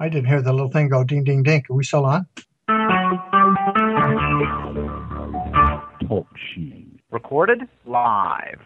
I 0.00 0.08
didn't 0.08 0.28
hear 0.28 0.40
the 0.40 0.52
little 0.52 0.70
thing 0.70 0.88
go 0.88 1.02
ding, 1.02 1.24
ding, 1.24 1.42
ding. 1.42 1.64
Are 1.68 1.74
we 1.74 1.82
still 1.82 2.04
on? 2.04 2.28
Talk 6.08 6.28
Recorded 7.10 7.62
live. 7.84 8.60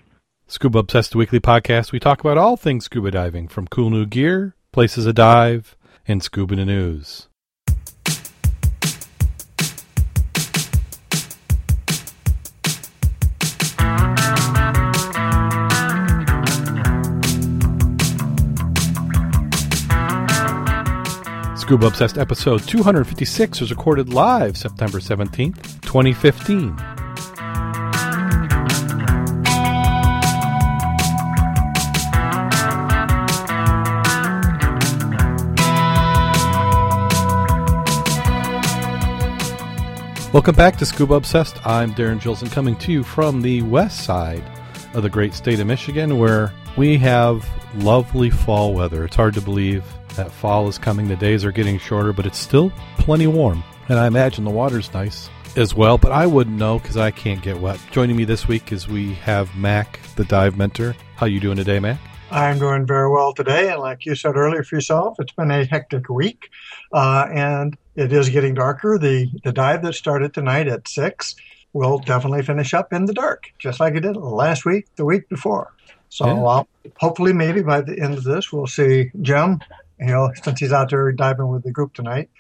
Scuba 0.47 0.81
Obsessed 0.81 1.17
Weekly 1.17 1.41
Podcast. 1.41 1.91
We 1.91 2.01
talk 2.01 2.21
about 2.21 2.37
all 2.37 2.59
things 2.59 2.85
scuba 2.85 3.11
diving, 3.11 3.49
from 3.49 3.67
cool 3.67 3.89
new 3.89 4.05
gear, 4.05 4.57
places 4.73 5.07
to 5.07 5.15
dive, 5.15 5.75
and 6.07 6.23
scuba 6.23 6.55
news. 6.55 7.29
Scuba 21.73 21.87
Obsessed 21.87 22.19
episode 22.19 22.63
256 22.69 23.63
was 23.63 23.71
recorded 23.71 24.13
live 24.13 24.59
September 24.59 24.99
17th, 24.99 25.81
2015. 25.81 26.77
Welcome 40.31 40.55
back 40.55 40.77
to 40.77 40.85
Scuba 40.85 41.15
Obsessed. 41.15 41.67
I'm 41.67 41.93
Darrin 41.93 42.19
Gilson 42.19 42.51
coming 42.51 42.77
to 42.81 42.93
you 42.93 43.03
from 43.03 43.41
the 43.41 43.63
west 43.63 44.05
side 44.05 44.45
of 44.93 45.03
the 45.03 45.09
great 45.09 45.33
state 45.33 45.59
of 45.59 45.67
Michigan 45.67 46.19
where 46.19 46.53
we 46.77 46.99
have 46.99 47.49
lovely 47.77 48.29
fall 48.29 48.75
weather. 48.75 49.07
It's 49.07 49.17
hard 49.17 49.33
to 49.33 49.41
believe 49.41 49.83
that 50.17 50.33
fall 50.33 50.69
is 50.69 50.79
coming. 50.79 51.09
The 51.09 51.17
days 51.17 51.45
are 51.45 51.53
getting 51.53 51.79
shorter, 51.79 52.13
but 52.13 52.27
it's 52.27 52.39
still 52.39 52.73
plenty 52.99 53.27
warm. 53.27 53.63
And 53.89 53.99
I 53.99 54.07
imagine 54.07 54.45
the 54.45 54.51
water's 54.51 54.93
nice 54.95 55.29
as 55.57 55.75
well, 55.75 55.99
but 55.99 56.13
I 56.13 56.27
wouldn't 56.27 56.57
know 56.57 56.79
because 56.79 56.97
I 56.97 57.11
can't 57.11 57.43
get 57.43 57.61
wet. 57.61 57.79
Joining 57.91 58.17
me 58.17 58.25
this 58.25 58.49
week 58.49 58.73
is 58.73 58.89
we 58.89 59.15
have 59.15 59.55
Mack, 59.57 60.01
the 60.17 60.25
dive 60.25 60.57
mentor. 60.57 60.95
How 61.17 61.27
you 61.27 61.41
doing 61.41 61.57
today, 61.57 61.79
Mack? 61.79 61.99
I'm 62.31 62.59
doing 62.59 62.87
very 62.87 63.11
well 63.11 63.35
today, 63.35 63.71
and 63.71 63.81
like 63.81 64.07
you 64.07 64.15
said 64.15 64.37
earlier 64.37 64.63
for 64.63 64.77
yourself, 64.77 65.17
it's 65.19 65.33
been 65.33 65.51
a 65.51 65.67
hectic 65.67 66.09
week, 66.09 66.49
uh, 66.93 67.27
and 67.31 67.77
it 67.95 68.11
is 68.13 68.31
getting 68.31 68.55
darker. 68.55 68.99
The 68.99 69.31
the 69.45 69.53
dive 69.53 69.83
that 69.83 69.95
started 69.95 70.33
tonight 70.33 70.67
at 70.67 70.89
six 70.89 71.37
will 71.75 71.99
definitely 71.99 72.43
finish 72.43 72.73
up 72.73 72.93
in 72.93 73.05
the 73.05 73.13
dark, 73.13 73.53
just 73.59 73.81
like 73.81 73.95
it 73.95 74.01
did 74.01 74.17
last 74.17 74.65
week, 74.65 74.87
the 74.97 75.05
week 75.05 75.29
before. 75.29 75.73
So 76.09 76.27
yeah. 76.27 76.91
hopefully, 76.99 77.35
maybe 77.35 77.63
by 77.63 77.83
the 77.83 77.99
end 77.99 78.15
of 78.15 78.25
this, 78.25 78.53
we'll 78.53 78.67
see 78.67 79.11
Jim 79.21 79.61
you 80.03 80.13
know, 80.13 80.31
since 80.43 80.61
he's 80.61 80.73
out 80.73 80.91
there 80.91 81.11
diving 81.13 81.49
with 81.49 81.65
the 81.65 81.73
group 81.73 81.95
tonight. 81.95 82.31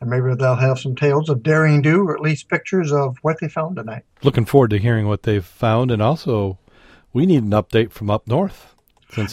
And 0.00 0.10
maybe 0.10 0.34
they'll 0.34 0.56
have 0.56 0.80
some 0.80 0.96
tales 0.96 1.28
of 1.28 1.44
daring 1.44 1.80
do, 1.80 2.02
or 2.08 2.14
at 2.14 2.20
least 2.20 2.48
pictures 2.48 2.92
of 2.92 3.18
what 3.22 3.38
they 3.40 3.48
found 3.48 3.76
tonight. 3.76 4.02
Looking 4.24 4.44
forward 4.44 4.70
to 4.70 4.78
hearing 4.78 5.06
what 5.06 5.22
they've 5.22 5.44
found, 5.44 5.92
and 5.92 6.02
also 6.02 6.58
we 7.12 7.24
need 7.24 7.44
an 7.44 7.50
update 7.50 7.92
from 7.92 8.10
up 8.10 8.26
north. 8.26 8.74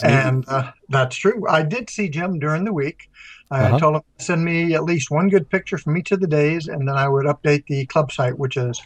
and 0.04 0.48
uh, 0.48 0.72
that's 0.90 1.16
true. 1.16 1.48
I 1.50 1.64
did 1.64 1.90
see 1.90 2.10
Jim 2.10 2.38
during 2.38 2.66
the 2.66 2.74
week. 2.74 3.10
I 3.50 3.64
uh-huh. 3.64 3.80
told 3.80 3.96
him 3.96 4.02
to 4.20 4.24
send 4.26 4.46
me 4.46 4.76
at 4.76 4.84
least 4.84 5.10
one 5.10 5.30
good 5.30 5.50
picture 5.50 5.80
from 5.80 5.98
each 5.98 6.12
of 6.12 6.20
the 6.20 6.28
days, 6.28 6.68
and 6.68 6.88
then 6.88 6.96
I 6.96 7.08
would 7.08 7.26
update 7.26 7.66
the 7.66 7.88
club 7.88 8.12
site, 8.12 8.38
which 8.38 8.56
is 8.56 8.80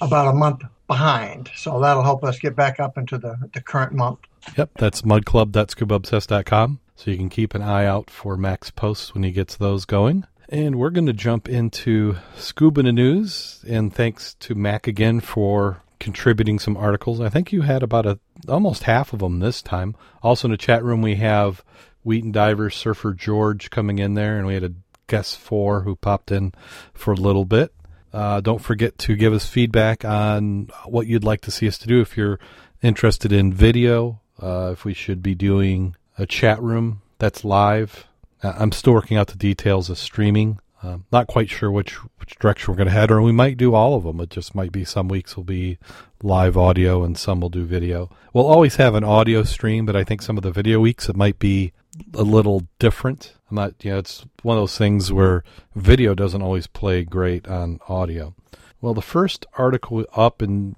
about 0.00 0.28
a 0.28 0.32
month 0.32 0.62
behind. 0.86 1.50
So 1.56 1.80
that'll 1.80 2.02
help 2.02 2.22
us 2.22 2.38
get 2.38 2.54
back 2.54 2.78
up 2.78 2.96
into 2.98 3.18
the, 3.18 3.36
the 3.52 3.60
current 3.60 3.92
month. 3.92 4.20
Yep, 4.56 4.70
that's 4.76 5.02
mudclub.scubaobsessed.com. 5.02 6.80
So 6.96 7.10
you 7.10 7.16
can 7.16 7.28
keep 7.28 7.54
an 7.54 7.62
eye 7.62 7.84
out 7.84 8.10
for 8.10 8.36
Mack's 8.36 8.70
posts 8.70 9.14
when 9.14 9.22
he 9.22 9.30
gets 9.30 9.56
those 9.56 9.84
going. 9.84 10.24
And 10.48 10.76
we're 10.76 10.90
going 10.90 11.06
to 11.06 11.12
jump 11.12 11.48
into 11.48 12.16
Scuba 12.36 12.82
News. 12.82 13.64
And 13.68 13.94
thanks 13.94 14.34
to 14.40 14.54
Mack 14.54 14.86
again 14.86 15.20
for 15.20 15.82
contributing 15.98 16.58
some 16.58 16.76
articles. 16.76 17.20
I 17.20 17.28
think 17.28 17.52
you 17.52 17.62
had 17.62 17.82
about 17.82 18.06
a 18.06 18.18
almost 18.48 18.84
half 18.84 19.12
of 19.12 19.20
them 19.20 19.40
this 19.40 19.62
time. 19.62 19.94
Also 20.22 20.48
in 20.48 20.52
the 20.52 20.56
chat 20.56 20.82
room 20.84 21.02
we 21.02 21.16
have 21.16 21.64
Wheaton 22.02 22.32
diver 22.32 22.70
Surfer 22.70 23.12
George 23.12 23.70
coming 23.70 23.98
in 23.98 24.14
there, 24.14 24.38
and 24.38 24.46
we 24.46 24.54
had 24.54 24.64
a 24.64 24.74
guest 25.08 25.36
four 25.36 25.82
who 25.82 25.96
popped 25.96 26.30
in 26.30 26.52
for 26.94 27.12
a 27.12 27.16
little 27.16 27.44
bit. 27.44 27.72
Uh, 28.12 28.40
don't 28.40 28.60
forget 28.60 28.96
to 28.98 29.16
give 29.16 29.32
us 29.32 29.46
feedback 29.46 30.04
on 30.04 30.70
what 30.84 31.06
you'd 31.06 31.24
like 31.24 31.40
to 31.42 31.50
see 31.50 31.66
us 31.66 31.78
to 31.78 31.86
do. 31.86 32.00
If 32.00 32.16
you're 32.16 32.38
interested 32.82 33.32
in 33.32 33.52
video, 33.52 34.20
uh, 34.40 34.70
if 34.72 34.84
we 34.84 34.94
should 34.94 35.22
be 35.22 35.34
doing 35.34 35.96
a 36.18 36.26
chat 36.26 36.60
room 36.62 37.02
that's 37.18 37.44
live. 37.44 38.06
Uh, 38.42 38.54
I'm 38.58 38.72
still 38.72 38.92
working 38.92 39.16
out 39.16 39.28
the 39.28 39.36
details 39.36 39.90
of 39.90 39.98
streaming. 39.98 40.60
Um, 40.82 41.04
not 41.10 41.26
quite 41.26 41.48
sure 41.48 41.70
which 41.70 41.94
which 42.18 42.38
direction 42.38 42.72
we're 42.72 42.76
going 42.76 42.88
to 42.88 42.92
head, 42.92 43.10
or 43.10 43.22
we 43.22 43.32
might 43.32 43.56
do 43.56 43.74
all 43.74 43.96
of 43.96 44.04
them. 44.04 44.20
It 44.20 44.30
just 44.30 44.54
might 44.54 44.72
be 44.72 44.84
some 44.84 45.08
weeks 45.08 45.36
will 45.36 45.44
be 45.44 45.78
live 46.22 46.56
audio 46.56 47.02
and 47.02 47.16
some 47.16 47.40
will 47.40 47.48
do 47.48 47.64
video. 47.64 48.10
We'll 48.32 48.46
always 48.46 48.76
have 48.76 48.94
an 48.94 49.04
audio 49.04 49.42
stream, 49.42 49.86
but 49.86 49.96
I 49.96 50.04
think 50.04 50.22
some 50.22 50.36
of 50.36 50.42
the 50.42 50.50
video 50.50 50.80
weeks 50.80 51.08
it 51.08 51.16
might 51.16 51.38
be 51.38 51.72
a 52.14 52.22
little 52.22 52.66
different. 52.78 53.34
I'm 53.50 53.56
not, 53.56 53.84
you 53.84 53.92
know, 53.92 53.98
it's 53.98 54.24
one 54.42 54.56
of 54.56 54.62
those 54.62 54.76
things 54.76 55.12
where 55.12 55.44
video 55.74 56.14
doesn't 56.14 56.42
always 56.42 56.66
play 56.66 57.04
great 57.04 57.46
on 57.48 57.80
audio. 57.88 58.34
Well, 58.80 58.94
the 58.94 59.02
first 59.02 59.46
article 59.56 60.04
up, 60.14 60.42
and 60.42 60.76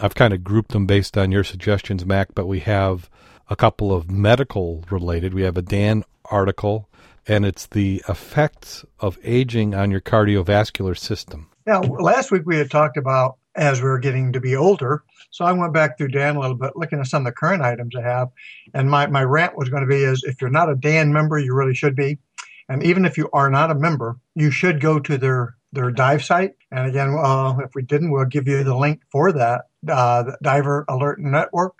I've 0.00 0.14
kind 0.14 0.32
of 0.32 0.44
grouped 0.44 0.72
them 0.72 0.86
based 0.86 1.18
on 1.18 1.32
your 1.32 1.44
suggestions, 1.44 2.06
Mack, 2.06 2.34
but 2.34 2.46
we 2.46 2.60
have 2.60 3.10
a 3.52 3.56
couple 3.56 3.92
of 3.92 4.10
medical 4.10 4.82
related. 4.90 5.34
We 5.34 5.42
have 5.42 5.58
a 5.58 5.62
DAN 5.62 6.04
article, 6.24 6.88
and 7.28 7.44
it's 7.44 7.66
the 7.66 8.02
effects 8.08 8.82
of 8.98 9.18
aging 9.22 9.74
on 9.74 9.90
your 9.90 10.00
cardiovascular 10.00 10.96
system. 10.96 11.50
Now, 11.66 11.82
last 11.82 12.30
week 12.30 12.44
we 12.46 12.56
had 12.56 12.70
talked 12.70 12.96
about 12.96 13.36
as 13.54 13.82
we 13.82 13.88
were 13.90 13.98
getting 13.98 14.32
to 14.32 14.40
be 14.40 14.56
older. 14.56 15.04
So 15.30 15.44
I 15.44 15.52
went 15.52 15.74
back 15.74 15.98
through 15.98 16.08
DAN 16.08 16.36
a 16.36 16.40
little 16.40 16.56
bit, 16.56 16.72
looking 16.76 16.98
at 16.98 17.06
some 17.06 17.26
of 17.26 17.26
the 17.26 17.36
current 17.36 17.62
items 17.62 17.94
I 17.94 18.00
have. 18.00 18.30
And 18.72 18.90
my, 18.90 19.06
my 19.06 19.22
rant 19.22 19.58
was 19.58 19.68
going 19.68 19.82
to 19.82 19.86
be 19.86 20.02
is 20.02 20.24
if 20.26 20.40
you're 20.40 20.48
not 20.48 20.70
a 20.70 20.74
DAN 20.74 21.12
member, 21.12 21.38
you 21.38 21.54
really 21.54 21.74
should 21.74 21.94
be. 21.94 22.16
And 22.70 22.82
even 22.82 23.04
if 23.04 23.18
you 23.18 23.28
are 23.34 23.50
not 23.50 23.70
a 23.70 23.74
member, 23.74 24.16
you 24.34 24.50
should 24.50 24.80
go 24.80 24.98
to 24.98 25.18
their 25.18 25.56
their 25.74 25.90
dive 25.90 26.24
site. 26.24 26.54
And 26.70 26.86
again, 26.86 27.14
uh, 27.18 27.56
if 27.64 27.74
we 27.74 27.82
didn't, 27.82 28.10
we'll 28.10 28.26
give 28.26 28.46
you 28.46 28.62
the 28.62 28.76
link 28.76 29.00
for 29.10 29.32
that, 29.32 29.62
uh, 29.88 30.32
Diver 30.42 30.84
Alert 30.86 31.18
Network, 31.18 31.74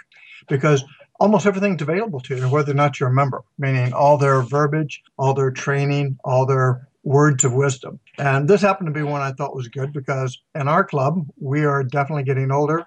because 0.48 0.82
almost 1.22 1.46
everything's 1.46 1.80
available 1.80 2.18
to 2.18 2.36
you, 2.36 2.48
whether 2.48 2.72
or 2.72 2.74
not 2.74 2.98
you're 2.98 3.08
a 3.08 3.12
member, 3.12 3.44
meaning 3.56 3.92
all 3.92 4.18
their 4.18 4.42
verbiage, 4.42 5.00
all 5.16 5.34
their 5.34 5.52
training, 5.52 6.18
all 6.24 6.44
their 6.46 6.88
words 7.04 7.44
of 7.44 7.52
wisdom. 7.52 8.00
And 8.18 8.48
this 8.48 8.60
happened 8.60 8.88
to 8.88 8.92
be 8.92 9.04
one 9.04 9.22
I 9.22 9.30
thought 9.30 9.54
was 9.54 9.68
good 9.68 9.92
because 9.92 10.40
in 10.56 10.66
our 10.66 10.82
club, 10.82 11.24
we 11.38 11.64
are 11.64 11.84
definitely 11.84 12.24
getting 12.24 12.50
older. 12.50 12.84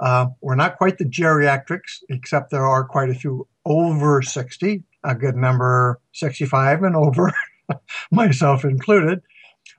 Uh, 0.00 0.26
we're 0.42 0.54
not 0.54 0.76
quite 0.76 0.98
the 0.98 1.06
geriatrics, 1.06 2.02
except 2.10 2.50
there 2.50 2.66
are 2.66 2.84
quite 2.84 3.08
a 3.08 3.14
few 3.14 3.48
over 3.64 4.20
60, 4.20 4.82
a 5.04 5.14
good 5.14 5.36
number 5.36 5.98
65 6.12 6.82
and 6.82 6.94
over, 6.94 7.32
myself 8.10 8.66
included. 8.66 9.22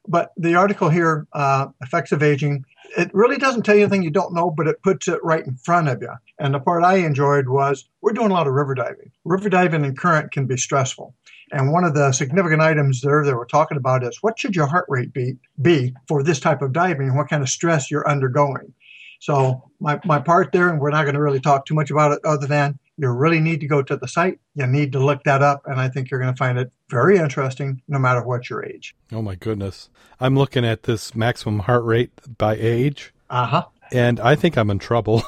But 0.08 0.32
the 0.36 0.56
article 0.56 0.90
here, 0.90 1.28
uh, 1.34 1.68
Effects 1.82 2.12
of 2.12 2.24
Aging, 2.24 2.66
it 2.98 3.14
really 3.14 3.38
doesn't 3.38 3.64
tell 3.64 3.76
you 3.76 3.84
anything 3.84 4.04
you 4.04 4.10
don't 4.10 4.34
know, 4.34 4.50
but 4.50 4.68
it 4.68 4.82
puts 4.82 5.08
it 5.08 5.24
right 5.24 5.46
in 5.46 5.56
front 5.56 5.88
of 5.88 6.02
you. 6.02 6.14
And 6.40 6.54
the 6.54 6.60
part 6.60 6.84
I 6.84 6.98
enjoyed 6.98 7.50
was 7.50 7.86
we're 8.02 8.14
doing 8.14 8.32
a 8.32 8.34
lot 8.34 8.48
of 8.48 8.54
river 8.54 8.76
diving. 8.76 9.12
River 9.26 9.50
diving 9.50 9.86
and 9.86 9.98
current 9.98 10.32
can 10.32 10.46
be 10.46 10.58
stressful. 10.58 11.14
And 11.52 11.72
one 11.72 11.84
of 11.84 11.96
the 11.96 12.12
significant 12.12 12.62
items 12.62 13.02
there 13.02 13.26
that 13.26 13.36
we're 13.36 13.46
talking 13.46 13.78
about 13.78 14.04
is 14.04 14.22
what 14.22 14.38
should 14.38 14.56
your 14.56 14.68
heart 14.68 14.86
rate 14.88 15.14
be, 15.14 15.38
be 15.62 15.96
for 16.08 16.22
this 16.22 16.40
type 16.40 16.62
of 16.62 16.74
diving? 16.74 17.08
And 17.08 17.18
what 17.18 17.30
kind 17.30 17.42
of 17.42 17.50
stress 17.50 17.90
you're 17.90 18.08
undergoing? 18.08 18.74
So 19.20 19.70
my, 19.80 20.00
my 20.06 20.20
part 20.20 20.52
there, 20.52 20.70
and 20.70 20.80
we're 20.80 20.92
not 20.92 21.04
going 21.04 21.16
to 21.16 21.22
really 21.22 21.42
talk 21.42 21.66
too 21.66 21.74
much 21.74 21.92
about 21.92 22.12
it 22.12 22.20
other 22.24 22.48
than 22.48 22.80
you 22.98 23.10
really 23.10 23.40
need 23.40 23.60
to 23.62 23.68
go 23.68 23.82
to 23.82 23.98
the 23.98 24.08
site. 24.08 24.40
You 24.56 24.68
need 24.68 24.92
to 24.94 25.00
look 25.00 25.24
that 25.24 25.42
up, 25.42 25.64
and 25.66 25.80
I 25.80 25.90
think 25.90 26.10
you're 26.10 26.20
going 26.20 26.34
to 26.34 26.38
find 26.38 26.58
it 26.58 26.72
very 26.90 27.18
interesting 27.18 27.82
no 27.88 28.00
matter 28.00 28.24
what 28.24 28.50
your 28.50 28.66
age. 28.66 28.96
Oh, 29.12 29.22
my 29.22 29.36
goodness. 29.36 29.90
I'm 30.20 30.36
looking 30.36 30.66
at 30.66 30.84
this 30.84 31.16
maximum 31.16 31.60
heart 31.60 31.84
rate 31.84 32.12
by 32.38 32.56
age. 32.56 33.14
Uh 33.30 33.46
huh. 33.46 33.66
And 33.92 34.20
I 34.20 34.36
think 34.36 34.58
I'm 34.58 34.70
in 34.70 34.80
trouble. 34.80 35.24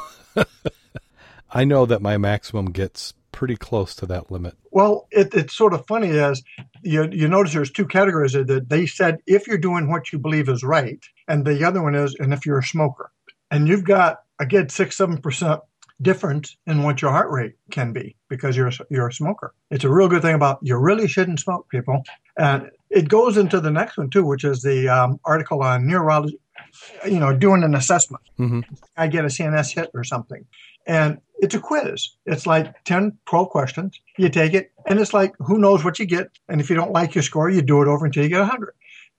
I 1.51 1.63
know 1.63 1.85
that 1.85 2.01
my 2.01 2.17
maximum 2.17 2.71
gets 2.71 3.13
pretty 3.31 3.55
close 3.55 3.95
to 3.95 4.05
that 4.05 4.31
limit. 4.31 4.55
Well, 4.71 5.07
it, 5.11 5.33
it's 5.33 5.55
sort 5.55 5.73
of 5.73 5.85
funny 5.87 6.09
as 6.19 6.43
you, 6.83 7.09
you 7.11 7.27
notice 7.27 7.53
there's 7.53 7.71
two 7.71 7.87
categories 7.87 8.33
that 8.33 8.69
they 8.69 8.85
said 8.85 9.17
if 9.25 9.47
you're 9.47 9.57
doing 9.57 9.89
what 9.89 10.11
you 10.11 10.19
believe 10.19 10.49
is 10.49 10.63
right, 10.63 11.03
and 11.27 11.45
the 11.45 11.65
other 11.65 11.81
one 11.81 11.95
is, 11.95 12.15
and 12.19 12.33
if 12.33 12.45
you're 12.45 12.59
a 12.59 12.63
smoker. 12.63 13.11
And 13.49 13.67
you've 13.67 13.83
got, 13.83 14.19
again, 14.39 14.69
six, 14.69 14.95
seven 14.95 15.17
percent 15.17 15.61
different 16.01 16.55
in 16.65 16.83
what 16.83 17.01
your 17.01 17.11
heart 17.11 17.31
rate 17.31 17.53
can 17.69 17.93
be 17.93 18.15
because 18.29 18.57
you're 18.57 18.71
you're 18.89 19.07
a 19.07 19.13
smoker. 19.13 19.53
It's 19.69 19.83
a 19.83 19.89
real 19.89 20.07
good 20.07 20.21
thing 20.21 20.35
about 20.35 20.59
you 20.61 20.75
really 20.77 21.07
shouldn't 21.07 21.39
smoke, 21.39 21.69
people. 21.69 22.03
And 22.37 22.69
it 22.89 23.07
goes 23.09 23.37
into 23.37 23.59
the 23.59 23.71
next 23.71 23.97
one 23.97 24.09
too, 24.09 24.25
which 24.25 24.43
is 24.43 24.61
the 24.61 24.89
um, 24.89 25.19
article 25.25 25.61
on 25.61 25.87
neurology. 25.87 26.39
You 27.05 27.19
know, 27.19 27.35
doing 27.35 27.63
an 27.63 27.75
assessment. 27.75 28.23
Mm-hmm. 28.39 28.61
I 28.95 29.07
get 29.07 29.25
a 29.25 29.29
CNS 29.29 29.73
hit 29.73 29.89
or 29.93 30.03
something, 30.03 30.45
and 30.87 31.19
it's 31.39 31.55
a 31.55 31.59
quiz. 31.59 32.11
It's 32.25 32.45
like 32.45 32.83
10, 32.85 33.17
12 33.25 33.49
questions. 33.49 33.99
You 34.17 34.29
take 34.29 34.53
it, 34.53 34.71
and 34.85 34.99
it's 34.99 35.13
like, 35.13 35.33
who 35.39 35.57
knows 35.57 35.83
what 35.83 35.99
you 35.99 36.05
get. 36.05 36.29
And 36.47 36.61
if 36.61 36.69
you 36.69 36.75
don't 36.75 36.91
like 36.91 37.15
your 37.15 37.23
score, 37.23 37.49
you 37.49 37.61
do 37.61 37.81
it 37.81 37.87
over 37.87 38.05
until 38.05 38.23
you 38.23 38.29
get 38.29 38.39
100. 38.39 38.73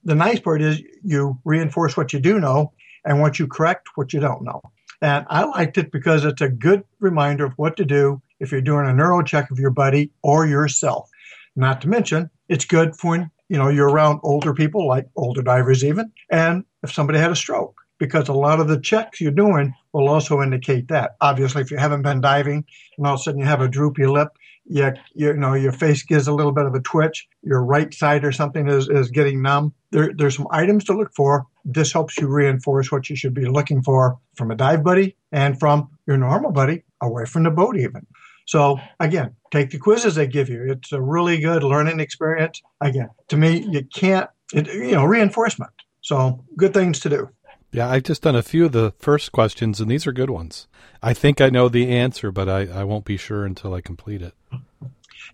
The 0.04 0.14
nice 0.14 0.40
part 0.40 0.62
is 0.62 0.82
you 1.02 1.38
reinforce 1.44 1.96
what 1.96 2.12
you 2.12 2.20
do 2.20 2.40
know, 2.40 2.72
and 3.04 3.20
once 3.20 3.38
you 3.38 3.46
correct 3.46 3.88
what 3.96 4.12
you 4.12 4.20
don't 4.20 4.44
know. 4.44 4.62
And 5.02 5.26
I 5.28 5.42
liked 5.42 5.78
it 5.78 5.90
because 5.90 6.24
it's 6.24 6.40
a 6.40 6.48
good 6.48 6.84
reminder 7.00 7.44
of 7.44 7.54
what 7.54 7.76
to 7.76 7.84
do 7.84 8.22
if 8.38 8.52
you're 8.52 8.60
doing 8.60 8.86
a 8.86 8.92
neuro 8.92 9.22
check 9.22 9.50
of 9.50 9.58
your 9.58 9.70
buddy 9.70 10.12
or 10.22 10.46
yourself. 10.46 11.10
Not 11.56 11.80
to 11.82 11.88
mention, 11.88 12.30
it's 12.48 12.64
good 12.64 12.96
for 12.96 13.10
when 13.10 13.30
you 13.48 13.58
know 13.58 13.68
you're 13.68 13.90
around 13.90 14.20
older 14.22 14.54
people, 14.54 14.86
like 14.86 15.08
older 15.16 15.42
divers 15.42 15.84
even, 15.84 16.12
and 16.30 16.64
if 16.82 16.92
somebody 16.92 17.18
had 17.18 17.32
a 17.32 17.36
stroke 17.36 17.74
because 17.98 18.28
a 18.28 18.32
lot 18.32 18.58
of 18.58 18.68
the 18.68 18.80
checks 18.80 19.20
you're 19.20 19.30
doing 19.30 19.74
will 19.92 20.08
also 20.08 20.40
indicate 20.40 20.88
that. 20.88 21.16
Obviously, 21.20 21.62
if 21.62 21.70
you 21.70 21.76
haven't 21.76 22.02
been 22.02 22.20
diving 22.20 22.64
and 22.96 23.06
all 23.06 23.14
of 23.14 23.20
a 23.20 23.22
sudden 23.22 23.40
you 23.40 23.46
have 23.46 23.60
a 23.60 23.68
droopy 23.68 24.06
lip, 24.06 24.28
you, 24.64 24.92
you 25.14 25.32
know 25.34 25.54
your 25.54 25.72
face 25.72 26.02
gives 26.02 26.28
a 26.28 26.32
little 26.32 26.52
bit 26.52 26.66
of 26.66 26.74
a 26.74 26.80
twitch, 26.80 27.28
your 27.42 27.64
right 27.64 27.92
side 27.92 28.24
or 28.24 28.32
something 28.32 28.68
is, 28.68 28.88
is 28.88 29.10
getting 29.10 29.42
numb. 29.42 29.74
There, 29.90 30.12
there's 30.16 30.36
some 30.36 30.48
items 30.50 30.84
to 30.84 30.96
look 30.96 31.12
for. 31.14 31.46
This 31.64 31.92
helps 31.92 32.18
you 32.18 32.28
reinforce 32.28 32.90
what 32.90 33.10
you 33.10 33.16
should 33.16 33.34
be 33.34 33.46
looking 33.46 33.82
for 33.82 34.18
from 34.36 34.50
a 34.50 34.56
dive 34.56 34.82
buddy 34.82 35.16
and 35.30 35.58
from 35.58 35.90
your 36.06 36.16
normal 36.16 36.52
buddy 36.52 36.84
away 37.00 37.24
from 37.24 37.42
the 37.42 37.50
boat 37.50 37.76
even. 37.76 38.06
So 38.46 38.78
again, 38.98 39.34
take 39.50 39.70
the 39.70 39.78
quizzes 39.78 40.14
they 40.14 40.26
give 40.26 40.48
you. 40.48 40.72
It's 40.72 40.92
a 40.92 41.00
really 41.00 41.38
good 41.38 41.62
learning 41.62 42.00
experience. 42.00 42.62
Again, 42.80 43.10
to 43.28 43.36
me, 43.36 43.66
you 43.70 43.84
can't, 43.84 44.28
it, 44.52 44.66
you 44.66 44.92
know, 44.92 45.04
reinforcement. 45.04 45.70
So 46.00 46.44
good 46.56 46.74
things 46.74 46.98
to 47.00 47.08
do. 47.08 47.28
Yeah, 47.72 47.88
I've 47.88 48.02
just 48.02 48.22
done 48.22 48.36
a 48.36 48.42
few 48.42 48.66
of 48.66 48.72
the 48.72 48.92
first 48.98 49.32
questions, 49.32 49.80
and 49.80 49.90
these 49.90 50.06
are 50.06 50.12
good 50.12 50.28
ones. 50.28 50.68
I 51.02 51.14
think 51.14 51.40
I 51.40 51.48
know 51.48 51.70
the 51.70 51.90
answer, 51.90 52.30
but 52.30 52.48
I, 52.48 52.66
I 52.66 52.84
won't 52.84 53.06
be 53.06 53.16
sure 53.16 53.46
until 53.46 53.72
I 53.72 53.80
complete 53.80 54.20
it. 54.20 54.34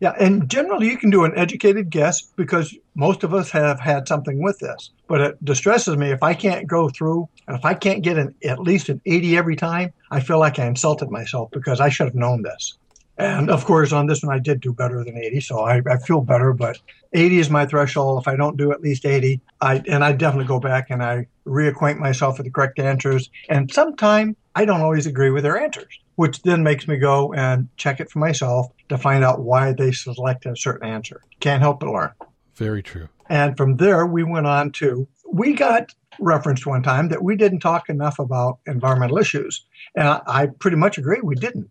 Yeah, 0.00 0.14
and 0.20 0.48
generally 0.48 0.88
you 0.88 0.96
can 0.96 1.10
do 1.10 1.24
an 1.24 1.36
educated 1.36 1.90
guess 1.90 2.22
because 2.22 2.76
most 2.94 3.24
of 3.24 3.34
us 3.34 3.50
have 3.50 3.80
had 3.80 4.06
something 4.06 4.40
with 4.40 4.60
this. 4.60 4.90
But 5.08 5.20
it 5.20 5.44
distresses 5.44 5.96
me 5.96 6.10
if 6.10 6.22
I 6.22 6.34
can't 6.34 6.68
go 6.68 6.88
through 6.88 7.28
and 7.48 7.58
if 7.58 7.64
I 7.64 7.74
can't 7.74 8.02
get 8.02 8.16
an, 8.16 8.36
at 8.44 8.60
least 8.60 8.88
an 8.88 9.00
80 9.04 9.36
every 9.36 9.56
time, 9.56 9.92
I 10.10 10.20
feel 10.20 10.38
like 10.38 10.60
I 10.60 10.66
insulted 10.66 11.10
myself 11.10 11.50
because 11.50 11.80
I 11.80 11.88
should 11.88 12.06
have 12.06 12.14
known 12.14 12.42
this. 12.42 12.77
And 13.18 13.50
of 13.50 13.64
course, 13.64 13.92
on 13.92 14.06
this 14.06 14.22
one, 14.22 14.34
I 14.34 14.38
did 14.38 14.60
do 14.60 14.72
better 14.72 15.02
than 15.02 15.18
80, 15.18 15.40
so 15.40 15.60
I, 15.60 15.82
I, 15.90 15.98
feel 15.98 16.20
better. 16.20 16.52
But 16.52 16.78
80 17.12 17.40
is 17.40 17.50
my 17.50 17.66
threshold. 17.66 18.22
If 18.22 18.28
I 18.28 18.36
don't 18.36 18.56
do 18.56 18.70
at 18.70 18.80
least 18.80 19.04
80, 19.04 19.40
I 19.60 19.82
and 19.88 20.04
I 20.04 20.12
definitely 20.12 20.46
go 20.46 20.60
back 20.60 20.86
and 20.88 21.02
I 21.02 21.26
reacquaint 21.44 21.98
myself 21.98 22.38
with 22.38 22.46
the 22.46 22.52
correct 22.52 22.78
answers. 22.78 23.28
And 23.48 23.72
sometimes 23.72 24.36
I 24.54 24.64
don't 24.64 24.82
always 24.82 25.06
agree 25.06 25.30
with 25.30 25.42
their 25.42 25.58
answers, 25.58 25.98
which 26.14 26.42
then 26.42 26.62
makes 26.62 26.86
me 26.86 26.96
go 26.96 27.32
and 27.32 27.68
check 27.76 27.98
it 27.98 28.08
for 28.08 28.20
myself 28.20 28.68
to 28.88 28.96
find 28.96 29.24
out 29.24 29.40
why 29.40 29.72
they 29.72 29.90
selected 29.90 30.52
a 30.52 30.56
certain 30.56 30.88
answer. 30.88 31.22
Can't 31.40 31.60
help 31.60 31.80
but 31.80 31.90
learn. 31.90 32.12
Very 32.54 32.84
true. 32.84 33.08
And 33.28 33.56
from 33.56 33.76
there, 33.76 34.06
we 34.06 34.22
went 34.22 34.46
on 34.46 34.70
to 34.72 35.08
we 35.30 35.54
got 35.54 35.92
referenced 36.20 36.66
one 36.66 36.82
time 36.82 37.08
that 37.08 37.22
we 37.22 37.36
didn't 37.36 37.60
talk 37.60 37.88
enough 37.88 38.18
about 38.18 38.58
environmental 38.66 39.18
issues, 39.18 39.64
and 39.96 40.06
I, 40.06 40.20
I 40.26 40.46
pretty 40.46 40.76
much 40.76 40.98
agree 40.98 41.20
we 41.20 41.34
didn't. 41.34 41.70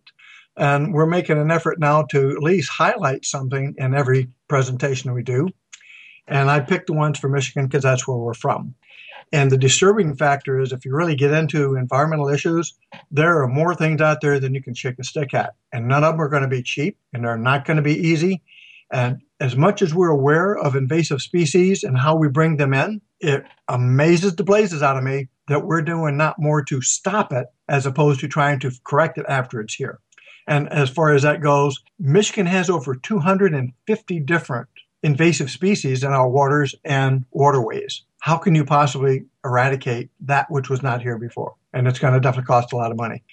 And 0.58 0.94
we're 0.94 1.06
making 1.06 1.38
an 1.38 1.52
effort 1.52 1.80
now 1.80 2.04
to 2.10 2.32
at 2.32 2.44
least 2.44 2.70
highlight 2.70 3.26
something 3.26 3.76
in 3.78 3.94
every 3.94 4.30
presentation 4.48 5.14
we 5.14 5.24
do. 5.24 5.50
And 6.28 6.50
I 6.50 6.60
picked 6.60 6.88
the 6.88 6.94
ones 6.94 7.20
for 7.20 7.30
Michigan 7.30 7.68
because 7.68 7.84
that's 7.84 8.08
where 8.08 8.18
we're 8.18 8.34
from. 8.34 8.76
And 9.32 9.52
the 9.52 9.58
disturbing 9.58 10.16
factor 10.16 10.60
is 10.60 10.72
if 10.72 10.86
you 10.86 10.96
really 10.96 11.16
get 11.16 11.32
into 11.32 11.76
environmental 11.76 12.30
issues, 12.30 12.74
there 13.12 13.42
are 13.42 13.48
more 13.48 13.76
things 13.76 14.02
out 14.02 14.22
there 14.22 14.40
than 14.40 14.54
you 14.54 14.64
can 14.64 14.74
shake 14.74 15.00
a 15.00 15.04
stick 15.04 15.34
at. 15.34 15.56
And 15.74 15.88
none 15.88 16.04
of 16.04 16.14
them 16.14 16.22
are 16.22 16.30
going 16.30 16.44
to 16.44 16.48
be 16.48 16.64
cheap 16.64 16.98
and 17.14 17.24
they're 17.24 17.38
not 17.38 17.66
going 17.66 17.78
to 17.78 17.84
be 17.84 17.96
easy. 17.96 18.42
And 18.92 19.22
as 19.40 19.56
much 19.56 19.82
as 19.82 19.94
we're 19.94 20.10
aware 20.10 20.56
of 20.58 20.76
invasive 20.76 21.22
species 21.22 21.84
and 21.84 21.98
how 21.98 22.16
we 22.16 22.30
bring 22.30 22.56
them 22.56 22.74
in, 22.74 23.02
it 23.20 23.44
amazes 23.68 24.36
the 24.36 24.44
blazes 24.44 24.82
out 24.82 24.98
of 24.98 25.04
me 25.04 25.28
that 25.50 25.66
we're 25.66 25.82
doing 25.82 26.16
not 26.16 26.40
more 26.40 26.64
to 26.64 26.82
stop 26.82 27.34
it 27.34 27.48
as 27.68 27.86
opposed 27.86 28.22
to 28.22 28.28
trying 28.28 28.60
to 28.60 28.72
correct 28.86 29.18
it 29.18 29.26
after 29.28 29.60
it's 29.60 29.76
here. 29.76 30.00
And 30.48 30.70
as 30.70 30.90
far 30.90 31.14
as 31.14 31.24
that 31.24 31.42
goes, 31.42 31.84
Michigan 32.00 32.46
has 32.46 32.70
over 32.70 32.96
250 32.96 34.20
different 34.22 34.70
invasive 35.04 35.52
species 35.52 36.04
in 36.04 36.12
our 36.12 36.30
waters 36.30 36.74
and 36.86 37.26
waterways. 37.32 38.04
How 38.20 38.38
can 38.38 38.56
you 38.56 38.66
possibly 38.66 39.26
eradicate 39.46 40.10
that 40.22 40.50
which 40.50 40.70
was 40.70 40.82
not 40.82 41.02
here 41.02 41.18
before? 41.18 41.56
And 41.74 41.88
it's 41.88 42.00
going 42.00 42.14
to 42.14 42.20
definitely 42.20 42.48
cost 42.48 42.74
a 42.74 42.78
lot 42.78 42.92
of 42.92 42.98
money. 42.98 43.24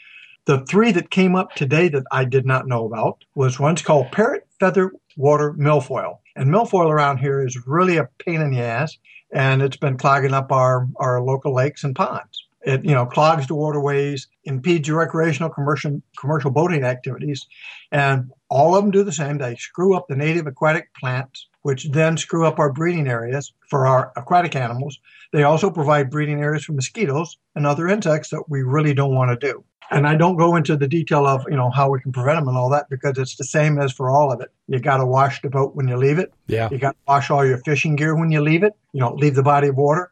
The 0.46 0.64
three 0.66 0.92
that 0.92 1.10
came 1.10 1.34
up 1.34 1.54
today 1.54 1.88
that 1.88 2.04
I 2.12 2.24
did 2.26 2.44
not 2.44 2.66
know 2.66 2.84
about 2.84 3.24
was 3.34 3.58
one's 3.58 3.80
called 3.80 4.12
parrot 4.12 4.46
feather 4.60 4.92
water 5.16 5.54
milfoil. 5.54 6.18
And 6.36 6.50
milfoil 6.50 6.90
around 6.90 7.18
here 7.18 7.46
is 7.46 7.66
really 7.66 7.96
a 7.96 8.08
pain 8.18 8.40
in 8.40 8.50
the 8.50 8.60
ass, 8.60 8.98
and 9.32 9.62
it's 9.62 9.76
been 9.76 9.96
clogging 9.96 10.34
up 10.34 10.52
our, 10.52 10.86
our 10.96 11.22
local 11.22 11.54
lakes 11.54 11.84
and 11.84 11.94
ponds. 11.96 12.43
It 12.64 12.84
you 12.84 12.94
know 12.94 13.06
clogs 13.06 13.46
the 13.46 13.54
waterways, 13.54 14.26
impedes 14.44 14.88
your 14.88 14.98
recreational 14.98 15.50
commercial 15.50 16.00
commercial 16.18 16.50
boating 16.50 16.84
activities, 16.84 17.46
and 17.92 18.30
all 18.48 18.74
of 18.74 18.82
them 18.82 18.90
do 18.90 19.04
the 19.04 19.12
same. 19.12 19.38
They 19.38 19.56
screw 19.56 19.96
up 19.96 20.06
the 20.08 20.16
native 20.16 20.46
aquatic 20.46 20.94
plants, 20.94 21.48
which 21.62 21.90
then 21.90 22.16
screw 22.16 22.46
up 22.46 22.58
our 22.58 22.72
breeding 22.72 23.08
areas 23.08 23.52
for 23.68 23.86
our 23.86 24.12
aquatic 24.16 24.56
animals. 24.56 24.98
They 25.32 25.42
also 25.42 25.70
provide 25.70 26.10
breeding 26.10 26.40
areas 26.40 26.64
for 26.64 26.72
mosquitoes 26.72 27.36
and 27.54 27.66
other 27.66 27.88
insects 27.88 28.30
that 28.30 28.44
we 28.48 28.62
really 28.62 28.94
don't 28.94 29.14
want 29.14 29.38
to 29.38 29.46
do. 29.46 29.64
And 29.90 30.06
I 30.06 30.14
don't 30.14 30.36
go 30.36 30.56
into 30.56 30.76
the 30.76 30.88
detail 30.88 31.26
of 31.26 31.44
you 31.50 31.56
know 31.56 31.70
how 31.70 31.90
we 31.90 32.00
can 32.00 32.12
prevent 32.12 32.38
them 32.38 32.48
and 32.48 32.56
all 32.56 32.70
that 32.70 32.88
because 32.88 33.18
it's 33.18 33.36
the 33.36 33.44
same 33.44 33.78
as 33.78 33.92
for 33.92 34.10
all 34.10 34.32
of 34.32 34.40
it. 34.40 34.50
You 34.68 34.80
got 34.80 34.98
to 34.98 35.06
wash 35.06 35.42
the 35.42 35.50
boat 35.50 35.74
when 35.74 35.88
you 35.88 35.96
leave 35.96 36.18
it. 36.18 36.32
Yeah. 36.46 36.68
You 36.70 36.78
got 36.78 36.92
to 36.92 36.98
wash 37.06 37.30
all 37.30 37.44
your 37.44 37.58
fishing 37.58 37.96
gear 37.96 38.16
when 38.16 38.30
you 38.30 38.40
leave 38.40 38.62
it. 38.62 38.72
You 38.92 39.00
know, 39.00 39.14
leave 39.14 39.34
the 39.34 39.42
body 39.42 39.68
of 39.68 39.76
water. 39.76 40.10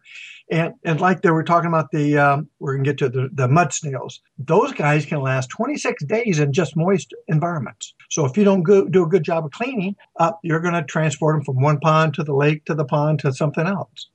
And, 0.50 0.74
and 0.84 1.00
like 1.00 1.22
they 1.22 1.30
were 1.30 1.44
talking 1.44 1.68
about 1.68 1.90
the, 1.90 2.18
um, 2.18 2.48
we're 2.58 2.74
going 2.74 2.84
to 2.84 2.90
get 2.90 2.98
to 2.98 3.08
the, 3.08 3.28
the 3.32 3.48
mud 3.48 3.72
snails. 3.72 4.20
Those 4.38 4.72
guys 4.72 5.06
can 5.06 5.20
last 5.20 5.48
26 5.50 6.04
days 6.04 6.38
in 6.38 6.52
just 6.52 6.76
moist 6.76 7.14
environments. 7.28 7.94
So 8.10 8.24
if 8.24 8.36
you 8.36 8.44
don't 8.44 8.62
go, 8.62 8.86
do 8.86 9.04
a 9.04 9.08
good 9.08 9.24
job 9.24 9.44
of 9.44 9.52
cleaning, 9.52 9.96
uh, 10.18 10.32
you're 10.42 10.60
going 10.60 10.74
to 10.74 10.82
transport 10.82 11.36
them 11.36 11.44
from 11.44 11.62
one 11.62 11.80
pond 11.80 12.14
to 12.14 12.24
the 12.24 12.34
lake 12.34 12.64
to 12.66 12.74
the 12.74 12.84
pond 12.84 13.20
to 13.20 13.32
something 13.32 13.66
else. 13.66 14.08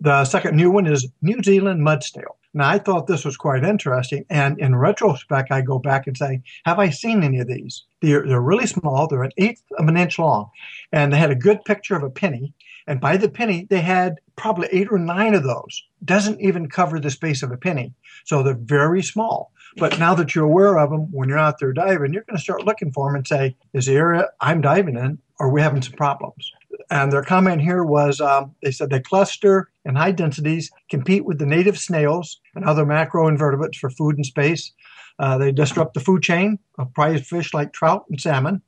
The 0.00 0.24
second 0.24 0.56
new 0.56 0.70
one 0.70 0.86
is 0.86 1.08
New 1.20 1.42
Zealand 1.42 1.82
mud 1.82 2.02
snail. 2.02 2.36
Now, 2.54 2.68
I 2.68 2.78
thought 2.78 3.06
this 3.06 3.24
was 3.24 3.36
quite 3.36 3.64
interesting. 3.64 4.24
And 4.28 4.58
in 4.58 4.74
retrospect, 4.76 5.50
I 5.50 5.62
go 5.62 5.78
back 5.78 6.06
and 6.06 6.16
say, 6.16 6.42
have 6.64 6.78
I 6.78 6.90
seen 6.90 7.22
any 7.22 7.38
of 7.38 7.48
these? 7.48 7.84
They're, 8.00 8.26
they're 8.26 8.42
really 8.42 8.66
small. 8.66 9.06
They're 9.06 9.22
an 9.22 9.32
eighth 9.38 9.62
of 9.78 9.88
an 9.88 9.96
inch 9.96 10.18
long. 10.18 10.50
And 10.92 11.12
they 11.12 11.18
had 11.18 11.30
a 11.30 11.36
good 11.36 11.64
picture 11.64 11.96
of 11.96 12.02
a 12.02 12.10
penny. 12.10 12.52
And 12.86 13.00
by 13.00 13.16
the 13.16 13.28
penny, 13.28 13.66
they 13.70 13.80
had 13.80 14.20
probably 14.36 14.68
eight 14.72 14.88
or 14.90 14.98
nine 14.98 15.34
of 15.34 15.44
those. 15.44 15.82
Doesn't 16.04 16.40
even 16.40 16.68
cover 16.68 16.98
the 16.98 17.10
space 17.10 17.42
of 17.42 17.52
a 17.52 17.56
penny. 17.56 17.92
So 18.24 18.42
they're 18.42 18.54
very 18.54 19.02
small. 19.02 19.52
But 19.76 19.98
now 19.98 20.14
that 20.14 20.34
you're 20.34 20.44
aware 20.44 20.78
of 20.78 20.90
them, 20.90 21.10
when 21.12 21.28
you're 21.28 21.38
out 21.38 21.58
there 21.58 21.72
diving, 21.72 22.12
you're 22.12 22.24
going 22.24 22.36
to 22.36 22.42
start 22.42 22.66
looking 22.66 22.92
for 22.92 23.08
them 23.08 23.16
and 23.16 23.26
say, 23.26 23.56
is 23.72 23.86
the 23.86 23.96
area 23.96 24.28
I'm 24.40 24.60
diving 24.60 24.96
in, 24.96 25.18
are 25.40 25.50
we 25.50 25.62
having 25.62 25.82
some 25.82 25.94
problems? 25.94 26.52
And 26.90 27.10
their 27.10 27.22
comment 27.22 27.62
here 27.62 27.84
was 27.84 28.20
um, 28.20 28.54
they 28.62 28.70
said 28.70 28.90
they 28.90 29.00
cluster 29.00 29.70
in 29.84 29.94
high 29.94 30.12
densities, 30.12 30.70
compete 30.90 31.24
with 31.24 31.38
the 31.38 31.46
native 31.46 31.78
snails 31.78 32.40
and 32.54 32.64
other 32.64 32.84
macroinvertebrates 32.84 33.76
for 33.76 33.90
food 33.90 34.16
and 34.16 34.26
space. 34.26 34.72
Uh, 35.18 35.38
they 35.38 35.52
disrupt 35.52 35.94
the 35.94 36.00
food 36.00 36.22
chain 36.22 36.58
of 36.78 36.92
prized 36.94 37.26
fish 37.26 37.54
like 37.54 37.72
trout 37.72 38.04
and 38.08 38.20
salmon 38.20 38.62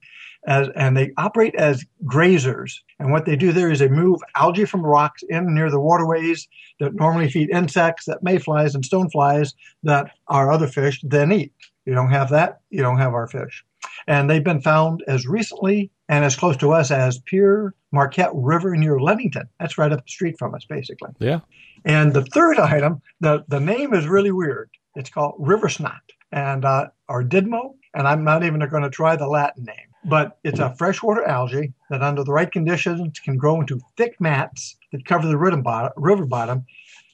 as, 0.46 0.68
and 0.76 0.96
they 0.96 1.12
operate 1.16 1.54
as 1.54 1.84
grazers. 2.04 2.74
And 2.98 3.12
what 3.12 3.24
they 3.24 3.36
do 3.36 3.52
there 3.52 3.70
is 3.70 3.78
they 3.78 3.88
move 3.88 4.20
algae 4.36 4.64
from 4.64 4.84
rocks 4.84 5.22
in 5.28 5.54
near 5.54 5.70
the 5.70 5.80
waterways 5.80 6.48
that 6.80 6.94
normally 6.94 7.30
feed 7.30 7.50
insects, 7.50 8.04
that 8.06 8.22
mayflies 8.22 8.74
and 8.74 8.84
stoneflies 8.84 9.54
that 9.82 10.10
our 10.28 10.52
other 10.52 10.66
fish 10.66 11.00
then 11.02 11.32
eat. 11.32 11.52
You 11.86 11.94
don't 11.94 12.10
have 12.10 12.30
that, 12.30 12.60
you 12.70 12.82
don't 12.82 12.98
have 12.98 13.14
our 13.14 13.26
fish. 13.26 13.64
And 14.06 14.28
they've 14.28 14.44
been 14.44 14.60
found 14.60 15.02
as 15.06 15.26
recently 15.26 15.90
and 16.08 16.24
as 16.24 16.36
close 16.36 16.56
to 16.58 16.72
us 16.72 16.90
as 16.90 17.18
Pere 17.18 17.74
Marquette 17.92 18.30
River 18.34 18.76
near 18.76 18.98
Ludington. 18.98 19.48
That's 19.60 19.78
right 19.78 19.92
up 19.92 20.04
the 20.04 20.10
street 20.10 20.36
from 20.38 20.54
us, 20.54 20.64
basically. 20.64 21.10
Yeah. 21.18 21.40
And 21.84 22.12
the 22.12 22.24
third 22.24 22.58
item, 22.58 23.02
the, 23.20 23.44
the 23.48 23.60
name 23.60 23.92
is 23.94 24.06
really 24.06 24.32
weird. 24.32 24.70
It's 24.94 25.10
called 25.10 25.34
river 25.38 25.68
snot 25.68 26.00
and 26.32 26.64
uh, 26.64 26.88
or 27.08 27.22
didymo, 27.22 27.74
and 27.94 28.06
I'm 28.08 28.24
not 28.24 28.44
even 28.44 28.60
going 28.68 28.82
to 28.82 28.90
try 28.90 29.16
the 29.16 29.26
Latin 29.26 29.64
name 29.64 29.93
but 30.04 30.38
it's 30.44 30.61
a 30.61 30.75
freshwater 30.76 31.25
algae 31.25 31.73
that, 31.90 32.02
under 32.02 32.25
the 32.25 32.32
right 32.32 32.50
conditions, 32.50 33.18
can 33.20 33.37
grow 33.37 33.61
into 33.61 33.80
thick 33.96 34.20
mats 34.20 34.76
that 34.92 35.04
cover 35.04 35.26
the 35.26 35.38
river 35.38 36.26
bottom, 36.26 36.66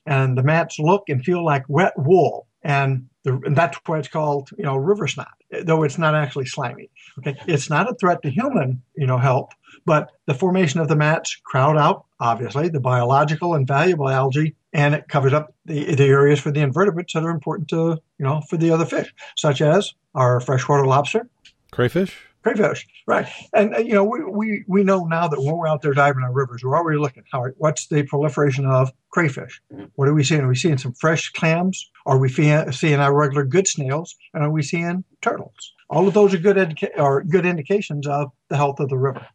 and 0.06 0.37
the 0.37 0.42
mats 0.42 0.78
look 0.78 1.09
and 1.09 1.25
feel 1.25 1.44
like 1.44 1.64
wet 1.68 1.92
wool, 1.97 2.47
and, 2.62 3.09
the, 3.25 3.35
and 3.44 3.56
that's 3.56 3.78
why 3.87 3.99
it's 3.99 4.09
called, 4.09 4.50
you 4.56 4.64
know, 4.64 4.76
river 4.76 5.06
snot. 5.06 5.28
though 5.62 5.82
it's 5.82 5.99
not 5.99 6.14
actually 6.14 6.47
slimy. 6.47 6.90
Okay, 7.18 7.37
it's 7.47 7.68
not 7.68 7.90
a 7.90 7.94
threat 7.94 8.23
to 8.23 8.30
human, 8.30 8.82
you 8.97 9.06
know, 9.06 9.18
health, 9.18 9.50
but 9.85 10.11
the 10.26 10.35
formation 10.35 10.80
of 10.80 10.88
the 10.88 10.97
mats 10.97 11.37
crowd 11.44 11.76
out, 11.76 12.04
obviously, 12.18 12.68
the 12.68 12.80
biological 12.80 13.54
and 13.54 13.66
valuable 13.66 14.09
algae, 14.09 14.54
and 14.73 14.94
it 14.94 15.09
covers 15.09 15.32
up 15.32 15.54
the, 15.64 15.94
the 15.94 16.04
areas 16.04 16.40
for 16.40 16.50
the 16.50 16.61
invertebrates 16.61 17.12
that 17.12 17.25
are 17.25 17.30
important 17.30 17.68
to, 17.68 17.99
you 18.18 18.25
know, 18.25 18.40
for 18.49 18.56
the 18.56 18.70
other 18.70 18.85
fish, 18.85 19.12
such 19.37 19.61
as 19.61 19.94
our 20.14 20.40
freshwater 20.40 20.87
lobster, 20.87 21.28
crayfish, 21.70 22.16
crayfish, 22.42 22.87
right? 23.06 23.28
And 23.52 23.75
uh, 23.75 23.78
you 23.78 23.92
know, 23.92 24.04
we, 24.04 24.25
we 24.25 24.64
we 24.66 24.85
know 24.85 25.04
now 25.04 25.28
that 25.28 25.40
when 25.40 25.56
we're 25.56 25.68
out 25.68 25.82
there 25.82 25.92
diving 25.92 26.23
our 26.23 26.32
rivers, 26.32 26.62
we're 26.64 26.76
already 26.76 26.99
looking. 26.99 27.25
How 27.32 27.47
what's 27.59 27.87
the 27.88 28.02
proliferation 28.04 28.66
of 28.66 28.90
crayfish? 29.11 29.61
What 29.94 30.09
are 30.09 30.14
we 30.14 30.25
seeing? 30.25 30.42
Are 30.42 30.49
we 30.49 30.56
seeing 30.56 30.78
some 30.78 30.94
fresh 30.94 31.30
clams? 31.30 31.90
Are 32.06 32.18
we 32.18 32.28
seeing 32.28 33.00
our 33.00 33.14
regular 33.14 33.44
good 33.44 33.68
snails? 33.68 34.16
And 34.35 34.42
are 34.44 34.50
we 34.50 34.62
seeing 34.62 35.04
turtles? 35.20 35.75
All 35.88 36.06
of 36.06 36.14
those 36.14 36.32
are 36.35 36.38
good 36.38 36.56
educa- 36.56 36.99
are 36.99 37.23
good 37.23 37.47
indications 37.47 38.06
of 38.06 38.30
the 38.49 38.56
health 38.56 38.80
of 38.80 38.88
the 38.88 38.99
river. 38.99 39.26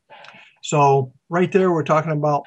So 0.63 1.13
right 1.29 1.51
there, 1.51 1.71
we're 1.71 1.83
talking 1.83 2.11
about 2.11 2.43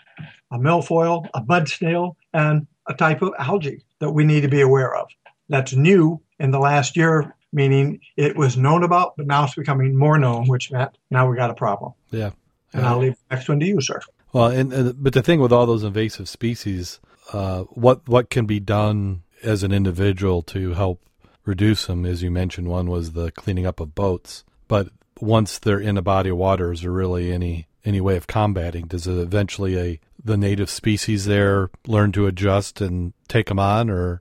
a 0.50 0.58
milfoil, 0.58 1.28
a 1.34 1.44
mud 1.44 1.68
snail, 1.68 2.16
and 2.32 2.66
a 2.88 2.94
type 2.94 3.22
of 3.22 3.32
algae 3.38 3.84
that 4.00 4.10
we 4.10 4.24
need 4.24 4.40
to 4.40 4.48
be 4.48 4.60
aware 4.60 4.96
of. 4.96 5.08
That's 5.48 5.74
new 5.74 6.20
in 6.38 6.50
the 6.50 6.58
last 6.58 6.96
year, 6.96 7.34
meaning 7.52 8.00
it 8.16 8.36
was 8.36 8.56
known 8.56 8.82
about, 8.82 9.16
but 9.16 9.26
now 9.26 9.44
it's 9.44 9.54
becoming 9.54 9.96
more 9.96 10.18
known, 10.18 10.46
which 10.46 10.70
meant 10.70 10.96
now 11.10 11.28
we 11.28 11.36
got 11.36 11.50
a 11.50 11.54
problem. 11.54 11.92
Yeah. 12.10 12.30
And 12.72 12.84
I'll 12.84 12.98
leave 12.98 13.14
the 13.14 13.36
next 13.36 13.48
one 13.48 13.60
to 13.60 13.66
you, 13.66 13.80
sir. 13.80 14.00
Well, 14.32 14.48
and, 14.48 14.72
and 14.72 15.02
but 15.02 15.14
the 15.14 15.22
thing 15.22 15.40
with 15.40 15.52
all 15.52 15.66
those 15.66 15.84
invasive 15.84 16.28
species, 16.28 17.00
uh, 17.32 17.62
what 17.62 18.06
what 18.06 18.30
can 18.30 18.46
be 18.46 18.60
done 18.60 19.22
as 19.42 19.62
an 19.62 19.72
individual 19.72 20.42
to 20.42 20.74
help 20.74 21.00
reduce 21.44 21.86
them? 21.86 22.04
As 22.04 22.22
you 22.22 22.30
mentioned, 22.30 22.68
one 22.68 22.90
was 22.90 23.12
the 23.12 23.30
cleaning 23.32 23.66
up 23.66 23.80
of 23.80 23.94
boats. 23.94 24.44
But 24.66 24.88
once 25.18 25.58
they're 25.58 25.80
in 25.80 25.96
a 25.96 26.02
body 26.02 26.30
of 26.30 26.36
water, 26.36 26.72
is 26.72 26.82
there 26.82 26.90
really 26.90 27.32
any 27.32 27.68
any 27.84 28.00
way 28.02 28.16
of 28.16 28.26
combating? 28.26 28.86
Does 28.86 29.06
it 29.06 29.18
eventually 29.18 29.78
a 29.78 30.00
the 30.22 30.36
native 30.36 30.68
species 30.68 31.24
there 31.24 31.70
learn 31.86 32.12
to 32.12 32.26
adjust 32.26 32.80
and 32.80 33.14
take 33.28 33.46
them 33.46 33.58
on, 33.58 33.88
or? 33.88 34.20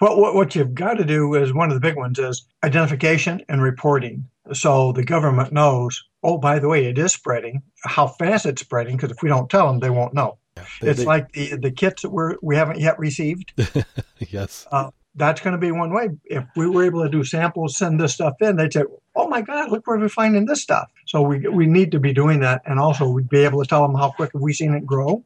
Well, 0.00 0.20
what, 0.20 0.34
what 0.34 0.54
you've 0.54 0.74
got 0.74 0.94
to 0.94 1.04
do 1.04 1.34
is 1.34 1.54
one 1.54 1.70
of 1.70 1.74
the 1.74 1.80
big 1.80 1.96
ones 1.96 2.18
is 2.18 2.46
identification 2.62 3.42
and 3.48 3.62
reporting. 3.62 4.28
So 4.52 4.92
the 4.92 5.04
government 5.04 5.52
knows. 5.52 6.04
Oh, 6.22 6.38
by 6.38 6.58
the 6.58 6.68
way, 6.68 6.86
it 6.86 6.98
is 6.98 7.12
spreading. 7.12 7.62
How 7.84 8.06
fast 8.06 8.46
it's 8.46 8.62
spreading? 8.62 8.96
Because 8.96 9.10
if 9.10 9.22
we 9.22 9.28
don't 9.28 9.50
tell 9.50 9.66
them, 9.66 9.80
they 9.80 9.90
won't 9.90 10.14
know. 10.14 10.38
Yeah, 10.56 10.64
they, 10.80 10.90
it's 10.90 11.00
they, 11.00 11.04
like 11.04 11.32
the 11.32 11.56
the 11.56 11.70
kits 11.70 12.02
that 12.02 12.10
we're 12.10 12.36
we 12.42 12.56
haven't 12.56 12.80
yet 12.80 12.98
received. 12.98 13.52
yes. 14.18 14.66
Uh, 14.70 14.90
that's 15.16 15.40
going 15.40 15.52
to 15.52 15.58
be 15.58 15.72
one 15.72 15.92
way. 15.92 16.10
If 16.24 16.44
we 16.56 16.68
were 16.68 16.84
able 16.84 17.02
to 17.02 17.08
do 17.08 17.24
samples, 17.24 17.76
send 17.76 17.98
this 17.98 18.14
stuff 18.14 18.34
in, 18.40 18.56
they'd 18.56 18.72
say, 18.72 18.84
"Oh 19.14 19.28
my 19.28 19.40
God, 19.40 19.70
look 19.70 19.86
where 19.86 19.98
we're 19.98 20.08
finding 20.08 20.46
this 20.46 20.62
stuff." 20.62 20.90
So 21.06 21.22
we 21.22 21.40
we 21.48 21.66
need 21.66 21.90
to 21.92 21.98
be 21.98 22.12
doing 22.12 22.40
that, 22.40 22.62
and 22.66 22.78
also 22.78 23.08
we'd 23.08 23.28
be 23.28 23.44
able 23.44 23.62
to 23.62 23.68
tell 23.68 23.82
them 23.82 23.94
how 23.94 24.10
quick 24.10 24.32
have 24.34 24.42
we 24.42 24.52
seen 24.52 24.74
it 24.74 24.86
grow. 24.86 25.24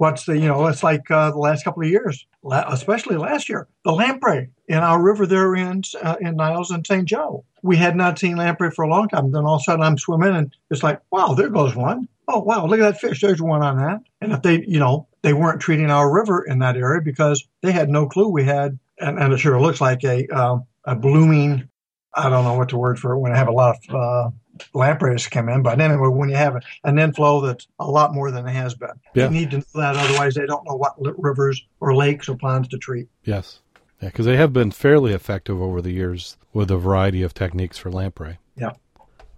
What's 0.00 0.24
the 0.24 0.32
you 0.38 0.48
know? 0.48 0.66
It's 0.66 0.82
like 0.82 1.10
uh, 1.10 1.30
the 1.30 1.36
last 1.36 1.62
couple 1.62 1.82
of 1.82 1.90
years, 1.90 2.26
especially 2.50 3.16
last 3.16 3.50
year, 3.50 3.68
the 3.84 3.92
lamprey 3.92 4.48
in 4.66 4.78
our 4.78 4.98
river 4.98 5.26
there 5.26 5.54
in 5.54 5.82
uh, 6.00 6.16
in 6.22 6.36
Niles 6.36 6.70
and 6.70 6.86
St. 6.86 7.04
Joe. 7.04 7.44
We 7.60 7.76
had 7.76 7.96
not 7.96 8.18
seen 8.18 8.38
lamprey 8.38 8.70
for 8.70 8.82
a 8.82 8.88
long 8.88 9.08
time. 9.08 9.30
Then 9.30 9.44
all 9.44 9.56
of 9.56 9.60
a 9.60 9.64
sudden, 9.64 9.82
I'm 9.82 9.98
swimming, 9.98 10.34
and 10.34 10.56
it's 10.70 10.82
like, 10.82 11.02
wow, 11.12 11.34
there 11.34 11.50
goes 11.50 11.76
one. 11.76 12.08
Oh 12.28 12.38
wow, 12.40 12.64
look 12.64 12.80
at 12.80 12.94
that 12.94 12.98
fish. 12.98 13.20
There's 13.20 13.42
one 13.42 13.62
on 13.62 13.76
that. 13.76 14.00
And 14.22 14.32
if 14.32 14.40
they, 14.40 14.64
you 14.66 14.78
know, 14.78 15.06
they 15.20 15.34
weren't 15.34 15.60
treating 15.60 15.90
our 15.90 16.10
river 16.10 16.46
in 16.46 16.60
that 16.60 16.78
area 16.78 17.02
because 17.02 17.46
they 17.60 17.70
had 17.70 17.90
no 17.90 18.06
clue 18.06 18.28
we 18.28 18.44
had 18.44 18.78
and, 18.98 19.18
and 19.18 19.34
it 19.34 19.36
sure 19.36 19.60
looks 19.60 19.82
like 19.82 20.02
a 20.04 20.26
uh, 20.34 20.60
a 20.86 20.96
blooming. 20.96 21.68
I 22.14 22.30
don't 22.30 22.44
know 22.44 22.54
what 22.54 22.70
the 22.70 22.78
word 22.78 22.98
for 22.98 23.12
it 23.12 23.18
when 23.18 23.32
I 23.32 23.36
have 23.36 23.48
a 23.48 23.52
lot 23.52 23.76
of 23.90 23.94
uh, 23.94 24.30
lampreys 24.74 25.26
come 25.26 25.48
in, 25.48 25.62
but 25.62 25.80
anyway, 25.80 26.08
when 26.08 26.28
you 26.28 26.36
have 26.36 26.62
an 26.84 26.98
inflow 26.98 27.40
that's 27.40 27.66
a 27.78 27.90
lot 27.90 28.14
more 28.14 28.30
than 28.30 28.46
it 28.46 28.52
has 28.52 28.74
been, 28.74 28.90
yeah. 29.14 29.24
you 29.24 29.30
need 29.30 29.50
to 29.50 29.58
know 29.58 29.64
that. 29.74 29.96
Otherwise, 29.96 30.34
they 30.34 30.46
don't 30.46 30.64
know 30.66 30.76
what 30.76 30.94
rivers 30.98 31.62
or 31.80 31.94
lakes 31.94 32.28
or 32.28 32.36
ponds 32.36 32.68
to 32.68 32.78
treat. 32.78 33.08
Yes, 33.24 33.60
yeah, 34.00 34.08
because 34.08 34.26
they 34.26 34.36
have 34.36 34.52
been 34.52 34.70
fairly 34.70 35.12
effective 35.12 35.60
over 35.60 35.80
the 35.82 35.92
years 35.92 36.36
with 36.52 36.70
a 36.70 36.78
variety 36.78 37.22
of 37.22 37.34
techniques 37.34 37.78
for 37.78 37.90
lamprey. 37.90 38.38
Yeah. 38.56 38.72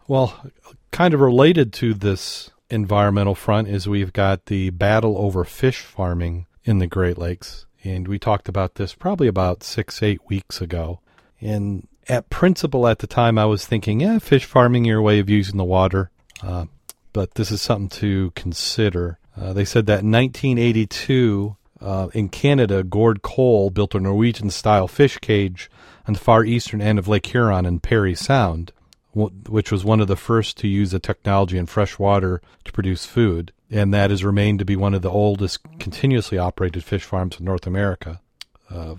Well, 0.09 0.51
kind 0.91 1.15
of 1.15 1.21
related 1.21 1.73
to 1.75 1.95
this 1.95 2.51
environmental 2.71 3.35
front 3.35 3.69
is 3.69 3.89
we've 3.89 4.13
got 4.13 4.47
the 4.47 4.71
battle 4.71 5.17
over 5.19 5.45
fish 5.45 5.81
farming 5.81 6.47
in 6.65 6.79
the 6.79 6.87
Great 6.87 7.19
Lakes 7.19 7.67
and 7.85 8.07
we 8.07 8.19
talked 8.19 8.49
about 8.49 8.77
this 8.77 8.95
probably 8.95 9.27
about 9.27 9.63
six, 9.63 10.03
eight 10.03 10.21
weeks 10.29 10.61
ago. 10.61 11.01
And 11.41 11.89
at 12.09 12.31
principle 12.31 12.87
at 12.87 12.99
the 12.99 13.07
time, 13.07 13.39
I 13.39 13.45
was 13.45 13.67
thinking, 13.67 14.01
yeah, 14.01 14.19
fish 14.19 14.45
farming, 14.45 14.85
your 14.85 15.03
way 15.03 15.19
of 15.19 15.31
using 15.31 15.57
the 15.57 15.65
water. 15.65 16.11
Uh, 16.43 16.67
but 17.13 17.35
this 17.35 17.51
is 17.51 17.63
something 17.63 17.89
to 18.01 18.33
consider. 18.35 19.19
Uh, 19.37 19.53
they 19.53 19.65
said 19.65 19.87
that 19.87 20.01
in 20.01 20.11
1982, 20.11 21.57
uh, 21.81 22.09
in 22.15 22.29
Canada, 22.29 22.83
Gord 22.83 23.23
Cole 23.23 23.71
built 23.71 23.95
a 23.95 24.01
Norwegian 24.01 24.51
style 24.51 24.89
fish 24.89 25.19
cage 25.19 25.71
on 26.07 26.15
the 26.15 26.21
far 26.21 26.45
eastern 26.45 26.81
end 26.81 26.99
of 26.99 27.09
Lake 27.09 27.27
Huron 27.27 27.67
in 27.67 27.81
Parry 27.81 28.15
Sound, 28.15 28.73
which 29.15 29.71
was 29.71 29.85
one 29.85 30.01
of 30.01 30.09
the 30.09 30.17
first 30.17 30.57
to 30.59 30.69
use 30.69 30.91
the 30.91 30.99
technology 30.99 31.59
in 31.59 31.67
fresh 31.67 31.99
water 31.99 32.41
to 32.65 32.73
produce 32.73 33.05
food 33.05 33.53
and 33.73 33.95
that 33.95 34.11
has 34.11 34.23
remained 34.23 34.59
to 34.59 34.65
be 34.67 34.77
one 34.77 34.93
of 34.93 35.01
the 35.01 35.11
oldest 35.11 35.61
continuously 35.79 36.37
operated 36.37 36.85
fish 36.85 37.05
farms 37.05 37.39
in 37.41 37.47
North 37.47 37.67
America. 37.67 38.21
Uh, 38.69 38.97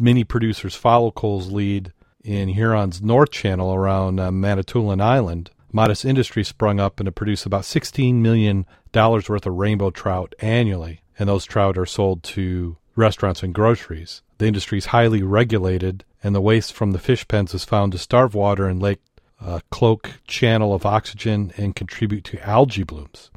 many 0.00 0.24
producers 0.24 0.74
follow 0.74 1.10
Cole's 1.10 1.52
lead 1.52 1.92
in 2.26 2.48
Huron's 2.48 3.00
North 3.00 3.30
Channel 3.30 3.72
around 3.72 4.18
uh, 4.18 4.32
Manitoulin 4.32 5.00
Island. 5.00 5.50
Modest 5.72 6.04
industry 6.04 6.42
sprung 6.42 6.80
up 6.80 6.98
and 6.98 7.06
to 7.06 7.12
produce 7.12 7.46
about 7.46 7.62
$16 7.62 8.14
million 8.14 8.66
worth 8.92 9.46
of 9.46 9.54
rainbow 9.54 9.90
trout 9.90 10.34
annually, 10.40 11.02
and 11.18 11.28
those 11.28 11.44
trout 11.44 11.78
are 11.78 11.86
sold 11.86 12.22
to 12.24 12.76
restaurants 12.96 13.42
and 13.42 13.54
groceries. 13.54 14.22
The 14.38 14.46
industry 14.46 14.78
is 14.78 14.86
highly 14.86 15.22
regulated, 15.22 16.04
and 16.22 16.34
the 16.34 16.40
waste 16.40 16.72
from 16.72 16.90
the 16.90 16.98
fish 16.98 17.28
pens 17.28 17.54
is 17.54 17.64
found 17.64 17.92
to 17.92 17.98
starve 17.98 18.34
water 18.34 18.66
and 18.66 18.82
Lake 18.82 19.00
uh, 19.40 19.60
Cloak 19.70 20.10
channel 20.26 20.74
of 20.74 20.84
oxygen 20.84 21.52
and 21.56 21.76
contribute 21.76 22.24
to 22.24 22.48
algae 22.48 22.82
blooms. 22.82 23.30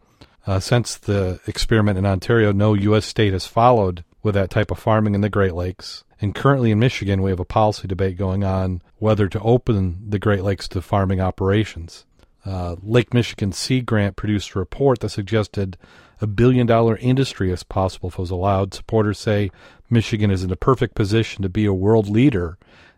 Uh, 0.48 0.60
since 0.60 0.98
the 0.98 1.40
experiment 1.46 1.98
in 1.98 2.06
Ontario, 2.06 2.52
no 2.52 2.74
U.S. 2.74 3.06
state 3.06 3.34
has 3.34 3.46
followed 3.46 4.04
with 4.22 4.36
that 4.36 4.50
type 4.50 4.72
of 4.72 4.80
farming 4.80 5.16
in 5.16 5.22
the 5.22 5.30
Great 5.30 5.54
Lakes. 5.54 6.04
And 6.22 6.36
currently 6.36 6.72
in 6.72 6.80
Michigan, 6.80 7.22
we 7.22 7.30
have 7.30 7.40
a 7.40 7.46
policy 7.46 7.88
debate 7.88 8.18
going 8.18 8.44
on 8.44 8.82
whether 8.98 9.28
to 9.30 9.40
open 9.40 10.10
the 10.10 10.20
Great 10.20 10.44
Lakes 10.44 10.68
to 10.70 10.82
farming 10.82 11.22
operations. 11.22 12.06
Uh, 12.46 12.76
Lake 12.82 13.14
Michigan 13.14 13.52
Sea 13.52 13.82
Grant 13.82 14.16
produced 14.16 14.56
a 14.56 14.60
report 14.60 15.00
that 15.00 15.10
suggested 15.10 15.78
a 16.22 16.28
billion 16.28 16.68
dollar 16.68 16.98
industry 16.98 17.52
is 17.52 17.64
possible 17.64 18.10
if 18.10 18.16
it 18.16 18.20
was 18.20 18.32
allowed. 18.32 18.74
Supporters 18.74 19.20
say 19.20 19.52
Michigan 19.90 20.32
is 20.32 20.44
in 20.44 20.52
a 20.52 20.58
perfect 20.58 20.96
position 20.96 21.42
to 21.44 21.50
be 21.50 21.66
a 21.66 21.74
world 21.74 22.10
leader 22.10 22.58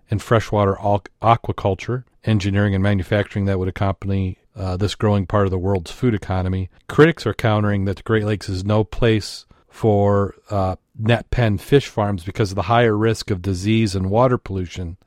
in 0.09 0.19
freshwater 0.19 0.75
aquaculture, 0.75 2.03
engineering, 2.23 2.73
and 2.73 2.83
manufacturing 2.83 3.45
that 3.45 3.59
would 3.59 3.67
accompany 3.67 4.37
uh, 4.55 4.75
this 4.77 4.95
growing 4.95 5.25
part 5.25 5.45
of 5.45 5.51
the 5.51 5.57
world's 5.57 5.91
food 5.91 6.13
economy. 6.13 6.69
Critics 6.87 7.25
are 7.25 7.33
countering 7.33 7.85
that 7.85 7.97
the 7.97 8.03
Great 8.03 8.25
Lakes 8.25 8.49
is 8.49 8.65
no 8.65 8.83
place 8.83 9.45
for 9.69 10.35
uh, 10.49 10.75
net 11.01 11.29
pen 11.31 11.57
fish 11.57 11.87
farms 11.87 12.23
because 12.23 12.51
of 12.51 12.55
the 12.55 12.63
higher 12.63 12.95
risk 12.95 13.31
of 13.31 13.41
disease 13.41 13.95
and 13.95 14.09
water 14.09 14.37
pollution 14.37 14.97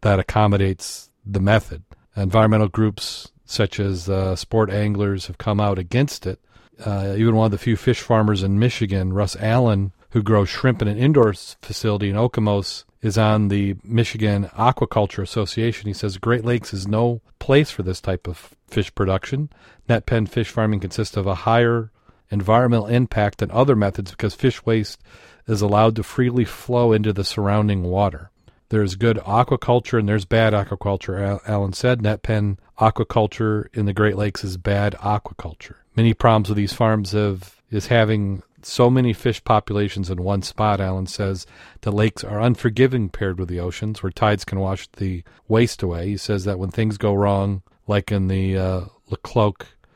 that 0.00 0.18
accommodates 0.18 1.10
the 1.24 1.40
method. 1.40 1.82
Environmental 2.16 2.68
groups 2.68 3.30
such 3.44 3.78
as 3.78 4.08
uh, 4.08 4.34
sport 4.34 4.70
anglers 4.70 5.26
have 5.26 5.38
come 5.38 5.60
out 5.60 5.78
against 5.78 6.26
it. 6.26 6.40
Uh, 6.84 7.14
even 7.16 7.36
one 7.36 7.46
of 7.46 7.52
the 7.52 7.58
few 7.58 7.76
fish 7.76 8.00
farmers 8.00 8.42
in 8.42 8.58
Michigan, 8.58 9.12
Russ 9.12 9.36
Allen, 9.36 9.92
who 10.10 10.22
grows 10.22 10.48
shrimp 10.48 10.80
in 10.82 10.88
an 10.88 10.98
indoor 10.98 11.32
facility 11.32 12.08
in 12.08 12.16
Okemos, 12.16 12.84
is 13.02 13.18
on 13.18 13.48
the 13.48 13.76
Michigan 13.84 14.46
Aquaculture 14.56 15.22
Association. 15.22 15.86
He 15.86 15.92
says 15.92 16.16
Great 16.16 16.44
Lakes 16.44 16.72
is 16.72 16.88
no 16.88 17.20
place 17.38 17.70
for 17.70 17.82
this 17.82 18.00
type 18.00 18.26
of 18.26 18.54
fish 18.66 18.94
production. 18.94 19.50
Net 19.88 20.06
pen 20.06 20.26
fish 20.26 20.48
farming 20.48 20.80
consists 20.80 21.16
of 21.16 21.26
a 21.26 21.34
higher 21.34 21.90
environmental 22.30 22.86
impact 22.86 23.38
than 23.38 23.50
other 23.50 23.76
methods 23.76 24.10
because 24.10 24.34
fish 24.34 24.64
waste 24.64 25.00
is 25.46 25.62
allowed 25.62 25.96
to 25.96 26.02
freely 26.02 26.44
flow 26.44 26.92
into 26.92 27.12
the 27.12 27.24
surrounding 27.24 27.82
water. 27.82 28.30
There's 28.70 28.96
good 28.96 29.18
aquaculture 29.18 29.98
and 29.98 30.08
there's 30.08 30.24
bad 30.24 30.52
aquaculture, 30.52 31.40
Allen 31.46 31.72
said. 31.74 32.02
Net 32.02 32.22
pen 32.22 32.58
aquaculture 32.78 33.66
in 33.72 33.86
the 33.86 33.92
Great 33.92 34.16
Lakes 34.16 34.42
is 34.42 34.56
bad 34.56 34.94
aquaculture. 34.94 35.76
Many 35.94 36.14
problems 36.14 36.48
with 36.48 36.56
these 36.56 36.72
farms 36.72 37.12
have 37.12 37.60
is 37.70 37.88
having 37.88 38.42
so 38.62 38.88
many 38.88 39.12
fish 39.12 39.42
populations 39.44 40.10
in 40.10 40.22
one 40.22 40.42
spot, 40.42 40.80
Allen 40.80 41.06
says, 41.06 41.46
the 41.82 41.92
lakes 41.92 42.24
are 42.24 42.40
unforgiving 42.40 43.08
paired 43.08 43.38
with 43.38 43.48
the 43.48 43.60
oceans, 43.60 44.02
where 44.02 44.10
tides 44.10 44.44
can 44.44 44.58
wash 44.58 44.88
the 44.92 45.22
waste 45.48 45.82
away. 45.82 46.08
He 46.08 46.16
says 46.16 46.44
that 46.44 46.58
when 46.58 46.70
things 46.70 46.96
go 46.96 47.14
wrong, 47.14 47.62
like 47.86 48.10
in 48.10 48.28
the 48.28 48.56
uh, 48.56 48.80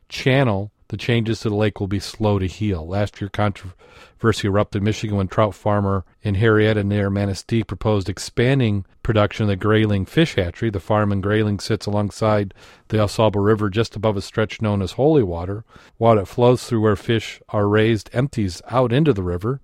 Channel, 0.08 0.70
the 0.88 0.96
changes 0.96 1.40
to 1.40 1.50
the 1.50 1.54
lake 1.54 1.80
will 1.80 1.86
be 1.86 2.00
slow 2.00 2.38
to 2.38 2.46
heal. 2.46 2.86
Last 2.86 3.20
year, 3.20 3.28
controversy 3.28 4.48
erupted 4.48 4.80
in 4.80 4.84
Michigan 4.84 5.16
when 5.16 5.28
trout 5.28 5.54
farmer 5.54 6.04
in 6.22 6.34
Harriet 6.34 6.84
near 6.84 7.10
Manistee 7.10 7.62
proposed 7.62 8.08
expanding 8.08 8.86
production 9.02 9.44
of 9.44 9.48
the 9.48 9.56
Grayling 9.56 10.06
fish 10.06 10.34
hatchery. 10.36 10.70
The 10.70 10.80
farm 10.80 11.12
in 11.12 11.20
Grayling 11.20 11.60
sits 11.60 11.86
alongside 11.86 12.54
the 12.88 13.06
Sable 13.06 13.42
River 13.42 13.68
just 13.68 13.96
above 13.96 14.16
a 14.16 14.22
stretch 14.22 14.62
known 14.62 14.80
as 14.80 14.92
Holy 14.92 15.22
Water. 15.22 15.64
Water 15.98 16.24
flows 16.24 16.64
through 16.64 16.80
where 16.80 16.96
fish 16.96 17.40
are 17.50 17.68
raised 17.68 18.08
empties 18.14 18.62
out 18.70 18.92
into 18.92 19.12
the 19.12 19.22
river. 19.22 19.60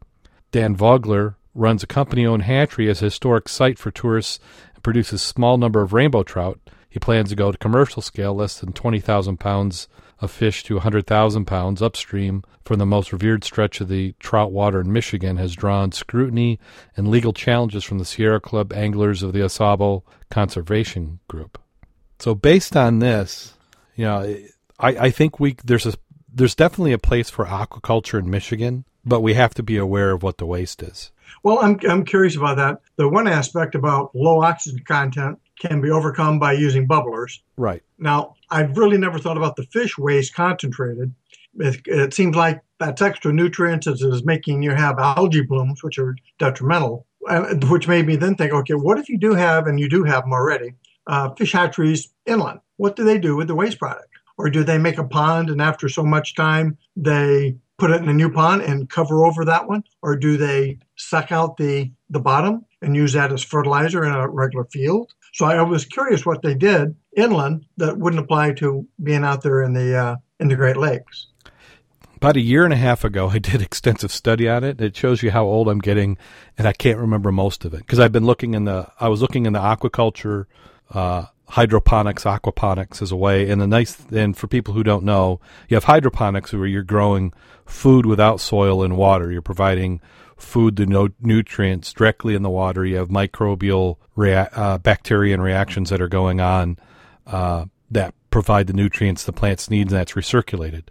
Dan 0.52 0.76
Vogler 0.76 1.36
runs 1.54 1.82
a 1.82 1.86
company 1.86 2.26
owned 2.26 2.42
hatchery 2.42 2.90
as 2.90 3.00
a 3.00 3.06
historic 3.06 3.48
site 3.48 3.78
for 3.78 3.90
tourists 3.90 4.40
and 4.74 4.82
produces 4.82 5.22
a 5.22 5.24
small 5.24 5.56
number 5.56 5.80
of 5.80 5.92
rainbow 5.92 6.22
trout. 6.22 6.60
He 6.88 7.00
plans 7.00 7.30
to 7.30 7.36
go 7.36 7.50
to 7.50 7.58
commercial 7.58 8.02
scale, 8.02 8.34
less 8.34 8.60
than 8.60 8.72
20,000 8.72 9.38
pounds 9.38 9.88
of 10.20 10.30
fish 10.30 10.62
to 10.64 10.74
100,000 10.74 11.44
pounds 11.44 11.82
upstream 11.82 12.42
from 12.64 12.78
the 12.78 12.86
most 12.86 13.12
revered 13.12 13.44
stretch 13.44 13.80
of 13.80 13.88
the 13.88 14.14
trout 14.18 14.52
water 14.52 14.80
in 14.80 14.92
Michigan 14.92 15.36
has 15.36 15.54
drawn 15.54 15.92
scrutiny 15.92 16.58
and 16.96 17.08
legal 17.08 17.32
challenges 17.32 17.84
from 17.84 17.98
the 17.98 18.04
Sierra 18.04 18.40
Club 18.40 18.72
anglers 18.72 19.22
of 19.22 19.32
the 19.32 19.42
Au 19.42 19.48
Sable 19.48 20.06
Conservation 20.30 21.20
Group. 21.28 21.58
So 22.18 22.34
based 22.34 22.76
on 22.76 23.00
this, 23.00 23.54
you 23.96 24.04
know, 24.04 24.36
I, 24.78 24.88
I 24.88 25.10
think 25.10 25.38
we 25.38 25.56
there's 25.64 25.86
a 25.86 25.94
there's 26.32 26.54
definitely 26.54 26.92
a 26.92 26.98
place 26.98 27.30
for 27.30 27.44
aquaculture 27.44 28.18
in 28.18 28.28
Michigan, 28.28 28.84
but 29.04 29.20
we 29.20 29.34
have 29.34 29.54
to 29.54 29.62
be 29.62 29.76
aware 29.76 30.10
of 30.10 30.22
what 30.22 30.38
the 30.38 30.46
waste 30.46 30.82
is. 30.82 31.12
Well, 31.42 31.60
I'm, 31.60 31.78
I'm 31.88 32.04
curious 32.04 32.36
about 32.36 32.56
that. 32.56 32.80
The 32.96 33.08
one 33.08 33.28
aspect 33.28 33.74
about 33.74 34.14
low 34.14 34.42
oxygen 34.42 34.84
content 34.84 35.38
can 35.58 35.80
be 35.80 35.90
overcome 35.90 36.38
by 36.38 36.52
using 36.52 36.88
bubblers. 36.88 37.40
Right. 37.56 37.82
Now, 37.98 38.34
I've 38.54 38.78
really 38.78 38.98
never 38.98 39.18
thought 39.18 39.36
about 39.36 39.56
the 39.56 39.64
fish 39.64 39.98
waste 39.98 40.32
concentrated. 40.34 41.12
It, 41.56 41.80
it 41.86 42.14
seems 42.14 42.36
like 42.36 42.60
that's 42.78 43.02
extra 43.02 43.32
nutrients 43.32 43.88
is, 43.88 44.00
is 44.00 44.24
making 44.24 44.62
you 44.62 44.70
have 44.70 44.98
algae 44.98 45.42
blooms, 45.42 45.82
which 45.82 45.98
are 45.98 46.14
detrimental, 46.38 47.04
which 47.68 47.88
made 47.88 48.06
me 48.06 48.14
then 48.14 48.36
think, 48.36 48.52
okay, 48.52 48.74
what 48.74 48.98
if 48.98 49.08
you 49.08 49.18
do 49.18 49.34
have, 49.34 49.66
and 49.66 49.80
you 49.80 49.88
do 49.88 50.04
have 50.04 50.22
them 50.22 50.32
already, 50.32 50.72
uh, 51.08 51.30
fish 51.34 51.52
hatcheries 51.52 52.10
inland? 52.26 52.60
What 52.76 52.94
do 52.94 53.02
they 53.02 53.18
do 53.18 53.34
with 53.34 53.48
the 53.48 53.56
waste 53.56 53.80
product? 53.80 54.08
Or 54.38 54.48
do 54.50 54.62
they 54.62 54.78
make 54.78 54.98
a 54.98 55.04
pond 55.04 55.50
and 55.50 55.60
after 55.60 55.88
so 55.88 56.04
much 56.04 56.36
time 56.36 56.78
they 56.96 57.56
put 57.78 57.90
it 57.90 58.02
in 58.02 58.08
a 58.08 58.14
new 58.14 58.30
pond 58.30 58.62
and 58.62 58.88
cover 58.88 59.24
over 59.24 59.44
that 59.44 59.68
one? 59.68 59.82
Or 60.02 60.16
do 60.16 60.36
they 60.36 60.78
suck 60.96 61.32
out 61.32 61.56
the, 61.56 61.90
the 62.08 62.20
bottom 62.20 62.64
and 62.82 62.94
use 62.94 63.12
that 63.14 63.32
as 63.32 63.42
fertilizer 63.42 64.04
in 64.04 64.12
a 64.12 64.28
regular 64.28 64.64
field? 64.66 65.12
So 65.32 65.46
I 65.46 65.60
was 65.62 65.84
curious 65.84 66.24
what 66.24 66.42
they 66.42 66.54
did 66.54 66.94
inland 67.16 67.66
that 67.76 67.98
wouldn't 67.98 68.22
apply 68.22 68.52
to 68.54 68.86
being 69.02 69.24
out 69.24 69.42
there 69.42 69.62
in 69.62 69.72
the 69.72 69.96
uh, 69.96 70.16
in 70.40 70.48
the 70.48 70.56
Great 70.56 70.76
Lakes. 70.76 71.28
About 72.16 72.36
a 72.36 72.40
year 72.40 72.64
and 72.64 72.72
a 72.72 72.76
half 72.76 73.04
ago, 73.04 73.28
I 73.28 73.38
did 73.38 73.60
extensive 73.60 74.10
study 74.10 74.48
on 74.48 74.64
it. 74.64 74.80
It 74.80 74.96
shows 74.96 75.22
you 75.22 75.30
how 75.30 75.44
old 75.44 75.68
I'm 75.68 75.80
getting, 75.80 76.16
and 76.56 76.66
I 76.66 76.72
can't 76.72 76.98
remember 76.98 77.30
most 77.30 77.64
of 77.64 77.74
it 77.74 77.78
because 77.78 78.00
I've 78.00 78.12
been 78.12 78.24
looking 78.24 78.54
in 78.54 78.64
the 78.64 78.88
I 78.98 79.08
was 79.08 79.20
looking 79.20 79.46
in 79.46 79.52
the 79.52 79.60
aquaculture, 79.60 80.46
uh, 80.90 81.26
hydroponics, 81.48 82.24
aquaponics 82.24 83.02
as 83.02 83.12
a 83.12 83.16
way. 83.16 83.50
And 83.50 83.60
the 83.60 83.66
nice 83.66 83.98
and 84.10 84.36
for 84.36 84.46
people 84.46 84.74
who 84.74 84.82
don't 84.82 85.04
know, 85.04 85.40
you 85.68 85.74
have 85.74 85.84
hydroponics 85.84 86.52
where 86.52 86.66
you're 86.66 86.82
growing 86.82 87.32
food 87.66 88.06
without 88.06 88.40
soil 88.40 88.82
and 88.82 88.96
water. 88.96 89.30
You're 89.30 89.42
providing 89.42 90.00
food 90.36 90.76
the 90.76 90.86
no- 90.86 91.10
nutrients 91.20 91.92
directly 91.92 92.34
in 92.34 92.42
the 92.42 92.50
water. 92.50 92.84
You 92.84 92.96
have 92.96 93.08
microbial 93.08 93.96
rea- 94.16 94.48
uh, 94.52 94.78
bacteria 94.78 95.34
and 95.34 95.42
reactions 95.42 95.90
that 95.90 96.00
are 96.00 96.08
going 96.08 96.40
on 96.40 96.78
uh, 97.26 97.66
that 97.90 98.14
provide 98.30 98.66
the 98.66 98.72
nutrients 98.72 99.24
the 99.24 99.32
plants 99.32 99.70
need, 99.70 99.88
and 99.88 99.96
that's 99.96 100.12
recirculated. 100.12 100.84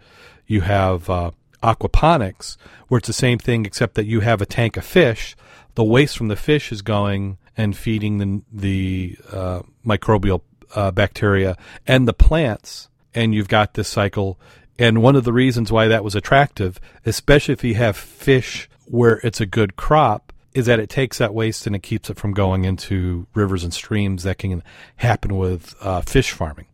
You 0.46 0.62
have 0.62 1.10
uh, 1.10 1.30
aquaponics, 1.62 2.56
where 2.88 2.98
it's 2.98 3.06
the 3.06 3.12
same 3.12 3.38
thing 3.38 3.66
except 3.66 3.94
that 3.94 4.06
you 4.06 4.20
have 4.20 4.40
a 4.40 4.46
tank 4.46 4.76
of 4.76 4.84
fish. 4.84 5.36
The 5.74 5.84
waste 5.84 6.16
from 6.16 6.28
the 6.28 6.36
fish 6.36 6.72
is 6.72 6.82
going 6.82 7.38
and 7.56 7.76
feeding 7.76 8.18
the 8.18 8.42
the 8.52 9.18
uh, 9.30 9.62
microbial 9.84 10.42
uh, 10.74 10.90
bacteria 10.90 11.56
and 11.86 12.06
the 12.08 12.12
plants, 12.12 12.88
and 13.14 13.34
you've 13.34 13.48
got 13.48 13.74
this 13.74 13.88
cycle. 13.88 14.38
And 14.78 15.02
one 15.02 15.14
of 15.14 15.24
the 15.24 15.32
reasons 15.32 15.70
why 15.70 15.86
that 15.88 16.02
was 16.02 16.16
attractive, 16.16 16.80
especially 17.06 17.52
if 17.52 17.62
you 17.62 17.76
have 17.76 17.96
fish 17.96 18.68
where 18.86 19.20
it's 19.22 19.40
a 19.40 19.46
good 19.46 19.76
crop 19.76 20.23
is 20.54 20.66
that 20.66 20.78
it 20.78 20.88
takes 20.88 21.18
that 21.18 21.34
waste 21.34 21.66
and 21.66 21.74
it 21.74 21.82
keeps 21.82 22.08
it 22.08 22.16
from 22.16 22.32
going 22.32 22.64
into 22.64 23.26
rivers 23.34 23.64
and 23.64 23.74
streams 23.74 24.22
that 24.22 24.38
can 24.38 24.62
happen 24.96 25.36
with 25.36 25.74
uh, 25.80 26.00
fish 26.00 26.30
farming. 26.30 26.66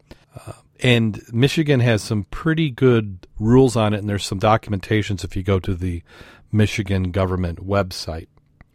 Uh, 0.46 0.52
and 0.82 1.22
Michigan 1.32 1.80
has 1.80 2.02
some 2.02 2.24
pretty 2.24 2.70
good 2.70 3.26
rules 3.38 3.76
on 3.76 3.92
it, 3.92 3.98
and 3.98 4.08
there's 4.08 4.24
some 4.24 4.40
documentations 4.40 5.24
if 5.24 5.36
you 5.36 5.42
go 5.42 5.58
to 5.60 5.74
the 5.74 6.02
Michigan 6.52 7.10
government 7.10 7.66
website. 7.66 8.28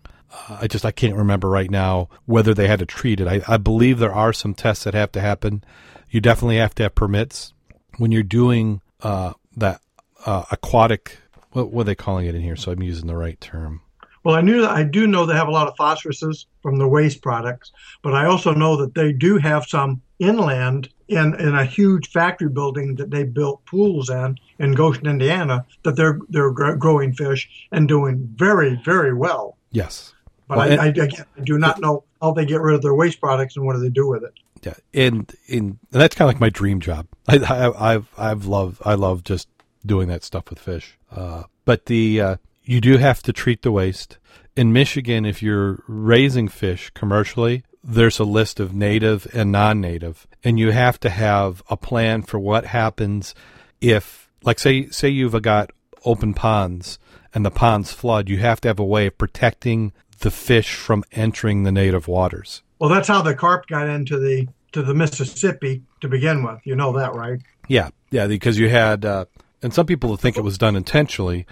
Uh, 0.05 0.57
I 0.61 0.67
just 0.67 0.85
I 0.85 0.91
can't 0.91 1.15
remember 1.15 1.49
right 1.49 1.69
now 1.69 2.09
whether 2.25 2.53
they 2.53 2.67
had 2.67 2.79
to 2.79 2.85
treat 2.85 3.19
it. 3.19 3.27
I, 3.27 3.41
I 3.47 3.57
believe 3.57 3.99
there 3.99 4.13
are 4.13 4.33
some 4.33 4.53
tests 4.53 4.83
that 4.83 4.93
have 4.93 5.11
to 5.13 5.21
happen. 5.21 5.63
You 6.09 6.21
definitely 6.21 6.57
have 6.57 6.75
to 6.75 6.83
have 6.83 6.95
permits 6.95 7.53
when 7.97 8.11
you're 8.11 8.23
doing 8.23 8.81
uh, 9.01 9.33
that 9.57 9.81
uh, 10.25 10.45
aquatic 10.51 11.19
what, 11.55 11.71
what 11.71 11.81
are 11.81 11.85
they 11.85 11.95
calling 11.95 12.25
it 12.25 12.35
in 12.35 12.41
here? 12.41 12.57
So 12.57 12.71
I'm 12.71 12.83
using 12.83 13.07
the 13.07 13.15
right 13.15 13.39
term. 13.39 13.81
Well, 14.25 14.35
I 14.35 14.41
knew 14.41 14.61
that 14.61 14.71
I 14.71 14.81
do 14.81 15.05
know 15.05 15.27
they 15.27 15.35
have 15.35 15.47
a 15.47 15.51
lot 15.51 15.67
of 15.67 15.75
phosphoruses 15.75 16.47
from 16.63 16.77
the 16.77 16.87
waste 16.87 17.21
products, 17.21 17.71
but 18.01 18.15
I 18.15 18.25
also 18.25 18.55
know 18.55 18.75
that 18.77 18.95
they 18.95 19.13
do 19.13 19.37
have 19.37 19.65
some 19.65 20.01
inland 20.17 20.89
in 21.07 21.35
in 21.39 21.53
a 21.53 21.63
huge 21.63 22.09
factory 22.09 22.49
building 22.49 22.95
that 22.95 23.11
they 23.11 23.23
built 23.23 23.63
pools 23.65 24.09
in 24.09 24.39
in 24.57 24.71
Goshen, 24.71 25.05
Indiana, 25.05 25.63
that 25.83 25.95
they're 25.95 26.19
they're 26.29 26.51
growing 26.51 27.13
fish 27.13 27.47
and 27.71 27.87
doing 27.87 28.27
very 28.35 28.81
very 28.83 29.13
well. 29.13 29.57
Yes, 29.71 30.15
but 30.47 30.57
well, 30.57 30.67
I, 30.67 30.71
and, 30.71 30.81
I, 30.81 30.87
again, 30.87 31.25
I 31.37 31.41
do 31.41 31.59
not 31.59 31.79
know 31.79 32.03
how 32.19 32.31
they 32.31 32.45
get 32.45 32.61
rid 32.61 32.73
of 32.73 32.81
their 32.81 32.95
waste 32.95 33.21
products 33.21 33.55
and 33.55 33.63
what 33.63 33.73
do 33.73 33.79
they 33.79 33.89
do 33.89 34.07
with 34.07 34.23
it. 34.23 34.33
Yeah, 34.63 34.73
and 34.95 35.31
and, 35.47 35.59
and 35.59 35.77
that's 35.91 36.15
kind 36.15 36.27
of 36.27 36.33
like 36.33 36.41
my 36.41 36.49
dream 36.49 36.79
job. 36.79 37.05
I, 37.27 37.37
I 37.37 37.93
I've 37.93 38.07
I've 38.17 38.45
loved 38.47 38.81
I 38.83 38.95
love 38.95 39.23
just 39.23 39.47
doing 39.85 40.07
that 40.07 40.23
stuff 40.23 40.49
with 40.49 40.57
fish. 40.57 40.97
Uh, 41.11 41.43
but 41.65 41.85
the 41.85 42.21
uh, 42.21 42.35
you 42.65 42.81
do 42.81 42.97
have 42.97 43.21
to 43.23 43.33
treat 43.33 43.61
the 43.61 43.71
waste. 43.71 44.17
In 44.55 44.73
Michigan, 44.73 45.25
if 45.25 45.41
you're 45.41 45.83
raising 45.87 46.47
fish 46.47 46.89
commercially, 46.91 47.63
there's 47.83 48.19
a 48.19 48.23
list 48.23 48.59
of 48.59 48.73
native 48.73 49.27
and 49.33 49.51
non-native, 49.51 50.25
and 50.43 50.57
you 50.59 50.71
have 50.71 50.99
to 51.01 51.09
have 51.09 51.61
a 51.69 51.77
plan 51.77 52.23
for 52.23 52.39
what 52.39 52.65
happens 52.65 53.35
if, 53.81 54.29
like, 54.43 54.59
say, 54.59 54.87
say 54.87 55.09
you've 55.09 55.39
got 55.41 55.71
open 56.03 56.33
ponds 56.33 56.97
and 57.33 57.45
the 57.45 57.51
ponds 57.51 57.91
flood. 57.91 58.29
You 58.29 58.37
have 58.39 58.61
to 58.61 58.69
have 58.69 58.79
a 58.79 58.85
way 58.85 59.07
of 59.07 59.17
protecting 59.17 59.93
the 60.19 60.31
fish 60.31 60.75
from 60.75 61.03
entering 61.11 61.63
the 61.63 61.71
native 61.71 62.07
waters. 62.07 62.63
Well, 62.79 62.89
that's 62.89 63.07
how 63.07 63.21
the 63.21 63.35
carp 63.35 63.67
got 63.67 63.87
into 63.87 64.17
the 64.17 64.47
to 64.71 64.81
the 64.81 64.93
Mississippi 64.93 65.83
to 66.01 66.07
begin 66.07 66.43
with. 66.43 66.59
You 66.65 66.75
know 66.75 66.91
that, 66.93 67.13
right? 67.13 67.39
Yeah, 67.67 67.89
yeah, 68.11 68.27
because 68.27 68.57
you 68.59 68.69
had 68.69 69.05
uh, 69.05 69.25
and 69.61 69.73
some 69.73 69.85
people 69.85 70.15
think 70.17 70.37
it 70.37 70.43
was 70.43 70.57
done 70.57 70.75
intentionally. 70.75 71.45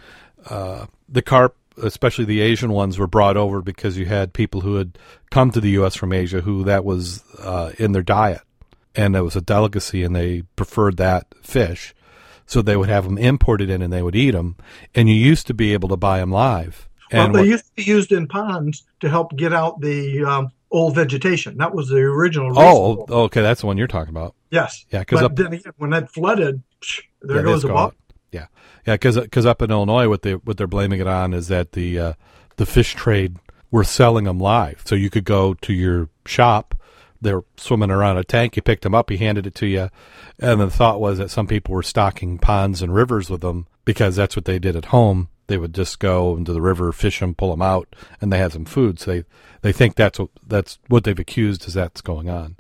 Uh, 0.46 0.88
the 1.14 1.22
carp, 1.22 1.56
especially 1.82 2.26
the 2.26 2.42
Asian 2.42 2.72
ones, 2.72 2.98
were 2.98 3.08
brought 3.08 3.38
over 3.38 3.62
because 3.62 3.98
you 3.98 4.06
had 4.06 4.34
people 4.34 4.62
who 4.62 4.76
had 4.76 4.98
come 5.32 5.52
to 5.52 5.62
the 5.62 5.70
U.S. 5.72 5.96
from 5.96 6.12
Asia 6.12 6.42
who 6.42 6.64
that 6.66 6.84
was 6.84 7.24
uh, 7.40 7.72
in 7.80 7.94
their 7.94 8.04
diet, 8.04 8.42
and 8.96 9.16
it 9.16 9.22
was 9.22 9.36
a 9.36 9.42
delicacy, 9.42 10.04
and 10.04 10.16
they 10.16 10.42
preferred 10.56 10.98
that 10.98 11.28
fish. 11.42 11.94
So 12.46 12.62
they 12.62 12.76
would 12.76 12.90
have 12.90 13.06
them 13.06 13.18
imported 13.18 13.70
in, 13.70 13.82
and 13.82 13.94
they 13.94 14.02
would 14.02 14.16
eat 14.16 14.32
them. 14.32 14.58
And 14.94 15.08
you 15.08 15.16
used 15.16 15.48
to 15.48 15.54
be 15.54 15.72
able 15.72 15.88
to 15.90 15.96
buy 15.96 16.20
them 16.20 16.32
live. 16.32 16.90
Well, 17.12 17.32
they 17.32 17.40
what, 17.40 17.48
used 17.48 17.66
to 17.66 17.72
be 17.76 17.84
used 17.84 18.12
in 18.12 18.28
ponds 18.28 18.84
to 19.00 19.10
help 19.10 19.36
get 19.38 19.54
out 19.54 19.80
the 19.80 20.26
um, 20.26 20.52
old 20.72 20.96
vegetation. 20.96 21.58
That 21.58 21.74
was 21.74 21.88
the 21.88 21.98
original. 21.98 22.52
Oh, 22.58 23.06
okay, 23.26 23.42
that's 23.42 23.62
the 23.62 23.68
one 23.68 23.78
you're 23.78 23.88
talking 23.88 24.10
about. 24.14 24.36
Yes. 24.50 24.86
Yeah, 24.90 25.00
because 25.00 25.30
then 25.34 25.54
again, 25.54 25.74
when 25.78 25.92
that 25.92 26.12
flooded, 26.12 26.62
there 27.22 27.38
yeah, 27.38 27.44
goes 27.44 27.62
the 27.62 27.70
ball. 27.70 27.94
Yeah, 28.34 28.48
yeah, 28.86 28.96
because 28.96 29.18
because 29.20 29.46
up 29.46 29.62
in 29.62 29.72
Illinois, 29.72 30.10
what 30.10 30.24
they 30.24 30.34
what 30.34 30.58
they're 30.58 30.68
blaming 30.68 31.00
it 31.00 31.08
on 31.08 31.34
is 31.34 31.48
that 31.50 31.74
the 31.74 32.00
uh, 32.00 32.14
the 32.58 32.66
fish 32.66 32.96
trade 32.96 33.38
were 33.72 33.84
selling 33.84 34.26
them 34.26 34.40
live, 34.40 34.82
so 34.86 34.96
you 34.96 35.10
could 35.10 35.24
go 35.24 35.54
to 35.54 35.72
your 35.72 36.10
shop. 36.26 36.76
They're 37.22 37.44
swimming 37.56 37.92
around 37.92 38.18
a 38.18 38.24
tank. 38.24 38.56
You 38.56 38.62
picked 38.62 38.84
them 38.84 38.96
up. 38.96 39.10
He 39.10 39.18
handed 39.18 39.48
it 39.48 39.56
to 39.56 39.68
you, 39.68 39.90
and 40.40 40.60
the 40.60 40.70
thought 40.70 41.00
was 41.00 41.20
that 41.20 41.32
some 41.32 41.48
people 41.48 41.74
were 41.74 41.84
stocking 41.84 42.38
ponds 42.40 42.82
and 42.82 42.94
rivers 42.94 43.30
with 43.30 43.42
them 43.42 43.68
because 43.86 44.16
that's 44.16 44.36
what 44.36 44.46
they 44.46 44.60
did 44.60 44.76
at 44.76 44.86
home. 44.86 45.30
They 45.48 45.58
would 45.58 45.74
just 45.74 46.00
go 46.00 46.36
into 46.36 46.54
the 46.54 46.62
river, 46.62 46.92
fish 46.92 47.20
them, 47.20 47.36
pull 47.36 47.52
them 47.52 47.62
out, 47.62 47.96
and 48.20 48.32
they 48.32 48.40
had 48.40 48.54
some 48.54 48.66
food. 48.66 49.00
So 49.00 49.12
they 49.12 49.24
they 49.62 49.72
think 49.72 49.96
that's 49.96 50.18
what 50.20 50.30
that's 50.46 50.80
what 50.88 51.04
they've 51.04 51.20
accused 51.20 51.68
is 51.68 51.76
that's 51.76 52.02
going 52.02 52.30
on. 52.30 52.58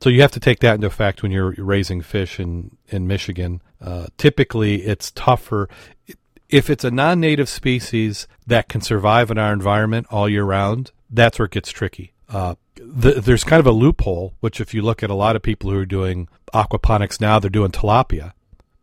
So 0.00 0.10
you 0.10 0.20
have 0.22 0.32
to 0.32 0.40
take 0.40 0.60
that 0.60 0.74
into 0.74 0.86
effect 0.86 1.22
when 1.22 1.32
you're 1.32 1.54
raising 1.58 2.02
fish 2.02 2.40
in 2.40 2.76
in 2.88 3.06
Michigan. 3.06 3.62
Uh, 3.80 4.06
typically, 4.16 4.82
it's 4.82 5.10
tougher 5.12 5.68
if 6.48 6.68
it's 6.68 6.84
a 6.84 6.90
non-native 6.90 7.48
species 7.48 8.26
that 8.46 8.68
can 8.68 8.80
survive 8.80 9.30
in 9.30 9.38
our 9.38 9.52
environment 9.52 10.06
all 10.10 10.28
year 10.28 10.44
round. 10.44 10.90
That's 11.08 11.38
where 11.38 11.46
it 11.46 11.52
gets 11.52 11.70
tricky. 11.70 12.12
Uh, 12.28 12.54
the, 12.76 13.20
there's 13.20 13.44
kind 13.44 13.60
of 13.60 13.66
a 13.66 13.72
loophole, 13.72 14.34
which 14.40 14.60
if 14.60 14.74
you 14.74 14.82
look 14.82 15.02
at 15.02 15.10
a 15.10 15.14
lot 15.14 15.36
of 15.36 15.42
people 15.42 15.70
who 15.70 15.78
are 15.78 15.86
doing 15.86 16.28
aquaponics 16.54 17.20
now, 17.20 17.38
they're 17.38 17.50
doing 17.50 17.72
tilapia, 17.72 18.32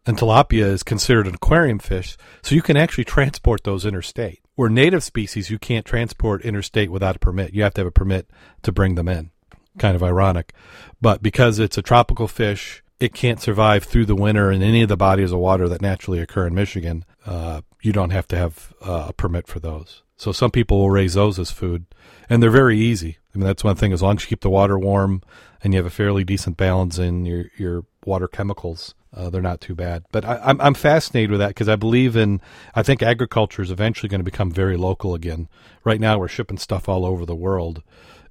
and 0.05 0.17
tilapia 0.17 0.65
is 0.65 0.83
considered 0.83 1.27
an 1.27 1.35
aquarium 1.35 1.79
fish, 1.79 2.17
so 2.41 2.55
you 2.55 2.61
can 2.61 2.77
actually 2.77 3.05
transport 3.05 3.63
those 3.63 3.85
interstate. 3.85 4.41
Where 4.55 4.69
native 4.69 5.03
species, 5.03 5.49
you 5.49 5.59
can't 5.59 5.85
transport 5.85 6.41
interstate 6.43 6.91
without 6.91 7.15
a 7.15 7.19
permit. 7.19 7.53
You 7.53 7.63
have 7.63 7.73
to 7.75 7.81
have 7.81 7.87
a 7.87 7.91
permit 7.91 8.29
to 8.63 8.71
bring 8.71 8.95
them 8.95 9.07
in. 9.07 9.31
Kind 9.77 9.95
of 9.95 10.03
ironic. 10.03 10.53
But 11.01 11.21
because 11.21 11.59
it's 11.59 11.77
a 11.77 11.81
tropical 11.81 12.27
fish, 12.27 12.83
it 12.99 13.13
can't 13.13 13.39
survive 13.39 13.83
through 13.83 14.05
the 14.05 14.15
winter 14.15 14.51
in 14.51 14.63
any 14.63 14.81
of 14.81 14.89
the 14.89 14.97
bodies 14.97 15.31
of 15.31 15.39
water 15.39 15.69
that 15.69 15.81
naturally 15.81 16.19
occur 16.19 16.47
in 16.47 16.55
Michigan. 16.55 17.05
Uh, 17.25 17.61
you 17.81 17.91
don't 17.91 18.09
have 18.09 18.27
to 18.29 18.37
have 18.37 18.73
uh, 18.81 19.05
a 19.09 19.13
permit 19.13 19.47
for 19.47 19.59
those. 19.59 20.01
So 20.15 20.31
some 20.31 20.49
people 20.49 20.79
will 20.79 20.89
raise 20.89 21.13
those 21.13 21.37
as 21.37 21.51
food, 21.51 21.85
and 22.27 22.41
they're 22.41 22.49
very 22.49 22.77
easy. 22.77 23.19
I 23.33 23.37
mean, 23.37 23.45
that's 23.45 23.63
one 23.63 23.75
thing. 23.75 23.93
As 23.93 24.01
long 24.01 24.15
as 24.15 24.23
you 24.23 24.29
keep 24.29 24.41
the 24.41 24.49
water 24.49 24.79
warm 24.79 25.21
and 25.63 25.73
you 25.73 25.77
have 25.77 25.85
a 25.85 25.91
fairly 25.91 26.23
decent 26.23 26.57
balance 26.57 26.97
in 26.97 27.25
your 27.25 27.45
your 27.55 27.85
water 28.03 28.27
chemicals, 28.27 28.95
uh, 29.13 29.29
they're 29.29 29.43
not 29.43 29.61
too 29.61 29.75
bad. 29.75 30.05
But 30.11 30.25
I, 30.25 30.39
I'm 30.43 30.59
I'm 30.59 30.73
fascinated 30.73 31.29
with 31.29 31.39
that 31.39 31.49
because 31.49 31.69
I 31.69 31.75
believe 31.75 32.15
in. 32.15 32.41
I 32.73 32.81
think 32.81 33.03
agriculture 33.03 33.61
is 33.61 33.69
eventually 33.69 34.09
going 34.09 34.21
to 34.21 34.31
become 34.31 34.49
very 34.49 34.75
local 34.75 35.13
again. 35.13 35.49
Right 35.83 36.01
now, 36.01 36.17
we're 36.17 36.27
shipping 36.27 36.57
stuff 36.57 36.89
all 36.89 37.05
over 37.05 37.23
the 37.23 37.35
world, 37.35 37.83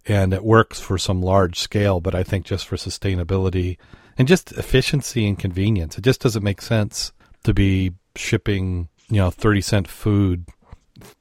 and 0.06 0.32
it 0.32 0.44
works 0.44 0.80
for 0.80 0.98
some 0.98 1.22
large 1.22 1.58
scale. 1.58 2.00
But 2.00 2.14
I 2.14 2.22
think 2.22 2.46
just 2.46 2.66
for 2.66 2.76
sustainability 2.76 3.78
and 4.18 4.28
just 4.28 4.52
efficiency 4.52 5.26
and 5.26 5.38
convenience, 5.38 5.98
it 5.98 6.02
just 6.02 6.20
doesn't 6.20 6.42
make 6.42 6.62
sense 6.62 7.12
to 7.44 7.52
be 7.52 7.92
shipping 8.14 8.88
you 9.08 9.18
know 9.18 9.30
thirty 9.30 9.60
cent 9.60 9.88
food 9.88 10.46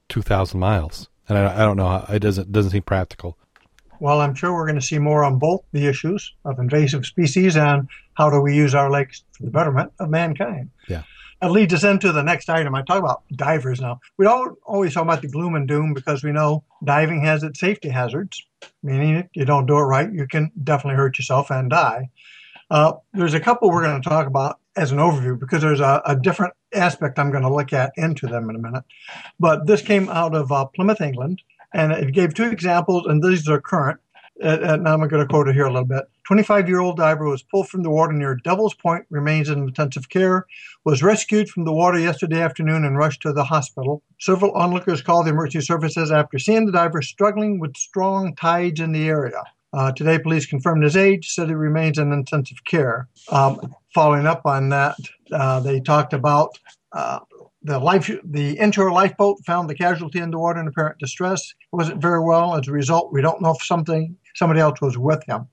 two 0.08 0.22
thousand 0.22 0.60
miles. 0.60 1.08
And 1.28 1.36
I, 1.38 1.62
I 1.62 1.64
don't 1.64 1.76
know. 1.76 2.04
It 2.08 2.20
doesn't 2.20 2.52
doesn't 2.52 2.70
seem 2.70 2.82
practical. 2.82 3.36
Well, 3.98 4.20
I'm 4.20 4.34
sure 4.34 4.52
we're 4.52 4.66
going 4.66 4.78
to 4.80 4.86
see 4.86 4.98
more 4.98 5.24
on 5.24 5.38
both 5.38 5.62
the 5.72 5.86
issues 5.86 6.34
of 6.44 6.58
invasive 6.58 7.06
species 7.06 7.56
and 7.56 7.88
how 8.14 8.28
do 8.28 8.40
we 8.40 8.54
use 8.54 8.74
our 8.74 8.90
lakes 8.90 9.22
for 9.32 9.44
the 9.44 9.50
betterment 9.50 9.92
of 9.98 10.10
mankind. 10.10 10.70
Yeah. 10.86 11.04
That 11.40 11.50
leads 11.50 11.74
us 11.74 11.84
into 11.84 12.12
the 12.12 12.22
next 12.22 12.48
item. 12.48 12.74
I 12.74 12.82
talk 12.82 12.98
about 12.98 13.22
divers 13.34 13.80
now. 13.80 14.00
We 14.16 14.24
don't 14.24 14.58
always 14.64 14.94
talk 14.94 15.02
about 15.02 15.20
the 15.20 15.28
gloom 15.28 15.54
and 15.54 15.68
doom 15.68 15.92
because 15.92 16.24
we 16.24 16.32
know 16.32 16.64
diving 16.82 17.22
has 17.22 17.42
its 17.42 17.60
safety 17.60 17.90
hazards, 17.90 18.42
meaning 18.82 19.16
if 19.16 19.26
you 19.34 19.44
don't 19.44 19.66
do 19.66 19.76
it 19.76 19.82
right, 19.82 20.10
you 20.10 20.26
can 20.26 20.50
definitely 20.64 20.96
hurt 20.96 21.18
yourself 21.18 21.50
and 21.50 21.68
die. 21.68 22.08
Uh, 22.70 22.94
there's 23.12 23.34
a 23.34 23.40
couple 23.40 23.70
we're 23.70 23.82
going 23.82 24.00
to 24.00 24.08
talk 24.08 24.26
about 24.26 24.58
as 24.76 24.92
an 24.92 24.98
overview 24.98 25.38
because 25.38 25.62
there's 25.62 25.80
a, 25.80 26.02
a, 26.04 26.16
different 26.16 26.52
aspect 26.74 27.18
I'm 27.18 27.30
going 27.30 27.44
to 27.44 27.52
look 27.52 27.72
at 27.72 27.92
into 27.96 28.26
them 28.26 28.50
in 28.50 28.56
a 28.56 28.58
minute. 28.58 28.84
But 29.38 29.66
this 29.66 29.82
came 29.82 30.08
out 30.08 30.34
of 30.34 30.50
uh, 30.50 30.64
Plymouth, 30.66 31.00
England, 31.00 31.42
and 31.72 31.92
it 31.92 32.12
gave 32.12 32.34
two 32.34 32.50
examples, 32.50 33.06
and 33.06 33.22
these 33.22 33.48
are 33.48 33.60
current. 33.60 34.00
And 34.42 34.82
now 34.82 34.94
I'm 34.94 35.08
going 35.08 35.22
to 35.22 35.26
quote 35.26 35.48
it 35.48 35.54
here 35.54 35.66
a 35.66 35.72
little 35.72 35.86
bit. 35.86 36.04
25 36.26 36.68
year 36.68 36.80
old 36.80 36.96
diver 36.96 37.28
was 37.28 37.42
pulled 37.42 37.68
from 37.68 37.82
the 37.82 37.90
water 37.90 38.12
near 38.12 38.34
Devil's 38.34 38.74
Point, 38.74 39.06
remains 39.10 39.48
in 39.48 39.60
intensive 39.60 40.08
care, 40.08 40.46
was 40.84 41.02
rescued 41.02 41.48
from 41.48 41.64
the 41.64 41.72
water 41.72 41.98
yesterday 41.98 42.40
afternoon 42.40 42.84
and 42.84 42.98
rushed 42.98 43.22
to 43.22 43.32
the 43.32 43.44
hospital. 43.44 44.02
Several 44.18 44.50
onlookers 44.52 45.02
called 45.02 45.26
the 45.26 45.30
emergency 45.30 45.64
services 45.64 46.10
after 46.10 46.38
seeing 46.38 46.66
the 46.66 46.72
diver 46.72 47.00
struggling 47.00 47.60
with 47.60 47.76
strong 47.76 48.34
tides 48.34 48.80
in 48.80 48.92
the 48.92 49.08
area. 49.08 49.42
Uh, 49.72 49.92
today, 49.92 50.18
police 50.18 50.46
confirmed 50.46 50.82
his 50.82 50.96
age, 50.96 51.30
said 51.30 51.48
he 51.48 51.54
remains 51.54 51.98
in 51.98 52.12
intensive 52.12 52.64
care. 52.64 53.08
Um, 53.30 53.74
following 53.94 54.26
up 54.26 54.42
on 54.46 54.70
that, 54.70 54.96
uh, 55.32 55.60
they 55.60 55.80
talked 55.80 56.12
about 56.12 56.58
uh, 56.92 57.20
the 57.62 57.78
life, 57.78 58.10
the 58.24 58.58
inshore 58.58 58.90
lifeboat 58.90 59.38
found 59.44 59.68
the 59.68 59.74
casualty 59.74 60.20
in 60.20 60.30
the 60.30 60.38
water 60.38 60.60
in 60.60 60.66
apparent 60.66 60.98
distress. 60.98 61.52
It 61.72 61.76
wasn't 61.76 62.00
very 62.00 62.20
well. 62.20 62.56
As 62.56 62.68
a 62.68 62.72
result, 62.72 63.12
we 63.12 63.20
don't 63.20 63.42
know 63.42 63.50
if 63.50 63.62
something 63.62 64.16
somebody 64.34 64.60
else 64.60 64.80
was 64.80 64.96
with 64.96 65.22
him. 65.26 65.46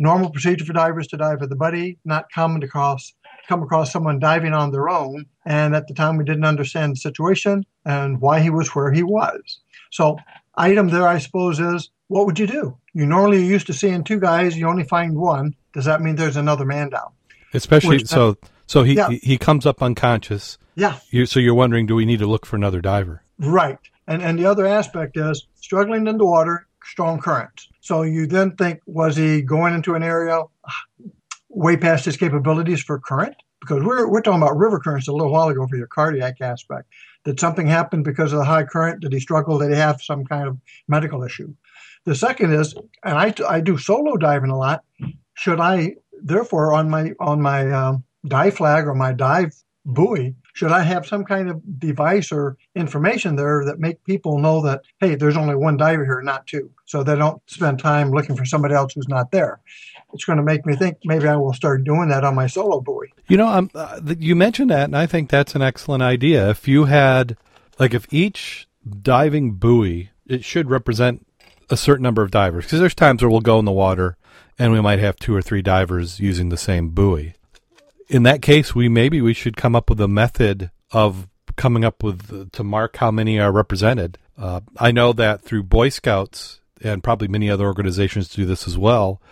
Normal 0.00 0.30
procedure 0.30 0.64
for 0.64 0.72
divers 0.72 1.06
to 1.08 1.16
dive 1.16 1.40
with 1.40 1.52
a 1.52 1.56
buddy. 1.56 1.98
Not 2.04 2.32
common 2.32 2.60
to 2.62 2.66
cross 2.66 3.12
come 3.50 3.62
across 3.62 3.92
someone 3.92 4.18
diving 4.20 4.54
on 4.54 4.70
their 4.70 4.88
own. 4.88 5.26
And 5.44 5.74
at 5.74 5.88
the 5.88 5.94
time, 5.94 6.16
we 6.16 6.24
didn't 6.24 6.44
understand 6.44 6.92
the 6.92 6.96
situation 6.96 7.66
and 7.84 8.20
why 8.20 8.40
he 8.40 8.48
was 8.48 8.68
where 8.74 8.92
he 8.92 9.02
was. 9.02 9.58
So, 9.90 10.18
item 10.54 10.88
there, 10.88 11.06
I 11.06 11.18
suppose, 11.18 11.58
is 11.58 11.90
what 12.06 12.26
would 12.26 12.38
you 12.38 12.46
do? 12.46 12.78
You 12.94 13.06
normally 13.06 13.38
are 13.38 13.52
used 13.54 13.66
to 13.66 13.72
seeing 13.72 14.04
two 14.04 14.20
guys, 14.20 14.56
you 14.56 14.68
only 14.68 14.84
find 14.84 15.16
one. 15.16 15.54
Does 15.72 15.84
that 15.84 16.00
mean 16.00 16.14
there's 16.16 16.36
another 16.36 16.64
man 16.64 16.90
down? 16.90 17.10
Especially 17.52 17.98
Which, 17.98 18.06
so 18.06 18.36
so 18.66 18.84
he 18.84 18.94
yeah. 18.94 19.10
he 19.10 19.36
comes 19.36 19.66
up 19.66 19.82
unconscious. 19.82 20.56
Yeah. 20.76 20.98
You, 21.10 21.26
so 21.26 21.40
you're 21.40 21.54
wondering, 21.54 21.86
do 21.86 21.96
we 21.96 22.06
need 22.06 22.20
to 22.20 22.26
look 22.26 22.46
for 22.46 22.54
another 22.54 22.80
diver? 22.80 23.24
Right. 23.38 23.78
And 24.06 24.22
and 24.22 24.38
the 24.38 24.46
other 24.46 24.66
aspect 24.66 25.16
is 25.16 25.46
struggling 25.56 26.06
in 26.06 26.18
the 26.18 26.24
water, 26.24 26.68
strong 26.84 27.20
currents. 27.20 27.68
So 27.80 28.02
you 28.02 28.26
then 28.26 28.56
think, 28.56 28.80
was 28.86 29.16
he 29.16 29.42
going 29.42 29.74
into 29.74 29.94
an 29.94 30.02
area 30.02 30.42
way 31.48 31.76
past 31.76 32.04
his 32.04 32.16
capabilities 32.16 32.82
for 32.82 32.98
current? 32.98 33.36
Because 33.60 33.82
we're 33.82 34.08
we're 34.08 34.22
talking 34.22 34.40
about 34.40 34.56
river 34.56 34.80
currents 34.80 35.08
a 35.08 35.12
little 35.12 35.32
while 35.32 35.48
ago 35.48 35.66
for 35.66 35.76
your 35.76 35.86
cardiac 35.86 36.40
aspect. 36.40 36.88
Did 37.24 37.38
something 37.38 37.66
happen 37.66 38.02
because 38.02 38.32
of 38.32 38.38
the 38.38 38.44
high 38.44 38.64
current? 38.64 39.00
Did 39.00 39.12
he 39.12 39.20
struggle? 39.20 39.58
Did 39.58 39.70
he 39.70 39.76
have 39.76 40.00
some 40.00 40.24
kind 40.24 40.48
of 40.48 40.56
medical 40.88 41.22
issue? 41.22 41.54
The 42.06 42.14
second 42.14 42.54
is, 42.54 42.74
and 43.04 43.18
I, 43.18 43.34
I 43.46 43.60
do 43.60 43.76
solo 43.76 44.16
diving 44.16 44.50
a 44.50 44.56
lot. 44.56 44.82
Should 45.34 45.60
I 45.60 45.96
therefore 46.22 46.72
on 46.72 46.88
my 46.88 47.12
on 47.20 47.42
my 47.42 47.70
um, 47.70 48.04
dive 48.26 48.56
flag 48.56 48.86
or 48.86 48.94
my 48.94 49.12
dive 49.12 49.54
buoy 49.84 50.34
should 50.52 50.72
I 50.72 50.82
have 50.82 51.06
some 51.06 51.24
kind 51.24 51.48
of 51.50 51.78
device 51.78 52.32
or 52.32 52.56
information 52.74 53.36
there 53.36 53.64
that 53.64 53.78
make 53.78 54.02
people 54.04 54.38
know 54.38 54.62
that 54.62 54.82
hey, 55.00 55.14
there's 55.14 55.36
only 55.36 55.56
one 55.56 55.76
diver 55.76 56.04
here, 56.04 56.22
not 56.22 56.46
two, 56.46 56.70
so 56.84 57.02
they 57.02 57.16
don't 57.16 57.40
spend 57.46 57.78
time 57.78 58.10
looking 58.10 58.36
for 58.36 58.44
somebody 58.44 58.74
else 58.74 58.94
who's 58.94 59.08
not 59.08 59.30
there. 59.30 59.60
It's 60.12 60.24
going 60.24 60.38
to 60.38 60.42
make 60.42 60.66
me 60.66 60.76
think 60.76 60.98
maybe 61.04 61.28
I 61.28 61.36
will 61.36 61.52
start 61.52 61.84
doing 61.84 62.08
that 62.08 62.24
on 62.24 62.34
my 62.34 62.46
solo 62.46 62.80
buoy. 62.80 63.12
You 63.28 63.36
know, 63.36 63.68
uh, 63.74 64.00
you 64.18 64.34
mentioned 64.34 64.70
that, 64.70 64.84
and 64.84 64.96
I 64.96 65.06
think 65.06 65.30
that's 65.30 65.54
an 65.54 65.62
excellent 65.62 66.02
idea. 66.02 66.50
If 66.50 66.66
you 66.66 66.86
had, 66.86 67.36
like, 67.78 67.94
if 67.94 68.12
each 68.12 68.66
diving 69.02 69.52
buoy, 69.52 70.10
it 70.26 70.44
should 70.44 70.70
represent 70.70 71.26
a 71.68 71.76
certain 71.76 72.02
number 72.02 72.22
of 72.22 72.30
divers 72.30 72.64
because 72.64 72.80
there's 72.80 72.94
times 72.94 73.22
where 73.22 73.30
we'll 73.30 73.40
go 73.40 73.58
in 73.58 73.64
the 73.64 73.72
water 73.72 74.16
and 74.58 74.72
we 74.72 74.80
might 74.80 74.98
have 74.98 75.16
two 75.16 75.34
or 75.34 75.40
three 75.40 75.62
divers 75.62 76.20
using 76.20 76.48
the 76.48 76.56
same 76.56 76.90
buoy. 76.90 77.34
In 78.10 78.24
that 78.24 78.42
case, 78.42 78.74
we 78.74 78.88
maybe 78.88 79.20
we 79.20 79.32
should 79.32 79.56
come 79.56 79.76
up 79.76 79.88
with 79.88 80.00
a 80.00 80.08
method 80.08 80.72
of 80.90 81.28
coming 81.56 81.84
up 81.84 82.02
with 82.02 82.50
to 82.50 82.64
mark 82.64 82.96
how 82.96 83.12
many 83.12 83.38
are 83.38 83.52
represented. 83.52 84.18
Uh, 84.36 84.60
I 84.76 84.90
know 84.90 85.12
that 85.12 85.42
through 85.42 85.62
Boy 85.62 85.90
Scouts 85.90 86.60
and 86.82 87.04
probably 87.04 87.28
many 87.28 87.48
other 87.48 87.66
organizations 87.66 88.28
do 88.28 88.44
this 88.44 88.66
as 88.66 88.76
well. 88.76 89.22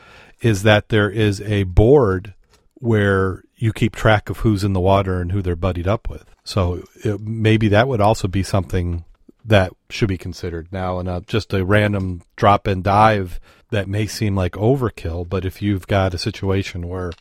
Is 0.41 0.63
that 0.63 0.91
there 0.91 1.11
is 1.11 1.41
a 1.41 1.65
board 1.65 2.35
where 2.75 3.43
you 3.57 3.73
keep 3.73 3.97
track 3.97 4.31
of 4.31 4.39
who's 4.39 4.63
in 4.63 4.75
the 4.75 4.81
water 4.81 5.21
and 5.21 5.33
who 5.33 5.43
they're 5.43 5.57
buddied 5.57 5.89
up 5.89 6.09
with. 6.09 6.25
So 6.45 6.85
it, 7.05 7.21
maybe 7.21 7.67
that 7.69 7.89
would 7.89 8.01
also 8.01 8.29
be 8.29 8.45
something 8.45 9.05
that 9.45 9.73
should 9.91 10.09
be 10.09 10.19
considered 10.19 10.69
now 10.71 11.01
and 11.01 11.27
just 11.27 11.53
a 11.53 11.65
random 11.65 12.23
drop 12.37 12.69
and 12.69 12.85
dive 12.85 13.41
that 13.71 13.89
may 13.89 14.07
seem 14.07 14.37
like 14.37 14.53
overkill 14.53 15.27
but 15.27 15.45
if 15.45 15.63
you've 15.63 15.87
got 15.87 16.13
a 16.13 16.19
situation 16.19 16.87
where 16.87 17.13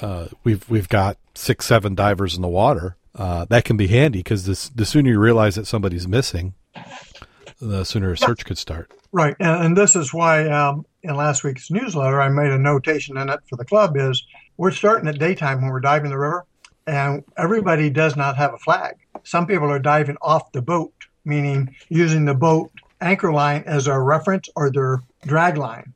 uh, 0.00 0.28
we've 0.44 0.68
we've 0.68 0.88
got 0.88 1.16
six 1.34 1.66
seven 1.66 1.94
divers 1.94 2.36
in 2.36 2.42
the 2.42 2.48
water 2.48 2.96
uh, 3.14 3.44
that 3.46 3.64
can 3.64 3.76
be 3.76 3.88
handy 3.88 4.20
because 4.20 4.70
the 4.70 4.84
sooner 4.84 5.10
you 5.10 5.18
realize 5.18 5.54
that 5.54 5.66
somebody's 5.66 6.06
missing 6.06 6.54
the 7.60 7.84
sooner 7.84 8.12
a 8.12 8.18
search 8.18 8.44
could 8.44 8.58
start 8.58 8.90
right 9.12 9.36
and, 9.40 9.66
and 9.66 9.76
this 9.76 9.96
is 9.96 10.14
why 10.14 10.48
um, 10.48 10.84
in 11.02 11.14
last 11.16 11.42
week's 11.42 11.70
newsletter 11.70 12.20
i 12.20 12.28
made 12.28 12.50
a 12.50 12.58
notation 12.58 13.16
in 13.16 13.28
it 13.28 13.40
for 13.48 13.56
the 13.56 13.64
club 13.64 13.96
is 13.96 14.24
we're 14.56 14.70
starting 14.70 15.08
at 15.08 15.18
daytime 15.18 15.60
when 15.60 15.70
we're 15.70 15.80
diving 15.80 16.10
the 16.10 16.18
river 16.18 16.44
and 16.86 17.24
everybody 17.36 17.90
does 17.90 18.16
not 18.16 18.36
have 18.36 18.54
a 18.54 18.58
flag 18.58 18.94
some 19.24 19.46
people 19.46 19.68
are 19.68 19.80
diving 19.80 20.16
off 20.22 20.52
the 20.52 20.62
boat 20.62 20.92
meaning 21.24 21.74
using 21.88 22.24
the 22.24 22.34
boat 22.34 22.70
anchor 23.00 23.32
line 23.32 23.62
as 23.66 23.88
our 23.88 24.02
reference 24.02 24.48
or 24.56 24.70
their 24.70 25.00
drag 25.26 25.56
line. 25.56 25.92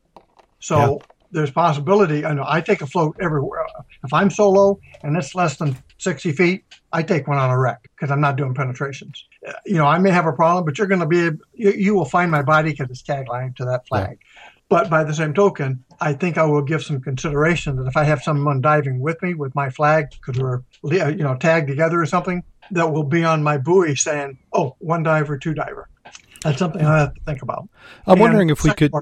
So 0.60 0.78
yeah. 0.78 1.06
there's 1.32 1.50
possibility. 1.50 2.24
I 2.24 2.34
know 2.34 2.44
I 2.46 2.60
take 2.60 2.82
a 2.82 2.86
float 2.86 3.16
everywhere. 3.20 3.66
If 4.04 4.12
I'm 4.12 4.30
solo 4.30 4.78
and 5.02 5.16
it's 5.16 5.34
less 5.34 5.56
than 5.56 5.76
60 5.98 6.32
feet, 6.32 6.64
I 6.92 7.02
take 7.02 7.28
one 7.28 7.38
on 7.38 7.50
a 7.50 7.58
wreck 7.58 7.88
because 7.94 8.10
I'm 8.10 8.20
not 8.20 8.36
doing 8.36 8.54
penetrations. 8.54 9.24
You 9.64 9.76
know, 9.76 9.86
I 9.86 9.98
may 9.98 10.10
have 10.10 10.26
a 10.26 10.32
problem, 10.32 10.64
but 10.64 10.78
you're 10.78 10.86
going 10.86 11.00
to 11.00 11.06
be, 11.06 11.38
you, 11.54 11.70
you, 11.70 11.94
will 11.94 12.04
find 12.04 12.30
my 12.30 12.42
body 12.42 12.70
because 12.70 12.90
it's 12.90 13.02
tagline 13.02 13.54
to 13.56 13.64
that 13.66 13.86
flag. 13.86 14.18
Yeah. 14.20 14.40
But 14.68 14.88
by 14.88 15.04
the 15.04 15.12
same 15.12 15.34
token, 15.34 15.84
I 16.00 16.14
think 16.14 16.38
I 16.38 16.44
will 16.44 16.62
give 16.62 16.82
some 16.82 17.00
consideration 17.00 17.76
that 17.76 17.86
if 17.86 17.96
I 17.96 18.04
have 18.04 18.22
someone 18.22 18.60
diving 18.60 19.00
with 19.00 19.22
me 19.22 19.34
with 19.34 19.54
my 19.54 19.68
flag 19.68 20.06
because 20.10 20.40
we're 20.40 20.62
uh, 20.84 21.08
you 21.08 21.22
know 21.22 21.36
tagged 21.36 21.68
together 21.68 22.00
or 22.00 22.06
something, 22.06 22.42
that 22.70 22.90
will 22.90 23.04
be 23.04 23.22
on 23.22 23.42
my 23.42 23.58
buoy 23.58 23.94
saying, 23.94 24.38
"Oh, 24.50 24.76
one 24.78 25.02
diver, 25.02 25.36
two 25.36 25.52
diver." 25.52 25.90
That's 26.42 26.58
something 26.58 26.82
I 26.82 27.00
have 27.00 27.14
to 27.14 27.20
think 27.20 27.42
about. 27.42 27.68
I'm 28.06 28.12
and 28.12 28.20
wondering 28.20 28.48
if 28.48 28.64
we 28.64 28.72
could 28.72 28.92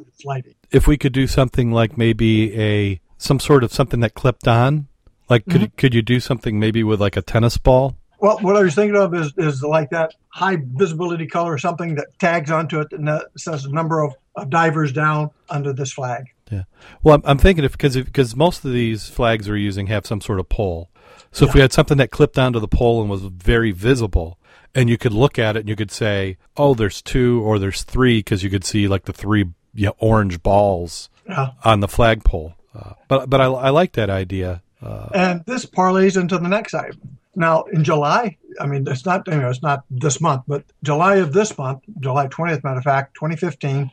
if 0.72 0.88
we 0.88 0.98
could 0.98 1.12
do 1.12 1.28
something 1.28 1.70
like 1.70 1.96
maybe 1.96 2.60
a 2.60 3.00
some 3.16 3.38
sort 3.38 3.62
of 3.62 3.72
something 3.72 4.00
that 4.00 4.14
clipped 4.14 4.48
on. 4.48 4.88
Like 5.30 5.44
could 5.44 5.60
mm-hmm. 5.60 5.76
could 5.76 5.94
you 5.94 6.02
do 6.02 6.20
something 6.20 6.58
maybe 6.58 6.82
with 6.82 7.00
like 7.00 7.16
a 7.16 7.22
tennis 7.22 7.56
ball? 7.56 7.96
Well, 8.18 8.38
what 8.40 8.56
I 8.56 8.62
was 8.62 8.74
thinking 8.74 8.96
of 8.96 9.14
is 9.14 9.32
is 9.38 9.62
like 9.62 9.90
that 9.90 10.12
high 10.28 10.58
visibility 10.60 11.26
color 11.26 11.52
or 11.52 11.58
something 11.58 11.94
that 11.94 12.18
tags 12.18 12.50
onto 12.50 12.80
it 12.80 12.88
and 12.92 13.08
that 13.08 13.26
says 13.36 13.62
the 13.62 13.70
number 13.70 14.02
of, 14.02 14.14
of 14.34 14.50
divers 14.50 14.92
down 14.92 15.30
under 15.48 15.72
this 15.72 15.92
flag. 15.92 16.24
Yeah. 16.50 16.64
Well, 17.02 17.14
I'm, 17.14 17.22
I'm 17.24 17.38
thinking 17.38 17.64
if 17.64 17.72
because 17.72 17.96
because 17.96 18.36
most 18.36 18.64
of 18.64 18.72
these 18.72 19.08
flags 19.08 19.48
we're 19.48 19.56
using 19.56 19.86
have 19.86 20.06
some 20.06 20.20
sort 20.20 20.40
of 20.40 20.48
pole. 20.48 20.90
So 21.32 21.46
if 21.46 21.54
we 21.54 21.60
had 21.60 21.72
something 21.72 21.98
that 21.98 22.10
clipped 22.10 22.38
onto 22.38 22.58
the 22.58 22.66
pole 22.66 23.00
and 23.00 23.08
was 23.08 23.22
very 23.22 23.70
visible, 23.70 24.36
and 24.74 24.90
you 24.90 24.98
could 24.98 25.12
look 25.12 25.38
at 25.38 25.56
it 25.56 25.60
and 25.60 25.68
you 25.68 25.76
could 25.76 25.92
say, 25.92 26.38
"Oh, 26.56 26.74
there's 26.74 27.00
two 27.00 27.40
or 27.42 27.60
there's 27.60 27.84
three 27.84 28.18
because 28.18 28.42
you 28.42 28.50
could 28.50 28.64
see 28.64 28.88
like 28.88 29.04
the 29.04 29.12
three 29.12 29.46
yeah, 29.72 29.90
orange 29.98 30.42
balls 30.42 31.08
Yeah. 31.28 31.52
on 31.64 31.80
the 31.80 31.88
flagpole. 31.88 32.54
Uh, 32.74 32.94
but 33.06 33.30
but 33.30 33.40
I, 33.40 33.44
I 33.44 33.70
like 33.70 33.92
that 33.92 34.10
idea. 34.10 34.62
Uh, 34.82 35.08
And 35.14 35.44
this 35.46 35.66
parlays 35.66 36.20
into 36.20 36.38
the 36.38 36.48
next 36.48 36.74
item. 36.74 37.18
Now, 37.36 37.62
in 37.64 37.84
July, 37.84 38.36
I 38.60 38.66
mean, 38.66 38.86
it's 38.88 39.06
not, 39.06 39.26
you 39.28 39.36
know, 39.36 39.50
it's 39.50 39.62
not 39.62 39.84
this 39.90 40.20
month, 40.20 40.42
but 40.48 40.64
July 40.82 41.16
of 41.16 41.32
this 41.32 41.56
month, 41.56 41.82
July 42.00 42.26
20th, 42.26 42.64
matter 42.64 42.78
of 42.78 42.84
fact, 42.84 43.14
2015, 43.14 43.90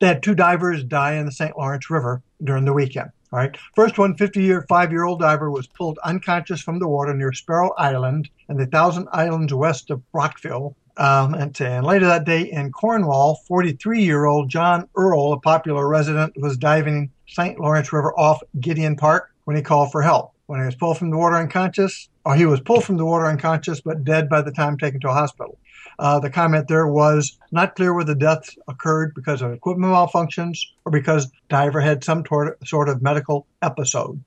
they 0.00 0.06
had 0.06 0.22
two 0.22 0.34
divers 0.34 0.82
die 0.82 1.14
in 1.14 1.26
the 1.26 1.32
St. 1.32 1.56
Lawrence 1.56 1.88
River 1.90 2.22
during 2.42 2.64
the 2.64 2.72
weekend. 2.72 3.10
All 3.32 3.38
right. 3.38 3.56
First 3.76 3.96
one, 3.96 4.16
50 4.16 4.42
year, 4.42 4.66
five 4.68 4.90
year 4.90 5.04
old 5.04 5.20
diver 5.20 5.50
was 5.50 5.68
pulled 5.68 5.98
unconscious 6.02 6.60
from 6.60 6.80
the 6.80 6.88
water 6.88 7.14
near 7.14 7.32
Sparrow 7.32 7.72
Island 7.78 8.28
and 8.48 8.58
the 8.58 8.66
Thousand 8.66 9.08
Islands 9.12 9.54
west 9.54 9.90
of 9.90 10.02
Brockville. 10.10 10.76
Um, 10.96 11.34
and, 11.34 11.58
and 11.60 11.86
later 11.86 12.06
that 12.06 12.24
day 12.24 12.42
in 12.42 12.72
Cornwall, 12.72 13.36
43 13.46 14.02
year 14.02 14.24
old 14.24 14.48
John 14.48 14.88
Earl, 14.96 15.32
a 15.32 15.40
popular 15.40 15.86
resident, 15.88 16.36
was 16.36 16.56
diving 16.56 17.12
St. 17.28 17.58
Lawrence 17.60 17.92
River 17.92 18.12
off 18.18 18.42
Guindon 18.58 18.98
Park 18.98 19.30
when 19.44 19.54
he 19.56 19.62
called 19.62 19.92
for 19.92 20.02
help. 20.02 20.29
When 20.50 20.58
he 20.58 20.66
was 20.66 20.74
pulled 20.74 20.98
from 20.98 21.10
the 21.10 21.16
water 21.16 21.36
unconscious, 21.36 22.08
or 22.24 22.34
he 22.34 22.44
was 22.44 22.58
pulled 22.58 22.82
from 22.82 22.96
the 22.96 23.04
water 23.04 23.26
unconscious 23.26 23.80
but 23.82 24.02
dead 24.02 24.28
by 24.28 24.42
the 24.42 24.50
time 24.50 24.76
taken 24.76 24.98
to 25.02 25.08
a 25.08 25.12
hospital. 25.12 25.60
Uh, 25.96 26.18
the 26.18 26.28
comment 26.28 26.66
there 26.66 26.88
was 26.88 27.38
not 27.52 27.76
clear 27.76 27.94
whether 27.94 28.14
the 28.14 28.18
death 28.18 28.50
occurred 28.66 29.14
because 29.14 29.42
of 29.42 29.52
equipment 29.52 29.92
malfunctions 29.92 30.58
or 30.84 30.90
because 30.90 31.30
diver 31.48 31.80
had 31.80 32.02
some 32.02 32.24
tor- 32.24 32.56
sort 32.64 32.88
of 32.88 33.00
medical 33.00 33.46
episode. 33.62 34.24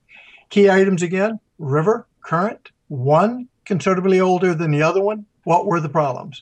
Key 0.50 0.70
items 0.70 1.04
again: 1.04 1.42
river, 1.60 2.08
current, 2.22 2.72
one 2.88 3.50
considerably 3.66 4.22
older 4.22 4.54
than 4.54 4.72
the 4.72 4.82
other 4.82 5.02
one. 5.02 5.26
What 5.44 5.66
were 5.66 5.82
the 5.82 5.90
problems? 5.90 6.42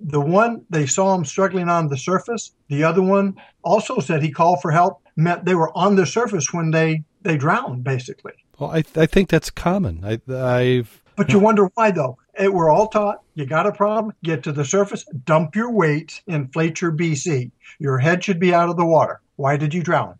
The 0.00 0.22
one 0.22 0.64
they 0.70 0.86
saw 0.86 1.14
him 1.14 1.26
struggling 1.26 1.68
on 1.68 1.88
the 1.88 1.98
surface. 1.98 2.52
The 2.68 2.82
other 2.82 3.02
one 3.02 3.36
also 3.62 3.98
said 3.98 4.22
he 4.22 4.30
called 4.30 4.62
for 4.62 4.70
help. 4.70 5.02
Meant 5.16 5.44
they 5.44 5.54
were 5.54 5.76
on 5.76 5.96
the 5.96 6.06
surface 6.06 6.50
when 6.50 6.70
they 6.70 7.02
they 7.20 7.36
drowned, 7.36 7.84
basically. 7.84 8.32
Well, 8.58 8.70
I 8.70 8.84
I 8.96 9.06
think 9.06 9.28
that's 9.28 9.50
common. 9.50 10.04
I 10.04 10.20
I've 10.32 11.02
But 11.16 11.32
you 11.32 11.38
wonder 11.38 11.70
why, 11.74 11.90
though. 11.90 12.18
It, 12.38 12.52
we're 12.52 12.70
all 12.70 12.86
taught 12.86 13.22
you 13.34 13.46
got 13.46 13.66
a 13.66 13.72
problem, 13.72 14.14
get 14.22 14.44
to 14.44 14.52
the 14.52 14.64
surface, 14.64 15.04
dump 15.24 15.56
your 15.56 15.70
weight, 15.72 16.22
inflate 16.26 16.80
your 16.80 16.92
BC. 16.92 17.50
Your 17.80 17.98
head 17.98 18.22
should 18.22 18.38
be 18.38 18.54
out 18.54 18.68
of 18.68 18.76
the 18.76 18.84
water. 18.86 19.20
Why 19.36 19.56
did 19.56 19.74
you 19.74 19.82
drown? 19.82 20.18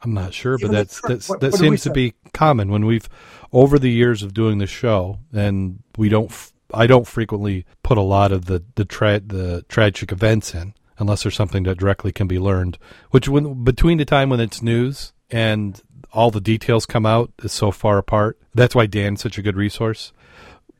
I'm 0.00 0.14
not 0.14 0.32
sure, 0.32 0.56
but 0.58 0.64
Even 0.66 0.74
that's 0.74 1.00
that's 1.00 1.28
what- 1.28 1.40
that 1.40 1.52
what 1.52 1.60
seems 1.60 1.82
to 1.82 1.90
be 1.90 2.14
common 2.32 2.70
when 2.70 2.86
we've 2.86 3.08
over 3.52 3.78
the 3.78 3.90
years 3.90 4.22
of 4.22 4.32
doing 4.34 4.58
the 4.58 4.66
show, 4.66 5.18
and 5.32 5.82
we 5.96 6.08
don't. 6.08 6.30
f- 6.30 6.52
I 6.72 6.86
don't 6.86 7.06
frequently 7.06 7.64
put 7.82 7.98
a 7.98 8.02
lot 8.02 8.30
of 8.30 8.44
the 8.44 8.62
the 8.76 8.84
tra- 8.84 9.20
the 9.20 9.64
tragic 9.68 10.12
events 10.12 10.54
in 10.54 10.74
unless 10.98 11.22
there's 11.22 11.34
something 11.34 11.62
that 11.64 11.78
directly 11.78 12.12
can 12.12 12.26
be 12.28 12.38
learned. 12.38 12.78
Which 13.10 13.28
when 13.28 13.64
between 13.64 13.98
the 13.98 14.04
time 14.04 14.28
when 14.30 14.38
it's 14.40 14.62
news 14.62 15.12
and 15.30 15.80
all 16.12 16.30
the 16.30 16.40
details 16.40 16.86
come 16.86 17.06
out 17.06 17.32
is 17.42 17.52
so 17.52 17.70
far 17.70 17.98
apart. 17.98 18.38
That's 18.54 18.74
why 18.74 18.86
DAN's 18.86 19.20
such 19.20 19.38
a 19.38 19.42
good 19.42 19.56
resource. 19.56 20.12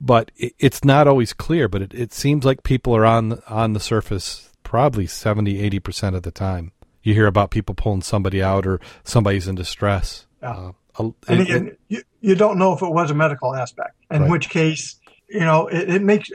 But 0.01 0.31
it, 0.37 0.55
it's 0.59 0.85
not 0.85 1.09
always 1.09 1.33
clear. 1.33 1.69
But 1.69 1.83
it, 1.83 1.95
it 1.95 2.13
seems 2.13 2.45
like 2.45 2.63
people 2.63 2.95
are 2.97 3.05
on 3.07 3.43
on 3.49 3.73
the 3.73 3.81
surface 3.81 4.51
probably 4.63 5.07
70, 5.07 5.61
80 5.61 5.79
percent 5.81 6.17
of 6.17 6.23
the 6.23 6.31
time. 6.31 6.73
You 7.03 7.15
hear 7.15 7.27
about 7.27 7.51
people 7.51 7.75
pulling 7.75 8.03
somebody 8.03 8.43
out 8.43 8.67
or 8.67 8.81
somebody's 9.05 9.49
in 9.49 9.55
distress. 9.55 10.27
Yeah. 10.43 10.51
Uh, 10.51 10.73
a- 10.99 11.03
And 11.29 11.41
it- 11.41 11.41
again, 11.41 11.77
you, 11.89 12.03
you 12.21 12.35
don't 12.35 12.59
know 12.59 12.73
if 12.75 12.83
it 12.83 12.91
was 12.91 13.11
a 13.11 13.15
medical 13.15 13.55
aspect, 13.55 13.95
in 14.11 14.23
Right. 14.23 14.31
which 14.31 14.51
case, 14.51 14.97
you 15.29 15.41
know, 15.41 15.69
it, 15.69 15.89
it 15.89 16.03
makes, 16.03 16.31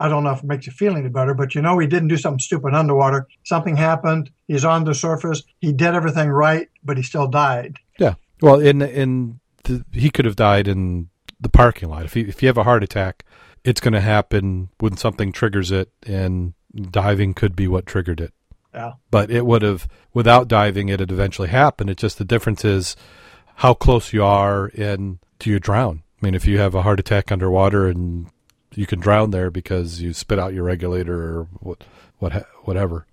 I 0.00 0.08
don't 0.08 0.24
know 0.24 0.32
if 0.32 0.40
it 0.40 0.44
makes 0.44 0.66
you 0.66 0.72
feel 0.72 0.96
any 0.96 1.08
better, 1.08 1.32
but 1.32 1.54
you 1.54 1.62
know, 1.62 1.78
he 1.78 1.86
didn't 1.86 2.08
do 2.08 2.16
something 2.16 2.40
stupid 2.40 2.74
underwater. 2.74 3.28
Something 3.44 3.76
happened. 3.76 4.30
He's 4.48 4.64
on 4.64 4.84
the 4.84 4.94
surface. 4.94 5.44
He 5.60 5.72
did 5.72 5.94
everything 5.94 6.28
right, 6.28 6.68
but 6.84 6.96
he 6.96 7.02
still 7.04 7.28
died. 7.28 7.76
Yeah. 7.98 8.14
Well, 8.40 8.60
in 8.60 8.82
in 8.82 9.40
the, 9.64 9.84
he 9.92 10.10
could 10.10 10.24
have 10.24 10.36
died 10.36 10.68
in 10.68 11.08
the 11.40 11.48
parking 11.48 11.88
lot. 11.88 12.04
If 12.04 12.16
you, 12.16 12.26
if 12.26 12.42
you 12.42 12.48
have 12.48 12.58
a 12.58 12.64
heart 12.64 12.82
attack, 12.82 13.24
it's 13.64 13.80
going 13.80 13.94
to 13.94 14.00
happen 14.00 14.70
when 14.78 14.96
something 14.96 15.32
triggers 15.32 15.70
it, 15.70 15.90
and 16.06 16.54
diving 16.90 17.34
could 17.34 17.54
be 17.54 17.68
what 17.68 17.86
triggered 17.86 18.20
it. 18.20 18.32
Yeah. 18.74 18.92
But 19.10 19.30
it 19.30 19.44
would 19.44 19.62
have, 19.62 19.86
without 20.14 20.48
diving, 20.48 20.88
it 20.88 21.00
had 21.00 21.12
eventually 21.12 21.48
happened. 21.48 21.90
It's 21.90 22.00
just 22.00 22.18
the 22.18 22.24
difference 22.24 22.64
is 22.64 22.96
how 23.56 23.74
close 23.74 24.12
you 24.12 24.24
are 24.24 24.70
and 24.76 25.18
do 25.38 25.50
you 25.50 25.60
drown? 25.60 26.02
I 26.20 26.26
mean, 26.26 26.34
if 26.34 26.46
you 26.46 26.58
have 26.58 26.74
a 26.74 26.82
heart 26.82 27.00
attack 27.00 27.30
underwater 27.30 27.86
and 27.88 28.28
you 28.74 28.86
can 28.86 29.00
drown 29.00 29.30
there 29.30 29.50
because 29.50 30.00
you 30.00 30.14
spit 30.14 30.38
out 30.38 30.54
your 30.54 30.64
regulator 30.64 31.40
or 31.40 31.48
what, 31.60 31.84
what, 32.18 32.46
whatever. 32.62 33.06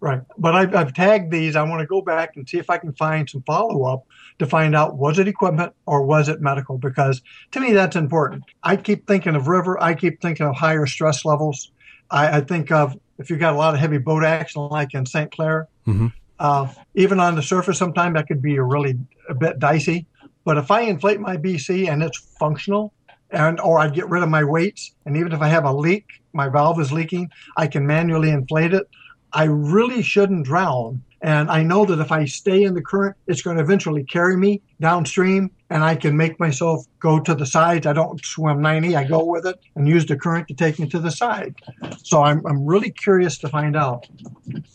Right. 0.00 0.20
But 0.36 0.54
I've, 0.54 0.74
I've 0.74 0.92
tagged 0.92 1.32
these. 1.32 1.56
I 1.56 1.62
want 1.62 1.80
to 1.80 1.86
go 1.86 2.02
back 2.02 2.36
and 2.36 2.48
see 2.48 2.58
if 2.58 2.68
I 2.68 2.76
can 2.76 2.92
find 2.92 3.28
some 3.28 3.42
follow 3.46 3.84
up 3.84 4.04
to 4.38 4.46
find 4.46 4.76
out 4.76 4.96
was 4.96 5.18
it 5.18 5.26
equipment 5.26 5.72
or 5.86 6.02
was 6.02 6.28
it 6.28 6.40
medical? 6.42 6.76
Because 6.76 7.22
to 7.52 7.60
me, 7.60 7.72
that's 7.72 7.96
important. 7.96 8.44
I 8.62 8.76
keep 8.76 9.06
thinking 9.06 9.34
of 9.34 9.48
river. 9.48 9.82
I 9.82 9.94
keep 9.94 10.20
thinking 10.20 10.46
of 10.46 10.54
higher 10.54 10.86
stress 10.86 11.24
levels. 11.24 11.72
I, 12.10 12.38
I 12.38 12.40
think 12.42 12.70
of 12.70 12.96
if 13.18 13.30
you've 13.30 13.40
got 13.40 13.54
a 13.54 13.56
lot 13.56 13.72
of 13.72 13.80
heavy 13.80 13.98
boat 13.98 14.22
action, 14.22 14.62
like 14.68 14.92
in 14.92 15.06
St. 15.06 15.30
Clair, 15.32 15.66
Mhm. 15.86 16.12
uh, 16.38 16.68
even 16.94 17.18
on 17.18 17.34
the 17.34 17.42
surface, 17.42 17.78
sometimes 17.78 18.14
that 18.14 18.28
could 18.28 18.42
be 18.42 18.56
a 18.56 18.62
really 18.62 18.98
a 19.30 19.34
bit 19.34 19.58
dicey. 19.58 20.06
But 20.44 20.58
if 20.58 20.70
I 20.70 20.82
inflate 20.82 21.20
my 21.20 21.36
BC 21.38 21.88
and 21.88 22.02
it's 22.02 22.18
functional, 22.38 22.92
and 23.30 23.58
or 23.60 23.78
I 23.78 23.88
get 23.88 24.08
rid 24.08 24.22
of 24.22 24.28
my 24.28 24.44
weights, 24.44 24.92
and 25.06 25.16
even 25.16 25.32
if 25.32 25.40
I 25.40 25.48
have 25.48 25.64
a 25.64 25.72
leak, 25.72 26.04
my 26.32 26.48
valve 26.48 26.78
is 26.78 26.92
leaking, 26.92 27.30
I 27.56 27.66
can 27.66 27.86
manually 27.86 28.30
inflate 28.30 28.74
it. 28.74 28.86
I 29.36 29.44
really 29.44 30.02
shouldn't 30.02 30.46
drown. 30.46 31.02
And 31.20 31.50
I 31.50 31.62
know 31.62 31.84
that 31.84 31.98
if 31.98 32.10
I 32.10 32.24
stay 32.24 32.62
in 32.62 32.72
the 32.72 32.80
current, 32.80 33.16
it's 33.26 33.42
going 33.42 33.58
to 33.58 33.62
eventually 33.62 34.02
carry 34.02 34.34
me 34.34 34.62
downstream 34.80 35.50
and 35.68 35.84
I 35.84 35.94
can 35.94 36.16
make 36.16 36.40
myself 36.40 36.86
go 37.00 37.20
to 37.20 37.34
the 37.34 37.44
sides. 37.44 37.86
I 37.86 37.92
don't 37.92 38.24
swim 38.24 38.62
90, 38.62 38.96
I 38.96 39.04
go 39.04 39.24
with 39.24 39.46
it 39.46 39.60
and 39.74 39.86
use 39.86 40.06
the 40.06 40.16
current 40.16 40.48
to 40.48 40.54
take 40.54 40.78
me 40.78 40.88
to 40.88 40.98
the 40.98 41.10
side. 41.10 41.54
So 42.02 42.22
I'm, 42.22 42.46
I'm 42.46 42.64
really 42.64 42.90
curious 42.90 43.36
to 43.38 43.48
find 43.48 43.76
out, 43.76 44.06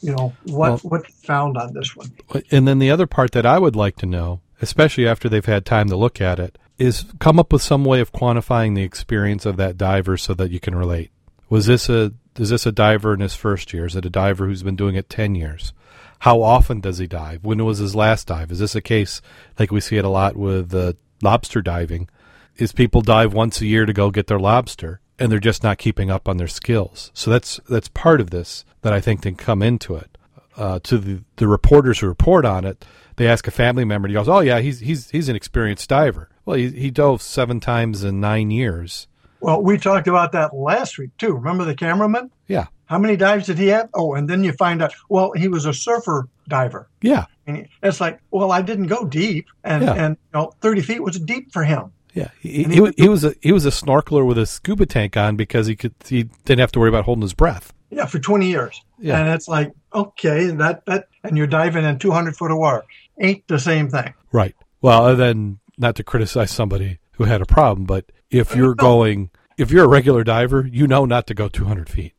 you 0.02 0.16
know, 0.16 0.34
what, 0.46 0.70
Well- 0.70 0.78
what 0.80 1.08
found 1.08 1.58
on 1.58 1.74
this 1.74 1.96
one. 1.96 2.12
And 2.52 2.68
then 2.68 2.78
the 2.78 2.92
other 2.92 3.08
part 3.08 3.32
that 3.32 3.48
I 3.48 3.58
would 3.58 3.76
like 3.76 3.96
to 3.98 4.06
know, 4.06 4.42
especially 4.62 5.08
after 5.08 5.28
they've 5.28 5.44
had 5.44 5.66
time 5.66 5.88
to 5.90 5.96
look 5.96 6.22
at 6.22 6.38
it, 6.38 6.60
is 6.78 7.06
come 7.20 7.40
up 7.40 7.52
with 7.52 7.64
some 7.64 7.84
way 7.84 8.00
of 8.00 8.12
quantifying 8.12 8.76
the 8.76 8.84
experience 8.84 9.46
of 9.46 9.58
that 9.58 9.78
diver 9.78 10.18
so 10.18 10.36
that 10.36 10.52
you 10.52 10.60
can 10.60 10.76
relate. 10.76 11.10
Was 11.52 11.66
this 11.66 11.90
a 11.90 12.14
is 12.40 12.50
this 12.50 12.66
a 12.66 12.72
diver 12.72 13.14
in 13.14 13.20
his 13.20 13.36
first 13.36 13.74
year? 13.74 13.86
Is 13.86 13.98
it 13.98 14.06
a 14.06 14.10
diver 14.10 14.48
who's 14.48 14.64
been 14.64 14.78
doing 14.78 14.96
it 14.96 15.10
ten 15.10 15.36
years? 15.36 15.74
How 16.20 16.42
often 16.42 16.80
does 16.80 16.98
he 16.98 17.08
dive? 17.08 17.44
When 17.44 17.64
was 17.66 17.80
his 17.80 17.94
last 17.94 18.28
dive? 18.28 18.52
Is 18.52 18.60
this 18.60 18.74
a 18.74 18.82
case 18.82 19.22
like 19.60 19.70
we 19.70 19.82
see 19.82 19.98
it 19.98 20.06
a 20.06 20.10
lot 20.10 20.38
with 20.38 20.74
uh, 20.74 20.94
lobster 21.22 21.62
diving? 21.62 22.08
Is 22.56 22.72
people 22.72 23.02
dive 23.02 23.34
once 23.34 23.60
a 23.60 23.66
year 23.66 23.86
to 23.86 23.92
go 23.92 24.12
get 24.12 24.28
their 24.28 24.40
lobster 24.40 25.02
and 25.20 25.30
they're 25.30 25.40
just 25.40 25.62
not 25.62 25.78
keeping 25.78 26.10
up 26.10 26.30
on 26.30 26.38
their 26.38 26.48
skills? 26.48 27.12
So 27.14 27.30
that's 27.30 27.60
that's 27.68 27.90
part 27.90 28.22
of 28.22 28.30
this 28.30 28.64
that 28.82 28.94
I 28.94 29.02
think 29.02 29.24
can 29.24 29.36
come 29.36 29.62
into 29.62 29.98
it 29.98 30.18
uh, 30.56 30.80
to 30.84 30.98
the, 30.98 31.24
the 31.36 31.50
reporters 31.50 32.00
who 32.00 32.08
report 32.08 32.46
on 32.46 32.64
it, 32.64 32.86
they 33.18 33.28
ask 33.28 33.46
a 33.46 33.52
family 33.52 33.84
member, 33.84 34.06
and 34.06 34.12
he 34.12 34.16
goes, 34.16 34.30
"Oh 34.30 34.40
yeah, 34.40 34.60
he's 34.60 34.80
he's 34.80 35.10
he's 35.10 35.28
an 35.28 35.36
experienced 35.36 35.90
diver. 35.90 36.30
Well, 36.46 36.56
he, 36.56 36.70
he 36.70 36.92
dove 36.92 37.22
seven 37.22 37.60
times 37.60 38.04
in 38.04 38.22
nine 38.22 38.52
years. 38.52 39.08
Well, 39.42 39.62
we 39.62 39.78
talked 39.78 40.08
about 40.08 40.32
that 40.34 40.56
last 40.56 40.98
week 40.98 41.12
too. 41.18 41.34
Remember 41.34 41.66
the 41.66 41.76
cameraman? 41.76 42.30
Yeah, 42.48 42.68
How 42.86 42.98
many 43.00 43.16
dives 43.18 43.48
did 43.48 43.58
he 43.58 43.68
have? 43.68 43.90
Oh, 43.94 44.14
and 44.14 44.30
then 44.30 44.44
you 44.44 44.52
find 44.54 44.82
out, 44.82 44.94
well, 45.10 45.32
he 45.34 45.48
was 45.48 45.66
a 45.66 45.74
surfer 45.74 46.28
diver. 46.48 46.90
yeah, 47.02 47.26
And 47.48 47.68
it's 47.82 48.00
like, 48.02 48.20
well, 48.30 48.52
I 48.52 48.62
didn't 48.62 48.88
go 48.88 49.06
deep, 49.06 49.48
and 49.64 49.84
Yeah. 49.84 49.94
and 49.94 50.18
you 50.18 50.40
know, 50.40 50.52
thirty 50.62 50.82
feet 50.82 51.02
was 51.02 51.20
deep 51.20 51.52
for 51.52 51.64
him. 51.64 51.92
yeah. 52.14 52.30
He, 52.40 52.64
he, 52.64 52.76
he- 52.76 52.94
he 52.98 53.10
was 53.10 53.24
a 53.24 53.34
he 53.42 53.52
was 53.52 53.66
a 53.66 53.70
snorkeler 53.72 54.26
with 54.26 54.38
a 54.38 54.46
scuba 54.46 54.86
tank 54.86 55.16
on 55.18 55.36
because 55.38 55.66
he 55.68 55.76
could 55.76 55.96
he 56.06 56.24
didn't 56.46 56.60
have 56.60 56.72
to 56.74 56.80
worry 56.80 56.90
about 56.90 57.06
holding 57.06 57.22
his 57.24 57.34
breath. 57.34 57.74
Yeah, 57.90 58.06
for 58.06 58.20
twenty 58.20 58.48
years. 58.50 58.80
Yeah. 59.00 59.20
And 59.20 59.30
it's 59.30 59.48
like, 59.48 59.72
okay, 59.94 60.48
that 60.52 60.86
that, 60.86 61.08
and 61.24 61.38
you're 61.38 61.48
diving 61.48 61.84
in 61.86 61.98
two 62.00 62.12
hundred 62.12 62.36
foot 62.38 62.52
of 62.52 62.58
water, 62.58 62.84
ain't 63.20 63.48
the 63.48 63.60
same 63.60 63.90
thing. 63.90 64.14
Right. 64.32 64.56
Well, 64.82 65.08
and 65.08 65.20
then 65.20 65.60
not 65.78 65.96
to 65.96 66.04
criticize 66.04 66.52
somebody 66.52 67.00
who 67.14 67.24
had 67.26 67.42
a 67.42 67.46
problem, 67.46 67.86
but 67.86 68.06
if 68.32 68.56
you're 68.56 68.76
going, 68.76 69.30
if 69.58 69.72
you're 69.72 69.86
a 69.86 69.90
regular 69.90 70.24
diver, 70.24 70.68
you 70.72 70.88
know 70.88 71.06
not 71.06 71.28
to 71.28 71.34
go 71.34 71.48
200 71.48 71.90
feet. 71.90 72.14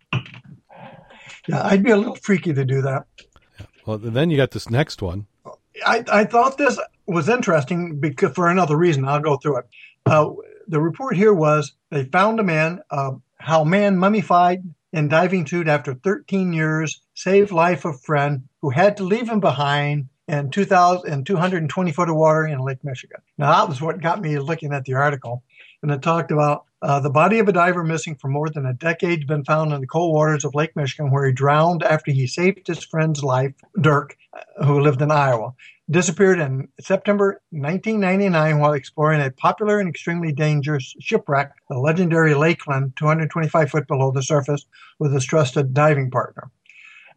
Yeah, 1.49 1.65
I'd 1.65 1.83
be 1.83 1.91
a 1.91 1.97
little 1.97 2.15
freaky 2.15 2.55
to 2.55 2.65
do 2.65 2.83
that. 2.83 3.07
Well, 3.85 3.99
then 3.99 4.31
you 4.31 4.37
got 4.37 4.53
this 4.53 4.71
next 4.71 5.03
one. 5.03 5.27
I, 5.85 6.05
I 6.13 6.25
thought 6.25 6.57
this 6.57 6.79
was 7.07 7.29
interesting 7.29 7.99
because 7.99 8.33
for 8.35 8.49
another 8.49 8.77
reason. 8.77 9.05
I'll 9.07 9.21
go 9.21 9.37
through 9.37 9.59
it. 9.59 9.67
Uh, 10.07 10.31
the 10.69 10.81
report 10.81 11.17
here 11.17 11.35
was 11.35 11.73
they 11.91 12.05
found 12.05 12.39
a 12.39 12.45
man, 12.45 12.81
uh, 12.91 13.13
how 13.39 13.65
man 13.65 13.97
mummified 13.97 14.63
in 14.93 15.09
diving 15.09 15.47
suit 15.47 15.67
after 15.67 15.95
13 15.95 16.53
years, 16.53 17.01
saved 17.15 17.51
life 17.51 17.85
of 17.85 18.01
friend 18.03 18.45
who 18.61 18.71
had 18.71 18.97
to 18.99 19.05
leave 19.05 19.29
him 19.29 19.41
behind 19.41 20.09
in 20.29 20.51
2000 20.51 21.13
in 21.13 21.25
220 21.25 21.93
foot 21.93 22.09
of 22.09 22.17
water 22.17 22.47
in 22.47 22.61
Lake 22.61 22.85
Michigan. 22.85 23.21
Now 23.39 23.51
that 23.53 23.69
was 23.69 23.81
what 23.81 24.01
got 24.01 24.21
me 24.21 24.39
looking 24.39 24.73
at 24.73 24.85
the 24.85 24.95
article. 24.95 25.43
And 25.83 25.91
it 25.91 26.03
talked 26.03 26.31
about 26.31 26.65
uh, 26.81 27.01
the 27.01 27.11
body 27.11 27.39
of 27.39 27.49
a 27.49 27.53
diver 27.53 27.85
missing 27.85 28.17
for 28.17 28.29
more 28.29 28.49
than 28.49 28.67
a 28.67 28.75
decade 28.75 29.27
been 29.27 29.45
found 29.45 29.73
in 29.73 29.81
the 29.81 29.87
cold 29.87 30.15
waters 30.15 30.45
of 30.45 30.55
Lake 30.55 30.75
Michigan, 30.75 31.11
where 31.11 31.27
he 31.27 31.33
drowned 31.33 31.83
after 31.83 32.11
he 32.11 32.27
saved 32.27 32.67
his 32.67 32.85
friend's 32.85 33.23
life, 33.23 33.55
Dirk, 33.81 34.17
uh, 34.33 34.65
who 34.65 34.81
lived 34.81 35.03
in 35.03 35.11
Iowa. 35.11 35.55
Disappeared 35.91 36.39
in 36.39 36.69
September 36.81 37.41
1999 37.51 38.59
while 38.59 38.73
exploring 38.73 39.21
a 39.21 39.31
popular 39.31 39.79
and 39.79 39.89
extremely 39.89 40.33
dangerous 40.33 40.95
shipwreck, 41.01 41.53
the 41.69 41.79
legendary 41.79 42.35
Lakeland, 42.35 42.95
225 42.97 43.71
foot 43.71 43.87
below 43.89 44.11
the 44.11 44.23
surface, 44.23 44.65
with 44.99 45.13
his 45.13 45.25
trusted 45.25 45.75
diving 45.75 46.11
partner. 46.11 46.51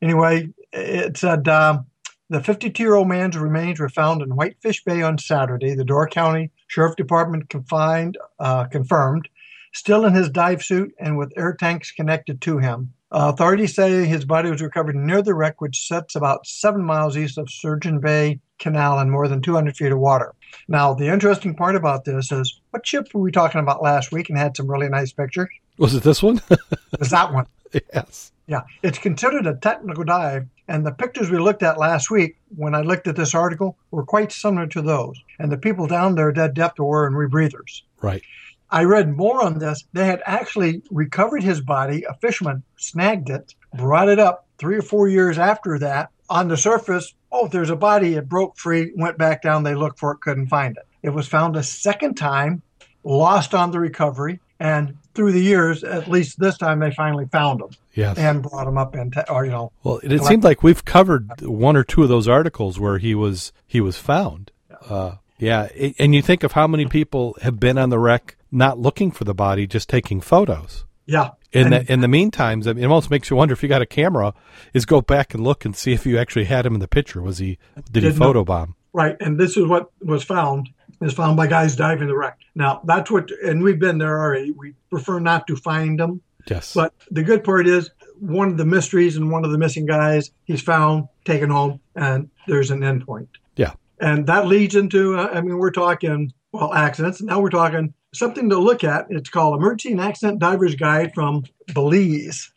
Anyway, 0.01 0.49
it 0.73 1.17
said. 1.17 1.47
Uh, 1.47 1.79
the 2.27 2.41
52 2.41 2.81
year 2.81 2.95
old 2.95 3.07
man's 3.07 3.37
remains 3.37 3.79
were 3.79 3.87
found 3.87 4.23
in 4.23 4.35
Whitefish 4.35 4.83
Bay 4.83 5.03
on 5.03 5.19
Saturday. 5.19 5.75
The 5.75 5.85
Door 5.85 6.09
County 6.09 6.51
Sheriff 6.67 6.95
Department 6.95 7.49
confined, 7.49 8.17
uh, 8.39 8.65
confirmed, 8.65 9.29
still 9.73 10.05
in 10.05 10.13
his 10.13 10.29
dive 10.29 10.63
suit 10.63 10.93
and 10.99 11.17
with 11.17 11.33
air 11.37 11.53
tanks 11.53 11.91
connected 11.91 12.41
to 12.41 12.57
him. 12.57 12.93
Uh, 13.11 13.31
authorities 13.33 13.75
say 13.75 14.05
his 14.05 14.25
body 14.25 14.49
was 14.49 14.61
recovered 14.61 14.95
near 14.95 15.21
the 15.21 15.33
wreck, 15.33 15.61
which 15.61 15.87
sits 15.87 16.15
about 16.15 16.45
seven 16.45 16.83
miles 16.83 17.15
east 17.15 17.37
of 17.37 17.49
Sturgeon 17.49 17.99
Bay 17.99 18.39
Canal 18.57 18.99
in 18.99 19.09
more 19.09 19.27
than 19.27 19.41
200 19.41 19.77
feet 19.77 19.91
of 19.91 19.99
water. 19.99 20.33
Now, 20.67 20.93
the 20.93 21.07
interesting 21.07 21.55
part 21.55 21.75
about 21.75 22.05
this 22.05 22.31
is 22.31 22.59
what 22.71 22.85
ship 22.85 23.07
were 23.13 23.21
we 23.21 23.31
talking 23.31 23.61
about 23.61 23.83
last 23.83 24.11
week 24.11 24.29
and 24.29 24.37
had 24.37 24.57
some 24.57 24.69
really 24.69 24.89
nice 24.89 25.11
pictures? 25.13 25.49
Was 25.77 25.93
it 25.93 26.03
this 26.03 26.23
one? 26.23 26.41
was 26.99 27.09
that 27.09 27.33
one? 27.33 27.45
Yes. 27.93 28.31
Yeah, 28.47 28.61
it's 28.81 28.97
considered 28.97 29.47
a 29.47 29.55
technical 29.55 30.03
dive, 30.03 30.47
and 30.67 30.85
the 30.85 30.91
pictures 30.91 31.29
we 31.29 31.37
looked 31.37 31.63
at 31.63 31.77
last 31.77 32.09
week, 32.09 32.37
when 32.55 32.73
I 32.73 32.81
looked 32.81 33.07
at 33.07 33.15
this 33.15 33.35
article, 33.35 33.77
were 33.91 34.05
quite 34.05 34.31
similar 34.31 34.67
to 34.67 34.81
those. 34.81 35.21
And 35.39 35.51
the 35.51 35.57
people 35.57 35.87
down 35.87 36.15
there 36.15 36.33
that 36.33 36.53
depth 36.53 36.79
were 36.79 37.05
in 37.05 37.13
rebreathers. 37.13 37.81
Right. 38.01 38.23
I 38.71 38.83
read 38.83 39.15
more 39.15 39.43
on 39.43 39.59
this. 39.59 39.85
They 39.93 40.07
had 40.07 40.23
actually 40.25 40.81
recovered 40.89 41.43
his 41.43 41.61
body. 41.61 42.03
A 42.03 42.15
fisherman 42.15 42.63
snagged 42.77 43.29
it, 43.29 43.53
brought 43.75 44.09
it 44.09 44.19
up 44.19 44.47
three 44.57 44.77
or 44.77 44.81
four 44.81 45.07
years 45.07 45.37
after 45.37 45.77
that. 45.79 46.09
On 46.29 46.47
the 46.47 46.57
surface, 46.57 47.13
oh, 47.31 47.47
there's 47.47 47.69
a 47.69 47.75
body. 47.75 48.15
It 48.15 48.27
broke 48.27 48.57
free, 48.57 48.91
went 48.95 49.17
back 49.19 49.43
down. 49.43 49.63
They 49.63 49.75
looked 49.75 49.99
for 49.99 50.11
it, 50.11 50.21
couldn't 50.21 50.47
find 50.47 50.75
it. 50.77 50.87
It 51.03 51.09
was 51.09 51.27
found 51.27 51.55
a 51.55 51.61
second 51.61 52.15
time, 52.15 52.63
lost 53.03 53.53
on 53.53 53.69
the 53.69 53.79
recovery, 53.79 54.39
and 54.59 54.97
through 55.13 55.31
the 55.31 55.41
years, 55.41 55.83
at 55.83 56.07
least 56.07 56.39
this 56.39 56.57
time, 56.57 56.79
they 56.79 56.91
finally 56.91 57.25
found 57.25 57.61
him. 57.61 57.69
Yes. 57.93 58.17
And 58.17 58.43
brought 58.43 58.67
him 58.67 58.77
up 58.77 58.95
into, 58.95 59.29
or 59.31 59.45
you 59.45 59.51
know. 59.51 59.71
Well, 59.83 59.99
it, 60.03 60.11
it 60.11 60.23
seemed 60.23 60.43
like 60.43 60.63
we've 60.63 60.83
covered 60.83 61.41
one 61.41 61.77
or 61.77 61.83
two 61.83 62.03
of 62.03 62.09
those 62.09 62.27
articles 62.27 62.79
where 62.79 62.97
he 62.97 63.15
was 63.15 63.53
he 63.65 63.79
was 63.79 63.97
found. 63.97 64.51
Uh, 64.89 65.15
yeah, 65.37 65.67
and 65.99 66.13
you 66.13 66.21
think 66.21 66.43
of 66.43 66.53
how 66.53 66.67
many 66.67 66.85
people 66.85 67.37
have 67.41 67.59
been 67.59 67.77
on 67.77 67.89
the 67.89 67.99
wreck 67.99 68.37
not 68.51 68.79
looking 68.79 69.11
for 69.11 69.23
the 69.23 69.33
body, 69.33 69.67
just 69.67 69.89
taking 69.89 70.21
photos. 70.21 70.85
Yeah. 71.05 71.31
In 71.51 71.69
the 71.69 71.91
in 71.91 72.01
the 72.01 72.07
meantime, 72.09 72.61
it 72.61 72.83
almost 72.83 73.09
makes 73.09 73.29
you 73.29 73.37
wonder 73.37 73.53
if 73.53 73.63
you 73.63 73.69
got 73.69 73.81
a 73.81 73.85
camera, 73.85 74.33
is 74.73 74.85
go 74.85 74.99
back 74.99 75.33
and 75.33 75.43
look 75.43 75.63
and 75.63 75.75
see 75.75 75.93
if 75.93 76.05
you 76.05 76.17
actually 76.17 76.45
had 76.45 76.65
him 76.65 76.73
in 76.73 76.81
the 76.81 76.87
picture. 76.87 77.21
Was 77.21 77.37
he 77.37 77.57
did 77.91 78.03
he 78.03 78.09
photobomb? 78.09 78.73
Right, 78.91 79.15
and 79.21 79.37
this 79.37 79.55
is 79.55 79.65
what 79.65 79.89
was 80.01 80.23
found 80.23 80.69
is 81.01 81.13
found 81.13 81.37
by 81.37 81.47
guys 81.47 81.75
diving 81.75 82.07
the 82.07 82.17
wreck. 82.17 82.39
Now 82.55 82.81
that's 82.85 83.11
what, 83.11 83.29
and 83.43 83.63
we've 83.63 83.79
been 83.79 83.97
there 83.97 84.19
already. 84.19 84.51
We 84.51 84.73
prefer 84.89 85.19
not 85.19 85.47
to 85.47 85.55
find 85.55 85.99
them. 85.99 86.21
Yes. 86.47 86.73
But 86.73 86.93
the 87.11 87.23
good 87.23 87.43
part 87.43 87.67
is 87.67 87.89
one 88.19 88.49
of 88.49 88.57
the 88.57 88.65
mysteries 88.65 89.17
and 89.17 89.31
one 89.31 89.43
of 89.43 89.51
the 89.51 89.57
missing 89.57 89.85
guys 89.85 90.31
he's 90.45 90.61
found, 90.61 91.07
taken 91.25 91.49
home, 91.49 91.79
and 91.95 92.29
there's 92.47 92.71
an 92.71 92.81
endpoint. 92.81 93.27
Yeah. 93.55 93.73
And 93.99 94.27
that 94.27 94.47
leads 94.47 94.75
into, 94.75 95.17
uh, 95.17 95.29
I 95.33 95.41
mean, 95.41 95.57
we're 95.57 95.71
talking 95.71 96.33
well 96.51 96.73
accidents. 96.73 97.21
Now 97.21 97.39
we're 97.39 97.49
talking 97.49 97.93
something 98.13 98.49
to 98.49 98.57
look 98.57 98.83
at. 98.83 99.07
It's 99.09 99.29
called 99.29 99.57
Emergency 99.57 99.91
and 99.91 100.01
Accident 100.01 100.39
Diver's 100.39 100.75
Guide 100.75 101.13
from 101.13 101.43
Belize. 101.73 102.51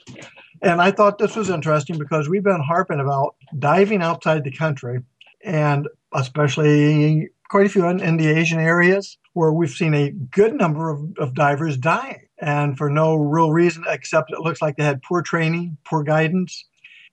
And 0.63 0.81
I 0.81 0.91
thought 0.91 1.19
this 1.19 1.37
was 1.37 1.51
interesting 1.51 1.99
because 1.99 2.29
we've 2.29 2.45
been 2.45 2.61
harping 2.61 3.01
about 3.01 3.37
diving 3.59 4.03
outside 4.03 4.45
the 4.45 4.51
country, 4.51 5.01
and 5.45 5.89
especially 6.13 7.29
quite 7.49 7.67
a 7.67 7.69
few 7.69 7.87
in, 7.87 8.01
in 8.01 8.17
the 8.17 8.29
Asian 8.29 8.59
areas 8.59 9.19
where 9.33 9.53
we've 9.53 9.71
seen 9.71 9.95
a 9.95 10.11
good 10.11 10.55
number 10.55 10.91
of, 10.91 11.01
of 11.19 11.35
divers 11.35 11.77
dying, 11.77 12.27
and 12.39 12.77
for 12.77 12.91
no 12.91 13.15
real 13.15 13.53
reason 13.53 13.85
except 13.89 14.33
it 14.33 14.41
looks 14.41 14.61
like 14.61 14.77
they 14.77 14.85
had 14.85 15.03
poor 15.03 15.23
training, 15.23 15.77
poor 15.85 16.03
guidance. 16.03 16.65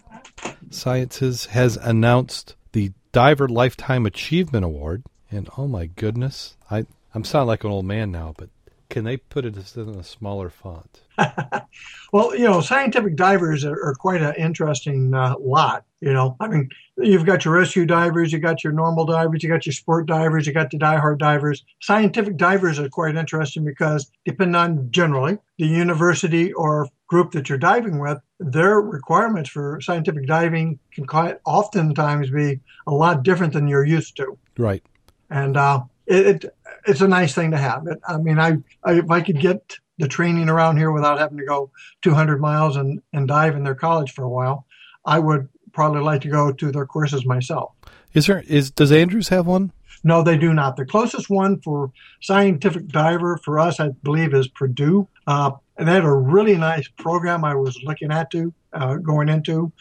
Sciences 0.70 1.48
has 1.48 1.78
announced 1.78 2.56
the 2.72 2.92
Diver 3.12 3.48
Lifetime 3.48 4.06
Achievement 4.06 4.66
Award. 4.66 5.04
And 5.32 5.50
oh 5.58 5.68
my 5.68 5.88
goodness, 5.88 6.56
I 6.70 6.86
I'm 7.14 7.24
sounding 7.24 7.48
like 7.48 7.64
an 7.64 7.72
old 7.72 7.86
man 7.86 8.12
now, 8.12 8.34
but 8.38 8.50
can 8.90 9.04
they 9.04 9.18
put 9.18 9.46
it 9.46 9.56
in 9.76 9.90
a 9.90 10.04
smaller 10.04 10.50
font? 10.50 11.02
well, 12.14 12.36
you 12.36 12.46
know, 12.46 12.62
scientific 12.62 13.16
divers 13.16 13.66
are, 13.66 13.80
are 13.84 13.96
quite 13.96 14.22
an 14.22 14.34
interesting 14.36 15.14
uh, 15.14 15.36
lot. 15.40 15.84
You 16.00 16.14
know, 16.14 16.38
I 16.40 16.48
mean, 16.48 16.70
you've 16.98 17.26
got 17.26 17.44
your 17.44 17.56
rescue 17.56 17.86
divers, 17.86 18.32
you've 18.32 18.44
got 18.44 18.64
your 18.64 18.72
normal 18.72 19.06
divers, 19.06 19.42
you 19.44 19.50
got 19.50 19.66
your 19.66 19.74
sport 19.74 20.06
divers, 20.06 20.46
you 20.46 20.54
got 20.54 20.70
the 20.70 20.78
diehard 20.78 21.18
divers. 21.18 21.66
Scientific 21.82 22.38
divers 22.38 22.78
are 22.80 22.88
quite 22.88 23.16
interesting 23.16 23.66
because, 23.66 24.10
depending 24.24 24.56
on 24.56 24.92
generally 24.92 25.38
the 25.58 25.66
university 25.66 26.54
or 26.54 26.88
group 27.08 27.32
that 27.32 27.50
you're 27.50 27.58
diving 27.58 28.00
with, 28.00 28.20
their 28.40 28.80
requirements 28.80 29.50
for 29.50 29.82
scientific 29.82 30.28
diving 30.28 30.80
can 30.94 31.06
quite 31.06 31.38
oftentimes 31.46 32.30
be 32.30 32.60
a 32.86 32.92
lot 32.92 33.24
different 33.24 33.54
than 33.54 33.68
you're 33.68 33.86
used 33.86 34.16
to. 34.18 34.38
Right. 34.58 34.84
And 35.30 35.58
uh, 35.58 35.82
it, 36.06 36.46
it, 36.46 36.57
it's 36.88 37.02
a 37.02 37.08
nice 37.08 37.34
thing 37.34 37.52
to 37.52 37.58
have. 37.58 37.86
It, 37.88 38.00
I 38.08 38.18
mean, 38.18 38.40
I, 38.40 38.58
I 38.84 38.94
if 39.00 39.12
I 39.12 39.22
could 39.22 39.40
get 39.40 39.78
the 39.98 40.08
training 40.08 40.50
around 40.50 40.78
here 40.78 40.92
without 40.92 41.20
having 41.20 41.38
to 41.38 41.46
go 41.46 41.72
200 42.04 42.40
miles 42.40 42.78
and, 42.78 43.02
and 43.14 43.28
dive 43.28 43.56
in 43.56 43.64
their 43.64 43.76
college 43.76 44.12
for 44.12 44.24
a 44.24 44.30
while, 44.30 44.66
I 45.06 45.20
would 45.20 45.50
probably 45.74 46.02
like 46.02 46.22
to 46.22 46.30
go 46.30 46.52
to 46.52 46.72
their 46.72 46.86
courses 46.86 47.26
myself. 47.26 47.72
Is 48.14 48.28
there 48.28 48.44
is 48.48 48.72
does 48.72 48.92
Andrews 48.92 49.30
have 49.30 49.46
one? 49.46 49.72
No, 50.04 50.24
they 50.24 50.38
do 50.38 50.54
not. 50.54 50.78
The 50.78 50.86
closest 50.86 51.30
one 51.30 51.60
for 51.62 51.92
scientific 52.22 52.88
diver 52.88 53.38
for 53.38 53.60
us, 53.60 53.80
I 53.80 53.90
believe, 54.04 54.34
is 54.34 54.48
Purdue. 54.48 55.08
Uh, 55.26 55.52
and 55.78 55.88
they 55.88 55.94
had 55.94 56.06
a 56.06 56.12
really 56.12 56.56
nice 56.56 56.88
program 56.88 57.44
I 57.44 57.56
was 57.56 57.80
looking 57.84 58.12
at 58.12 58.32
to 58.32 58.54
uh, 58.74 58.96
going 58.96 59.30
into 59.30 59.72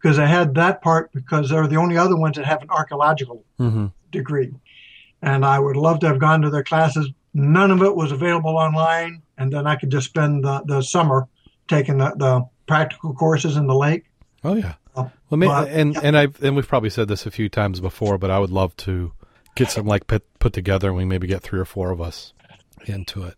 because 0.00 0.18
I 0.18 0.26
had 0.26 0.54
that 0.54 0.82
part 0.82 1.12
because 1.12 1.50
they're 1.50 1.66
the 1.66 1.76
only 1.76 1.96
other 1.96 2.16
ones 2.16 2.36
that 2.36 2.44
have 2.46 2.62
an 2.62 2.70
archaeological 2.70 3.44
mm-hmm. 3.58 3.86
degree. 4.10 4.52
And 5.22 5.44
I 5.44 5.58
would 5.58 5.76
love 5.76 6.00
to 6.00 6.08
have 6.08 6.18
gone 6.18 6.42
to 6.42 6.50
their 6.50 6.64
classes. 6.64 7.08
None 7.34 7.70
of 7.70 7.82
it 7.82 7.94
was 7.94 8.12
available 8.12 8.56
online 8.56 9.22
and 9.38 9.52
then 9.52 9.66
I 9.66 9.76
could 9.76 9.90
just 9.90 10.08
spend 10.08 10.44
the, 10.44 10.62
the 10.66 10.82
summer 10.82 11.28
taking 11.68 11.98
the, 11.98 12.14
the 12.16 12.48
practical 12.66 13.14
courses 13.14 13.56
in 13.56 13.66
the 13.66 13.74
lake. 13.74 14.04
Oh 14.44 14.54
yeah. 14.54 14.74
Uh, 14.94 15.08
well, 15.28 15.40
but, 15.40 15.68
and 15.68 15.94
yeah. 15.94 16.00
and 16.02 16.16
I 16.16 16.28
and 16.42 16.56
we've 16.56 16.68
probably 16.68 16.90
said 16.90 17.08
this 17.08 17.26
a 17.26 17.30
few 17.30 17.48
times 17.48 17.80
before, 17.80 18.16
but 18.16 18.30
I 18.30 18.38
would 18.38 18.50
love 18.50 18.76
to 18.78 19.12
get 19.54 19.70
some 19.70 19.86
like 19.86 20.06
put, 20.06 20.22
put 20.38 20.52
together, 20.52 20.88
and 20.88 20.96
we 20.96 21.04
maybe 21.04 21.26
get 21.26 21.42
three 21.42 21.60
or 21.60 21.64
four 21.64 21.90
of 21.90 22.00
us 22.00 22.32
into 22.86 23.24
it. 23.24 23.36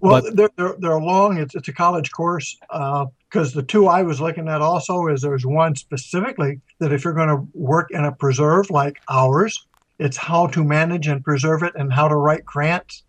Well, 0.00 0.22
but, 0.22 0.36
they're, 0.36 0.50
they're, 0.56 0.76
they're 0.78 1.00
long. 1.00 1.38
It's 1.38 1.54
it's 1.56 1.68
a 1.68 1.72
college 1.72 2.12
course 2.12 2.56
because 2.70 3.56
uh, 3.56 3.60
the 3.60 3.62
two 3.62 3.88
I 3.88 4.02
was 4.02 4.20
looking 4.20 4.48
at 4.48 4.60
also 4.60 5.08
is 5.08 5.22
there's 5.22 5.46
one 5.46 5.74
specifically 5.74 6.60
that 6.78 6.92
if 6.92 7.04
you're 7.04 7.14
going 7.14 7.28
to 7.28 7.48
work 7.54 7.90
in 7.90 8.04
a 8.04 8.12
preserve 8.12 8.70
like 8.70 9.00
ours, 9.08 9.66
it's 10.04 10.16
how 10.16 10.46
to 10.48 10.64
manage 10.64 11.06
and 11.06 11.22
preserve 11.24 11.62
it 11.62 11.72
and 11.74 11.92
how 11.92 12.08
to 12.08 12.16
write 12.16 12.44
grants 12.44 13.02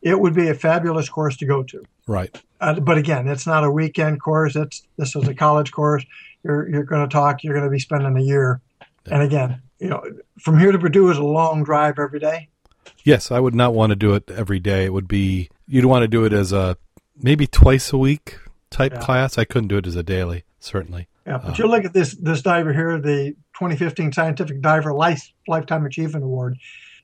it 0.00 0.18
would 0.20 0.32
be 0.34 0.48
a 0.48 0.54
fabulous 0.54 1.08
course 1.08 1.36
to 1.38 1.44
go 1.44 1.64
to. 1.64 1.82
Right. 2.06 2.30
Uh, 2.60 2.78
but 2.78 2.98
again, 2.98 3.26
it's 3.26 3.48
not 3.48 3.64
a 3.64 3.70
weekend 3.70 4.22
course. 4.22 4.54
It's 4.54 4.86
this 4.96 5.16
is 5.16 5.26
a 5.26 5.34
college 5.34 5.72
course. 5.72 6.04
you're 6.44 6.68
you're 6.70 6.84
going 6.84 7.02
to 7.08 7.12
talk. 7.12 7.42
You're 7.42 7.54
going 7.54 7.64
to 7.66 7.70
be 7.70 7.80
spending 7.80 8.16
a 8.16 8.20
year. 8.22 8.60
And 9.10 9.22
again, 9.22 9.60
you 9.80 9.88
know, 9.88 10.02
from 10.40 10.58
here 10.60 10.70
to 10.70 10.78
Purdue 10.78 11.10
is 11.10 11.18
a 11.18 11.24
long 11.24 11.64
drive 11.64 11.98
every 11.98 12.20
day. 12.20 12.48
Yes, 13.02 13.32
I 13.32 13.40
would 13.40 13.56
not 13.56 13.74
want 13.74 13.90
to 13.90 13.96
do 13.96 14.14
it 14.14 14.30
every 14.30 14.60
day. 14.60 14.84
It 14.84 14.92
would 14.92 15.08
be 15.08 15.50
you'd 15.66 15.84
want 15.84 16.02
to 16.04 16.08
do 16.08 16.24
it 16.24 16.32
as 16.32 16.52
a 16.52 16.76
maybe 17.20 17.46
twice 17.48 17.92
a 17.92 17.98
week 17.98 18.38
type 18.70 18.92
Yeah. 18.94 19.00
class. 19.00 19.36
I 19.36 19.44
couldn't 19.44 19.68
do 19.68 19.78
it 19.78 19.86
as 19.88 19.96
a 19.96 20.04
daily, 20.04 20.44
certainly. 20.60 21.08
Yeah, 21.26 21.38
but 21.38 21.50
Uh, 21.50 21.54
you 21.64 21.66
look 21.66 21.84
at 21.84 21.92
this 21.92 22.14
this 22.14 22.40
diver 22.42 22.72
here, 22.72 23.00
the 23.00 23.34
2015 23.58 24.12
Scientific 24.12 24.60
Diver 24.60 24.92
Life 24.92 25.32
Lifetime 25.48 25.84
Achievement 25.84 26.24
Award. 26.24 26.58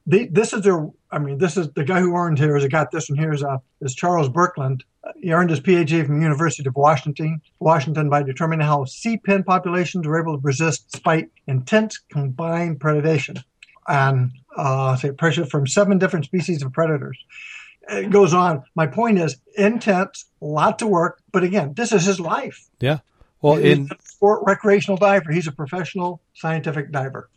The, 0.06 0.26
this 0.26 0.52
is 0.52 0.62
their, 0.62 0.86
I 1.10 1.18
mean, 1.18 1.38
this 1.38 1.56
is 1.56 1.72
the 1.72 1.82
guy 1.82 2.00
who 2.00 2.14
earned 2.14 2.38
here 2.38 2.54
has 2.54 2.66
got 2.68 2.90
this 2.90 3.08
one 3.08 3.18
here 3.18 3.32
is 3.32 3.42
uh, 3.42 3.58
is 3.80 3.94
Charles 3.94 4.28
Birkeland. 4.28 4.82
Uh, 5.02 5.12
He 5.20 5.32
earned 5.32 5.50
his 5.50 5.60
PhD 5.60 6.04
from 6.04 6.16
the 6.16 6.22
University 6.22 6.68
of 6.68 6.76
Washington, 6.76 7.40
Washington 7.58 8.10
by 8.10 8.22
determining 8.22 8.66
how 8.66 8.84
sea 8.84 9.16
pen 9.16 9.42
populations 9.42 10.06
were 10.06 10.20
able 10.20 10.36
to 10.36 10.42
resist 10.42 10.90
despite 10.92 11.30
intense 11.46 11.98
combined 12.10 12.80
predation 12.80 13.42
and 13.88 14.30
uh, 14.56 14.94
say 14.96 15.10
pressure 15.10 15.46
from 15.46 15.66
seven 15.66 15.98
different 15.98 16.26
species 16.26 16.62
of 16.62 16.72
predators. 16.72 17.18
It 17.88 18.10
goes 18.10 18.32
on. 18.32 18.62
My 18.74 18.86
point 18.86 19.18
is 19.18 19.36
intense, 19.56 20.26
lots 20.40 20.82
of 20.82 20.88
work, 20.88 21.20
but 21.32 21.42
again, 21.42 21.74
this 21.74 21.92
is 21.92 22.04
his 22.04 22.20
life. 22.20 22.68
Well, 23.44 23.56
He's 23.56 23.76
in 23.76 23.90
a 23.90 24.02
sport 24.02 24.40
recreational 24.46 24.96
diver. 24.96 25.30
He's 25.30 25.46
a 25.46 25.52
professional 25.52 26.22
scientific 26.32 26.90
diver. 26.90 27.28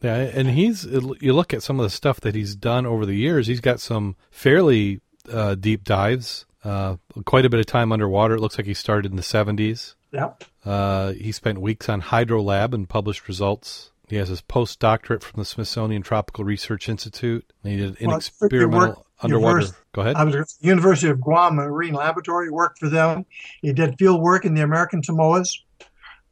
yeah, 0.00 0.14
and 0.16 0.48
he's 0.48 0.84
you 0.84 1.34
look 1.34 1.52
at 1.52 1.62
some 1.62 1.78
of 1.78 1.84
the 1.84 1.90
stuff 1.90 2.18
that 2.22 2.34
he's 2.34 2.56
done 2.56 2.86
over 2.86 3.04
the 3.04 3.14
years. 3.14 3.46
He's 3.46 3.60
got 3.60 3.78
some 3.78 4.16
fairly 4.30 5.02
uh, 5.30 5.54
deep 5.54 5.84
dives, 5.84 6.46
uh, 6.64 6.96
quite 7.26 7.44
a 7.44 7.50
bit 7.50 7.60
of 7.60 7.66
time 7.66 7.92
underwater. 7.92 8.36
It 8.36 8.40
looks 8.40 8.56
like 8.56 8.66
he 8.66 8.72
started 8.72 9.10
in 9.10 9.16
the 9.16 9.22
seventies. 9.22 9.96
Yep. 10.12 10.44
Uh, 10.64 11.12
he 11.12 11.30
spent 11.30 11.60
weeks 11.60 11.86
on 11.90 12.00
Hydro 12.00 12.40
Lab 12.42 12.72
and 12.72 12.88
published 12.88 13.28
results. 13.28 13.90
He 14.08 14.16
has 14.16 14.28
his 14.30 14.40
postdoctorate 14.40 15.22
from 15.22 15.42
the 15.42 15.44
Smithsonian 15.44 16.00
Tropical 16.00 16.42
Research 16.44 16.88
Institute. 16.88 17.44
He 17.62 17.76
did 17.76 18.00
an 18.00 18.08
Well, 18.08 18.16
experimental 18.16 19.04
underwater. 19.20 19.60
diverse. 19.60 19.76
Go 19.92 20.02
ahead. 20.02 20.16
I 20.16 20.24
was 20.24 20.34
at 20.34 20.48
the 20.60 20.66
University 20.66 21.08
of 21.08 21.20
Guam 21.20 21.56
Marine 21.56 21.94
Laboratory, 21.94 22.50
worked 22.50 22.78
for 22.78 22.88
them. 22.88 23.26
He 23.62 23.72
did 23.72 23.98
field 23.98 24.20
work 24.20 24.44
in 24.44 24.54
the 24.54 24.62
American 24.62 25.02
Samoas. 25.02 25.60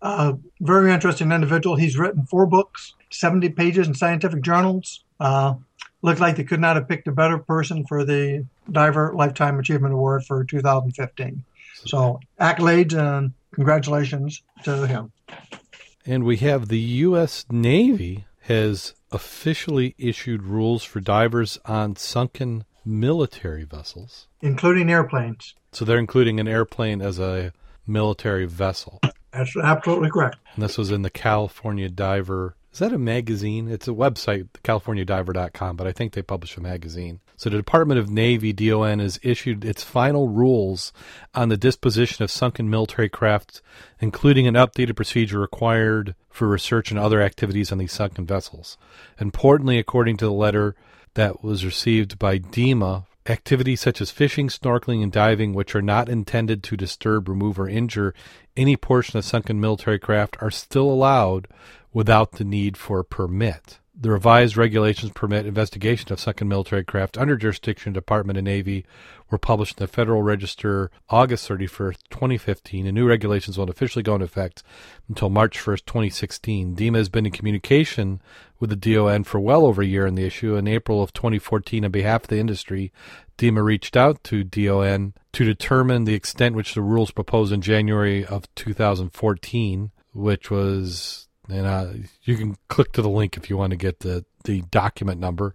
Uh, 0.02 0.34
very 0.60 0.92
interesting 0.92 1.32
individual. 1.32 1.76
He's 1.76 1.98
written 1.98 2.26
four 2.26 2.46
books, 2.46 2.94
70 3.10 3.48
pages 3.50 3.88
in 3.88 3.94
scientific 3.94 4.42
journals. 4.42 5.04
Uh, 5.18 5.54
looked 6.02 6.20
like 6.20 6.36
they 6.36 6.44
could 6.44 6.60
not 6.60 6.76
have 6.76 6.88
picked 6.88 7.08
a 7.08 7.12
better 7.12 7.38
person 7.38 7.84
for 7.86 8.04
the 8.04 8.46
Diver 8.70 9.12
Lifetime 9.14 9.58
Achievement 9.58 9.94
Award 9.94 10.24
for 10.24 10.44
2015. 10.44 11.44
So 11.86 12.20
accolades 12.40 12.94
and 12.96 13.32
congratulations 13.52 14.42
to 14.64 14.86
him. 14.86 15.12
And 16.04 16.24
we 16.24 16.36
have 16.38 16.68
the 16.68 16.78
U.S. 16.78 17.44
Navy 17.50 18.26
has 18.42 18.94
officially 19.10 19.94
issued 19.98 20.44
rules 20.44 20.84
for 20.84 21.00
divers 21.00 21.58
on 21.64 21.96
sunken 21.96 22.64
military 22.86 23.64
vessels. 23.64 24.28
including 24.40 24.90
airplanes. 24.90 25.54
So 25.72 25.84
they're 25.84 25.98
including 25.98 26.40
an 26.40 26.48
airplane 26.48 27.02
as 27.02 27.18
a 27.18 27.52
military 27.86 28.46
vessel. 28.46 29.00
That's 29.32 29.54
absolutely 29.56 30.10
correct. 30.10 30.36
And 30.54 30.62
this 30.62 30.78
was 30.78 30.90
in 30.90 31.02
the 31.02 31.10
California 31.10 31.88
Diver. 31.90 32.56
Is 32.72 32.78
that 32.78 32.92
a 32.92 32.98
magazine? 32.98 33.68
It's 33.68 33.88
a 33.88 33.92
website, 33.92 34.48
californiadiver.com, 34.62 35.76
but 35.76 35.86
I 35.86 35.92
think 35.92 36.12
they 36.12 36.22
publish 36.22 36.56
a 36.56 36.60
magazine. 36.60 37.20
So 37.36 37.50
the 37.50 37.56
Department 37.56 37.98
of 37.98 38.10
Navy, 38.10 38.52
DON, 38.52 38.98
has 38.98 39.18
issued 39.22 39.64
its 39.64 39.82
final 39.82 40.28
rules 40.28 40.92
on 41.34 41.48
the 41.48 41.56
disposition 41.56 42.22
of 42.22 42.30
sunken 42.30 42.68
military 42.70 43.08
craft, 43.08 43.62
including 43.98 44.46
an 44.46 44.54
updated 44.54 44.96
procedure 44.96 45.38
required 45.38 46.14
for 46.30 46.48
research 46.48 46.90
and 46.90 46.98
other 46.98 47.20
activities 47.20 47.72
on 47.72 47.78
these 47.78 47.92
sunken 47.92 48.26
vessels. 48.26 48.78
Importantly, 49.18 49.78
according 49.78 50.18
to 50.18 50.26
the 50.26 50.32
letter 50.32 50.76
that 51.16 51.42
was 51.42 51.64
received 51.64 52.18
by 52.18 52.38
DEMA, 52.38 53.06
activities 53.26 53.80
such 53.80 54.00
as 54.00 54.10
fishing, 54.10 54.48
snorkeling, 54.48 55.02
and 55.02 55.10
diving, 55.10 55.52
which 55.52 55.74
are 55.74 55.82
not 55.82 56.08
intended 56.08 56.62
to 56.62 56.76
disturb, 56.76 57.28
remove, 57.28 57.58
or 57.58 57.68
injure 57.68 58.14
any 58.56 58.76
portion 58.76 59.18
of 59.18 59.24
sunken 59.24 59.60
military 59.60 59.98
craft, 59.98 60.36
are 60.40 60.50
still 60.50 60.88
allowed 60.88 61.48
without 61.92 62.32
the 62.32 62.44
need 62.44 62.76
for 62.76 63.00
a 63.00 63.04
permit. 63.04 63.78
The 63.98 64.10
revised 64.10 64.58
regulations 64.58 65.12
permit 65.14 65.46
investigation 65.46 66.12
of 66.12 66.20
sunken 66.20 66.48
military 66.48 66.84
craft 66.84 67.16
under 67.16 67.34
jurisdiction 67.34 67.90
of 67.90 67.94
Department 67.94 68.36
of 68.36 68.44
Navy 68.44 68.84
were 69.30 69.38
published 69.38 69.80
in 69.80 69.84
the 69.84 69.88
Federal 69.88 70.20
Register 70.20 70.90
August 71.08 71.48
31st, 71.48 71.96
2015, 72.10 72.86
and 72.86 72.94
new 72.94 73.08
regulations 73.08 73.56
won't 73.56 73.70
officially 73.70 74.02
go 74.02 74.14
into 74.14 74.26
effect 74.26 74.62
until 75.08 75.30
March 75.30 75.58
1st, 75.58 75.86
2016. 75.86 76.74
DEMA 76.74 76.98
has 76.98 77.08
been 77.08 77.24
in 77.24 77.32
communication 77.32 78.20
with 78.58 78.70
the 78.70 78.76
DON 78.76 79.24
for 79.24 79.40
well 79.40 79.64
over 79.66 79.82
a 79.82 79.86
year 79.86 80.06
on 80.06 80.14
the 80.14 80.24
issue. 80.24 80.56
In 80.56 80.66
April 80.66 81.02
of 81.02 81.12
2014, 81.12 81.84
on 81.84 81.90
behalf 81.90 82.22
of 82.22 82.28
the 82.28 82.38
industry, 82.38 82.92
DEMA 83.38 83.62
reached 83.62 83.96
out 83.96 84.22
to 84.24 84.44
DON 84.44 85.14
to 85.32 85.44
determine 85.44 86.04
the 86.04 86.14
extent 86.14 86.54
which 86.54 86.74
the 86.74 86.82
rules 86.82 87.10
proposed 87.10 87.52
in 87.52 87.60
January 87.60 88.24
of 88.24 88.52
2014, 88.54 89.90
which 90.14 90.50
was, 90.50 91.28
and 91.48 91.66
uh, 91.66 91.88
you 92.22 92.36
can 92.36 92.56
click 92.68 92.92
to 92.92 93.02
the 93.02 93.10
link 93.10 93.36
if 93.36 93.50
you 93.50 93.56
want 93.56 93.72
to 93.72 93.76
get 93.76 94.00
the, 94.00 94.24
the 94.44 94.62
document 94.62 95.20
number, 95.20 95.54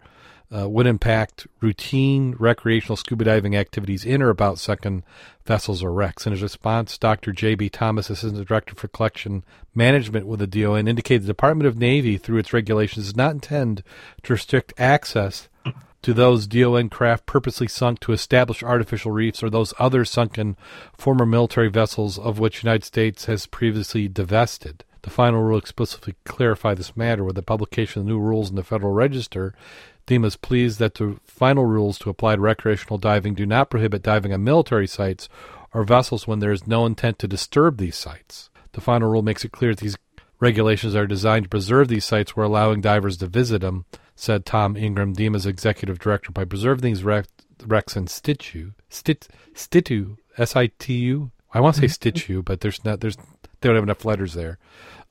uh, 0.55 0.67
would 0.67 0.87
impact 0.87 1.47
routine 1.61 2.35
recreational 2.37 2.97
scuba 2.97 3.23
diving 3.23 3.55
activities 3.55 4.05
in 4.05 4.21
or 4.21 4.29
about 4.29 4.59
sunken 4.59 5.03
vessels 5.45 5.81
or 5.81 5.91
wrecks. 5.91 6.25
In 6.25 6.31
his 6.31 6.41
response, 6.41 6.97
Dr. 6.97 7.31
J.B. 7.31 7.69
Thomas, 7.69 8.09
Assistant 8.09 8.47
Director 8.47 8.75
for 8.75 8.87
Collection 8.87 9.43
Management 9.73 10.27
with 10.27 10.39
the 10.39 10.47
DON, 10.47 10.87
indicated 10.87 11.23
the 11.23 11.27
Department 11.27 11.67
of 11.67 11.77
Navy, 11.77 12.17
through 12.17 12.39
its 12.39 12.53
regulations, 12.53 13.05
does 13.05 13.15
not 13.15 13.31
intend 13.31 13.83
to 14.23 14.33
restrict 14.33 14.73
access 14.77 15.47
to 16.01 16.13
those 16.13 16.47
DON 16.47 16.89
craft 16.89 17.25
purposely 17.25 17.67
sunk 17.67 17.99
to 17.99 18.11
establish 18.11 18.63
artificial 18.63 19.11
reefs 19.11 19.43
or 19.43 19.49
those 19.49 19.73
other 19.79 20.03
sunken 20.03 20.57
former 20.97 21.25
military 21.25 21.69
vessels 21.69 22.17
of 22.17 22.39
which 22.39 22.61
the 22.61 22.67
United 22.67 22.83
States 22.83 23.25
has 23.25 23.45
previously 23.45 24.07
divested. 24.07 24.83
The 25.03 25.09
final 25.09 25.41
rule 25.41 25.57
explicitly 25.57 26.15
clarified 26.25 26.77
this 26.77 26.95
matter 26.95 27.23
with 27.23 27.35
the 27.35 27.41
publication 27.41 28.01
of 28.01 28.05
the 28.05 28.11
new 28.11 28.19
rules 28.19 28.49
in 28.49 28.55
the 28.55 28.63
Federal 28.63 28.93
Register. 28.93 29.53
DEMA 30.05 30.27
is 30.27 30.35
pleased 30.35 30.79
that 30.79 30.95
the 30.95 31.17
final 31.25 31.65
rules 31.65 31.97
to 31.99 32.09
apply 32.09 32.35
to 32.35 32.41
recreational 32.41 32.97
diving 32.97 33.33
do 33.33 33.45
not 33.45 33.69
prohibit 33.69 34.01
diving 34.01 34.33
on 34.33 34.43
military 34.43 34.87
sites 34.87 35.29
or 35.73 35.83
vessels 35.83 36.27
when 36.27 36.39
there 36.39 36.51
is 36.51 36.67
no 36.67 36.85
intent 36.85 37.19
to 37.19 37.27
disturb 37.27 37.77
these 37.77 37.95
sites. 37.95 38.49
The 38.73 38.81
final 38.81 39.09
rule 39.09 39.21
makes 39.21 39.45
it 39.45 39.51
clear 39.51 39.73
that 39.73 39.81
these 39.81 39.97
regulations 40.39 40.95
are 40.95 41.07
designed 41.07 41.45
to 41.45 41.49
preserve 41.49 41.87
these 41.87 42.05
sites 42.05 42.35
while 42.35 42.47
allowing 42.47 42.81
divers 42.81 43.17
to 43.17 43.27
visit 43.27 43.61
them, 43.61 43.85
said 44.15 44.45
Tom 44.45 44.75
Ingram, 44.75 45.13
DEMA's 45.13 45.45
executive 45.45 45.99
director. 45.99 46.31
By 46.31 46.45
preserving 46.45 46.83
these 46.83 47.03
wreck, 47.03 47.27
wrecks 47.65 47.95
in 47.95 48.07
situ, 48.07 48.71
stit, 48.89 49.27
stitu, 49.53 50.17
S-I-T-U. 50.37 51.31
I 51.53 51.59
want 51.59 51.75
to 51.75 51.81
say 51.81 51.87
mm-hmm. 51.87 52.07
stitu, 52.07 52.45
but 52.45 52.61
there's 52.61 52.83
not. 52.83 53.01
There's 53.01 53.17
they 53.17 53.69
don't 53.69 53.75
have 53.75 53.83
enough 53.83 54.05
letters 54.05 54.33
there. 54.33 54.57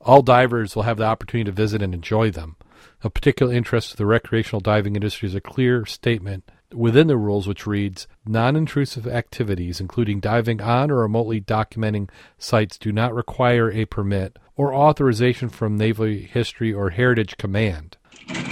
All 0.01 0.21
divers 0.21 0.75
will 0.75 0.83
have 0.83 0.97
the 0.97 1.05
opportunity 1.05 1.45
to 1.45 1.55
visit 1.55 1.81
and 1.81 1.93
enjoy 1.93 2.31
them. 2.31 2.57
Of 3.03 3.15
particular 3.15 3.53
interest 3.53 3.91
to 3.91 3.97
the 3.97 4.05
recreational 4.05 4.59
diving 4.59 4.95
industry 4.95 5.27
is 5.27 5.33
a 5.33 5.41
clear 5.41 5.85
statement 5.87 6.51
within 6.73 7.07
the 7.07 7.17
rules 7.17 7.47
which 7.47 7.65
reads 7.65 8.07
non 8.25 8.55
intrusive 8.55 9.07
activities, 9.07 9.79
including 9.79 10.19
diving 10.19 10.61
on 10.61 10.91
or 10.91 10.97
remotely 10.97 11.41
documenting 11.41 12.09
sites, 12.37 12.77
do 12.77 12.91
not 12.91 13.13
require 13.13 13.71
a 13.71 13.85
permit 13.85 14.37
or 14.55 14.73
authorization 14.73 15.49
from 15.49 15.77
Naval 15.77 16.05
History 16.05 16.71
or 16.71 16.91
Heritage 16.91 17.37
Command. 17.37 17.97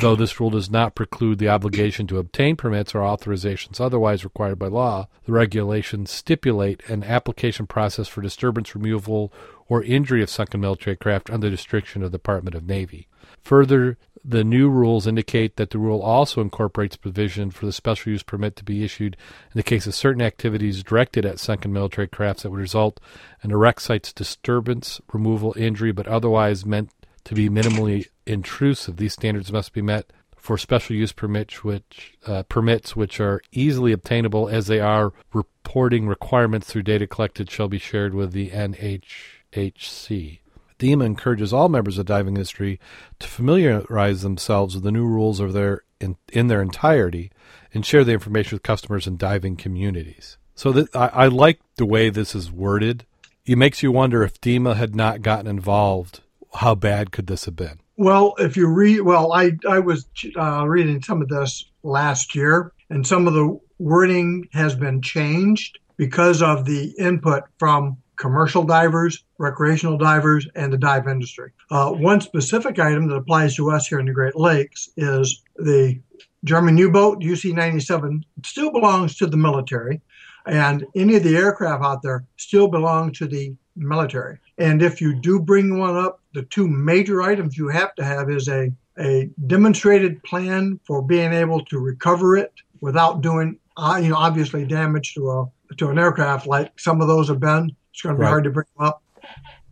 Though 0.02 0.16
this 0.16 0.40
rule 0.40 0.50
does 0.50 0.70
not 0.70 0.96
preclude 0.96 1.38
the 1.38 1.50
obligation 1.50 2.08
to 2.08 2.18
obtain 2.18 2.56
permits 2.56 2.96
or 2.96 3.02
authorizations 3.02 3.80
otherwise 3.80 4.24
required 4.24 4.58
by 4.58 4.68
law, 4.68 5.08
the 5.26 5.32
regulations 5.32 6.10
stipulate 6.10 6.82
an 6.90 7.04
application 7.04 7.68
process 7.68 8.08
for 8.08 8.22
disturbance 8.22 8.74
removal 8.74 9.32
or 9.68 9.84
injury 9.84 10.24
of 10.24 10.30
sunken 10.30 10.62
military 10.62 10.96
craft 10.96 11.30
under 11.30 11.48
the 11.48 11.52
restriction 11.52 12.02
of 12.02 12.12
the 12.12 12.18
Department 12.18 12.56
of 12.56 12.66
Navy. 12.66 13.08
Further, 13.44 13.98
the 14.24 14.44
new 14.44 14.70
rules 14.70 15.08
indicate 15.08 15.56
that 15.56 15.70
the 15.72 15.78
rule 15.78 16.02
also 16.02 16.42
incorporates 16.42 16.96
provision 16.96 17.52
for 17.52 17.66
the 17.66 17.72
special 17.72 18.12
use 18.12 18.24
permit 18.24 18.56
to 18.58 18.64
be 18.64 18.84
issued 18.84 19.16
in 19.46 19.58
the 19.58 19.64
case 19.64 19.88
of 19.88 19.96
certain 19.96 20.22
activities 20.22 20.84
directed 20.84 21.26
at 21.26 21.40
sunken 21.40 21.74
military 21.74 22.08
crafts 22.08 22.44
that 22.44 22.50
would 22.50 22.60
result 22.60 23.00
in 23.44 23.52
a 23.52 23.58
wreck 23.58 23.80
site's 23.80 24.14
disturbance, 24.14 25.02
removal, 25.14 25.54
injury, 25.58 25.92
but 25.92 26.08
otherwise 26.08 26.66
meant 26.66 26.90
to 27.24 27.36
be 27.36 27.50
minimally 27.50 28.08
intrusive. 28.26 28.98
These 28.98 29.14
standards 29.14 29.52
must 29.52 29.74
be 29.74 29.82
met 29.82 30.12
for 30.36 30.58
special 30.58 30.96
use 30.96 31.12
permits 31.12 31.64
which 31.64 32.18
uh, 32.26 32.44
permits 32.44 32.96
which 32.96 33.20
are 33.20 33.42
easily 33.52 33.92
obtainable 33.92 34.48
as 34.48 34.68
they 34.68 34.80
are 34.80 35.12
reporting 35.34 36.08
requirements 36.08 36.68
through 36.68 36.84
data 36.84 37.06
collected 37.06 37.52
shall 37.52 37.68
be 37.68 37.78
shared 37.78 38.14
with 38.14 38.32
the 38.32 38.50
NHHC. 38.50 40.40
DEMA 40.80 41.06
encourages 41.06 41.54
all 41.54 41.70
members 41.70 41.98
of 41.98 42.06
the 42.06 42.14
diving 42.14 42.36
industry 42.36 42.80
to 43.20 43.28
familiarize 43.28 44.22
themselves 44.22 44.74
with 44.76 44.84
the 44.84 44.92
new 44.92 45.06
rules 45.06 45.40
of 45.40 45.54
their 45.54 45.84
in, 46.00 46.16
in 46.32 46.48
their 46.48 46.62
entirety 46.62 47.32
and 47.74 47.86
share 47.86 48.04
the 48.04 48.14
information 48.14 48.56
with 48.56 48.64
customers 48.64 49.06
and 49.06 49.20
diving 49.20 49.56
communities. 49.58 50.38
So 50.56 50.88
I, 50.96 51.08
I 51.08 51.28
like 51.28 51.60
the 51.76 51.86
way 51.86 52.10
this 52.10 52.34
is 52.34 52.52
worded. 52.52 53.06
it 53.46 53.58
makes 53.58 53.84
you 53.84 53.92
wonder 53.92 54.24
if 54.24 54.42
DEMA 54.42 54.76
had 54.76 54.96
not 54.96 55.22
gotten 55.22 55.48
involved, 55.48 56.22
how 56.56 56.76
bad 56.76 57.12
could 57.12 57.28
this 57.28 57.46
have 57.46 57.56
been? 57.56 57.80
Well, 57.98 58.34
if 58.38 58.56
you 58.56 58.68
read, 58.68 59.02
well, 59.02 59.34
I 59.34 59.52
I 59.68 59.80
was 59.80 60.06
uh, 60.38 60.66
reading 60.66 61.02
some 61.02 61.22
of 61.22 61.28
this 61.28 61.66
last 61.84 62.34
year, 62.34 62.72
and 62.90 63.06
some 63.06 63.28
of 63.28 63.34
the 63.34 63.60
wording 63.78 64.48
has 64.54 64.74
been 64.74 65.02
changed 65.02 65.80
because 65.98 66.42
of 66.42 66.64
the 66.64 66.96
input 66.98 67.44
from 67.58 67.98
commercial 68.20 68.64
divers, 68.64 69.24
recreational 69.38 69.98
divers, 69.98 70.48
and 70.56 70.72
the 70.72 70.78
dive 70.78 71.08
industry. 71.08 71.52
Uh, 71.72 71.90
one 71.92 72.22
specific 72.22 72.78
item 72.78 73.08
that 73.08 73.16
applies 73.16 73.56
to 73.56 73.72
us 73.72 73.88
here 73.88 74.00
in 74.00 74.06
the 74.06 74.14
Great 74.14 74.36
Lakes 74.36 74.90
is 74.98 75.42
the 75.56 76.00
German 76.44 76.78
U 76.78 76.92
boat 76.92 77.22
UC 77.22 77.56
97 77.56 78.24
still 78.46 78.72
belongs 78.72 79.16
to 79.18 79.26
the 79.26 79.38
military, 79.38 80.02
and 80.46 80.86
any 80.96 81.16
of 81.16 81.24
the 81.24 81.36
aircraft 81.36 81.84
out 81.84 82.02
there 82.04 82.26
still 82.38 82.68
belong 82.68 83.12
to 83.14 83.26
the 83.26 83.56
military. 83.76 84.38
And 84.58 84.82
if 84.82 85.00
you 85.00 85.16
do 85.16 85.40
bring 85.40 85.80
one 85.80 85.96
up, 85.96 86.22
the 86.34 86.44
two 86.44 86.68
major 86.68 87.22
items 87.22 87.58
you 87.58 87.70
have 87.70 87.96
to 87.96 88.04
have 88.04 88.30
is 88.30 88.50
a, 88.50 88.72
a 88.98 89.30
demonstrated 89.48 90.22
plan 90.24 90.80
for 90.86 91.02
being 91.02 91.32
able 91.32 91.64
to 91.66 91.80
recover 91.80 92.36
it 92.36 92.54
without 92.82 93.22
doing, 93.22 93.58
uh, 93.78 94.00
you 94.02 94.10
know, 94.10 94.18
obviously 94.18 94.66
damage 94.66 95.14
to 95.14 95.30
a 95.30 95.46
to 95.78 95.90
an 95.90 96.00
aircraft 96.00 96.48
like 96.48 96.78
some 96.80 97.00
of 97.00 97.08
those 97.08 97.28
have 97.28 97.40
been. 97.40 97.76
It's 98.00 98.04
going 98.04 98.16
to 98.16 98.20
be 98.20 98.24
Right. 98.24 98.30
hard 98.30 98.46
to 98.46 98.50
bring 98.50 98.66
them 98.78 98.88
up. 98.88 99.04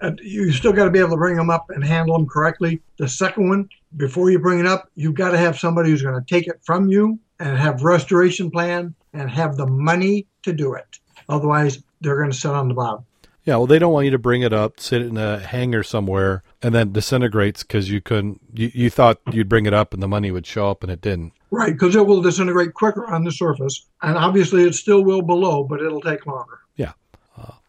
And 0.01 0.19
you 0.21 0.51
still 0.51 0.73
got 0.73 0.84
to 0.84 0.91
be 0.91 0.99
able 0.99 1.11
to 1.11 1.15
bring 1.15 1.38
them 1.38 1.49
up 1.49 1.69
and 1.69 1.82
handle 1.82 2.17
them 2.17 2.28
correctly. 2.28 2.82
The 2.97 3.07
second 3.07 3.47
one, 3.47 3.69
before 3.95 4.30
you 4.30 4.38
bring 4.38 4.59
it 4.59 4.65
up, 4.65 4.89
you've 4.95 5.13
got 5.13 5.32
to 5.32 5.38
have 5.38 5.57
somebody 5.57 5.91
who's 5.91 6.01
going 6.01 6.21
to 6.21 6.25
take 6.28 6.45
it 6.45 6.59
from 6.65 6.89
you 6.89 7.17
and 7.39 7.57
have 7.57 7.84
restoration 7.84 8.51
plan 8.51 8.93
and 9.13 9.30
have 9.30 9.55
the 9.55 9.65
money 9.65 10.28
to 10.43 10.51
do 10.51 10.73
it. 10.73 10.99
Otherwise, 11.30 11.82
they're 12.01 12.17
going 12.17 12.30
to 12.30 12.36
sit 12.36 12.51
on 12.51 12.67
the 12.67 12.73
bottom. 12.73 13.05
Yeah, 13.45 13.55
well, 13.55 13.65
they 13.65 13.80
don't 13.80 13.93
want 13.93 14.03
you 14.03 14.11
to 14.11 14.19
bring 14.19 14.41
it 14.41 14.51
up, 14.51 14.78
sit 14.78 15.01
it 15.01 15.05
in 15.07 15.15
a 15.15 15.39
hangar 15.39 15.82
somewhere, 15.82 16.43
and 16.61 16.75
then 16.75 16.91
disintegrates 16.91 17.63
because 17.63 17.89
you 17.89 18.01
couldn't. 18.01 18.41
You, 18.53 18.69
you 18.73 18.89
thought 18.89 19.19
you'd 19.32 19.47
bring 19.47 19.65
it 19.65 19.73
up 19.73 19.93
and 19.93 20.03
the 20.03 20.07
money 20.09 20.32
would 20.32 20.45
show 20.45 20.69
up, 20.69 20.84
and 20.84 20.91
it 20.91 20.99
didn't. 20.99 21.32
Right, 21.49 21.71
because 21.71 21.95
it 21.95 22.05
will 22.05 22.21
disintegrate 22.21 22.73
quicker 22.73 23.07
on 23.07 23.23
the 23.23 23.32
surface, 23.32 23.88
and 24.01 24.17
obviously 24.17 24.63
it 24.63 24.75
still 24.75 25.01
will 25.01 25.21
below, 25.21 25.63
but 25.63 25.82
it'll 25.82 26.01
take 26.01 26.25
longer. 26.25 26.59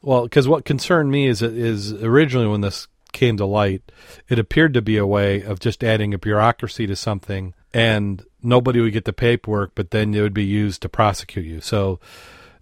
Well, 0.03 0.23
because 0.23 0.47
what 0.47 0.65
concerned 0.65 1.11
me 1.11 1.27
is 1.27 1.43
is 1.43 1.93
originally 1.93 2.47
when 2.47 2.61
this 2.61 2.87
came 3.13 3.37
to 3.37 3.47
light, 3.47 3.83
it 4.29 4.39
appeared 4.39 4.75
to 4.75 4.83
be 4.83 4.97
a 4.97 5.07
way 5.07 5.43
of 5.43 5.61
just 5.61 5.83
adding 5.83 6.15
a 6.15 6.19
bureaucracy 6.19 6.87
to 6.87 6.97
something, 6.97 7.55
and 7.73 8.25
nobody 8.43 8.81
would 8.81 8.93
get 8.93 9.05
the 9.05 9.13
paperwork, 9.13 9.73
but 9.75 9.91
then 9.91 10.15
it 10.15 10.23
would 10.23 10.35
be 10.35 10.45
used 10.45 10.83
to 10.83 10.89
prosecute 10.89 11.47
you. 11.47 11.61
So 11.61 11.99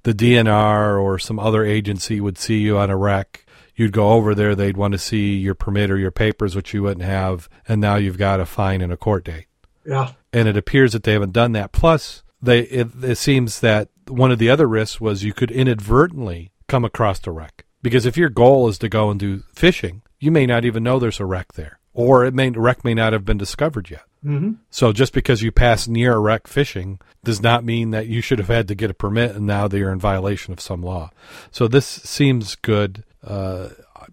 the 0.04 0.14
DNR 0.14 1.00
or 1.00 1.18
some 1.18 1.38
other 1.38 1.64
agency 1.64 2.20
would 2.20 2.38
see 2.38 2.58
you 2.58 2.78
on 2.78 2.90
a 2.90 2.96
wreck. 2.96 3.44
You'd 3.74 3.92
go 3.92 4.12
over 4.12 4.34
there, 4.34 4.54
they'd 4.54 4.76
want 4.76 4.92
to 4.92 4.98
see 4.98 5.34
your 5.34 5.54
permit 5.54 5.90
or 5.90 5.98
your 5.98 6.10
papers, 6.10 6.56
which 6.56 6.72
you 6.72 6.82
wouldn't 6.82 7.04
have, 7.04 7.48
and 7.68 7.80
now 7.80 7.96
you've 7.96 8.16
got 8.16 8.40
a 8.40 8.46
fine 8.46 8.80
and 8.80 8.92
a 8.92 8.96
court 8.96 9.24
date 9.24 9.46
Yeah, 9.84 10.12
and 10.32 10.48
it 10.48 10.56
appears 10.56 10.92
that 10.92 11.02
they 11.02 11.12
haven't 11.12 11.32
done 11.32 11.52
that. 11.52 11.72
Plus, 11.72 12.22
they 12.40 12.60
it, 12.60 12.88
it 13.02 13.16
seems 13.16 13.60
that 13.60 13.90
one 14.08 14.32
of 14.32 14.38
the 14.38 14.48
other 14.48 14.66
risks 14.66 15.00
was 15.00 15.24
you 15.24 15.34
could 15.34 15.50
inadvertently 15.50 16.52
come 16.68 16.84
across 16.84 17.26
a 17.26 17.30
wreck 17.30 17.64
because 17.82 18.06
if 18.06 18.16
your 18.16 18.28
goal 18.28 18.68
is 18.68 18.78
to 18.78 18.88
go 18.88 19.10
and 19.10 19.20
do 19.20 19.42
fishing, 19.54 20.02
you 20.18 20.30
may 20.30 20.46
not 20.46 20.64
even 20.64 20.82
know 20.82 20.98
there's 20.98 21.20
a 21.20 21.24
wreck 21.24 21.52
there, 21.52 21.78
or 21.92 22.24
it 22.24 22.34
may 22.34 22.50
the 22.50 22.60
wreck 22.60 22.84
may 22.84 22.94
not 22.94 23.12
have 23.12 23.24
been 23.24 23.38
discovered 23.38 23.90
yet. 23.90 24.02
hmm 24.22 24.52
So 24.70 24.92
just 24.92 25.12
because 25.12 25.42
you 25.42 25.52
pass 25.52 25.86
near 25.86 26.14
a 26.14 26.18
wreck 26.18 26.46
fishing 26.46 26.98
does 27.22 27.40
not 27.40 27.64
mean 27.64 27.90
that 27.90 28.06
you 28.06 28.20
should 28.20 28.38
have 28.38 28.48
had 28.48 28.68
to 28.68 28.74
get 28.74 28.90
a 28.90 28.94
permit 28.94 29.36
and 29.36 29.46
now 29.46 29.68
that 29.68 29.78
you're 29.78 29.92
in 29.92 29.98
violation 29.98 30.52
of 30.52 30.60
some 30.60 30.82
law. 30.82 31.10
So 31.50 31.68
this 31.68 31.86
seems 31.86 32.56
good. 32.56 33.04
Uh, 33.22 33.68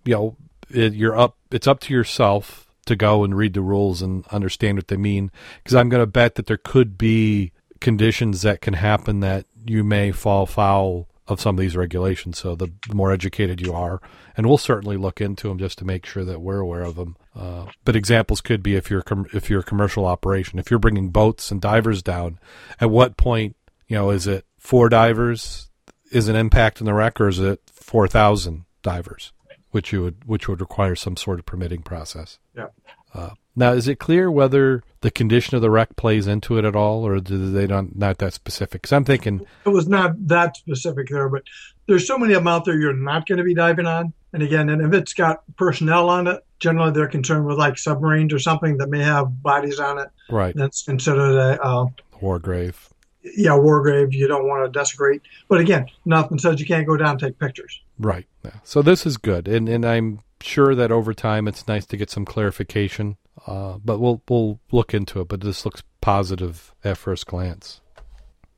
you 0.06 0.14
know, 0.14 0.38
it, 0.70 0.94
you're 0.94 1.18
up. 1.18 1.38
It's 1.52 1.68
up 1.68 1.80
to 1.82 1.94
yourself 1.94 2.68
to 2.86 2.96
go 2.96 3.24
and 3.24 3.36
read 3.36 3.54
the 3.54 3.62
rules 3.62 4.02
and 4.02 4.26
understand 4.28 4.78
what 4.78 4.88
they 4.88 4.98
mean. 4.98 5.32
Because 5.64 5.76
I'm 5.76 5.90
going 5.90 6.02
to 6.04 6.08
bet 6.08 6.36
that 6.36 6.48
there 6.48 6.58
could 6.58 6.98
be 6.98 7.54
conditions 7.80 8.42
that 8.42 8.62
can 8.62 8.74
happen 8.74 9.20
that 9.22 9.46
you 9.66 9.84
may 9.84 10.12
fall 10.12 10.46
foul 10.46 11.08
of 11.28 11.40
some 11.40 11.56
of 11.56 11.60
these 11.60 11.76
regulations. 11.76 12.38
So 12.38 12.56
the, 12.56 12.72
the 12.88 12.96
more 12.96 13.12
educated 13.12 13.62
you 13.62 13.74
are, 13.74 14.02
and 14.36 14.46
we'll 14.46 14.58
certainly 14.58 14.98
look 14.98 15.22
into 15.22 15.48
them 15.48 15.58
just 15.58 15.78
to 15.80 15.86
make 15.86 16.06
sure 16.06 16.26
that 16.26 16.42
we're 16.42 16.60
aware 16.60 16.84
of 16.84 16.96
them. 16.96 17.16
Uh, 17.36 17.68
but 17.86 17.96
examples 17.96 18.42
could 18.42 18.62
be 18.62 18.76
if 18.76 18.90
you're 18.90 19.02
com- 19.02 19.28
if 19.34 19.50
you're 19.50 19.62
a 19.62 19.64
commercial 19.64 20.06
operation, 20.06 20.60
if 20.60 20.70
you're 20.70 20.80
bringing 20.80 21.10
boats 21.10 21.52
and 21.52 21.62
divers 21.62 22.04
down, 22.04 22.40
at 22.80 22.90
what 22.90 23.18
point 23.18 23.56
you 23.88 23.96
know 23.96 24.10
is 24.10 24.28
it 24.28 24.46
four 24.58 24.90
divers 24.90 25.70
is 26.12 26.28
an 26.28 26.36
impact 26.36 26.80
in 26.80 26.86
the 26.86 26.94
wreck, 26.94 27.20
or 27.20 27.28
is 27.28 27.40
it 27.40 27.62
four 27.72 28.08
thousand 28.08 28.66
divers, 28.82 29.32
which 29.72 29.92
you 29.92 30.02
would 30.04 30.26
which 30.26 30.48
would 30.48 30.62
require 30.62 30.96
some 30.96 31.18
sort 31.18 31.40
of 31.40 31.46
permitting 31.46 31.82
process. 31.82 32.38
Yeah. 32.56 32.68
Uh, 33.14 33.32
now, 33.56 33.74
is 33.74 33.88
it 33.88 34.00
clear 34.00 34.32
whether 34.32 34.82
the 35.02 35.12
condition 35.12 35.56
of 35.56 35.62
the 35.62 35.70
wreck 35.70 35.96
plays 35.96 36.26
into 36.26 36.58
it 36.58 36.66
at 36.66 36.76
all, 36.76 37.06
or 37.06 37.20
do 37.20 37.52
they 37.52 37.68
not 37.68 37.96
not 37.96 38.18
that 38.18 38.34
specific? 38.34 38.82
Because 38.82 38.94
I'm 38.94 39.06
thinking, 39.06 39.46
it 39.66 39.70
was 39.70 39.88
not 39.88 40.28
that 40.28 40.58
specific 40.58 41.10
there, 41.10 41.30
but 41.30 41.44
there's 41.88 42.08
so 42.08 42.18
many 42.18 42.34
of 42.34 42.40
them 42.40 42.48
out 42.48 42.66
there 42.66 42.80
you're 42.80 42.94
not 42.94 43.28
going 43.28 43.38
to 43.38 43.44
be 43.44 43.54
diving 43.54 43.86
on. 43.86 44.14
And 44.32 44.42
again, 44.42 44.70
and 44.70 44.82
if 44.82 44.94
it's 44.94 45.14
got 45.14 45.44
personnel 45.58 46.10
on 46.10 46.26
it, 46.26 46.44
generally 46.60 46.92
they're 46.92 47.08
concerned 47.08 47.46
with 47.46 47.58
like 47.58 47.78
submarines 47.78 48.34
or 48.34 48.40
something 48.40 48.78
that 48.78 48.90
may 48.90 49.04
have 49.04 49.44
bodies 49.44 49.80
on 49.80 50.00
it. 50.00 50.10
right, 50.30 50.56
That's 50.56 50.84
considered 50.84 51.38
a 51.38 51.62
uh, 51.62 51.86
war 52.20 52.40
grave. 52.40 52.90
Yeah 53.24 53.56
war 53.56 53.82
grave. 53.82 54.14
You 54.14 54.28
don't 54.28 54.48
want 54.48 54.66
to 54.66 54.80
desecrate. 54.80 55.22
But 55.48 55.60
again, 55.60 55.88
nothing 56.06 56.40
says 56.40 56.60
you 56.60 56.66
can't 56.66 56.88
go 56.88 56.98
down 56.98 57.12
and 57.12 57.20
take 57.20 57.40
pictures. 57.40 57.82
Right. 57.98 58.28
Yeah. 58.44 58.52
So 58.64 58.82
this 58.82 59.06
is 59.06 59.18
good, 59.18 59.48
and 59.48 59.70
and 59.70 59.86
I'm 59.86 60.22
sure 60.42 60.76
that 60.76 60.92
over 60.92 61.14
time 61.14 61.48
it's 61.48 61.68
nice 61.68 61.86
to 61.88 61.98
get 61.98 62.10
some 62.10 62.26
clarification. 62.26 63.18
Uh, 63.48 63.78
but 63.84 64.00
we'll 64.00 64.22
we'll 64.30 64.60
look 64.72 64.94
into 64.94 65.22
it. 65.22 65.28
But 65.28 65.42
this 65.42 65.66
looks 65.66 65.84
positive 66.02 66.74
at 66.84 66.98
first 66.98 67.28
glance. 67.28 67.82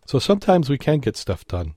So 0.05 0.19
sometimes 0.19 0.69
we 0.69 0.77
can 0.77 0.99
get 0.99 1.17
stuff 1.17 1.47
done 1.47 1.75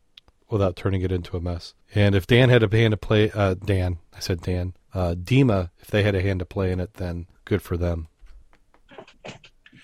without 0.50 0.76
turning 0.76 1.02
it 1.02 1.12
into 1.12 1.36
a 1.36 1.40
mess. 1.40 1.74
And 1.94 2.14
if 2.14 2.26
Dan 2.26 2.48
had 2.48 2.62
a 2.62 2.76
hand 2.76 2.92
to 2.92 2.96
play, 2.96 3.30
uh, 3.30 3.54
Dan, 3.54 3.98
I 4.14 4.20
said 4.20 4.40
Dan, 4.40 4.74
uh, 4.94 5.14
DEMA, 5.14 5.70
if 5.78 5.88
they 5.88 6.02
had 6.02 6.14
a 6.14 6.22
hand 6.22 6.40
to 6.40 6.46
play 6.46 6.70
in 6.70 6.80
it, 6.80 6.94
then 6.94 7.26
good 7.44 7.62
for 7.62 7.76
them. 7.76 8.08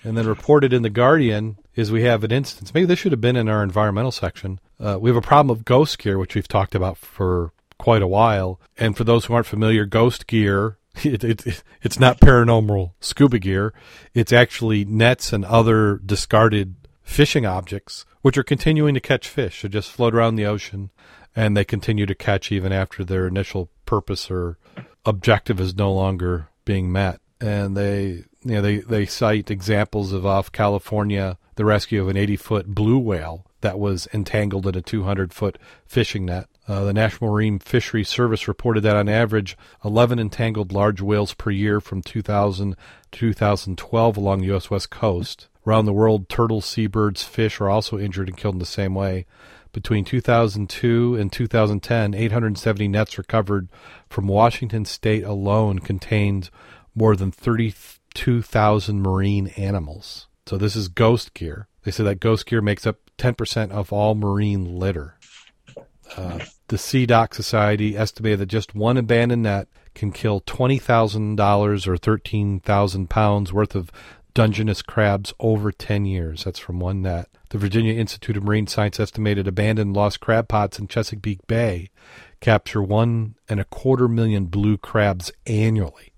And 0.05 0.17
then 0.17 0.27
reported 0.27 0.71
in 0.71 0.83
the 0.83 0.89
Guardian 0.89 1.57
is 1.75 1.91
we 1.91 2.03
have 2.03 2.23
an 2.23 2.31
instance. 2.31 2.73
Maybe 2.73 2.85
this 2.85 2.99
should 2.99 3.11
have 3.11 3.21
been 3.21 3.35
in 3.35 3.49
our 3.49 3.63
environmental 3.63 4.11
section. 4.11 4.59
Uh, 4.79 4.97
we 5.01 5.09
have 5.09 5.17
a 5.17 5.21
problem 5.21 5.49
of 5.49 5.65
ghost 5.65 5.97
gear, 5.97 6.17
which 6.17 6.35
we've 6.35 6.47
talked 6.47 6.75
about 6.75 6.97
for 6.97 7.51
quite 7.77 8.01
a 8.01 8.07
while. 8.07 8.59
And 8.77 8.95
for 8.95 9.03
those 9.03 9.25
who 9.25 9.33
aren't 9.33 9.47
familiar, 9.47 9.85
ghost 9.85 10.27
gear 10.27 10.77
it, 11.03 11.23
it, 11.23 11.63
it's 11.81 11.99
not 11.99 12.19
paranormal 12.19 12.91
scuba 12.99 13.39
gear. 13.39 13.73
It's 14.13 14.31
actually 14.31 14.85
nets 14.85 15.33
and 15.33 15.43
other 15.43 15.97
discarded 15.97 16.75
fishing 17.03 17.45
objects, 17.45 18.05
which 18.21 18.37
are 18.37 18.43
continuing 18.43 18.93
to 18.93 18.99
catch 18.99 19.27
fish. 19.27 19.61
They 19.61 19.69
just 19.69 19.91
float 19.91 20.15
around 20.15 20.35
the 20.35 20.45
ocean, 20.45 20.91
and 21.35 21.55
they 21.55 21.65
continue 21.65 22.05
to 22.05 22.15
catch 22.15 22.51
even 22.51 22.71
after 22.71 23.03
their 23.03 23.27
initial 23.27 23.69
purpose 23.85 24.31
or 24.31 24.57
objective 25.05 25.59
is 25.59 25.75
no 25.75 25.91
longer 25.91 26.47
being 26.63 26.91
met. 26.91 27.19
And 27.41 27.75
they, 27.75 28.23
you 28.45 28.55
know, 28.55 28.61
they 28.61 28.77
they 28.77 29.05
cite 29.05 29.49
examples 29.49 30.13
of 30.13 30.25
off 30.25 30.51
California 30.51 31.37
the 31.55 31.65
rescue 31.65 32.01
of 32.01 32.09
an 32.09 32.17
80 32.17 32.35
foot 32.35 32.67
blue 32.67 32.99
whale 32.99 33.45
that 33.61 33.79
was 33.79 34.07
entangled 34.13 34.67
in 34.67 34.75
a 34.75 34.81
200 34.81 35.33
foot 35.33 35.57
fishing 35.85 36.25
net. 36.25 36.47
Uh, 36.67 36.83
the 36.83 36.93
National 36.93 37.31
Marine 37.31 37.59
Fisheries 37.59 38.09
Service 38.09 38.47
reported 38.47 38.81
that 38.81 38.95
on 38.95 39.09
average, 39.09 39.57
11 39.83 40.19
entangled 40.19 40.71
large 40.71 41.01
whales 41.01 41.33
per 41.33 41.49
year 41.49 41.81
from 41.81 42.01
2000 42.01 42.75
to 43.11 43.19
2012 43.19 44.17
along 44.17 44.41
the 44.41 44.47
U.S. 44.47 44.69
West 44.69 44.89
Coast. 44.89 45.47
Around 45.65 45.85
the 45.85 45.93
world, 45.93 46.29
turtles, 46.29 46.65
seabirds, 46.65 47.23
fish 47.23 47.59
are 47.59 47.69
also 47.69 47.97
injured 47.97 48.27
and 48.27 48.37
killed 48.37 48.55
in 48.55 48.59
the 48.59 48.65
same 48.65 48.93
way. 48.93 49.25
Between 49.71 50.05
2002 50.05 51.15
and 51.15 51.31
2010, 51.31 52.13
870 52.13 52.87
nets 52.87 53.17
recovered 53.17 53.67
from 54.09 54.27
Washington 54.27 54.85
state 54.85 55.23
alone 55.23 55.79
contained 55.79 56.49
more 56.95 57.15
than 57.15 57.31
32,000 58.15 59.01
marine 59.01 59.47
animals. 59.57 60.27
So 60.45 60.57
this 60.57 60.75
is 60.75 60.87
ghost 60.87 61.33
gear. 61.33 61.67
They 61.83 61.91
say 61.91 62.03
that 62.05 62.19
ghost 62.19 62.45
gear 62.45 62.61
makes 62.61 62.87
up 62.87 62.97
10% 63.17 63.71
of 63.71 63.91
all 63.91 64.15
marine 64.15 64.79
litter. 64.79 65.17
Uh, 66.15 66.39
the 66.69 66.77
SeaDoc 66.77 67.33
Society 67.33 67.97
estimated 67.97 68.39
that 68.39 68.45
just 68.45 68.73
one 68.73 68.97
abandoned 68.97 69.43
net 69.43 69.67
can 69.93 70.11
kill 70.11 70.41
$20,000 70.41 71.87
or 71.87 71.97
13,000 71.97 73.09
pounds 73.09 73.53
worth 73.53 73.75
of 73.75 73.91
Dungeness 74.33 74.81
crabs 74.81 75.33
over 75.39 75.71
10 75.71 76.05
years. 76.05 76.43
That's 76.43 76.59
from 76.59 76.79
one 76.79 77.01
net. 77.01 77.29
The 77.49 77.57
Virginia 77.57 77.93
Institute 77.93 78.37
of 78.37 78.43
Marine 78.43 78.67
Science 78.67 78.99
estimated 78.99 79.47
abandoned 79.47 79.95
lost 79.95 80.19
crab 80.19 80.47
pots 80.47 80.77
in 80.79 80.87
Chesapeake 80.87 81.45
Bay 81.47 81.89
capture 82.41 82.83
one 82.83 83.35
and 83.47 83.59
a 83.59 83.65
quarter 83.65 84.07
million 84.07 84.45
blue 84.45 84.77
crabs 84.77 85.31
annually. 85.47 86.11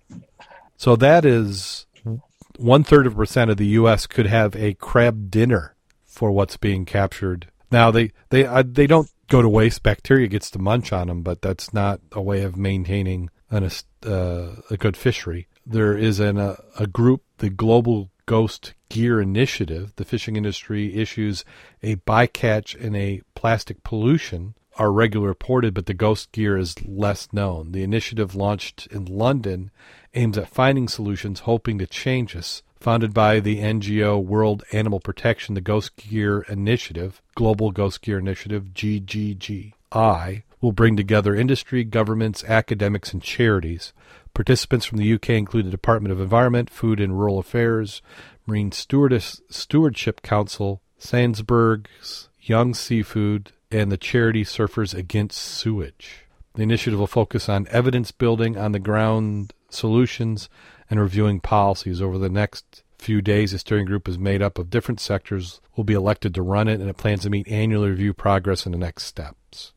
So 0.77 0.95
that 0.95 1.25
is 1.25 1.86
one 2.57 2.83
third 2.83 3.07
of 3.07 3.13
a 3.13 3.15
percent 3.15 3.51
of 3.51 3.57
the 3.57 3.67
U.S. 3.67 4.07
could 4.07 4.27
have 4.27 4.55
a 4.55 4.73
crab 4.75 5.29
dinner 5.31 5.75
for 6.05 6.31
what's 6.31 6.57
being 6.57 6.85
captured. 6.85 7.47
Now 7.71 7.91
they 7.91 8.11
they 8.29 8.45
uh, 8.45 8.63
they 8.65 8.87
don't 8.87 9.09
go 9.27 9.41
to 9.41 9.49
waste. 9.49 9.83
Bacteria 9.83 10.27
gets 10.27 10.49
to 10.51 10.59
munch 10.59 10.91
on 10.91 11.07
them, 11.07 11.21
but 11.21 11.41
that's 11.41 11.73
not 11.73 11.99
a 12.11 12.21
way 12.21 12.43
of 12.43 12.57
maintaining 12.57 13.29
an, 13.49 13.69
uh, 14.05 14.55
a 14.69 14.77
good 14.77 14.97
fishery. 14.97 15.47
There 15.65 15.97
is 15.97 16.19
an, 16.19 16.37
a, 16.37 16.57
a 16.79 16.87
group, 16.87 17.23
the 17.39 17.49
Global 17.49 18.09
Ghost 18.25 18.73
Gear 18.89 19.21
Initiative. 19.21 19.93
The 19.95 20.05
fishing 20.05 20.35
industry 20.35 20.95
issues 20.95 21.43
a 21.83 21.97
bycatch 21.97 22.79
and 22.79 22.95
a 22.95 23.21
plastic 23.35 23.83
pollution 23.83 24.55
are 24.77 24.91
regularly 24.91 25.29
reported, 25.29 25.73
but 25.73 25.87
the 25.87 25.93
ghost 25.93 26.31
gear 26.31 26.57
is 26.57 26.75
less 26.85 27.33
known. 27.33 27.71
The 27.71 27.83
initiative 27.83 28.35
launched 28.35 28.87
in 28.87 29.05
London 29.05 29.71
aims 30.17 30.37
at 30.37 30.49
finding 30.49 30.87
solutions, 30.87 31.41
hoping 31.41 31.77
to 31.77 31.87
change 31.87 32.35
us. 32.35 32.63
Founded 32.79 33.13
by 33.13 33.39
the 33.39 33.59
NGO 33.59 34.23
World 34.23 34.63
Animal 34.71 34.99
Protection, 34.99 35.55
the 35.55 35.61
Ghost 35.61 35.95
Gear 35.95 36.41
Initiative, 36.41 37.21
Global 37.35 37.71
Ghost 37.71 38.01
Gear 38.01 38.19
Initiative, 38.19 38.73
GGGI, 38.73 40.43
will 40.61 40.71
bring 40.71 40.95
together 40.95 41.35
industry, 41.35 41.83
governments, 41.83 42.43
academics, 42.43 43.13
and 43.13 43.21
charities. 43.21 43.93
Participants 44.33 44.85
from 44.85 44.99
the 44.99 45.13
UK 45.13 45.31
include 45.31 45.65
the 45.65 45.71
Department 45.71 46.11
of 46.11 46.19
Environment, 46.19 46.69
Food 46.69 46.99
and 46.99 47.17
Rural 47.17 47.39
Affairs, 47.39 48.01
Marine 48.45 48.71
Stewardship 48.71 50.21
Council, 50.21 50.81
Sainsbury's, 50.99 52.29
Young 52.39 52.73
Seafood, 52.73 53.51
and 53.71 53.91
the 53.91 53.97
charity 53.97 54.43
Surfers 54.43 54.93
Against 54.93 55.39
Sewage. 55.39 56.26
The 56.57 56.63
initiative 56.63 56.99
will 56.99 57.05
focus 57.05 57.47
on 57.49 57.67
evidence 57.69 58.11
building 58.11 58.57
on 58.57 58.71
the 58.71 58.79
ground 58.79 59.53
solutions 59.69 60.49
and 60.89 60.99
reviewing 60.99 61.39
policies. 61.39 62.01
Over 62.01 62.17
the 62.17 62.31
next 62.31 62.81
few 62.97 63.21
days, 63.21 63.51
the 63.51 63.59
steering 63.59 63.85
group 63.85 64.07
is 64.07 64.17
made 64.17 64.41
up 64.41 64.57
of 64.57 64.71
different 64.71 64.99
sectors, 64.99 65.61
will 65.75 65.83
be 65.83 65.93
elected 65.93 66.33
to 66.33 66.41
run 66.41 66.67
it, 66.67 66.79
and 66.79 66.89
it 66.89 66.97
plans 66.97 67.21
to 67.21 67.29
meet 67.29 67.47
annually 67.47 67.91
review 67.91 68.11
progress 68.11 68.65
and 68.65 68.73
the 68.73 68.79
next 68.79 69.03
steps. 69.03 69.73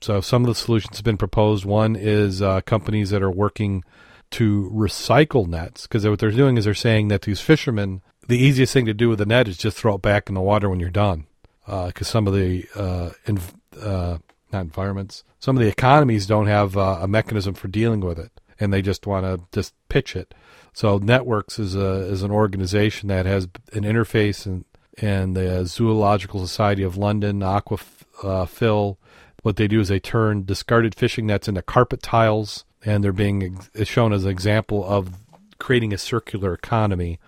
So, 0.00 0.20
some 0.20 0.44
of 0.44 0.46
the 0.46 0.54
solutions 0.54 0.96
have 0.96 1.04
been 1.04 1.16
proposed. 1.16 1.64
One 1.64 1.96
is 1.96 2.40
uh, 2.40 2.60
companies 2.60 3.10
that 3.10 3.20
are 3.20 3.28
working 3.28 3.82
to 4.30 4.70
recycle 4.72 5.48
nets, 5.48 5.88
because 5.88 6.06
what 6.06 6.20
they're 6.20 6.30
doing 6.30 6.56
is 6.56 6.66
they're 6.66 6.74
saying 6.74 7.08
that 7.08 7.22
these 7.22 7.40
fishermen, 7.40 8.02
the 8.28 8.38
easiest 8.38 8.72
thing 8.72 8.86
to 8.86 8.94
do 8.94 9.08
with 9.08 9.20
a 9.20 9.26
net 9.26 9.48
is 9.48 9.58
just 9.58 9.76
throw 9.76 9.96
it 9.96 10.02
back 10.02 10.28
in 10.28 10.36
the 10.36 10.40
water 10.40 10.70
when 10.70 10.78
you're 10.78 10.88
done. 10.88 11.26
Because 11.66 12.06
uh, 12.06 12.12
some 12.12 12.28
of 12.28 12.32
the 12.32 12.64
uh, 12.76 13.10
inv- 13.26 13.54
uh, 13.82 14.18
not 14.52 14.62
environments, 14.62 15.24
some 15.38 15.56
of 15.56 15.62
the 15.62 15.68
economies 15.68 16.26
don't 16.26 16.46
have 16.46 16.76
uh, 16.76 16.98
a 17.00 17.08
mechanism 17.08 17.54
for 17.54 17.68
dealing 17.68 18.00
with 18.00 18.18
it 18.18 18.32
and 18.60 18.72
they 18.72 18.82
just 18.82 19.06
want 19.06 19.24
to 19.24 19.42
just 19.52 19.74
pitch 19.88 20.14
it. 20.14 20.34
So 20.72 20.98
Net-Works 20.98 21.58
is 21.58 21.74
a 21.74 22.02
is 22.02 22.22
an 22.22 22.30
organization 22.30 23.08
that 23.08 23.26
has 23.26 23.48
an 23.72 23.82
interface 23.82 24.46
and 24.46 24.64
and 24.98 25.34
the 25.34 25.64
Zoological 25.66 26.46
Society 26.46 26.82
of 26.82 26.96
London, 26.96 27.40
Aquafil. 27.40 28.98
What 29.42 29.56
they 29.56 29.66
do 29.66 29.80
is 29.80 29.88
they 29.88 29.98
turn 29.98 30.44
discarded 30.44 30.94
fishing 30.94 31.26
nets 31.26 31.48
into 31.48 31.62
carpet 31.62 32.02
tiles, 32.02 32.66
and 32.84 33.02
they're 33.02 33.12
being 33.12 33.58
shown 33.84 34.12
as 34.12 34.24
an 34.24 34.30
example 34.30 34.84
of 34.84 35.14
creating 35.58 35.94
a 35.94 35.98
circular 35.98 36.52
economy 36.52 37.18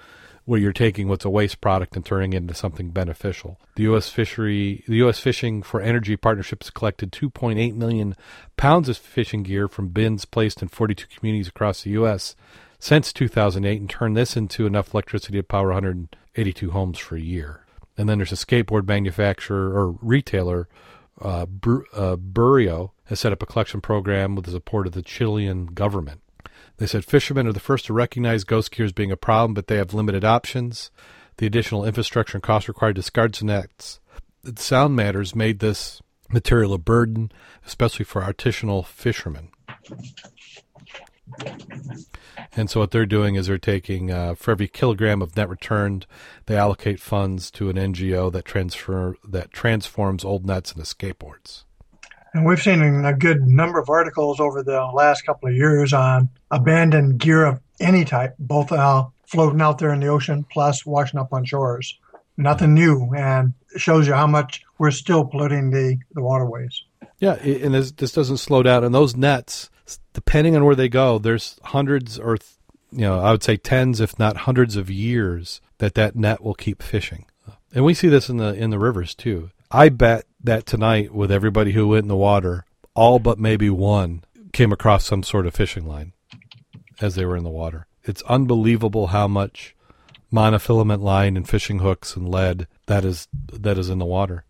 where 0.44 0.58
you're 0.58 0.72
taking 0.72 1.08
what's 1.08 1.24
a 1.24 1.30
waste 1.30 1.60
product 1.60 1.94
and 1.94 2.04
turning 2.04 2.32
it 2.32 2.38
into 2.38 2.54
something 2.54 2.90
beneficial. 2.90 3.60
The 3.76 3.84
U.S. 3.84 4.08
fishery, 4.08 4.82
the 4.88 4.96
U.S. 4.96 5.20
Fishing 5.20 5.62
for 5.62 5.80
Energy 5.80 6.16
Partnership 6.16 6.62
has 6.62 6.70
collected 6.70 7.12
2.8 7.12 7.74
million 7.74 8.16
pounds 8.56 8.88
of 8.88 8.96
fishing 8.96 9.42
gear 9.42 9.68
from 9.68 9.88
bins 9.88 10.24
placed 10.24 10.62
in 10.62 10.68
42 10.68 11.06
communities 11.16 11.48
across 11.48 11.82
the 11.82 11.90
U.S. 11.90 12.34
since 12.78 13.12
2008 13.12 13.80
and 13.80 13.90
turned 13.90 14.16
this 14.16 14.36
into 14.36 14.66
enough 14.66 14.92
electricity 14.92 15.38
to 15.38 15.44
power 15.44 15.68
182 15.68 16.70
homes 16.70 16.98
for 16.98 17.16
a 17.16 17.20
year. 17.20 17.64
And 17.96 18.08
then 18.08 18.18
there's 18.18 18.32
a 18.32 18.36
skateboard 18.36 18.88
manufacturer 18.88 19.78
or 19.78 19.92
retailer, 20.00 20.68
uh, 21.20 21.46
Bur- 21.46 21.84
uh, 21.92 22.16
Bureo, 22.16 22.90
has 23.04 23.20
set 23.20 23.32
up 23.32 23.42
a 23.42 23.46
collection 23.46 23.80
program 23.80 24.34
with 24.34 24.46
the 24.46 24.50
support 24.50 24.86
of 24.86 24.94
the 24.94 25.02
Chilean 25.02 25.66
government. 25.66 26.21
They 26.82 26.88
said 26.88 27.04
fishermen 27.04 27.46
are 27.46 27.52
the 27.52 27.60
first 27.60 27.86
to 27.86 27.92
recognize 27.92 28.42
ghost 28.42 28.72
gear 28.72 28.84
as 28.84 28.90
being 28.90 29.12
a 29.12 29.16
problem, 29.16 29.54
but 29.54 29.68
they 29.68 29.76
have 29.76 29.94
limited 29.94 30.24
options. 30.24 30.90
The 31.36 31.46
additional 31.46 31.84
infrastructure 31.84 32.38
and 32.38 32.42
costs 32.42 32.66
required 32.66 32.96
to 32.96 33.02
discard 33.02 33.40
nets. 33.40 34.00
Sound 34.56 34.96
matters 34.96 35.32
made 35.32 35.60
this 35.60 36.02
material 36.28 36.74
a 36.74 36.78
burden, 36.78 37.30
especially 37.64 38.04
for 38.04 38.22
artisanal 38.22 38.84
fishermen. 38.84 39.50
And 42.56 42.68
so 42.68 42.80
what 42.80 42.90
they're 42.90 43.06
doing 43.06 43.36
is 43.36 43.46
they're 43.46 43.58
taking 43.58 44.10
uh, 44.10 44.34
for 44.34 44.50
every 44.50 44.66
kilogram 44.66 45.22
of 45.22 45.36
net 45.36 45.48
returned, 45.48 46.06
they 46.46 46.56
allocate 46.56 46.98
funds 46.98 47.52
to 47.52 47.70
an 47.70 47.76
NGO 47.76 48.32
that 48.32 48.44
transfer 48.44 49.14
that 49.22 49.52
transforms 49.52 50.24
old 50.24 50.44
nets 50.44 50.72
into 50.72 50.82
skateboards. 50.82 51.62
And 52.34 52.46
we've 52.46 52.62
seen 52.62 53.04
a 53.04 53.12
good 53.12 53.42
number 53.46 53.78
of 53.78 53.90
articles 53.90 54.40
over 54.40 54.62
the 54.62 54.82
last 54.94 55.22
couple 55.22 55.48
of 55.48 55.54
years 55.54 55.92
on 55.92 56.30
abandoned 56.50 57.18
gear 57.18 57.44
of 57.44 57.60
any 57.78 58.04
type, 58.04 58.34
both 58.38 58.72
uh, 58.72 59.06
floating 59.26 59.60
out 59.60 59.78
there 59.78 59.92
in 59.92 60.00
the 60.00 60.06
ocean 60.06 60.44
plus 60.50 60.86
washing 60.86 61.20
up 61.20 61.32
on 61.32 61.44
shores. 61.44 61.98
Nothing 62.38 62.72
new, 62.72 63.12
and 63.14 63.52
shows 63.76 64.06
you 64.06 64.14
how 64.14 64.26
much 64.26 64.62
we're 64.78 64.90
still 64.90 65.24
polluting 65.26 65.70
the, 65.70 65.98
the 66.12 66.22
waterways. 66.22 66.82
Yeah, 67.18 67.34
and 67.34 67.74
this, 67.74 67.92
this 67.92 68.12
doesn't 68.12 68.38
slow 68.38 68.62
down. 68.62 68.84
And 68.84 68.94
those 68.94 69.14
nets, 69.14 69.68
depending 70.14 70.56
on 70.56 70.64
where 70.64 70.74
they 70.74 70.88
go, 70.88 71.18
there's 71.18 71.60
hundreds 71.62 72.18
or 72.18 72.38
you 72.92 73.00
know, 73.00 73.20
I 73.20 73.32
would 73.32 73.42
say 73.42 73.56
tens, 73.56 74.00
if 74.00 74.18
not 74.18 74.38
hundreds 74.38 74.76
of 74.76 74.90
years 74.90 75.60
that 75.78 75.94
that 75.94 76.14
net 76.14 76.42
will 76.42 76.54
keep 76.54 76.82
fishing. 76.82 77.26
And 77.74 77.84
we 77.84 77.94
see 77.94 78.08
this 78.08 78.28
in 78.28 78.36
the 78.36 78.54
in 78.54 78.70
the 78.70 78.78
rivers 78.78 79.14
too. 79.14 79.50
I 79.74 79.88
bet 79.88 80.26
that 80.44 80.66
tonight, 80.66 81.14
with 81.14 81.32
everybody 81.32 81.72
who 81.72 81.88
went 81.88 82.02
in 82.02 82.08
the 82.08 82.16
water, 82.16 82.66
all 82.94 83.18
but 83.18 83.38
maybe 83.38 83.70
one 83.70 84.22
came 84.52 84.70
across 84.70 85.06
some 85.06 85.22
sort 85.22 85.46
of 85.46 85.54
fishing 85.54 85.86
line 85.86 86.12
as 87.00 87.14
they 87.14 87.24
were 87.24 87.38
in 87.38 87.44
the 87.44 87.50
water. 87.50 87.86
It's 88.04 88.20
unbelievable 88.22 89.08
how 89.08 89.28
much 89.28 89.74
monofilament 90.30 91.00
line 91.00 91.38
and 91.38 91.48
fishing 91.48 91.78
hooks 91.78 92.16
and 92.16 92.28
lead 92.28 92.66
that 92.86 93.04
is 93.04 93.28
that 93.32 93.78
is 93.78 93.88
in 93.88 93.98
the 93.98 94.04
water. 94.04 94.44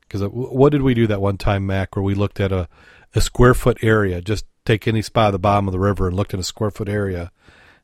Because 0.00 0.22
what 0.22 0.72
did 0.72 0.82
we 0.82 0.94
do 0.94 1.06
that 1.06 1.20
one 1.20 1.36
time, 1.36 1.64
Mack, 1.64 1.94
where 1.94 2.02
we 2.02 2.14
looked 2.14 2.40
at 2.40 2.50
a, 2.50 2.68
a 3.14 3.20
square 3.20 3.54
foot 3.54 3.78
area? 3.82 4.20
Just 4.20 4.44
take 4.64 4.88
any 4.88 5.02
spot 5.02 5.28
at 5.28 5.30
the 5.32 5.38
bottom 5.38 5.68
of 5.68 5.72
the 5.72 5.78
river 5.78 6.08
and 6.08 6.16
looked 6.16 6.34
at 6.34 6.40
a 6.40 6.44
square 6.44 6.72
foot 6.72 6.88
area, 6.88 7.30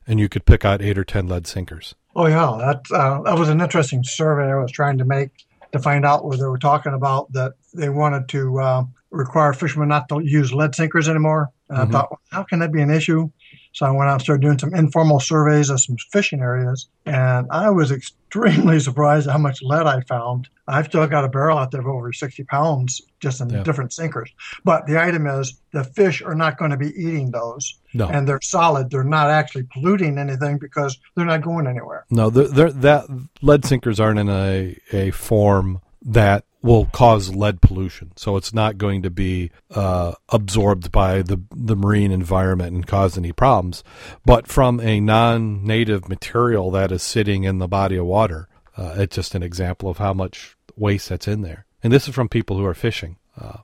and 0.05 0.19
you 0.19 0.27
could 0.27 0.45
pick 0.45 0.65
out 0.65 0.81
eight 0.81 0.97
or 0.97 1.05
ten 1.05 1.27
lead 1.27 1.47
sinkers. 1.47 1.95
Oh 2.15 2.27
yeah, 2.27 2.57
that 2.59 2.91
uh, 2.91 3.21
that 3.21 3.39
was 3.39 3.47
an 3.47 3.61
interesting 3.61 4.03
survey 4.03 4.51
I 4.51 4.55
was 4.55 4.71
trying 4.71 4.97
to 4.97 5.05
make 5.05 5.44
to 5.71 5.79
find 5.79 6.05
out 6.05 6.25
where 6.25 6.37
they 6.37 6.45
were 6.45 6.57
talking 6.57 6.93
about 6.93 7.31
that 7.33 7.53
they 7.73 7.89
wanted 7.89 8.27
to 8.29 8.59
uh, 8.59 8.83
require 9.11 9.53
fishermen 9.53 9.89
not 9.89 10.09
to 10.09 10.19
use 10.19 10.53
lead 10.53 10.75
sinkers 10.75 11.09
anymore. 11.09 11.51
And 11.69 11.77
mm-hmm. 11.77 11.89
I 11.89 11.91
thought, 11.91 12.11
well, 12.11 12.19
how 12.31 12.43
can 12.43 12.59
that 12.59 12.71
be 12.71 12.81
an 12.81 12.91
issue? 12.91 13.29
So 13.75 13.85
I 13.85 13.91
went 13.91 14.07
out 14.09 14.13
and 14.13 14.21
started 14.21 14.41
doing 14.41 14.57
some 14.57 14.73
informal 14.73 15.19
surveys 15.19 15.69
of 15.69 15.81
some 15.81 15.97
fishing 16.09 16.39
areas, 16.39 16.87
and 17.05 17.45
I 17.51 17.69
was 17.71 17.91
extremely 17.91 18.79
surprised 18.89 19.27
at 19.27 19.33
how 19.33 19.37
much 19.37 19.61
lead 19.61 19.85
I 19.85 19.99
found. 19.99 20.47
I've 20.65 20.85
still 20.85 21.05
got 21.07 21.25
a 21.25 21.27
barrel 21.27 21.57
out 21.57 21.71
there 21.71 21.81
of 21.81 21.87
over 21.87 22.13
60 22.13 22.45
pounds 22.45 23.01
just 23.19 23.41
in 23.41 23.49
yeah. 23.49 23.63
different 23.63 23.91
sinkers. 23.91 24.31
But 24.63 24.87
the 24.87 24.97
item 24.97 25.27
is 25.27 25.59
the 25.71 25.83
fish 25.83 26.21
are 26.21 26.35
not 26.35 26.57
going 26.57 26.71
to 26.71 26.77
be 26.77 26.87
eating 26.87 27.31
those. 27.31 27.77
No. 27.93 28.07
And 28.07 28.25
they're 28.25 28.39
solid. 28.41 28.91
They're 28.91 29.03
not 29.03 29.29
actually 29.29 29.63
polluting 29.63 30.17
anything 30.17 30.57
because 30.57 30.97
they're 31.15 31.25
not 31.25 31.41
going 31.41 31.67
anywhere. 31.67 32.05
No, 32.09 32.29
they're, 32.29 32.47
they're, 32.47 32.71
that 32.71 33.07
lead 33.41 33.65
sinkers 33.65 33.99
aren't 33.99 34.19
in 34.19 34.29
a, 34.29 34.77
a 34.93 35.11
form 35.11 35.81
that 36.01 36.45
will 36.65 36.87
cause 36.87 37.33
lead 37.35 37.61
pollution. 37.61 38.11
So 38.15 38.37
it's 38.37 38.51
not 38.51 38.79
going 38.79 39.03
to 39.03 39.11
be 39.11 39.51
uh, 39.69 40.13
absorbed 40.29 40.91
by 40.91 41.21
the, 41.21 41.39
the 41.55 41.75
marine 41.75 42.11
environment 42.11 42.73
and 42.73 42.87
cause 42.87 43.19
any 43.19 43.31
problems. 43.31 43.83
But 44.25 44.47
from 44.47 44.79
a 44.79 44.99
non 44.99 45.63
native 45.63 46.09
material 46.09 46.71
that 46.71 46.91
is 46.91 47.03
sitting 47.03 47.43
in 47.43 47.59
the 47.59 47.67
body 47.67 47.97
of 47.97 48.07
water, 48.07 48.47
uh, 48.75 48.95
it's 48.97 49.15
just 49.15 49.35
an 49.35 49.43
example 49.43 49.89
of 49.89 49.99
how 49.99 50.13
much 50.13 50.57
waste 50.75 51.09
that's 51.09 51.27
in 51.27 51.41
there. 51.41 51.67
And 51.83 51.93
this 51.93 52.07
is 52.07 52.15
from 52.15 52.29
people 52.29 52.57
who 52.57 52.65
are 52.65 52.73
fishing. 52.73 53.17
Uh, 53.39 53.59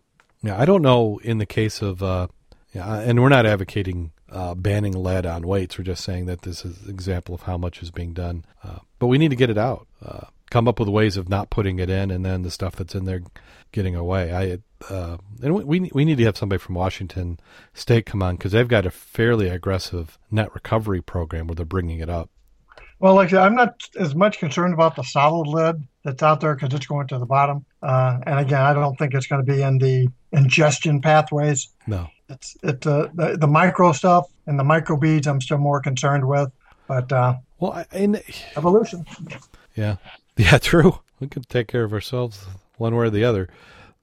I 0.46 0.66
don't 0.66 0.84
know 0.84 1.20
in 1.24 1.40
the 1.40 1.48
case 1.48 1.82
of, 1.82 2.04
uh, 2.04 2.28
yeah, 2.72 3.00
and 3.00 3.20
we're 3.20 3.30
not 3.30 3.48
advocating 3.48 4.12
uh, 4.32 4.54
banning 4.54 4.94
lead 4.94 5.26
on 5.26 5.48
weights. 5.48 5.78
We're 5.78 5.86
just 5.86 6.04
saying 6.04 6.28
that 6.28 6.44
this 6.44 6.64
is 6.64 6.84
an 6.84 6.92
example 6.92 7.34
of 7.34 7.42
how 7.42 7.58
much 7.58 7.82
is 7.82 7.90
being 7.90 8.14
done. 8.14 8.46
Uh, 8.64 8.80
but 9.00 9.08
we 9.08 9.18
need 9.18 9.30
to 9.30 9.36
get 9.36 9.50
it 9.50 9.58
out 9.58 9.88
come 10.52 10.68
up 10.68 10.80
with 10.80 10.90
ways 10.90 11.18
of 11.18 11.30
not 11.30 11.50
putting 11.50 11.80
it 11.80 11.90
in, 11.90 12.12
and 12.12 12.24
then 12.24 12.44
the 12.44 12.52
stuff 12.52 12.76
that's 12.76 12.94
in 12.94 13.06
there 13.06 13.22
getting 13.72 13.96
away. 13.96 14.32
I 14.32 14.60
uh, 14.94 15.18
and 15.42 15.56
we 15.56 15.90
we 15.94 16.06
need 16.06 16.20
to 16.20 16.26
have 16.26 16.38
somebody 16.38 16.60
from 16.60 16.76
Washington 16.76 17.40
State 17.74 18.06
come 18.06 18.22
on 18.22 18.36
because 18.36 18.52
they've 18.52 18.68
got 18.68 18.86
a 18.86 18.92
fairly 18.92 19.50
aggressive 19.50 20.20
net 20.30 20.54
recovery 20.54 21.02
program 21.02 21.48
where 21.48 21.56
they're 21.56 21.66
bringing 21.66 22.00
it 22.00 22.10
up. 22.10 22.30
Well, 23.00 23.16
like 23.16 23.34
I'm 23.34 23.56
not 23.56 23.82
as 24.00 24.14
much 24.14 24.38
concerned 24.38 24.76
about 24.76 24.96
the 24.96 25.02
solid 25.04 25.48
lead 25.48 25.88
that's 26.04 26.22
out 26.22 26.42
there 26.42 26.54
because 26.54 26.72
it's 26.76 26.86
going 26.86 27.08
to 27.08 27.18
the 27.18 27.26
bottom. 27.26 27.66
Uh, 27.82 28.20
and 28.28 28.40
again, 28.40 28.62
I 28.62 28.74
don't 28.74 28.96
think 28.96 29.16
it's 29.16 29.26
going 29.26 29.44
to 29.44 29.52
be 29.52 29.64
in 29.64 29.80
the 29.80 30.08
ingestion 30.32 31.02
pathways. 31.02 31.70
No, 31.88 32.10
it's 32.30 32.56
it's 32.62 32.86
uh, 32.86 33.08
the, 33.16 33.38
the 33.38 33.48
micro 33.48 33.92
stuff 33.94 34.28
and 34.46 34.60
the 34.60 34.64
micro 34.64 34.98
beads. 34.98 35.28
I'm 35.28 35.42
still 35.42 35.58
more 35.58 35.82
concerned 35.82 36.28
with, 36.28 36.52
but 36.88 37.12
uh, 37.12 37.36
well, 37.60 37.86
in 37.92 38.22
evolution. 38.56 39.06
Yeah, 39.76 39.96
Yeah, 40.38 40.58
true. 40.58 41.00
We 41.20 41.28
can 41.28 41.44
take 41.44 41.68
care 41.68 41.84
of 41.84 41.94
ourselves 41.94 42.46
one 42.78 42.96
way 42.96 43.06
or 43.06 43.10
the 43.10 43.24
other. 43.24 43.48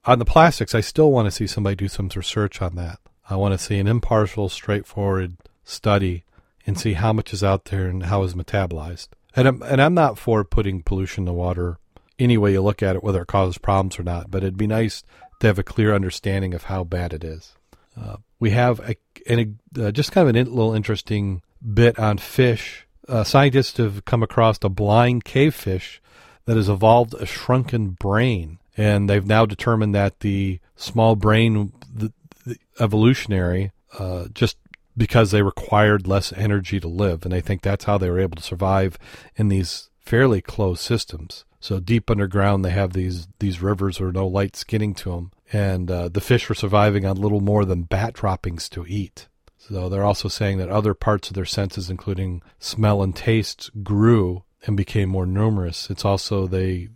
on 0.04 0.18
the 0.18 0.24
plastics, 0.24 0.74
I 0.74 0.80
still 0.80 1.10
want 1.10 1.26
to 1.26 1.32
see 1.32 1.46
somebody 1.46 1.74
do 1.74 1.88
some 1.88 2.08
research 2.14 2.62
on 2.62 2.76
that. 2.76 3.00
I 3.28 3.36
want 3.36 3.52
to 3.52 3.58
see 3.58 3.78
an 3.78 3.86
impartial, 3.86 4.48
straightforward 4.48 5.36
study 5.64 6.24
and 6.66 6.78
see 6.78 6.94
how 6.94 7.12
much 7.12 7.32
is 7.32 7.42
out 7.42 7.66
there 7.66 7.86
and 7.86 8.04
how 8.04 8.22
is 8.22 8.34
metabolized. 8.34 9.08
And 9.34 9.48
I'm, 9.48 9.62
and 9.62 9.82
I'm 9.82 9.94
not 9.94 10.18
for 10.18 10.44
putting 10.44 10.82
pollution 10.82 11.22
in 11.22 11.26
the 11.26 11.32
water 11.32 11.78
any 12.18 12.36
way 12.36 12.52
you 12.52 12.60
look 12.62 12.82
at 12.82 12.96
it, 12.96 13.02
whether 13.02 13.22
it 13.22 13.28
causes 13.28 13.58
problems 13.58 13.98
or 13.98 14.02
not. 14.02 14.30
But 14.30 14.42
it'd 14.42 14.56
be 14.56 14.66
nice 14.66 15.02
to 15.40 15.46
have 15.46 15.58
a 15.58 15.62
clear 15.62 15.94
understanding 15.94 16.54
of 16.54 16.64
how 16.64 16.84
bad 16.84 17.12
it 17.12 17.24
is. 17.24 17.54
Uh, 17.96 18.16
we 18.38 18.50
have 18.50 18.80
a, 18.80 18.96
a 19.28 19.48
uh, 19.78 19.90
just 19.90 20.12
kind 20.12 20.28
of 20.28 20.34
a 20.34 20.50
little 20.50 20.74
interesting 20.74 21.42
bit 21.74 21.98
on 21.98 22.18
fish. 22.18 22.86
Uh, 23.08 23.24
scientists 23.24 23.78
have 23.78 24.04
come 24.04 24.22
across 24.22 24.58
a 24.62 24.68
blind 24.68 25.24
cavefish 25.24 26.00
that 26.48 26.56
has 26.56 26.70
evolved 26.70 27.12
a 27.12 27.26
shrunken 27.26 27.90
brain, 27.90 28.58
and 28.74 29.08
they've 29.08 29.26
now 29.26 29.44
determined 29.44 29.94
that 29.94 30.20
the 30.20 30.58
small 30.76 31.14
brain, 31.14 31.74
the, 31.94 32.10
the 32.46 32.56
evolutionary, 32.80 33.70
uh, 33.98 34.28
just 34.32 34.56
because 34.96 35.30
they 35.30 35.42
required 35.42 36.06
less 36.06 36.32
energy 36.32 36.80
to 36.80 36.88
live, 36.88 37.24
and 37.24 37.34
they 37.34 37.42
think 37.42 37.60
that's 37.60 37.84
how 37.84 37.98
they 37.98 38.08
were 38.08 38.18
able 38.18 38.36
to 38.36 38.42
survive 38.42 38.98
in 39.36 39.48
these 39.48 39.90
fairly 40.00 40.40
closed 40.40 40.80
systems. 40.80 41.44
So 41.60 41.80
deep 41.80 42.10
underground, 42.10 42.64
they 42.64 42.70
have 42.70 42.94
these 42.94 43.28
these 43.40 43.60
rivers 43.60 44.00
where 44.00 44.10
no 44.10 44.26
light's 44.26 44.64
getting 44.64 44.94
to 44.94 45.10
them, 45.10 45.32
and 45.52 45.90
uh, 45.90 46.08
the 46.08 46.22
fish 46.22 46.48
were 46.48 46.54
surviving 46.54 47.04
on 47.04 47.18
little 47.18 47.42
more 47.42 47.66
than 47.66 47.82
bat 47.82 48.14
droppings 48.14 48.70
to 48.70 48.86
eat. 48.88 49.28
So 49.58 49.90
they're 49.90 50.02
also 50.02 50.28
saying 50.28 50.56
that 50.58 50.70
other 50.70 50.94
parts 50.94 51.28
of 51.28 51.34
their 51.34 51.44
senses, 51.44 51.90
including 51.90 52.40
smell 52.58 53.02
and 53.02 53.14
taste, 53.14 53.70
grew 53.82 54.44
and 54.66 54.76
became 54.76 55.08
more 55.08 55.26
numerous. 55.26 55.90
It's 55.90 56.04
also 56.04 56.46
they 56.46 56.88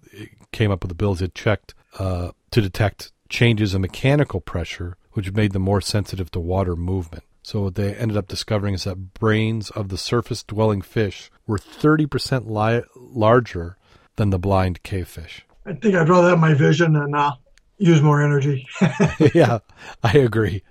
came 0.52 0.70
up 0.70 0.82
with 0.82 0.88
the 0.88 0.94
bills 0.94 1.20
that 1.20 1.34
checked 1.34 1.74
uh, 1.98 2.32
to 2.50 2.60
detect 2.60 3.12
changes 3.28 3.74
in 3.74 3.80
mechanical 3.80 4.40
pressure, 4.40 4.96
which 5.12 5.32
made 5.32 5.52
them 5.52 5.62
more 5.62 5.80
sensitive 5.80 6.30
to 6.32 6.40
water 6.40 6.76
movement. 6.76 7.24
So 7.42 7.62
what 7.62 7.74
they 7.74 7.94
ended 7.94 8.16
up 8.16 8.28
discovering 8.28 8.74
is 8.74 8.84
that 8.84 9.14
brains 9.14 9.70
of 9.70 9.88
the 9.88 9.98
surface-dwelling 9.98 10.82
fish 10.82 11.30
were 11.46 11.58
30% 11.58 12.46
li- 12.46 12.84
larger 12.94 13.76
than 14.16 14.30
the 14.30 14.38
blind 14.38 14.82
cavefish. 14.82 15.44
I 15.66 15.72
think 15.72 15.94
I'd 15.94 16.08
rather 16.08 16.30
have 16.30 16.38
my 16.38 16.54
vision 16.54 16.94
and 16.94 17.16
uh, 17.16 17.32
use 17.78 18.00
more 18.00 18.22
energy. 18.22 18.68
yeah, 19.34 19.58
I 20.02 20.18
agree. 20.18 20.62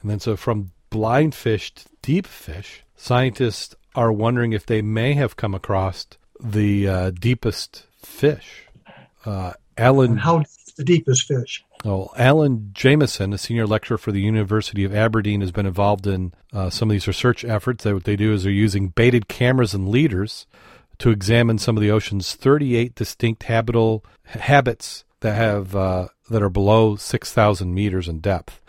And 0.00 0.10
then 0.10 0.20
so 0.20 0.36
from 0.36 0.70
blind 0.90 1.34
fish 1.34 1.74
to 1.74 1.84
deep 2.00 2.26
fish, 2.26 2.84
scientists 2.96 3.74
are 3.98 4.12
wondering 4.12 4.52
if 4.52 4.64
they 4.64 4.80
may 4.80 5.14
have 5.14 5.34
come 5.34 5.54
across 5.54 6.06
the 6.40 6.88
uh, 6.88 7.10
deepest 7.10 7.84
fish. 8.00 8.68
Uh, 9.24 9.54
Alan, 9.76 10.12
and 10.12 10.20
how 10.20 10.44
the 10.76 10.84
deepest 10.84 11.26
fish? 11.26 11.64
Well, 11.84 12.12
Alan 12.16 12.70
Jamieson, 12.72 13.32
a 13.32 13.38
senior 13.38 13.66
lecturer 13.66 13.98
for 13.98 14.12
the 14.12 14.20
University 14.20 14.84
of 14.84 14.94
Aberdeen, 14.94 15.40
has 15.40 15.50
been 15.50 15.66
involved 15.66 16.06
in 16.06 16.32
uh, 16.52 16.70
some 16.70 16.88
of 16.88 16.92
these 16.92 17.08
research 17.08 17.44
efforts. 17.44 17.82
That 17.82 17.94
what 17.94 18.04
they 18.04 18.14
do 18.14 18.32
is 18.32 18.44
they're 18.44 18.52
using 18.52 18.88
baited 18.88 19.26
cameras 19.26 19.74
and 19.74 19.88
leaders 19.88 20.46
to 20.98 21.10
examine 21.10 21.58
some 21.58 21.76
of 21.76 21.80
the 21.80 21.90
ocean's 21.90 22.34
38 22.34 22.94
distinct 22.94 23.44
habitable 23.44 24.04
habits 24.24 25.04
that 25.20 25.34
have 25.34 25.74
uh, 25.74 26.08
that 26.30 26.42
are 26.42 26.48
below 26.48 26.94
6,000 26.94 27.74
meters 27.74 28.06
in 28.06 28.20
depth. 28.20 28.60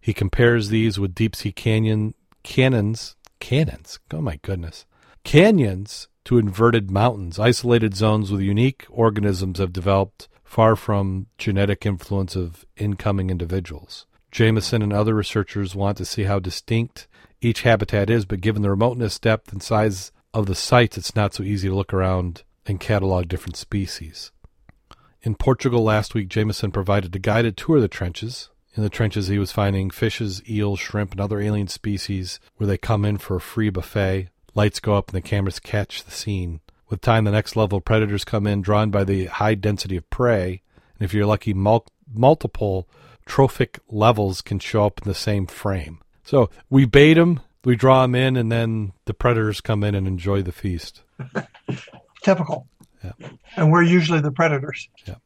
He 0.00 0.14
compares 0.14 0.70
these 0.70 0.98
with 0.98 1.14
deep 1.14 1.36
sea 1.36 1.52
canyon 1.52 2.14
canyons, 2.42 3.16
canyons. 3.38 3.98
Oh 4.12 4.20
my 4.20 4.36
goodness, 4.42 4.86
canyons 5.24 6.08
to 6.24 6.38
inverted 6.38 6.90
mountains, 6.90 7.38
isolated 7.38 7.94
zones 7.94 8.30
with 8.30 8.40
unique 8.40 8.86
organisms 8.90 9.58
have 9.58 9.72
developed 9.72 10.28
far 10.44 10.76
from 10.76 11.26
genetic 11.38 11.84
influence 11.86 12.36
of 12.36 12.64
incoming 12.76 13.30
individuals. 13.30 14.06
Jamieson 14.30 14.82
and 14.82 14.92
other 14.92 15.14
researchers 15.14 15.74
want 15.74 15.96
to 15.98 16.04
see 16.04 16.24
how 16.24 16.38
distinct 16.38 17.06
each 17.40 17.62
habitat 17.62 18.10
is, 18.10 18.24
but 18.24 18.40
given 18.40 18.62
the 18.62 18.70
remoteness, 18.70 19.18
depth, 19.18 19.52
and 19.52 19.62
size 19.62 20.12
of 20.34 20.46
the 20.46 20.54
sites, 20.54 20.98
it's 20.98 21.16
not 21.16 21.34
so 21.34 21.42
easy 21.42 21.68
to 21.68 21.74
look 21.74 21.94
around 21.94 22.42
and 22.66 22.80
catalog 22.80 23.28
different 23.28 23.56
species. 23.56 24.30
In 25.22 25.34
Portugal 25.34 25.82
last 25.82 26.14
week, 26.14 26.28
Jamieson 26.28 26.70
provided 26.70 27.14
a 27.14 27.18
guided 27.18 27.56
tour 27.56 27.76
of 27.76 27.82
the 27.82 27.88
trenches. 27.88 28.50
In 28.74 28.82
the 28.82 28.90
trenches, 28.90 29.28
he 29.28 29.38
was 29.38 29.52
finding 29.52 29.90
fishes, 29.90 30.42
eels, 30.48 30.78
shrimp, 30.78 31.12
and 31.12 31.20
other 31.20 31.40
alien 31.40 31.68
species 31.68 32.38
where 32.56 32.66
they 32.66 32.78
come 32.78 33.04
in 33.04 33.18
for 33.18 33.36
a 33.36 33.40
free 33.40 33.70
buffet. 33.70 34.28
Lights 34.54 34.80
go 34.80 34.94
up 34.94 35.08
and 35.08 35.16
the 35.16 35.26
cameras 35.28 35.58
catch 35.58 36.04
the 36.04 36.10
scene. 36.10 36.60
With 36.88 37.00
time, 37.00 37.24
the 37.24 37.30
next 37.30 37.56
level 37.56 37.80
predators 37.80 38.24
come 38.24 38.46
in, 38.46 38.62
drawn 38.62 38.90
by 38.90 39.04
the 39.04 39.26
high 39.26 39.54
density 39.54 39.96
of 39.96 40.08
prey. 40.10 40.62
And 40.98 41.04
if 41.04 41.12
you're 41.12 41.26
lucky, 41.26 41.52
mul- 41.52 41.86
multiple 42.12 42.88
trophic 43.26 43.78
levels 43.88 44.40
can 44.40 44.58
show 44.58 44.86
up 44.86 45.00
in 45.02 45.08
the 45.08 45.14
same 45.14 45.46
frame. 45.46 46.00
So 46.24 46.50
we 46.70 46.86
bait 46.86 47.14
them, 47.14 47.40
we 47.64 47.76
draw 47.76 48.02
them 48.02 48.14
in, 48.14 48.36
and 48.36 48.50
then 48.50 48.92
the 49.04 49.14
predators 49.14 49.60
come 49.60 49.84
in 49.84 49.94
and 49.94 50.06
enjoy 50.06 50.42
the 50.42 50.52
feast. 50.52 51.02
Typical. 52.22 52.66
Yeah. 53.04 53.12
And 53.56 53.70
we're 53.70 53.82
usually 53.82 54.20
the 54.20 54.32
predators. 54.32 54.88
Yeah. 55.06 55.16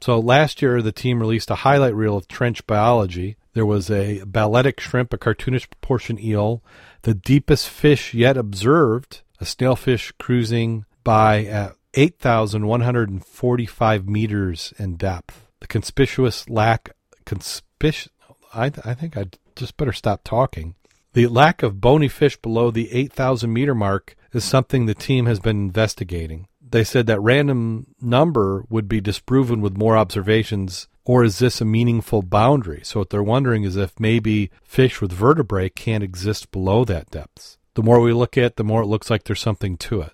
So 0.00 0.18
last 0.18 0.62
year, 0.62 0.82
the 0.82 0.92
team 0.92 1.20
released 1.20 1.50
a 1.50 1.56
highlight 1.56 1.94
reel 1.94 2.16
of 2.16 2.28
trench 2.28 2.66
biology. 2.66 3.36
There 3.54 3.66
was 3.66 3.90
a 3.90 4.22
balletic 4.24 4.80
shrimp, 4.80 5.12
a 5.12 5.18
cartoonish 5.18 5.68
proportion 5.70 6.18
eel, 6.18 6.62
the 7.02 7.14
deepest 7.14 7.68
fish 7.68 8.14
yet 8.14 8.36
observed, 8.36 9.22
a 9.40 9.44
snailfish 9.44 10.12
cruising 10.18 10.84
by 11.04 11.44
at 11.44 11.74
8,145 11.94 14.08
meters 14.08 14.74
in 14.78 14.96
depth. 14.96 15.46
The 15.60 15.66
conspicuous 15.66 16.48
lack, 16.48 16.90
conspicuous, 17.24 18.08
I, 18.52 18.66
I 18.84 18.94
think 18.94 19.16
I 19.16 19.26
just 19.54 19.76
better 19.76 19.92
stop 19.92 20.22
talking. 20.22 20.74
The 21.14 21.26
lack 21.28 21.62
of 21.62 21.80
bony 21.80 22.08
fish 22.08 22.36
below 22.36 22.70
the 22.70 22.92
8,000 22.92 23.50
meter 23.50 23.74
mark 23.74 24.14
is 24.34 24.44
something 24.44 24.84
the 24.84 24.94
team 24.94 25.24
has 25.24 25.40
been 25.40 25.56
investigating. 25.56 26.48
They 26.76 26.84
said 26.84 27.06
that 27.06 27.22
random 27.22 27.86
number 28.02 28.66
would 28.68 28.86
be 28.86 29.00
disproven 29.00 29.62
with 29.62 29.78
more 29.78 29.96
observations, 29.96 30.88
or 31.06 31.24
is 31.24 31.38
this 31.38 31.62
a 31.62 31.64
meaningful 31.64 32.20
boundary? 32.20 32.82
So 32.84 33.00
what 33.00 33.08
they're 33.08 33.22
wondering 33.22 33.64
is 33.64 33.76
if 33.76 33.98
maybe 33.98 34.50
fish 34.62 35.00
with 35.00 35.10
vertebrae 35.10 35.70
can't 35.70 36.04
exist 36.04 36.50
below 36.50 36.84
that 36.84 37.08
depth. 37.08 37.56
The 37.76 37.82
more 37.82 37.98
we 38.00 38.12
look 38.12 38.36
at, 38.36 38.56
the 38.56 38.62
more 38.62 38.82
it 38.82 38.88
looks 38.88 39.08
like 39.08 39.24
there's 39.24 39.40
something 39.40 39.78
to 39.78 40.02
it. 40.02 40.12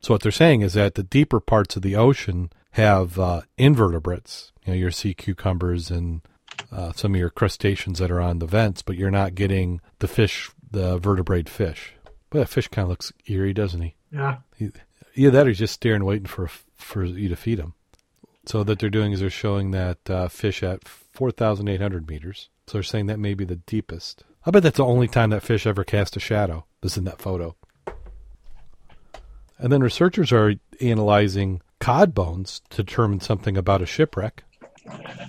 So 0.00 0.12
what 0.12 0.20
they're 0.20 0.30
saying 0.30 0.60
is 0.60 0.74
that 0.74 0.96
the 0.96 1.02
deeper 1.02 1.40
parts 1.40 1.76
of 1.76 1.82
the 1.82 1.96
ocean 1.96 2.50
have 2.72 3.18
uh, 3.18 3.40
invertebrates, 3.56 4.52
you 4.66 4.74
know, 4.74 4.78
your 4.78 4.90
sea 4.90 5.14
cucumbers 5.14 5.90
and 5.90 6.20
uh, 6.70 6.92
some 6.92 7.14
of 7.14 7.20
your 7.20 7.30
crustaceans 7.30 8.00
that 8.00 8.10
are 8.10 8.20
on 8.20 8.38
the 8.38 8.46
vents, 8.46 8.82
but 8.82 8.98
you're 8.98 9.10
not 9.10 9.34
getting 9.34 9.80
the 10.00 10.08
fish, 10.08 10.50
the 10.70 10.98
vertebrate 10.98 11.48
fish. 11.48 11.94
But 12.28 12.40
that 12.40 12.48
fish 12.50 12.68
kind 12.68 12.82
of 12.82 12.90
looks 12.90 13.14
eerie, 13.26 13.54
doesn't 13.54 13.80
he? 13.80 13.94
Yeah. 14.12 14.40
He, 14.58 14.72
either 15.14 15.44
that 15.44 15.52
just 15.52 15.74
staring, 15.74 16.04
waiting 16.04 16.26
for 16.26 16.48
for 16.76 17.04
you 17.04 17.28
to 17.28 17.36
feed 17.36 17.58
them. 17.58 17.74
So 18.46 18.64
that 18.64 18.78
they're 18.80 18.90
doing 18.90 19.12
is 19.12 19.20
they're 19.20 19.30
showing 19.30 19.70
that 19.70 20.10
uh, 20.10 20.28
fish 20.28 20.62
at 20.64 20.88
4,800 20.88 22.08
meters. 22.08 22.48
So 22.66 22.72
they're 22.72 22.82
saying 22.82 23.06
that 23.06 23.20
may 23.20 23.34
be 23.34 23.44
the 23.44 23.56
deepest. 23.56 24.24
I 24.44 24.50
bet 24.50 24.64
that's 24.64 24.78
the 24.78 24.84
only 24.84 25.06
time 25.06 25.30
that 25.30 25.44
fish 25.44 25.64
ever 25.66 25.84
cast 25.84 26.16
a 26.16 26.20
shadow. 26.20 26.64
Is 26.82 26.96
in 26.96 27.04
that 27.04 27.22
photo. 27.22 27.54
And 29.58 29.72
then 29.72 29.80
researchers 29.80 30.32
are 30.32 30.54
analyzing 30.80 31.62
cod 31.78 32.12
bones 32.12 32.60
to 32.70 32.82
determine 32.82 33.20
something 33.20 33.56
about 33.56 33.82
a 33.82 33.86
shipwreck. 33.86 34.42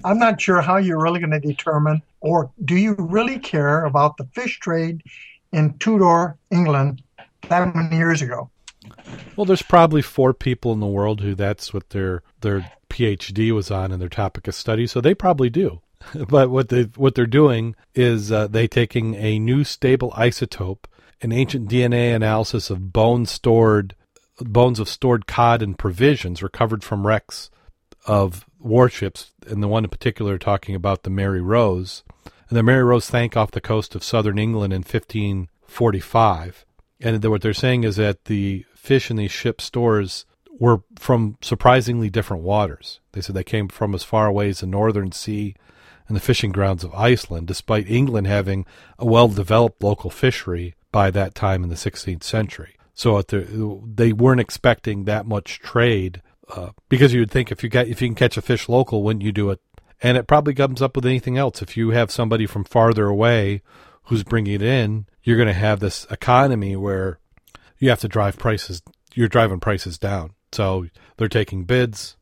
I'm 0.04 0.18
not 0.18 0.42
sure 0.42 0.62
how 0.62 0.78
you're 0.78 1.02
really 1.02 1.20
going 1.20 1.30
to 1.32 1.40
determine, 1.40 2.02
or 2.22 2.52
do 2.66 2.76
you 2.76 2.96
really 2.98 3.38
care 3.38 3.86
about 3.86 4.18
the 4.18 4.26
fish 4.34 4.60
trade 4.60 5.04
in 5.52 5.78
Tudor, 5.78 6.38
England, 6.50 7.04
that 7.50 7.76
many 7.76 7.96
years 7.96 8.24
ago? 8.24 8.50
Well, 9.36 9.46
there's 9.46 9.62
probably 9.62 10.02
four 10.02 10.34
people 10.34 10.74
in 10.74 10.80
the 10.80 10.88
world 10.88 11.22
who 11.22 11.36
that's 11.36 11.74
what 11.74 11.90
their 11.90 12.22
their 12.42 12.72
PhD 12.90 13.52
was 13.52 13.72
on 13.72 13.92
and 13.92 14.02
their 14.02 14.10
topic 14.10 14.48
of 14.48 14.56
study, 14.56 14.86
so 14.86 15.02
they 15.02 15.16
probably 15.16 15.50
do. 15.50 15.82
but 16.28 16.50
what 16.50 16.70
they 16.70 16.84
what 16.96 17.16
they're 17.16 17.26
doing 17.26 17.76
is 17.96 18.32
uh, 18.32 18.48
they 18.48 18.68
taking 18.68 19.16
a 19.16 19.40
new 19.40 19.64
stable 19.64 20.12
isotope, 20.12 20.86
an 21.22 21.32
ancient 21.32 21.70
DNA 21.70 22.16
analysis 22.16 22.70
of 22.70 22.94
bone 22.94 23.26
stored 23.26 23.96
bones 24.40 24.80
of 24.80 24.90
stored 24.90 25.28
cod 25.28 25.62
and 25.62 25.78
provisions 25.78 26.42
recovered 26.42 26.84
from 26.84 27.06
wrecks 27.06 27.50
of 28.06 28.46
warships, 28.60 29.32
and 29.48 29.62
the 29.62 29.68
one 29.68 29.84
in 29.84 29.90
particular 29.90 30.38
talking 30.38 30.76
about 30.76 31.04
the 31.04 31.10
Mary 31.10 31.42
Rose. 31.42 32.04
And 32.50 32.58
the 32.58 32.64
Mary 32.64 32.84
Rose 32.84 33.06
sank 33.06 33.38
off 33.38 33.52
the 33.52 33.62
coast 33.62 33.96
of 33.96 34.04
southern 34.04 34.38
England 34.38 34.74
in 34.74 34.80
1545. 34.80 36.66
And 37.00 37.24
what 37.26 37.42
they're 37.42 37.54
saying 37.54 37.84
is 37.84 37.96
that 37.98 38.26
the 38.26 38.66
fish 38.84 39.10
in 39.10 39.16
these 39.16 39.32
ship 39.32 39.62
stores 39.62 40.26
were 40.60 40.84
from 41.00 41.38
surprisingly 41.42 42.10
different 42.10 42.44
waters. 42.44 43.00
They 43.14 43.22
said 43.22 43.34
they 43.34 43.44
came 43.44 43.70
from 43.70 43.96
as 43.96 44.04
far 44.04 44.28
away 44.28 44.50
as 44.50 44.60
the 44.60 44.68
Northern 44.68 45.14
Sea 45.14 45.56
and 46.08 46.18
the 46.18 46.22
fishing 46.22 46.52
grounds 46.52 46.84
of 46.84 46.94
Iceland, 46.94 47.48
despite 47.48 47.90
England 47.90 48.28
having 48.28 48.66
a 49.00 49.06
well 49.06 49.30
developed 49.30 49.82
local 49.82 50.10
fishery 50.10 50.76
by 50.92 51.12
that 51.12 51.34
time 51.34 51.64
in 51.64 51.70
the 51.70 51.76
16th 51.76 52.24
century. 52.24 52.76
So 52.94 53.22
they 53.22 54.12
weren't 54.12 54.42
expecting 54.42 55.06
that 55.06 55.26
much 55.26 55.60
trade 55.60 56.22
uh, 56.50 56.72
because 56.90 57.14
you'd 57.14 57.32
think 57.32 57.52
if 57.52 57.64
you 57.64 57.70
get 57.70 57.88
if 57.88 58.02
you 58.02 58.10
can 58.10 58.16
catch 58.16 58.36
a 58.36 58.42
fish 58.42 58.68
local, 58.68 59.02
wouldn't 59.02 59.24
you 59.24 59.32
do 59.32 59.50
it 59.50 59.62
And 60.02 60.18
it 60.18 60.28
probably 60.28 60.54
comes 60.54 60.82
up 60.82 60.96
with 60.98 61.06
anything 61.06 61.38
else. 61.38 61.62
If 61.62 61.78
you 61.78 61.92
have 61.92 62.12
somebody 62.12 62.46
from 62.46 62.66
farther 62.66 63.08
away 63.08 63.62
who's 64.04 64.24
bringing 64.24 64.56
it 64.56 64.62
in, 64.62 65.06
you're 65.24 65.38
going 65.38 65.48
to 65.48 65.54
have 65.54 65.80
this 65.80 66.06
economy 66.12 66.76
where 66.76 67.20
you 67.80 67.90
have 67.90 68.02
to 68.02 68.08
drive 68.08 68.38
prices. 68.38 68.82
You're 69.14 69.28
driving 69.28 69.60
prices 69.60 69.98
down. 69.98 70.34
So 70.52 70.88
they're 71.18 71.28
taking 71.28 71.64
bids. 71.64 72.16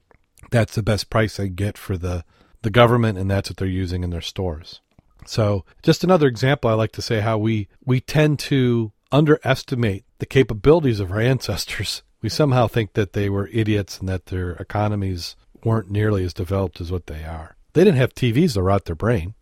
That's 0.51 0.75
the 0.75 0.83
best 0.83 1.09
price 1.09 1.37
they 1.37 1.49
get 1.49 1.77
for 1.77 1.97
the, 1.97 2.25
the 2.61 2.69
government, 2.69 3.17
and 3.17 3.29
that's 3.29 3.49
what 3.49 3.57
they're 3.57 3.67
using 3.67 4.03
in 4.03 4.09
their 4.09 4.21
stores. 4.21 4.81
So 5.25 5.65
just 5.83 6.03
another 6.03 6.27
example, 6.27 6.69
I 6.69 6.73
like 6.73 6.91
to 6.93 7.01
say 7.01 7.19
how 7.19 7.37
we, 7.37 7.67
we 7.85 8.01
tend 8.01 8.39
to 8.39 8.91
underestimate 9.11 10.05
the 10.19 10.25
capabilities 10.25 10.99
of 10.99 11.11
our 11.11 11.19
ancestors. 11.33 12.03
We 12.21 12.29
somehow 12.29 12.67
think 12.67 12.93
that 12.93 13.13
they 13.13 13.29
were 13.29 13.49
idiots 13.51 13.99
and 13.99 14.07
that 14.09 14.27
their 14.27 14.51
economies 14.53 15.35
weren't 15.63 15.89
nearly 15.89 16.23
as 16.23 16.33
developed 16.33 16.81
as 16.81 16.91
what 16.91 17.07
they 17.07 17.23
are. 17.23 17.55
They 17.73 17.83
didn't 17.83 17.97
have 17.97 18.13
TVs 18.13 18.53
to 18.53 18.61
rot 18.61 18.85
their 18.85 18.95
brain. 18.95 19.33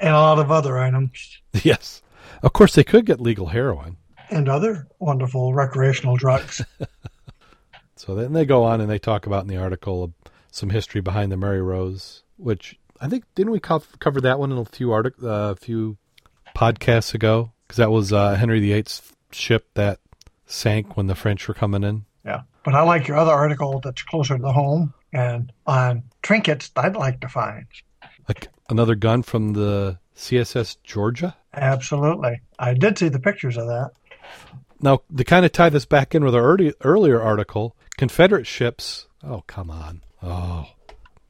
And 0.00 0.14
a 0.14 0.18
lot 0.18 0.38
of 0.38 0.50
other 0.50 0.78
items. 0.78 1.38
Yes. 1.62 2.02
Of 2.42 2.52
course, 2.52 2.74
they 2.74 2.84
could 2.84 3.04
get 3.04 3.20
legal 3.20 3.48
heroin. 3.48 3.98
And 4.32 4.48
other 4.48 4.88
wonderful 4.98 5.52
recreational 5.52 6.16
drugs. 6.16 6.64
so 7.96 8.14
then 8.14 8.32
they 8.32 8.46
go 8.46 8.64
on 8.64 8.80
and 8.80 8.90
they 8.90 8.98
talk 8.98 9.26
about 9.26 9.42
in 9.42 9.48
the 9.48 9.58
article 9.58 10.14
some 10.50 10.70
history 10.70 11.00
behind 11.00 11.30
the 11.30 11.36
Mary 11.36 11.60
Rose, 11.60 12.22
which 12.38 12.78
I 13.00 13.08
think 13.08 13.24
didn't 13.34 13.52
we 13.52 13.60
co- 13.60 13.82
cover 13.98 14.20
that 14.22 14.38
one 14.38 14.50
in 14.50 14.58
a 14.58 14.64
few 14.64 14.92
artic- 14.92 15.22
uh, 15.22 15.52
a 15.52 15.56
few 15.56 15.98
podcasts 16.56 17.14
ago? 17.14 17.52
Because 17.66 17.76
that 17.76 17.90
was 17.90 18.12
uh, 18.12 18.34
Henry 18.34 18.60
VIII's 18.60 19.02
ship 19.32 19.68
that 19.74 20.00
sank 20.46 20.96
when 20.96 21.08
the 21.08 21.14
French 21.14 21.46
were 21.46 21.54
coming 21.54 21.84
in. 21.84 22.04
Yeah. 22.24 22.42
But 22.64 22.74
I 22.74 22.82
like 22.82 23.08
your 23.08 23.18
other 23.18 23.32
article 23.32 23.80
that's 23.80 24.02
closer 24.02 24.38
to 24.38 24.52
home 24.52 24.94
and 25.12 25.52
on 25.66 26.04
trinkets 26.22 26.70
I'd 26.76 26.96
like 26.96 27.20
to 27.20 27.28
find. 27.28 27.66
Like 28.28 28.48
another 28.70 28.94
gun 28.94 29.22
from 29.22 29.52
the 29.52 29.98
CSS 30.16 30.76
Georgia? 30.84 31.36
Absolutely. 31.54 32.40
I 32.58 32.74
did 32.74 32.98
see 32.98 33.08
the 33.08 33.18
pictures 33.18 33.56
of 33.56 33.66
that. 33.66 33.90
Now, 34.80 35.02
to 35.16 35.24
kind 35.24 35.46
of 35.46 35.52
tie 35.52 35.68
this 35.68 35.84
back 35.84 36.14
in 36.14 36.24
with 36.24 36.34
our 36.34 36.42
early, 36.42 36.74
earlier 36.82 37.20
article, 37.20 37.76
Confederate 37.96 38.46
ships. 38.46 39.06
Oh, 39.22 39.44
come 39.46 39.70
on. 39.70 40.02
Oh, 40.22 40.66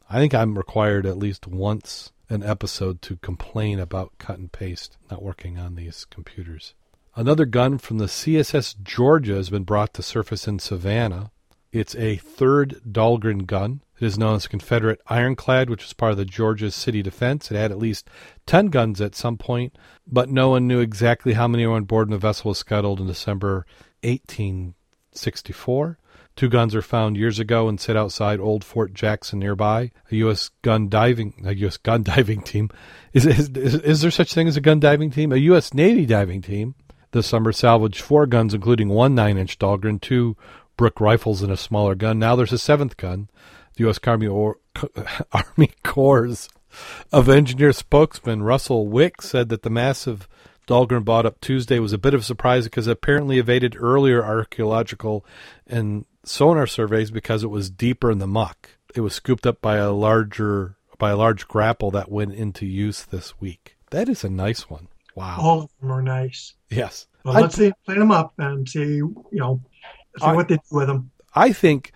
I 0.08 0.18
think 0.18 0.34
I'm 0.34 0.56
required 0.56 1.06
at 1.06 1.18
least 1.18 1.46
once 1.46 2.12
an 2.28 2.42
episode 2.42 3.02
to 3.02 3.16
complain 3.16 3.78
about 3.78 4.16
cut 4.18 4.38
and 4.38 4.50
paste 4.50 4.96
not 5.10 5.22
working 5.22 5.58
on 5.58 5.74
these 5.74 6.06
computers. 6.06 6.74
Another 7.14 7.44
gun 7.44 7.76
from 7.76 7.98
the 7.98 8.06
CSS 8.06 8.82
Georgia 8.82 9.34
has 9.34 9.50
been 9.50 9.64
brought 9.64 9.92
to 9.94 10.02
surface 10.02 10.48
in 10.48 10.58
Savannah. 10.58 11.30
It's 11.70 11.94
a 11.96 12.16
third 12.16 12.80
Dahlgren 12.90 13.46
gun. 13.46 13.82
It 14.02 14.06
is 14.06 14.18
known 14.18 14.34
as 14.34 14.48
Confederate 14.48 15.00
Ironclad, 15.06 15.70
which 15.70 15.84
was 15.84 15.92
part 15.92 16.10
of 16.10 16.18
the 16.18 16.24
Georgia 16.24 16.72
city 16.72 17.04
defense. 17.04 17.52
It 17.52 17.56
had 17.56 17.70
at 17.70 17.78
least 17.78 18.10
10 18.46 18.66
guns 18.66 19.00
at 19.00 19.14
some 19.14 19.38
point, 19.38 19.78
but 20.08 20.28
no 20.28 20.48
one 20.48 20.66
knew 20.66 20.80
exactly 20.80 21.34
how 21.34 21.46
many 21.46 21.64
were 21.64 21.74
on 21.74 21.84
board 21.84 22.08
when 22.08 22.18
the 22.18 22.18
vessel 22.18 22.48
was 22.48 22.58
scuttled 22.58 22.98
in 22.98 23.06
December 23.06 23.64
1864. 24.02 25.98
Two 26.34 26.48
guns 26.48 26.74
were 26.74 26.82
found 26.82 27.16
years 27.16 27.38
ago 27.38 27.68
and 27.68 27.78
sit 27.78 27.96
outside 27.96 28.40
Old 28.40 28.64
Fort 28.64 28.92
Jackson 28.92 29.38
nearby. 29.38 29.92
A 30.10 30.16
U.S. 30.16 30.50
gun 30.62 30.88
diving, 30.88 31.40
a 31.46 31.54
U.S. 31.54 31.76
gun 31.76 32.02
diving 32.02 32.42
team, 32.42 32.70
is, 33.12 33.24
is, 33.24 33.50
is, 33.50 33.74
is 33.76 34.00
there 34.00 34.10
such 34.10 34.34
thing 34.34 34.48
as 34.48 34.56
a 34.56 34.60
gun 34.60 34.80
diving 34.80 35.12
team? 35.12 35.30
A 35.30 35.36
U.S. 35.36 35.72
Navy 35.72 36.06
diving 36.06 36.42
team 36.42 36.74
this 37.12 37.28
summer 37.28 37.52
salvaged 37.52 38.00
four 38.00 38.26
guns, 38.26 38.52
including 38.52 38.88
one 38.88 39.14
nine-inch 39.14 39.60
Dahlgren, 39.60 40.00
two 40.00 40.36
Brooke 40.76 41.00
rifles, 41.00 41.40
and 41.40 41.52
a 41.52 41.56
smaller 41.56 41.94
gun. 41.94 42.18
Now 42.18 42.34
there's 42.34 42.52
a 42.52 42.58
seventh 42.58 42.96
gun. 42.96 43.28
The 43.74 43.84
U.S. 43.84 43.98
Army, 44.06 44.26
or, 44.26 44.58
Army 45.32 45.70
Corps 45.82 46.48
of 47.12 47.28
Engineer 47.28 47.72
spokesman 47.72 48.42
Russell 48.42 48.86
Wicke 48.86 49.22
said 49.22 49.48
that 49.50 49.62
the 49.62 49.70
massive 49.70 50.28
Dahlgren 50.66 51.04
bought 51.04 51.26
up 51.26 51.40
Tuesday 51.40 51.78
was 51.78 51.92
a 51.92 51.98
bit 51.98 52.14
of 52.14 52.20
a 52.20 52.24
surprise 52.24 52.64
because 52.64 52.86
it 52.86 52.92
apparently 52.92 53.38
evaded 53.38 53.76
earlier 53.78 54.24
archaeological 54.24 55.24
and 55.66 56.04
sonar 56.24 56.66
surveys 56.66 57.10
because 57.10 57.42
it 57.42 57.48
was 57.48 57.68
deeper 57.70 58.10
in 58.10 58.18
the 58.18 58.26
muck. 58.26 58.70
It 58.94 59.00
was 59.00 59.14
scooped 59.14 59.46
up 59.46 59.60
by 59.60 59.76
a 59.76 59.90
larger 59.90 60.76
by 60.98 61.10
a 61.10 61.16
large 61.16 61.48
grapple 61.48 61.90
that 61.90 62.10
went 62.12 62.32
into 62.34 62.64
use 62.64 63.02
this 63.04 63.40
week. 63.40 63.76
That 63.90 64.08
is 64.08 64.22
a 64.22 64.30
nice 64.30 64.70
one. 64.70 64.86
Wow. 65.16 65.38
All 65.40 65.62
of 65.62 65.70
them 65.80 65.90
are 65.90 66.00
nice. 66.02 66.54
Yes. 66.70 67.06
Well, 67.24 67.34
let's 67.34 67.56
see, 67.56 67.72
clean 67.84 67.98
them 67.98 68.12
up 68.12 68.32
and 68.38 68.68
see, 68.68 68.96
you 68.96 69.24
know, 69.32 69.60
see 70.18 70.24
I- 70.24 70.34
what 70.34 70.48
they 70.48 70.56
do 70.56 70.60
with 70.70 70.86
them. 70.86 71.10
I 71.34 71.52
think 71.52 71.92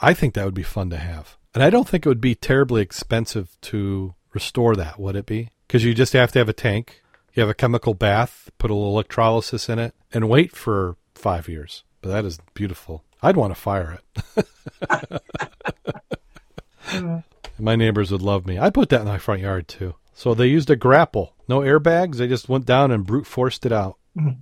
I 0.00 0.14
think 0.14 0.34
that 0.34 0.44
would 0.44 0.54
be 0.54 0.62
fun 0.62 0.90
to 0.90 0.96
have. 0.96 1.36
And 1.54 1.62
I 1.62 1.70
don't 1.70 1.88
think 1.88 2.06
it 2.06 2.08
would 2.08 2.20
be 2.20 2.34
terribly 2.34 2.80
expensive 2.82 3.56
to 3.62 4.14
restore 4.32 4.76
that, 4.76 4.98
would 5.00 5.16
it 5.16 5.26
be? 5.26 5.50
Because 5.66 5.84
you 5.84 5.94
just 5.94 6.12
have 6.12 6.32
to 6.32 6.38
have 6.38 6.48
a 6.48 6.52
tank, 6.54 7.02
you 7.34 7.40
have 7.40 7.50
a 7.50 7.54
chemical 7.54 7.94
bath, 7.94 8.50
put 8.58 8.70
a 8.70 8.74
little 8.74 8.90
electrolysis 8.90 9.68
in 9.68 9.78
it, 9.78 9.94
and 10.12 10.28
wait 10.28 10.54
for 10.56 10.96
five 11.14 11.48
years. 11.48 11.84
But 12.02 12.10
that 12.10 12.24
is 12.24 12.38
beautiful. 12.54 13.04
I'd 13.22 13.36
want 13.36 13.54
to 13.54 13.60
fire 13.60 13.98
it. 14.16 15.20
my 17.58 17.76
neighbors 17.76 18.10
would 18.10 18.22
love 18.22 18.46
me. 18.46 18.58
I 18.58 18.70
put 18.70 18.88
that 18.88 19.02
in 19.02 19.06
my 19.08 19.18
front 19.18 19.42
yard 19.42 19.68
too. 19.68 19.94
So 20.14 20.34
they 20.34 20.46
used 20.46 20.70
a 20.70 20.76
grapple, 20.76 21.34
no 21.48 21.60
airbags. 21.60 22.16
They 22.16 22.28
just 22.28 22.48
went 22.48 22.66
down 22.66 22.90
and 22.90 23.06
brute 23.06 23.26
forced 23.26 23.66
it 23.66 23.72
out. 23.72 23.96
Mhm. 24.16 24.38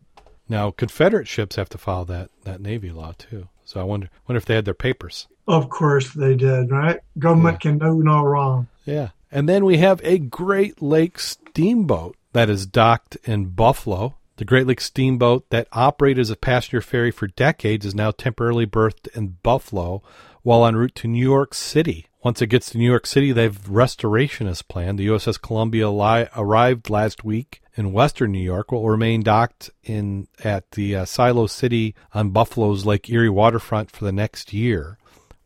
Now 0.48 0.70
Confederate 0.70 1.28
ships 1.28 1.56
have 1.56 1.68
to 1.70 1.78
follow 1.78 2.04
that 2.06 2.30
that 2.44 2.60
Navy 2.60 2.90
law 2.90 3.12
too. 3.18 3.48
So 3.64 3.80
I 3.80 3.84
wonder 3.84 4.08
wonder 4.26 4.38
if 4.38 4.44
they 4.44 4.54
had 4.54 4.64
their 4.64 4.74
papers. 4.74 5.26
Of 5.48 5.70
course 5.70 6.12
they 6.12 6.34
did, 6.34 6.70
right? 6.70 7.00
Government 7.18 7.58
can 7.58 7.78
do 7.78 8.02
no 8.02 8.22
wrong. 8.22 8.68
Yeah. 8.84 9.08
And 9.32 9.48
then 9.48 9.64
we 9.64 9.78
have 9.78 10.00
a 10.04 10.18
Great 10.18 10.82
Lakes 10.82 11.38
steamboat 11.48 12.16
that 12.34 12.50
is 12.50 12.66
docked 12.66 13.16
in 13.24 13.46
Buffalo. 13.46 14.16
The 14.36 14.44
Great 14.44 14.66
Lakes 14.66 14.84
steamboat 14.84 15.48
that 15.48 15.66
operated 15.72 16.20
as 16.20 16.30
a 16.30 16.36
passenger 16.36 16.82
ferry 16.82 17.10
for 17.10 17.28
decades 17.28 17.86
is 17.86 17.94
now 17.94 18.10
temporarily 18.10 18.66
berthed 18.66 19.08
in 19.14 19.38
Buffalo 19.42 20.02
while 20.42 20.66
en 20.66 20.76
route 20.76 20.94
to 20.96 21.08
New 21.08 21.22
York 21.22 21.54
City. 21.54 22.06
Once 22.22 22.42
it 22.42 22.48
gets 22.48 22.70
to 22.70 22.78
New 22.78 22.88
York 22.88 23.06
City, 23.06 23.32
they've 23.32 23.68
restoration 23.68 24.46
is 24.46 24.60
planned. 24.60 24.98
The 24.98 25.06
USS 25.06 25.40
Columbia 25.40 25.88
li- 25.88 26.28
arrived 26.36 26.90
last 26.90 27.24
week 27.24 27.62
in 27.74 27.92
western 27.92 28.32
New 28.32 28.38
York. 28.38 28.70
Will 28.70 28.86
remain 28.86 29.22
docked 29.22 29.70
in 29.82 30.28
at 30.44 30.72
the 30.72 30.94
uh, 30.94 31.04
Silo 31.06 31.46
City 31.46 31.94
on 32.12 32.30
Buffalo's 32.30 32.84
Lake 32.84 33.08
Erie 33.08 33.30
waterfront 33.30 33.90
for 33.90 34.04
the 34.04 34.12
next 34.12 34.52
year. 34.52 34.98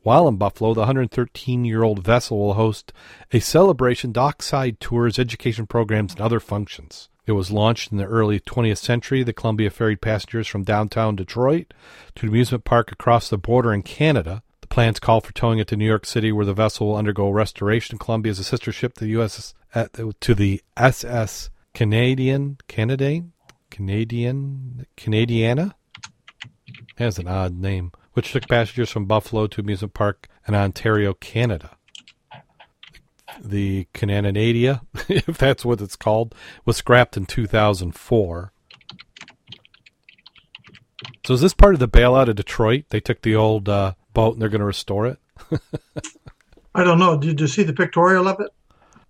While 0.02 0.26
in 0.26 0.36
Buffalo, 0.36 0.74
the 0.74 0.80
113 0.80 1.64
year 1.64 1.82
old 1.82 2.04
vessel 2.04 2.38
will 2.38 2.54
host 2.54 2.92
a 3.32 3.38
celebration, 3.38 4.12
dockside 4.12 4.80
tours, 4.80 5.18
education 5.18 5.66
programs, 5.66 6.12
and 6.12 6.20
other 6.20 6.40
functions. 6.40 7.08
It 7.24 7.32
was 7.32 7.52
launched 7.52 7.92
in 7.92 7.98
the 7.98 8.04
early 8.04 8.40
20th 8.40 8.78
century. 8.78 9.22
The 9.22 9.32
Columbia 9.32 9.70
ferried 9.70 10.00
passengers 10.00 10.48
from 10.48 10.64
downtown 10.64 11.14
Detroit 11.14 11.72
to 12.16 12.26
an 12.26 12.30
amusement 12.30 12.64
park 12.64 12.90
across 12.90 13.28
the 13.28 13.38
border 13.38 13.72
in 13.72 13.82
Canada. 13.82 14.42
The 14.60 14.66
plans 14.66 14.98
call 14.98 15.20
for 15.20 15.32
towing 15.32 15.60
it 15.60 15.68
to 15.68 15.76
New 15.76 15.86
York 15.86 16.04
City, 16.04 16.32
where 16.32 16.46
the 16.46 16.52
vessel 16.52 16.88
will 16.88 16.96
undergo 16.96 17.30
restoration. 17.30 17.98
Columbia 17.98 18.32
is 18.32 18.40
a 18.40 18.44
sister 18.44 18.72
ship 18.72 18.94
uh, 18.94 19.02
to 19.02 19.30
the 19.92 20.12
to 20.20 20.34
the 20.34 20.62
SS 20.76 21.50
Canadian 21.74 22.58
Canadian 22.66 23.32
Canadian 23.70 24.86
Canadiana. 24.96 25.74
Has 26.96 27.18
an 27.18 27.28
odd 27.28 27.54
name 27.54 27.92
which 28.14 28.32
took 28.32 28.48
passengers 28.48 28.90
from 28.90 29.06
Buffalo 29.06 29.46
to 29.46 29.60
amusement 29.60 29.94
park 29.94 30.28
in 30.46 30.54
Ontario, 30.54 31.14
Canada. 31.14 31.76
The 33.40 33.86
Cananadia, 33.94 34.82
if 35.08 35.38
that's 35.38 35.64
what 35.64 35.80
it's 35.80 35.96
called, 35.96 36.34
was 36.64 36.76
scrapped 36.76 37.16
in 37.16 37.26
2004. 37.26 38.52
So 41.26 41.34
is 41.34 41.40
this 41.40 41.54
part 41.54 41.74
of 41.74 41.80
the 41.80 41.88
bailout 41.88 42.28
of 42.28 42.36
Detroit? 42.36 42.84
They 42.90 43.00
took 43.00 43.22
the 43.22 43.36
old 43.36 43.68
uh, 43.68 43.94
boat 44.12 44.34
and 44.34 44.42
they're 44.42 44.48
going 44.48 44.60
to 44.60 44.66
restore 44.66 45.06
it. 45.06 45.18
I 46.74 46.84
don't 46.84 46.98
know. 46.98 47.18
Did 47.18 47.40
you 47.40 47.46
see 47.46 47.62
the 47.62 47.72
pictorial 47.72 48.28
of 48.28 48.40
it? 48.40 48.50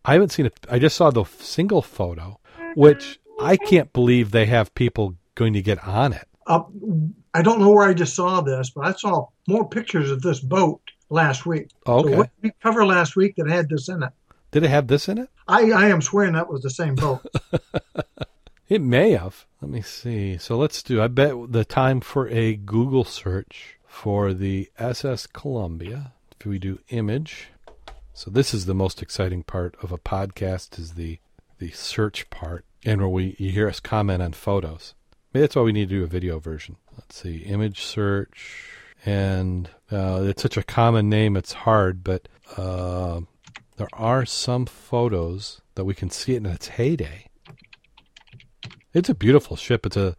I 0.05 0.14
haven't 0.14 0.30
seen 0.30 0.46
it. 0.46 0.66
I 0.70 0.78
just 0.78 0.96
saw 0.96 1.11
the 1.11 1.24
single 1.24 1.80
photo, 1.80 2.40
which 2.74 3.20
I 3.40 3.57
can't 3.57 3.92
believe 3.92 4.30
they 4.30 4.46
have 4.46 4.74
people 4.74 5.16
going 5.34 5.53
to 5.53 5.62
get 5.62 5.86
on 5.86 6.12
it. 6.12 6.28
Uh, 6.46 6.62
I 7.35 7.43
don't 7.43 7.61
know 7.61 7.70
where 7.70 7.89
I 7.89 7.95
just 7.95 8.14
saw 8.14 8.41
this, 8.41 8.70
but 8.70 8.87
I 8.87 8.93
saw 8.93 9.28
more 9.49 9.68
pictures 9.68 10.11
of 10.11 10.22
this 10.22 10.41
boat 10.41 10.80
last 11.09 11.47
week. 11.47 11.68
Okay. 11.87 12.11
So 12.11 12.16
what 12.16 12.30
did 12.35 12.43
we 12.43 12.53
cover 12.62 12.85
last 12.85 13.16
week 13.16 13.37
that 13.37 13.49
had 13.49 13.68
this 13.68 13.89
in 13.89 14.03
it? 14.03 14.12
Did 14.51 14.64
it 14.64 14.70
have 14.70 14.87
this 14.87 15.09
in 15.09 15.18
it? 15.18 15.30
I, 15.49 15.70
I 15.70 15.89
am 15.89 16.03
swearing 16.03 16.35
that 16.35 16.49
was 16.49 16.62
the 16.62 16.70
same 16.70 16.95
boat. 16.95 17.24
It 18.72 18.80
may 18.80 19.11
have. 19.11 19.45
Let 19.61 19.70
me 19.70 19.83
see. 19.83 20.39
So 20.39 20.57
let's 20.57 20.83
do. 20.83 21.03
I 21.03 21.07
bet 21.07 21.53
the 21.53 21.62
time 21.62 22.01
for 22.01 22.26
a 22.28 22.57
Google 22.57 23.05
search 23.05 23.78
for 23.87 24.33
the 24.33 24.70
SS 24.78 25.26
Columbia. 25.26 26.14
If 26.41 26.47
we 26.47 26.59
do 26.59 26.78
image, 26.89 27.49
so 28.14 28.30
this 28.30 28.55
is 28.55 28.64
the 28.64 28.72
most 28.72 29.03
exciting 29.03 29.43
part 29.43 29.76
of 29.83 29.93
a 29.93 29.99
podcast 29.99 30.78
is 30.78 30.95
the 30.95 31.18
the 31.59 31.70
search 31.72 32.30
part, 32.30 32.64
and 32.83 33.03
where 33.03 33.11
we 33.11 33.37
you 33.39 33.51
hear 33.51 33.68
us 33.68 33.78
comment 33.78 34.22
on 34.22 34.33
photos. 34.33 34.95
Maybe 35.33 35.43
that's 35.43 35.57
why 35.57 35.62
we 35.62 35.72
need 35.72 35.89
to 35.89 35.97
do 35.99 36.05
a 36.05 36.09
video 36.09 36.39
version. 36.39 36.76
Let's 36.97 37.16
see, 37.16 37.39
image 37.39 37.83
search, 37.83 38.68
and 39.05 39.68
uh, 39.91 40.22
it's 40.24 40.43
such 40.43 40.57
a 40.57 40.62
common 40.62 41.09
name, 41.09 41.37
it's 41.37 41.53
hard. 41.53 42.05
But 42.05 42.28
uh, 42.57 43.20
there 43.76 43.89
are 43.95 44.26
some 44.26 44.66
photos 44.66 45.61
that 45.74 45.85
we 45.85 45.95
can 45.95 46.11
see 46.11 46.35
it 46.35 46.39
in 46.39 46.47
its 46.47 46.68
heyday. 46.68 47.26
It's 48.93 49.09
a 49.09 49.14
beautiful 49.14 49.57
ship. 49.57 49.87
It's 49.87 49.97
a 49.97 50.16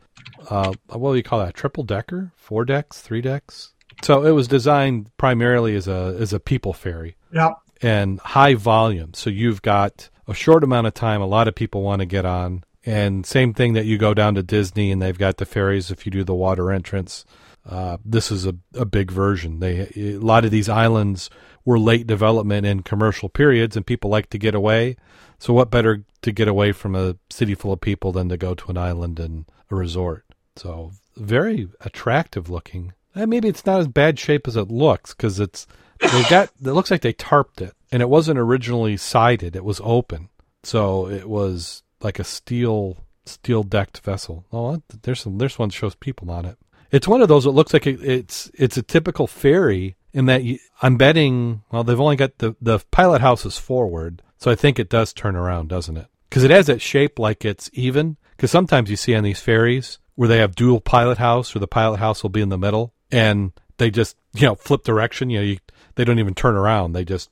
uh, 0.49 0.73
what 0.87 1.11
do 1.11 1.17
you 1.17 1.23
call 1.23 1.39
that? 1.39 1.53
Triple 1.53 1.83
decker, 1.83 2.31
four 2.35 2.65
decks, 2.65 2.99
three 3.01 3.21
decks. 3.21 3.73
So 4.01 4.25
it 4.25 4.31
was 4.31 4.47
designed 4.47 5.15
primarily 5.17 5.75
as 5.75 5.87
a 5.87 6.15
as 6.19 6.33
a 6.33 6.39
people 6.39 6.73
ferry 6.73 7.15
Yep. 7.31 7.53
and 7.81 8.19
high 8.19 8.55
volume. 8.55 9.13
So 9.13 9.29
you've 9.29 9.61
got 9.61 10.09
a 10.27 10.33
short 10.33 10.63
amount 10.63 10.87
of 10.87 10.93
time. 10.95 11.21
A 11.21 11.27
lot 11.27 11.47
of 11.47 11.53
people 11.55 11.83
want 11.83 11.99
to 11.99 12.05
get 12.05 12.25
on, 12.25 12.63
and 12.85 13.25
same 13.25 13.53
thing 13.53 13.73
that 13.73 13.85
you 13.85 13.97
go 13.97 14.13
down 14.13 14.35
to 14.35 14.43
Disney 14.43 14.91
and 14.91 15.01
they've 15.01 15.17
got 15.17 15.37
the 15.37 15.45
ferries. 15.45 15.91
If 15.91 16.05
you 16.05 16.11
do 16.11 16.23
the 16.23 16.35
water 16.35 16.71
entrance, 16.71 17.25
uh, 17.69 17.97
this 18.03 18.31
is 18.31 18.45
a, 18.45 18.55
a 18.75 18.85
big 18.85 19.09
version. 19.09 19.59
They 19.59 19.91
a 19.95 20.17
lot 20.19 20.45
of 20.45 20.51
these 20.51 20.69
islands 20.69 21.29
were 21.65 21.79
late 21.79 22.07
development 22.07 22.65
in 22.65 22.83
commercial 22.83 23.29
periods, 23.29 23.77
and 23.77 23.85
people 23.85 24.09
like 24.09 24.29
to 24.31 24.37
get 24.37 24.53
away. 24.53 24.97
So 25.39 25.53
what 25.53 25.71
better 25.71 26.03
to 26.21 26.31
get 26.31 26.47
away 26.47 26.71
from 26.71 26.95
a 26.95 27.15
city 27.29 27.55
full 27.55 27.73
of 27.73 27.81
people 27.81 28.11
than 28.11 28.29
to 28.29 28.37
go 28.37 28.53
to 28.53 28.69
an 28.69 28.77
island 28.77 29.19
and 29.19 29.45
a 29.71 29.75
resort? 29.75 30.25
So 30.55 30.91
very 31.15 31.69
attractive 31.81 32.49
looking. 32.49 32.93
Uh, 33.15 33.25
maybe 33.25 33.47
it's 33.47 33.65
not 33.65 33.79
as 33.79 33.87
bad 33.87 34.19
shape 34.19 34.47
as 34.47 34.55
it 34.55 34.69
looks 34.69 35.13
because 35.13 35.39
it's 35.39 35.67
they 35.99 36.23
got 36.29 36.49
it 36.61 36.71
looks 36.71 36.91
like 36.91 37.01
they 37.01 37.13
tarped 37.13 37.61
it 37.61 37.73
and 37.91 38.01
it 38.01 38.09
wasn't 38.09 38.39
originally 38.39 38.97
sided 38.97 39.55
it 39.55 39.63
was 39.63 39.79
open 39.83 40.29
so 40.63 41.07
it 41.07 41.29
was 41.29 41.83
like 42.03 42.19
a 42.19 42.23
steel 42.23 42.97
steel 43.25 43.63
decked 43.63 43.99
vessel. 43.99 44.45
Oh 44.51 44.81
there's 45.03 45.21
some 45.21 45.37
there's 45.37 45.57
one 45.57 45.69
that 45.69 45.75
shows 45.75 45.95
people 45.95 46.29
on 46.31 46.45
it. 46.45 46.57
It's 46.91 47.07
one 47.07 47.21
of 47.21 47.27
those 47.27 47.45
that 47.45 47.51
looks 47.51 47.73
like 47.73 47.87
it, 47.87 48.01
it's 48.03 48.51
it's 48.53 48.77
a 48.77 48.83
typical 48.83 49.27
ferry 49.27 49.95
in 50.13 50.27
that 50.27 50.43
you, 50.43 50.59
i'm 50.83 50.95
betting 50.95 51.63
well 51.71 51.83
they've 51.83 51.99
only 51.99 52.15
got 52.15 52.37
the 52.37 52.55
the 52.61 52.77
pilot 52.91 53.19
house 53.19 53.47
is 53.47 53.57
forward 53.57 54.21
so 54.37 54.51
i 54.51 54.53
think 54.53 54.77
it 54.77 54.87
does 54.87 55.11
turn 55.11 55.35
around 55.35 55.69
doesn't 55.69 55.97
it? 55.97 56.05
Because 56.29 56.43
it 56.43 56.51
has 56.51 56.65
that 56.65 56.81
shape 56.81 57.19
like 57.19 57.45
it's 57.45 57.69
even. 57.73 58.17
Because 58.31 58.49
sometimes 58.49 58.89
you 58.89 58.95
see 58.95 59.13
on 59.13 59.23
these 59.23 59.39
ferries 59.39 59.99
where 60.15 60.27
they 60.27 60.39
have 60.39 60.55
dual 60.55 60.81
pilot 60.81 61.19
house 61.19 61.55
or 61.55 61.59
the 61.59 61.67
pilot 61.67 61.97
house 61.97 62.23
will 62.23 62.31
be 62.31 62.41
in 62.41 62.49
the 62.49 62.57
middle 62.57 62.91
and 63.11 63.51
they 63.77 63.91
just 63.91 64.17
you 64.33 64.47
know 64.47 64.55
flip 64.55 64.83
direction 64.83 65.29
you 65.29 65.37
know 65.37 65.45
you, 65.45 65.57
they 65.93 66.03
don't 66.03 66.17
even 66.17 66.33
turn 66.33 66.55
around. 66.55 66.93
They 66.93 67.05
just 67.05 67.29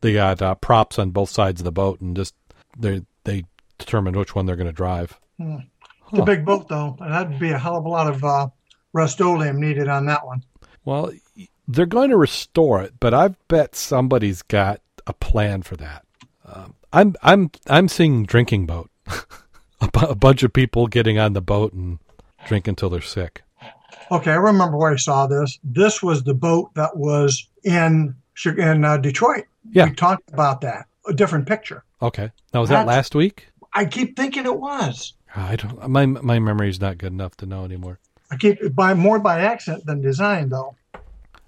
they 0.00 0.12
got 0.12 0.42
uh, 0.42 0.56
props 0.56 0.98
on 0.98 1.10
both 1.10 1.30
sides 1.30 1.60
of 1.60 1.64
the 1.64 1.70
boat 1.70 2.00
and 2.00 2.16
just 2.16 2.34
they 2.76 3.02
they 3.22 3.44
determine 3.84 4.14
which 4.14 4.34
one 4.34 4.46
they're 4.46 4.56
going 4.56 4.66
to 4.66 4.72
drive 4.72 5.18
It's 5.38 5.62
Huh. 6.04 6.22
a 6.22 6.24
big 6.26 6.44
boat 6.44 6.68
though, 6.68 6.96
and 7.00 7.12
that'd 7.12 7.38
be 7.38 7.50
a 7.50 7.58
hell 7.58 7.76
of 7.76 7.84
a 7.86 7.88
lot 7.88 8.06
of 8.06 8.22
uh, 8.22 8.48
Rust-Oleum 8.92 9.58
needed 9.60 9.88
on 9.88 10.06
that 10.06 10.26
one. 10.26 10.44
well 10.84 11.10
they're 11.68 11.86
going 11.86 12.10
to 12.10 12.16
restore 12.16 12.82
it 12.82 12.92
but 13.00 13.14
i 13.14 13.28
bet 13.48 13.74
somebody's 13.74 14.42
got 14.42 14.80
a 15.06 15.12
plan 15.12 15.62
for 15.62 15.76
that 15.76 16.04
um, 16.44 16.74
i'm 16.92 17.14
i'm 17.22 17.50
i'm 17.68 17.88
seeing 17.88 18.24
drinking 18.24 18.66
boat 18.66 18.90
a, 19.80 20.14
bunch 20.14 20.42
of 20.42 20.52
people 20.52 20.86
getting 20.88 21.18
on 21.18 21.32
the 21.32 21.40
boat 21.40 21.72
and 21.72 21.98
drink 22.46 22.66
until 22.68 22.90
they're 22.90 23.00
sick 23.00 23.42
Okay, 24.10 24.30
I 24.32 24.36
remember 24.36 24.76
where 24.76 24.92
I 24.92 24.96
saw 24.96 25.26
this. 25.26 25.58
This 25.64 26.02
was 26.02 26.22
the 26.22 26.34
boat 26.34 26.74
that 26.74 26.94
was 26.96 27.48
in 27.64 28.14
in 28.44 28.84
uh, 28.84 28.98
Detroit. 28.98 29.44
Yeah. 29.70 29.86
we 29.86 29.94
talked 29.94 30.28
about 30.32 30.60
that. 30.62 30.86
A 31.08 31.14
different 31.14 31.46
picture. 31.46 31.84
okay 32.02 32.30
now 32.52 32.60
was 32.60 32.68
that 32.68 32.86
last 32.86 33.14
week 33.14 33.48
I 33.74 33.84
keep 33.86 34.16
thinking 34.16 34.44
it 34.46 34.58
was. 34.58 35.14
i 35.34 35.56
don't 35.56 35.88
my 35.88 36.04
my 36.06 36.38
memory's 36.38 36.80
not 36.80 36.98
good 36.98 37.12
enough 37.12 37.36
to 37.38 37.46
know 37.46 37.64
anymore 37.64 37.98
I 38.30 38.36
keep 38.36 38.74
by 38.74 38.94
more 38.94 39.18
by 39.18 39.40
accident 39.40 39.84
than 39.84 40.00
design 40.00 40.48
though. 40.48 40.74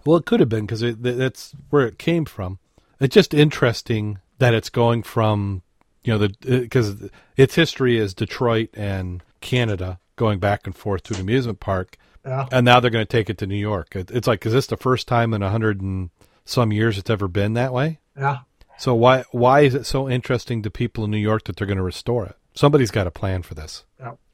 Well, 0.04 0.18
it 0.18 0.26
could 0.26 0.40
have 0.40 0.50
been 0.50 0.66
because 0.66 0.82
that's 0.98 1.54
where 1.70 1.86
it 1.86 1.98
came 1.98 2.26
from. 2.26 2.58
It's 3.00 3.14
just 3.14 3.32
interesting 3.32 4.18
that 4.38 4.52
it's 4.52 4.68
going 4.68 5.02
from, 5.02 5.62
you 6.02 6.12
know, 6.12 6.18
the 6.18 6.34
uh, 6.46 6.60
because 6.60 7.08
its 7.38 7.54
history 7.54 7.96
is 7.96 8.12
Detroit 8.12 8.68
and 8.74 9.22
Canada 9.40 9.98
going 10.16 10.38
back 10.40 10.66
and 10.66 10.76
forth 10.76 11.04
to 11.04 11.14
an 11.14 11.20
amusement 11.20 11.58
park, 11.58 11.96
Yeah, 12.24 12.46
and 12.52 12.66
now 12.66 12.80
they're 12.80 12.90
going 12.90 13.06
to 13.06 13.10
take 13.10 13.30
it 13.30 13.38
to 13.38 13.46
New 13.46 13.56
York. 13.56 13.96
It, 13.96 14.10
it's 14.10 14.28
like, 14.28 14.44
is 14.44 14.52
this 14.52 14.66
the 14.66 14.76
first 14.76 15.08
time 15.08 15.32
in 15.32 15.42
a 15.42 15.48
hundred 15.50 15.80
and 15.80 16.10
some 16.44 16.70
years 16.70 16.98
it's 16.98 17.08
ever 17.08 17.28
been 17.28 17.54
that 17.54 17.72
way? 17.72 17.98
yeah. 18.18 18.40
So 18.78 18.94
why 18.94 19.24
why 19.30 19.60
is 19.60 19.74
it 19.74 19.86
so 19.86 20.08
interesting 20.08 20.62
to 20.62 20.70
people 20.70 21.04
in 21.04 21.10
New 21.10 21.18
York 21.18 21.44
that 21.44 21.56
they're 21.56 21.66
going 21.66 21.76
to 21.78 21.82
restore 21.82 22.26
it? 22.26 22.36
Somebody's 22.54 22.90
got 22.90 23.06
a 23.06 23.10
plan 23.10 23.42
for 23.42 23.54
this. 23.54 23.84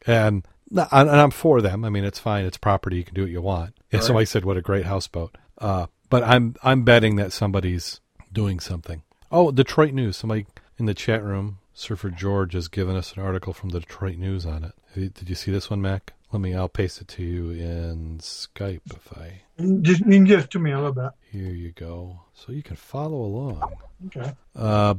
And, 0.06 0.44
and 0.70 1.10
I'm 1.10 1.30
for 1.30 1.60
them. 1.60 1.84
I 1.84 1.90
mean, 1.90 2.04
it's 2.04 2.18
fine. 2.18 2.44
It's 2.44 2.56
property. 2.56 2.96
You 2.96 3.04
can 3.04 3.14
do 3.14 3.22
what 3.22 3.30
you 3.30 3.42
want. 3.42 3.74
Yeah, 3.90 3.98
Right. 3.98 4.04
somebody 4.04 4.26
said, 4.26 4.44
"What 4.44 4.56
a 4.56 4.62
great 4.62 4.86
houseboat." 4.86 5.36
Uh, 5.58 5.86
but 6.08 6.22
I'm 6.22 6.54
I'm 6.62 6.84
betting 6.84 7.16
that 7.16 7.32
somebody's 7.32 8.00
doing 8.32 8.60
something. 8.60 9.02
Oh, 9.32 9.50
Detroit 9.50 9.92
News. 9.94 10.16
Somebody 10.16 10.46
in 10.78 10.86
the 10.86 10.94
chat 10.94 11.22
room, 11.24 11.58
Surfer 11.74 12.10
George, 12.10 12.52
has 12.54 12.68
given 12.68 12.96
us 12.96 13.12
an 13.14 13.22
article 13.22 13.52
from 13.52 13.70
the 13.70 13.80
Detroit 13.80 14.16
News 14.16 14.46
on 14.46 14.64
it. 14.64 14.74
Did 15.14 15.28
you 15.28 15.34
see 15.34 15.50
this 15.50 15.68
one, 15.70 15.80
Mack? 15.82 16.12
Let 16.32 16.40
me. 16.40 16.54
I'll 16.54 16.68
paste 16.68 17.00
it 17.00 17.08
to 17.08 17.22
you 17.24 17.50
in 17.50 18.18
Skype 18.18 18.82
if 18.94 19.12
I. 19.18 19.42
Just, 19.82 20.00
you 20.00 20.12
can 20.12 20.24
give 20.24 20.40
it 20.40 20.50
to 20.50 20.58
me 20.58 20.70
a 20.70 20.76
little 20.76 20.92
bit. 20.92 21.10
Here 21.30 21.50
you 21.50 21.72
go, 21.72 22.20
so 22.34 22.52
you 22.52 22.62
can 22.62 22.76
follow 22.76 23.22
along. 23.22 23.72
Okay. 24.06 24.32
Uh, 24.54 24.94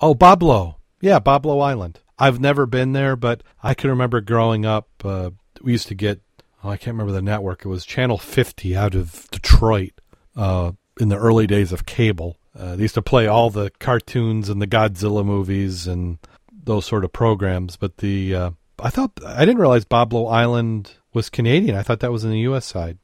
oh, 0.00 0.14
Boblo. 0.14 0.76
Yeah, 1.00 1.18
Boblo 1.18 1.62
Island. 1.62 2.00
I've 2.18 2.40
never 2.40 2.66
been 2.66 2.92
there, 2.92 3.16
but 3.16 3.42
I 3.62 3.74
can 3.74 3.90
remember 3.90 4.20
growing 4.20 4.64
up. 4.64 4.88
Uh, 5.04 5.30
we 5.60 5.72
used 5.72 5.88
to 5.88 5.94
get, 5.94 6.20
oh, 6.64 6.70
I 6.70 6.76
can't 6.76 6.94
remember 6.94 7.12
the 7.12 7.22
network. 7.22 7.64
It 7.64 7.68
was 7.68 7.84
Channel 7.84 8.18
50 8.18 8.76
out 8.76 8.94
of 8.94 9.28
Detroit 9.30 9.92
uh, 10.34 10.72
in 10.98 11.08
the 11.08 11.18
early 11.18 11.46
days 11.46 11.72
of 11.72 11.84
cable. 11.84 12.36
Uh, 12.58 12.76
they 12.76 12.82
used 12.82 12.94
to 12.94 13.02
play 13.02 13.26
all 13.26 13.50
the 13.50 13.70
cartoons 13.80 14.48
and 14.48 14.62
the 14.62 14.66
Godzilla 14.66 15.24
movies 15.24 15.86
and 15.86 16.18
those 16.50 16.86
sort 16.86 17.04
of 17.04 17.12
programs. 17.12 17.76
But 17.76 17.98
the, 17.98 18.34
uh, 18.34 18.50
I 18.78 18.90
thought, 18.90 19.12
I 19.24 19.44
didn't 19.44 19.60
realize 19.60 19.84
Boblo 19.84 20.30
Island 20.30 20.92
was 21.12 21.30
Canadian. 21.30 21.76
I 21.76 21.82
thought 21.82 22.00
that 22.00 22.12
was 22.12 22.24
in 22.24 22.30
the 22.30 22.40
U.S. 22.40 22.66
side. 22.66 22.98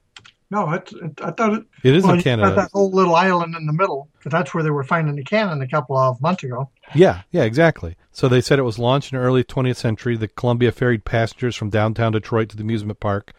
No, 0.51 0.70
it's 0.73 0.93
it, 0.93 1.18
I 1.23 1.31
thought 1.31 1.55
it. 1.55 1.64
It 1.83 1.97
is 1.97 2.05
well, 2.05 2.12
in 2.12 2.20
Canada. 2.20 2.55
that 2.55 2.70
whole 2.73 2.91
little 2.91 3.14
island 3.14 3.55
in 3.55 3.64
the 3.64 3.73
middle, 3.73 4.11
that's 4.27 4.53
where 4.53 4.62
they 4.62 4.68
were 4.68 4.85
finding 4.85 5.16
the 5.16 5.25
cannon 5.25 5.62
a 5.62 5.66
couple 5.66 5.97
of 5.97 6.20
months 6.20 6.45
ago. 6.45 6.68
Yeah, 6.95 7.23
yeah, 7.31 7.45
exactly. 7.45 7.97
So 8.11 8.29
they 8.29 8.43
said 8.43 8.59
it 8.59 8.62
was 8.62 8.79
launched 8.79 9.14
in 9.14 9.18
the 9.18 9.25
early 9.25 9.45
20th 9.45 9.77
century. 9.77 10.14
The 10.14 10.29
Columbia 10.29 10.70
ferried 10.70 11.07
passengers 11.07 11.57
from 11.57 11.70
downtown 11.70 12.12
Detroit 12.12 12.51
to 12.51 12.57
the 12.57 12.64
amusement 12.64 13.01
park 13.01 13.33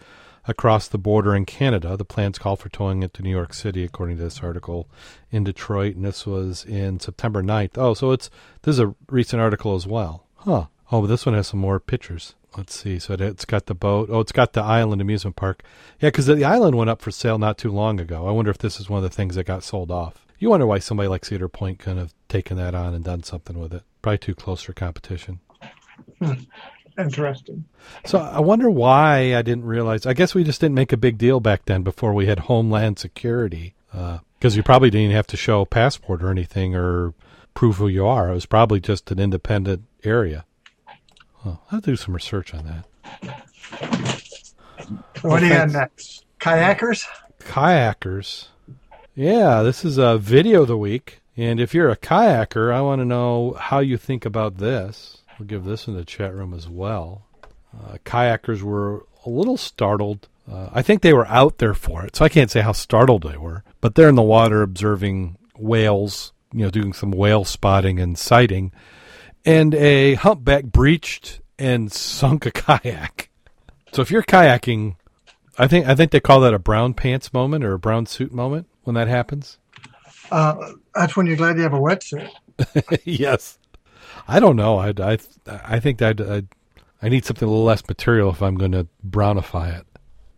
across 0.47 0.87
the 0.87 0.97
border 0.97 1.35
in 1.35 1.45
Canada. 1.45 1.95
The 1.95 2.03
plans 2.03 2.39
call 2.39 2.55
for 2.55 2.69
towing 2.69 3.03
it 3.03 3.13
to 3.13 3.21
New 3.21 3.29
York 3.29 3.53
City, 3.53 3.83
according 3.83 4.17
to 4.17 4.23
this 4.23 4.41
article 4.41 4.89
in 5.29 5.43
Detroit, 5.43 5.95
and 5.95 6.05
this 6.05 6.25
was 6.25 6.65
in 6.65 6.99
September 6.99 7.43
9th. 7.43 7.77
Oh, 7.77 7.93
so 7.93 8.11
it's 8.11 8.31
this 8.63 8.73
is 8.73 8.79
a 8.79 8.95
recent 9.07 9.39
article 9.39 9.75
as 9.75 9.85
well. 9.85 10.25
Huh. 10.37 10.65
Oh, 10.91 11.01
but 11.01 11.07
this 11.07 11.25
one 11.25 11.35
has 11.35 11.47
some 11.47 11.59
more 11.59 11.79
pictures. 11.79 12.35
Let's 12.57 12.75
see. 12.77 12.99
So 12.99 13.13
it- 13.13 13.21
it's 13.21 13.45
got 13.45 13.65
the 13.65 13.73
boat. 13.73 14.09
Oh, 14.11 14.19
it's 14.19 14.31
got 14.31 14.53
the 14.53 14.61
island 14.61 15.01
amusement 15.01 15.35
park. 15.35 15.63
Yeah, 15.99 16.09
because 16.09 16.27
the 16.27 16.43
island 16.45 16.75
went 16.75 16.89
up 16.89 17.01
for 17.01 17.09
sale 17.11 17.37
not 17.39 17.57
too 17.57 17.71
long 17.71 17.99
ago. 17.99 18.27
I 18.27 18.31
wonder 18.31 18.51
if 18.51 18.59
this 18.59 18.79
is 18.79 18.89
one 18.89 18.97
of 18.97 19.03
the 19.03 19.15
things 19.15 19.35
that 19.35 19.45
got 19.45 19.63
sold 19.63 19.89
off. 19.89 20.25
You 20.39 20.49
wonder 20.49 20.67
why 20.67 20.79
somebody 20.79 21.07
like 21.07 21.25
Cedar 21.25 21.47
Point 21.47 21.79
couldn't 21.79 21.99
have 21.99 22.13
taken 22.27 22.57
that 22.57 22.75
on 22.75 22.93
and 22.93 23.03
done 23.03 23.23
something 23.23 23.57
with 23.57 23.73
it. 23.73 23.83
Probably 24.01 24.17
too 24.17 24.35
close 24.35 24.61
for 24.61 24.73
competition. 24.73 25.39
Interesting. 26.97 27.65
So 28.05 28.19
I 28.19 28.39
wonder 28.39 28.69
why 28.69 29.35
I 29.35 29.41
didn't 29.41 29.65
realize. 29.65 30.05
I 30.05 30.13
guess 30.13 30.35
we 30.35 30.43
just 30.43 30.61
didn't 30.61 30.75
make 30.75 30.93
a 30.93 30.97
big 30.97 31.17
deal 31.17 31.39
back 31.39 31.65
then 31.65 31.81
before 31.81 32.13
we 32.13 32.27
had 32.27 32.39
Homeland 32.39 32.99
Security, 32.99 33.73
uh, 33.93 34.19
because 34.37 34.55
you 34.55 34.61
probably 34.61 34.91
didn't 34.91 35.15
have 35.15 35.25
to 35.27 35.37
show 35.37 35.61
a 35.61 35.65
passport 35.65 36.21
or 36.21 36.29
anything 36.29 36.75
or 36.75 37.13
prove 37.55 37.77
who 37.77 37.87
you 37.87 38.05
are. 38.05 38.29
It 38.29 38.33
was 38.35 38.45
probably 38.45 38.79
just 38.79 39.09
an 39.11 39.19
independent 39.19 39.83
area. 40.03 40.45
Huh. 41.43 41.55
I'll 41.71 41.81
do 41.81 41.95
some 41.95 42.13
research 42.13 42.53
on 42.53 42.65
that. 42.65 42.85
What 45.21 45.39
do 45.39 45.47
you 45.47 45.53
got 45.53 45.71
next? 45.71 46.25
Kayakers. 46.39 47.05
Kayakers. 47.39 48.47
Yeah, 49.15 49.61
this 49.61 49.83
is 49.83 49.97
a 49.97 50.17
video 50.17 50.61
of 50.61 50.69
the 50.69 50.77
week. 50.77 51.21
And 51.35 51.59
if 51.59 51.73
you're 51.73 51.89
a 51.89 51.97
kayaker, 51.97 52.73
I 52.73 52.81
want 52.81 53.01
to 53.01 53.05
know 53.05 53.57
how 53.59 53.79
you 53.79 53.97
think 53.97 54.25
about 54.25 54.57
this. 54.57 55.19
We'll 55.37 55.47
give 55.47 55.65
this 55.65 55.87
in 55.87 55.95
the 55.95 56.05
chat 56.05 56.33
room 56.33 56.53
as 56.53 56.69
well. 56.69 57.25
Uh, 57.75 57.97
kayakers 58.05 58.61
were 58.61 59.05
a 59.25 59.29
little 59.29 59.57
startled. 59.57 60.27
Uh, 60.49 60.69
I 60.71 60.81
think 60.81 61.01
they 61.01 61.13
were 61.13 61.27
out 61.27 61.57
there 61.57 61.73
for 61.73 62.05
it, 62.05 62.15
so 62.15 62.25
I 62.25 62.29
can't 62.29 62.51
say 62.51 62.61
how 62.61 62.71
startled 62.71 63.23
they 63.23 63.37
were. 63.37 63.63
But 63.81 63.95
they're 63.95 64.09
in 64.09 64.15
the 64.15 64.21
water 64.21 64.61
observing 64.61 65.37
whales, 65.57 66.33
you 66.53 66.63
know, 66.63 66.69
doing 66.69 66.93
some 66.93 67.11
whale 67.11 67.45
spotting 67.45 67.99
and 67.99 68.17
sighting. 68.17 68.71
And 69.45 69.75
a 69.75 70.15
humpback 70.15 70.65
breached 70.65 71.41
and 71.59 71.91
sunk 71.91 72.45
a 72.45 72.51
kayak. 72.51 73.29
So 73.91 74.01
if 74.01 74.09
you're 74.09 74.23
kayaking, 74.23 74.95
I 75.57 75.67
think 75.67 75.87
I 75.87 75.95
think 75.95 76.11
they 76.11 76.19
call 76.19 76.39
that 76.41 76.53
a 76.53 76.59
brown 76.59 76.93
pants 76.93 77.33
moment 77.33 77.63
or 77.63 77.73
a 77.73 77.79
brown 77.79 78.05
suit 78.05 78.33
moment 78.33 78.67
when 78.83 78.95
that 78.95 79.07
happens. 79.07 79.57
Uh, 80.31 80.73
that's 80.95 81.15
when 81.15 81.27
you're 81.27 81.35
glad 81.35 81.57
you 81.57 81.63
have 81.63 81.73
a 81.73 81.79
wetsuit. 81.79 82.29
yes. 83.03 83.59
I 84.27 84.39
don't 84.39 84.55
know. 84.55 84.77
I 84.77 84.93
I 84.99 85.17
I 85.47 85.79
think 85.79 85.99
that 85.99 86.21
I 86.21 86.43
I 87.01 87.09
need 87.09 87.25
something 87.25 87.47
a 87.47 87.51
little 87.51 87.65
less 87.65 87.87
material 87.87 88.29
if 88.29 88.41
I'm 88.41 88.55
going 88.55 88.71
to 88.71 88.87
brownify 89.07 89.79
it. 89.79 89.85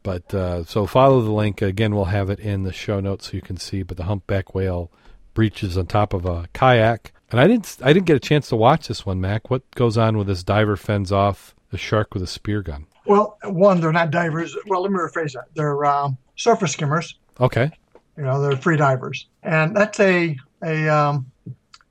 But 0.03 0.34
uh, 0.34 0.64
so 0.66 0.86
follow 0.86 1.22
the 1.22 1.32
link 1.32 1.62
again. 1.62 1.95
We'll 1.95 2.06
have 2.06 2.30
it 2.30 2.39
in 2.39 2.64
the 2.64 2.74
show 2.74 2.99
notes 2.99 3.30
so 3.30 3.36
you 3.36 3.41
can 3.41 3.58
see. 3.58 3.84
But 3.84 3.97
the 3.97 4.03
humpback 4.03 4.53
whale 4.53 4.91
breaches 5.34 5.78
on 5.78 5.86
top 5.88 6.14
of 6.14 6.26
a 6.26 6.47
kayak. 6.53 7.14
And 7.32 7.39
I 7.39 7.47
didn't 7.47 7.78
I 7.82 7.91
didn't 7.93 8.05
get 8.05 8.15
a 8.15 8.19
chance 8.19 8.49
to 8.49 8.55
watch 8.55 8.88
this 8.88 9.05
one, 9.05 9.19
Mack. 9.19 9.49
What 9.49 9.69
goes 9.71 9.97
on 9.97 10.17
with 10.17 10.28
this 10.28 10.43
diver 10.43 10.78
fends 10.78 11.11
off 11.11 11.55
a 11.71 11.78
shark 11.78 12.13
with 12.13 12.23
a 12.23 12.28
spear 12.28 12.61
gun? 12.61 12.86
Well, 13.05 13.38
one, 13.43 13.82
they're 13.82 13.91
not 13.91 14.11
divers. 14.11 14.55
Well, 14.67 14.82
let 14.84 14.91
me 14.91 14.97
rephrase 14.97 15.34
that. 15.34 15.45
They're 15.55 15.86
um, 15.86 16.17
surface 16.36 16.71
skimmers. 16.73 17.15
Okay. 17.39 17.71
You 18.17 18.23
know, 18.23 18.41
they're 18.41 18.57
free 18.57 18.78
divers, 18.78 19.28
and 19.43 19.76
that's 19.76 19.99
a 19.99 20.38
a 20.63 20.88
um, 20.88 21.30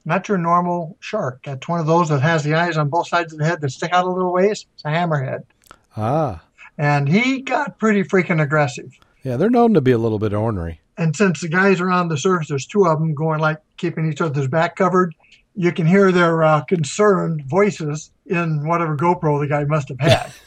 not 0.05 0.29
your 0.29 0.39
normal 0.39 0.97
shark. 1.01 1.43
That's 1.45 1.69
one 1.69 1.81
of 1.81 1.87
those 1.87 2.09
that 2.09 2.21
has 2.23 2.43
the 2.45 2.55
eyes 2.55 2.77
on 2.79 2.89
both 2.89 3.09
sides 3.09 3.33
of 3.33 3.39
the 3.39 3.45
head 3.45 3.61
that 3.61 3.71
stick 3.71 3.93
out 3.93 4.07
a 4.07 4.11
little 4.11 4.33
ways. 4.33 4.65
It's 4.75 4.85
a 4.85 4.89
hammerhead, 4.89 5.45
Ah. 5.97 6.43
and 6.79 7.09
he 7.09 7.43
got 7.43 7.79
pretty 7.79 8.05
freaking 8.05 8.41
aggressive. 8.43 8.91
Yeah, 9.23 9.37
they're 9.37 9.51
known 9.51 9.75
to 9.75 9.81
be 9.81 9.93
a 9.93 9.99
little 9.99 10.19
bit 10.19 10.33
ornery. 10.33 10.81
And 10.97 11.15
since 11.15 11.41
the 11.41 11.49
guys 11.49 11.81
are 11.81 11.91
on 11.91 12.09
the 12.09 12.17
surface, 12.19 12.49
there's 12.49 12.67
two 12.67 12.87
of 12.87 12.99
them 12.99 13.15
going 13.15 13.41
like 13.41 13.59
keeping 13.77 14.11
each 14.11 14.21
other's 14.21 14.49
back 14.49 14.77
covered. 14.77 15.15
You 15.57 15.73
can 15.73 15.87
hear 15.87 16.13
their 16.13 16.43
uh, 16.43 16.63
concerned 16.65 17.45
voices 17.47 18.11
in 18.27 18.67
whatever 18.67 18.97
GoPro 18.97 19.41
the 19.41 19.49
guy 19.49 19.65
must 19.65 19.89
have 19.89 20.01
had. 20.01 20.33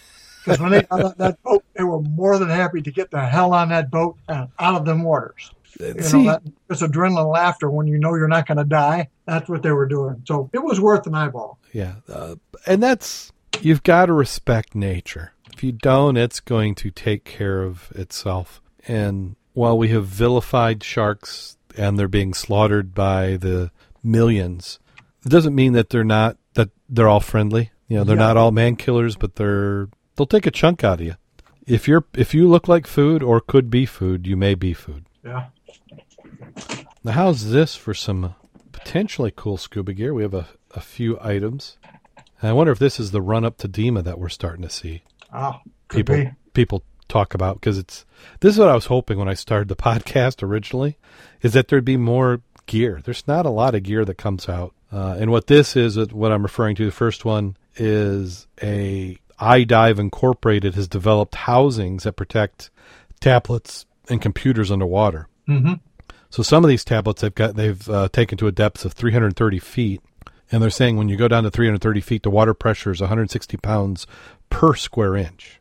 Because 0.47 0.61
when 0.61 0.71
they 0.71 0.83
got 0.83 1.03
on 1.03 1.13
that 1.17 1.43
boat, 1.43 1.65
they 1.73 1.83
were 1.83 2.01
more 2.01 2.39
than 2.39 2.47
happy 2.47 2.81
to 2.81 2.89
get 2.89 3.11
the 3.11 3.19
hell 3.19 3.53
on 3.53 3.67
that 3.67 3.91
boat 3.91 4.15
and 4.29 4.47
out 4.57 4.75
of 4.75 4.85
them 4.85 5.03
waters. 5.03 5.51
You 5.77 6.01
See, 6.01 6.23
know, 6.23 6.31
that, 6.31 6.41
it's 6.69 6.81
adrenaline 6.81 7.29
laughter 7.29 7.69
when 7.69 7.85
you 7.87 7.97
know 7.97 8.15
you're 8.15 8.29
not 8.29 8.47
going 8.47 8.57
to 8.57 8.63
die. 8.63 9.09
That's 9.25 9.49
what 9.49 9.61
they 9.61 9.71
were 9.71 9.87
doing. 9.87 10.23
So 10.25 10.49
it 10.53 10.63
was 10.63 10.79
worth 10.79 11.05
an 11.05 11.15
eyeball. 11.15 11.59
yeah, 11.73 11.95
uh, 12.07 12.35
and 12.65 12.81
that's 12.81 13.33
you've 13.59 13.83
got 13.83 14.05
to 14.05 14.13
respect 14.13 14.73
nature. 14.73 15.33
If 15.53 15.65
you 15.65 15.73
don't, 15.73 16.15
it's 16.15 16.39
going 16.39 16.75
to 16.75 16.91
take 16.91 17.25
care 17.25 17.61
of 17.63 17.91
itself. 17.93 18.61
And 18.87 19.35
while 19.57 19.77
we 19.77 19.89
have 19.89 20.05
vilified 20.05 20.83
sharks 20.83 21.57
and 21.75 21.97
they're 21.97 22.07
being 22.07 22.33
slaughtered 22.33 22.93
by 22.93 23.37
the 23.37 23.71
millions, 24.03 24.79
it 25.25 25.29
doesn't 25.29 25.55
mean 25.55 25.73
that 25.73 25.89
they're 25.89 26.03
not 26.03 26.37
that 26.53 26.69
they're 26.87 27.07
all 27.09 27.19
friendly. 27.19 27.71
You 27.87 27.97
know, 27.97 28.03
they're 28.03 28.15
Yeah. 28.17 28.27
not 28.27 28.37
all 28.37 28.51
man 28.51 28.75
killers, 28.75 29.15
but 29.15 29.35
they're 29.35 29.89
they'll 30.15 30.27
take 30.27 30.45
a 30.45 30.51
chunk 30.51 30.83
out 30.83 30.99
of 31.01 31.05
you. 31.07 31.15
If 31.65 31.87
you're 31.87 32.05
if 32.13 32.33
you 32.33 32.47
look 32.47 32.67
like 32.67 32.85
food 32.87 33.23
or 33.23 33.41
could 33.41 33.69
be 33.69 33.85
food, 33.85 34.27
you 34.27 34.37
may 34.37 34.53
be 34.55 34.73
food. 34.73 35.05
Yeah. 35.25 35.45
Now, 37.03 37.11
how's 37.13 37.51
this 37.51 37.75
for 37.75 37.93
some 37.93 38.35
potentially 38.71 39.31
cool 39.35 39.57
scuba 39.57 39.93
gear? 39.93 40.13
We 40.13 40.23
have 40.23 40.33
a, 40.33 40.47
a 40.71 40.81
few 40.81 41.17
items. 41.21 41.77
And 42.41 42.49
I 42.49 42.53
wonder 42.53 42.71
if 42.71 42.79
this 42.79 42.99
is 42.99 43.11
the 43.11 43.21
run 43.21 43.43
up 43.45 43.57
to 43.59 43.67
DEMA 43.67 44.03
that 44.03 44.19
we're 44.19 44.29
starting 44.29 44.61
to 44.63 44.69
see 44.69 45.03
Oh, 45.33 45.55
could 45.87 45.97
people 46.05 46.15
be. 46.15 46.31
people 46.53 46.83
talk 47.07 47.33
about 47.33 47.59
because 47.59 47.77
it's 47.77 48.05
this 48.39 48.53
is 48.53 48.59
what 48.59 48.69
I 48.69 48.75
was 48.75 48.85
hoping 48.85 49.17
when 49.17 49.29
I 49.29 49.33
started 49.33 49.67
the 49.67 49.75
podcast 49.89 50.43
originally 50.43 50.97
is 51.41 51.53
that 51.53 51.67
there'd 51.67 51.85
be 51.85 51.97
more 51.97 52.41
gear. 52.65 53.01
There's 53.03 53.27
not 53.27 53.45
a 53.45 53.49
lot 53.51 53.75
of 53.75 53.83
gear 53.83 54.05
that 54.05 54.17
comes 54.17 54.49
out, 54.49 54.73
uh, 54.91 55.17
and 55.19 55.31
what 55.31 55.47
this 55.47 55.75
is, 55.75 55.97
what 56.11 56.31
I'm 56.31 56.43
referring 56.43 56.75
to, 56.77 56.85
the 56.85 56.91
first 56.91 57.25
one 57.25 57.57
is 57.75 58.47
a 58.61 59.17
iDive 59.39 59.99
Incorporated 59.99 60.75
has 60.75 60.87
developed 60.87 61.35
housings 61.35 62.03
that 62.03 62.13
protect 62.13 62.69
tablets 63.19 63.85
and 64.09 64.21
computers 64.21 64.71
underwater. 64.71 65.27
hmm 65.45 65.73
So 66.29 66.43
some 66.43 66.63
of 66.63 66.69
these 66.69 66.83
tablets 66.83 67.21
they've 67.21 67.33
got 67.35 67.55
they've 67.55 67.89
uh, 67.89 68.09
taken 68.09 68.37
to 68.39 68.47
a 68.47 68.51
depth 68.51 68.85
of 68.85 68.93
330 68.93 69.59
feet, 69.59 70.01
and 70.51 70.61
they're 70.61 70.69
saying 70.69 70.97
when 70.97 71.09
you 71.09 71.17
go 71.17 71.27
down 71.27 71.43
to 71.43 71.51
330 71.51 72.01
feet, 72.01 72.23
the 72.23 72.29
water 72.29 72.53
pressure 72.53 72.91
is 72.91 73.01
160 73.01 73.57
pounds 73.57 74.07
per 74.49 74.73
square 74.73 75.15
inch. 75.15 75.56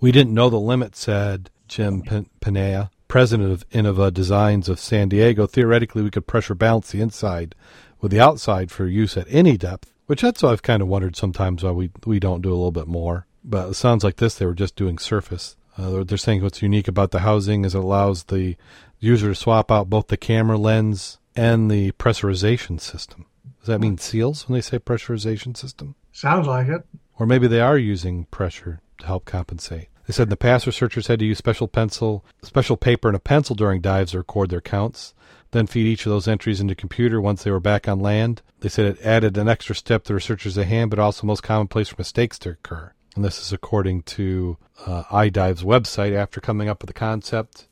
We 0.00 0.12
didn't 0.12 0.32
know 0.32 0.48
the 0.48 0.58
limit, 0.58 0.96
said 0.96 1.50
Jim 1.68 2.02
Panea, 2.40 2.90
president 3.06 3.52
of 3.52 3.68
Innova 3.68 4.10
Designs 4.10 4.70
of 4.70 4.80
San 4.80 5.10
Diego. 5.10 5.46
Theoretically, 5.46 6.02
we 6.02 6.10
could 6.10 6.26
pressure 6.26 6.54
balance 6.54 6.90
the 6.90 7.02
inside 7.02 7.54
with 8.00 8.10
the 8.10 8.20
outside 8.20 8.70
for 8.70 8.86
use 8.86 9.18
at 9.18 9.26
any 9.28 9.58
depth, 9.58 9.92
which 10.06 10.22
that's 10.22 10.42
what 10.42 10.52
I've 10.52 10.62
kind 10.62 10.80
of 10.80 10.88
wondered 10.88 11.16
sometimes 11.16 11.62
why 11.62 11.72
we 11.72 11.90
we 12.06 12.18
don't 12.18 12.40
do 12.40 12.48
a 12.48 12.56
little 12.56 12.72
bit 12.72 12.86
more. 12.86 13.26
But 13.44 13.68
it 13.68 13.74
sounds 13.74 14.02
like 14.02 14.16
this 14.16 14.36
they 14.36 14.46
were 14.46 14.54
just 14.54 14.74
doing 14.74 14.96
surface. 14.96 15.56
Uh, 15.76 16.02
they're 16.02 16.16
saying 16.16 16.42
what's 16.42 16.62
unique 16.62 16.88
about 16.88 17.10
the 17.10 17.20
housing 17.20 17.66
is 17.66 17.74
it 17.74 17.78
allows 17.78 18.24
the 18.24 18.56
user 19.00 19.28
to 19.28 19.34
swap 19.34 19.70
out 19.70 19.90
both 19.90 20.08
the 20.08 20.16
camera 20.16 20.56
lens 20.56 21.18
and 21.36 21.70
the 21.70 21.92
pressurization 21.92 22.80
system. 22.80 23.26
Does 23.58 23.68
that 23.68 23.80
mean 23.80 23.98
seals 23.98 24.48
when 24.48 24.54
they 24.54 24.62
say 24.62 24.78
pressurization 24.78 25.54
system? 25.54 25.94
Sounds 26.10 26.46
like 26.46 26.68
it. 26.68 26.86
Or 27.18 27.26
maybe 27.26 27.46
they 27.46 27.60
are 27.60 27.76
using 27.76 28.24
pressure 28.26 28.80
to 29.00 29.06
help 29.06 29.26
compensate. 29.26 29.88
They 30.10 30.14
said 30.14 30.24
in 30.24 30.30
the 30.30 30.36
past 30.36 30.66
researchers 30.66 31.06
had 31.06 31.20
to 31.20 31.24
use 31.24 31.38
special 31.38 31.68
pencil, 31.68 32.24
special 32.42 32.76
paper, 32.76 33.06
and 33.06 33.16
a 33.16 33.20
pencil 33.20 33.54
during 33.54 33.80
dives 33.80 34.10
to 34.10 34.18
record 34.18 34.50
their 34.50 34.60
counts, 34.60 35.14
then 35.52 35.68
feed 35.68 35.86
each 35.86 36.04
of 36.04 36.10
those 36.10 36.26
entries 36.26 36.60
into 36.60 36.72
a 36.72 36.74
computer 36.74 37.20
once 37.20 37.44
they 37.44 37.50
were 37.52 37.60
back 37.60 37.86
on 37.86 38.00
land. 38.00 38.42
They 38.58 38.68
said 38.68 38.86
it 38.86 39.02
added 39.02 39.38
an 39.38 39.48
extra 39.48 39.76
step 39.76 40.02
to 40.02 40.14
researchers 40.14 40.56
hand, 40.56 40.90
but 40.90 40.98
also 40.98 41.28
most 41.28 41.44
common 41.44 41.68
place 41.68 41.90
for 41.90 41.94
mistakes 41.96 42.40
to 42.40 42.50
occur. 42.50 42.92
And 43.14 43.24
this 43.24 43.40
is 43.40 43.52
according 43.52 44.02
to 44.02 44.56
uh, 44.84 45.04
iDive's 45.12 45.62
website 45.62 46.12
after 46.12 46.40
coming 46.40 46.68
up 46.68 46.82
with 46.82 46.88
the 46.88 46.92
concept. 46.92 47.68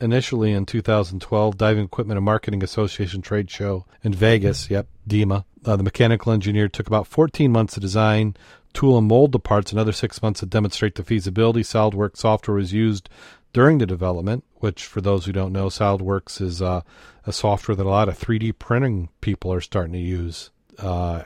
Initially 0.00 0.52
in 0.52 0.64
2012, 0.64 1.58
Diving 1.58 1.84
Equipment 1.84 2.16
and 2.16 2.24
Marketing 2.24 2.64
Association 2.64 3.20
trade 3.20 3.50
show 3.50 3.84
in 4.02 4.14
Vegas, 4.14 4.70
yep, 4.70 4.86
DEMA. 5.06 5.44
Uh, 5.66 5.76
the 5.76 5.82
mechanical 5.82 6.32
engineer 6.32 6.66
took 6.66 6.86
about 6.86 7.06
14 7.06 7.52
months 7.52 7.74
to 7.74 7.80
design, 7.80 8.36
tool, 8.74 8.98
and 8.98 9.06
mold 9.06 9.32
the 9.32 9.38
parts, 9.38 9.72
another 9.72 9.92
six 9.92 10.20
months 10.20 10.40
to 10.40 10.46
demonstrate 10.46 10.96
the 10.96 11.04
feasibility. 11.04 11.62
SolidWorks 11.62 12.18
software 12.18 12.56
was 12.56 12.72
used 12.72 13.08
during 13.52 13.78
the 13.78 13.86
development, 13.86 14.44
which, 14.56 14.84
for 14.84 15.00
those 15.00 15.24
who 15.24 15.32
don't 15.32 15.52
know, 15.52 15.66
SolidWorks 15.66 16.40
is 16.40 16.60
uh, 16.60 16.82
a 17.26 17.32
software 17.32 17.76
that 17.76 17.86
a 17.86 17.88
lot 17.88 18.08
of 18.08 18.18
3D 18.18 18.58
printing 18.58 19.08
people 19.20 19.52
are 19.52 19.60
starting 19.60 19.92
to 19.92 19.98
use. 19.98 20.50
Uh, 20.78 21.22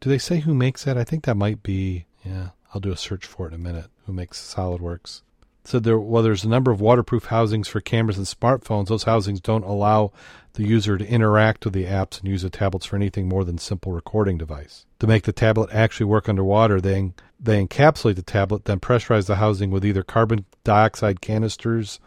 do 0.00 0.08
they 0.08 0.18
say 0.18 0.40
who 0.40 0.54
makes 0.54 0.84
that? 0.84 0.96
I 0.96 1.04
think 1.04 1.24
that 1.24 1.36
might 1.36 1.62
be, 1.62 2.06
yeah, 2.24 2.50
I'll 2.72 2.80
do 2.80 2.92
a 2.92 2.96
search 2.96 3.26
for 3.26 3.46
it 3.46 3.54
in 3.54 3.60
a 3.60 3.62
minute. 3.62 3.86
Who 4.06 4.12
makes 4.12 4.54
SolidWorks? 4.54 5.22
said 5.64 5.84
there 5.84 5.98
well 5.98 6.22
there's 6.22 6.44
a 6.44 6.48
number 6.48 6.70
of 6.70 6.80
waterproof 6.80 7.26
housings 7.26 7.68
for 7.68 7.80
cameras 7.80 8.18
and 8.18 8.26
smartphones 8.26 8.88
those 8.88 9.04
housings 9.04 9.40
don't 9.40 9.64
allow 9.64 10.10
the 10.54 10.66
user 10.66 10.98
to 10.98 11.08
interact 11.08 11.64
with 11.64 11.74
the 11.74 11.84
apps 11.84 12.18
and 12.18 12.28
use 12.28 12.42
the 12.42 12.50
tablets 12.50 12.86
for 12.86 12.96
anything 12.96 13.28
more 13.28 13.44
than 13.44 13.58
simple 13.58 13.92
recording 13.92 14.38
device. 14.38 14.86
To 15.00 15.06
make 15.06 15.24
the 15.24 15.32
tablet 15.32 15.70
actually 15.72 16.06
work 16.06 16.28
underwater 16.28 16.80
they 16.80 17.12
they 17.40 17.64
encapsulate 17.64 18.16
the 18.16 18.22
tablet 18.22 18.66
then 18.66 18.80
pressurize 18.80 19.26
the 19.26 19.36
housing 19.36 19.70
with 19.70 19.84
either 19.84 20.02
carbon 20.02 20.44
dioxide 20.64 21.20
canisters 21.20 21.98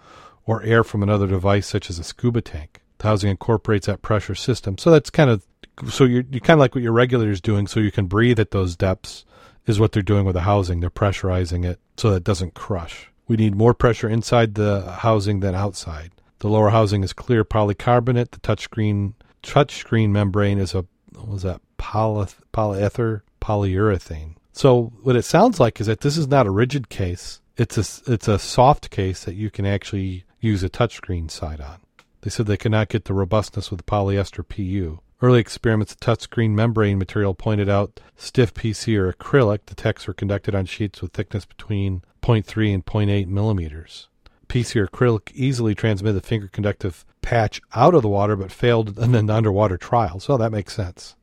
or 0.46 0.64
air 0.64 0.84
from 0.84 1.04
another 1.04 1.28
device 1.28 1.68
such 1.68 1.89
as 1.89 2.00
a 2.00 2.04
scuba 2.04 2.41
tank. 2.41 2.82
The 3.00 3.08
housing 3.08 3.30
incorporates 3.30 3.88
that 3.88 4.02
pressure 4.02 4.36
system. 4.36 4.78
So 4.78 4.91
that's 4.91 5.10
kind 5.10 5.30
of 5.30 5.46
so 5.89 6.06
you're, 6.06 6.24
you 6.32 6.39
kind 6.39 6.58
of 6.58 6.60
like 6.60 6.74
what 6.74 6.84
your 6.84 6.93
regulator 6.93 7.32
is 7.32 7.41
doing 7.41 7.68
so 7.68 7.80
you 7.80 7.91
can 7.91 8.06
breathe 8.06 8.39
at 8.39 8.52
those 8.52 8.76
depths 8.76 9.26
is 9.66 9.80
what 9.80 9.91
they're 9.91 10.04
doing 10.04 10.26
with 10.26 10.36
the 10.36 10.41
housing. 10.41 10.80
They're 10.80 10.89
pressurizing 10.89 11.66
it 11.66 11.80
so 11.98 12.12
that 12.12 12.18
it 12.18 12.24
doesn't 12.24 12.54
crush. 12.54 13.10
We 13.28 13.36
need 13.36 13.56
more 13.56 13.74
pressure 13.74 14.08
inside 14.08 14.56
the 14.56 14.91
housing 15.00 15.39
than 15.39 15.56
outside. 15.56 16.12
The 16.40 16.50
lower 16.50 16.70
housing 16.70 17.04
is 17.04 17.14
clear 17.14 17.44
polycarbonate. 17.44 18.32
The 18.32 18.40
touchscreen 18.40 19.14
touchscreen 19.44 20.10
membrane 20.10 20.58
is 20.58 20.74
a 20.74 20.86
what 21.14 21.28
was 21.28 21.44
that 21.44 21.62
poly, 21.78 22.28
polyether 22.54 23.22
polyurethane. 23.42 24.36
So 24.52 24.94
what 25.04 25.16
it 25.16 25.24
sounds 25.24 25.60
like 25.60 25.80
is 25.80 25.88
that 25.88 26.02
this 26.02 26.18
is 26.18 26.28
not 26.28 26.48
a 26.48 26.52
rigid 26.52 26.90
case. 26.90 27.42
It's 27.58 27.78
a 27.78 28.12
it's 28.12 28.28
a 28.28 28.40
soft 28.40 28.90
case 28.90 29.24
that 29.24 29.36
you 29.36 29.50
can 29.50 29.66
actually 29.66 30.26
use 30.40 30.64
a 30.64 30.70
touchscreen 30.70 31.32
side 31.32 31.62
on. 31.62 31.80
They 32.22 32.30
said 32.30 32.48
they 32.48 32.58
could 32.58 32.72
not 32.72 32.90
get 32.90 33.06
the 33.06 33.14
robustness 33.14 33.70
with 33.70 33.86
polyester 33.86 34.48
PU. 34.48 35.00
Early 35.22 35.40
experiments 35.40 35.94
of 35.94 36.00
touchscreen 36.00 36.52
membrane 36.52 36.98
material 36.98 37.34
pointed 37.34 37.70
out 37.70 37.99
stiff 38.18 38.53
PC 38.53 38.98
or 38.98 39.14
acrylic. 39.14 39.60
The 39.68 39.76
tests 39.76 40.07
were 40.07 40.14
conducted 40.14 40.56
on 40.56 40.66
sheets 40.66 41.02
with 41.02 41.14
thickness 41.14 41.45
between 41.45 42.02
0.3 42.22 42.74
and 42.74 42.86
0.8 42.86 43.28
millimeters. 43.28 44.10
PC 44.47 44.77
or 44.77 44.88
acrylic 44.88 45.31
easily 45.34 45.76
transmitted 45.76 46.22
the 46.22 46.27
finger 46.27 46.47
conductive 46.47 47.05
patch 47.22 47.61
out 47.73 47.93
of 47.93 48.01
the 48.01 48.07
water 48.07 48.35
but 48.35 48.51
failed 48.51 48.97
in 48.99 49.15
an 49.15 49.30
underwater 49.30 49.77
trial. 49.77 50.19
So 50.19 50.38
that 50.38 50.51
makes 50.51 50.73
sense. 50.73 51.15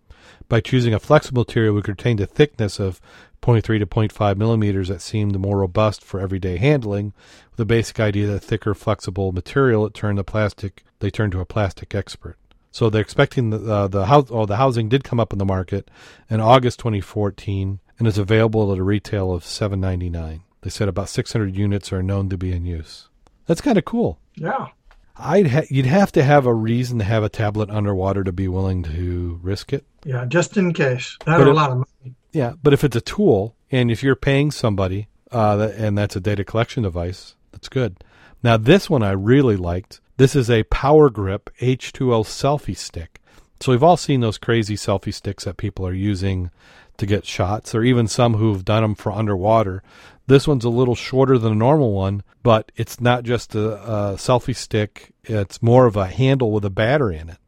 By 0.48 0.60
choosing 0.60 0.92
a 0.92 0.98
flexible 0.98 1.42
material, 1.42 1.74
we 1.74 1.82
could 1.82 1.98
retain 1.98 2.16
the 2.16 2.26
thickness 2.26 2.78
of 2.78 3.00
0.3 3.42 3.78
to 3.78 3.86
0.5 3.86 4.36
millimeters 4.36 4.88
that 4.88 5.00
seemed 5.00 5.38
more 5.38 5.58
robust 5.58 6.04
for 6.04 6.20
everyday 6.20 6.58
handling. 6.58 7.12
With 7.50 7.56
the 7.56 7.64
basic 7.64 7.98
idea 7.98 8.26
that 8.28 8.40
thicker, 8.40 8.74
flexible 8.74 9.32
material, 9.32 9.86
it 9.86 9.94
turned 9.94 10.18
the 10.18 10.24
plastic. 10.24 10.84
They 11.00 11.10
turned 11.10 11.32
to 11.32 11.40
a 11.40 11.46
plastic 11.46 11.94
expert. 11.94 12.36
So 12.70 12.88
they're 12.88 13.02
expecting 13.02 13.50
the 13.50 13.72
uh, 13.72 13.88
the. 13.88 14.26
Oh, 14.30 14.46
the 14.46 14.56
housing 14.56 14.88
did 14.88 15.04
come 15.04 15.20
up 15.20 15.32
in 15.32 15.38
the 15.38 15.44
market 15.44 15.90
in 16.30 16.40
August 16.40 16.78
2014 16.78 17.80
and 17.98 18.08
is 18.08 18.16
available 18.16 18.72
at 18.72 18.78
a 18.78 18.82
retail 18.82 19.32
of 19.32 19.44
7.99. 19.44 20.40
They 20.62 20.70
said 20.70 20.88
about 20.88 21.08
600 21.08 21.54
units 21.54 21.92
are 21.92 22.02
known 22.02 22.28
to 22.30 22.38
be 22.38 22.52
in 22.52 22.64
use. 22.64 23.08
That's 23.46 23.60
kind 23.60 23.78
of 23.78 23.84
cool. 23.84 24.18
Yeah. 24.34 24.68
I'd 25.16 25.46
ha- 25.48 25.66
you'd 25.68 25.86
have 25.86 26.12
to 26.12 26.22
have 26.22 26.46
a 26.46 26.54
reason 26.54 26.98
to 26.98 27.04
have 27.04 27.22
a 27.22 27.28
tablet 27.28 27.70
underwater 27.70 28.24
to 28.24 28.32
be 28.32 28.48
willing 28.48 28.82
to 28.84 29.38
risk 29.42 29.72
it. 29.72 29.84
Yeah. 30.04 30.24
Just 30.24 30.56
in 30.56 30.72
case. 30.72 31.16
Not 31.26 31.40
a 31.40 31.52
lot 31.52 31.70
of 31.70 31.78
money. 31.78 32.14
Yeah, 32.32 32.54
but 32.62 32.72
if 32.72 32.82
it's 32.82 32.96
a 32.96 33.00
tool 33.00 33.54
and 33.70 33.90
if 33.90 34.02
you're 34.02 34.16
paying 34.16 34.50
somebody 34.50 35.08
uh, 35.30 35.56
that, 35.56 35.74
and 35.74 35.96
that's 35.98 36.16
a 36.16 36.20
data 36.20 36.44
collection 36.44 36.82
device, 36.82 37.34
that's 37.52 37.68
good. 37.68 38.02
Now 38.42 38.56
this 38.56 38.88
one 38.88 39.02
I 39.02 39.12
really 39.12 39.56
liked. 39.56 40.00
This 40.16 40.34
is 40.34 40.50
a 40.50 40.62
Power 40.64 41.10
Grip 41.10 41.50
H2O 41.60 42.24
selfie 42.24 42.76
stick. 42.76 43.20
So 43.60 43.70
we've 43.72 43.82
all 43.82 43.96
seen 43.96 44.20
those 44.20 44.38
crazy 44.38 44.76
selfie 44.76 45.14
sticks 45.14 45.44
that 45.44 45.56
people 45.56 45.86
are 45.86 45.92
using 45.92 46.50
to 46.96 47.06
get 47.06 47.24
shots, 47.24 47.74
or 47.74 47.82
even 47.82 48.06
some 48.06 48.34
who've 48.34 48.64
done 48.64 48.82
them 48.82 48.94
for 48.94 49.12
underwater. 49.12 49.82
This 50.26 50.46
one's 50.46 50.64
a 50.64 50.70
little 50.70 50.94
shorter 50.94 51.38
than 51.38 51.52
a 51.52 51.56
normal 51.56 51.92
one, 51.92 52.22
but 52.42 52.70
it's 52.76 53.00
not 53.00 53.24
just 53.24 53.54
a, 53.54 53.82
a 53.82 54.14
selfie 54.14 54.56
stick. 54.56 55.12
It's 55.24 55.62
more 55.62 55.86
of 55.86 55.96
a 55.96 56.06
handle 56.06 56.52
with 56.52 56.64
a 56.64 56.70
battery 56.70 57.18
in 57.18 57.30
it. 57.30 57.38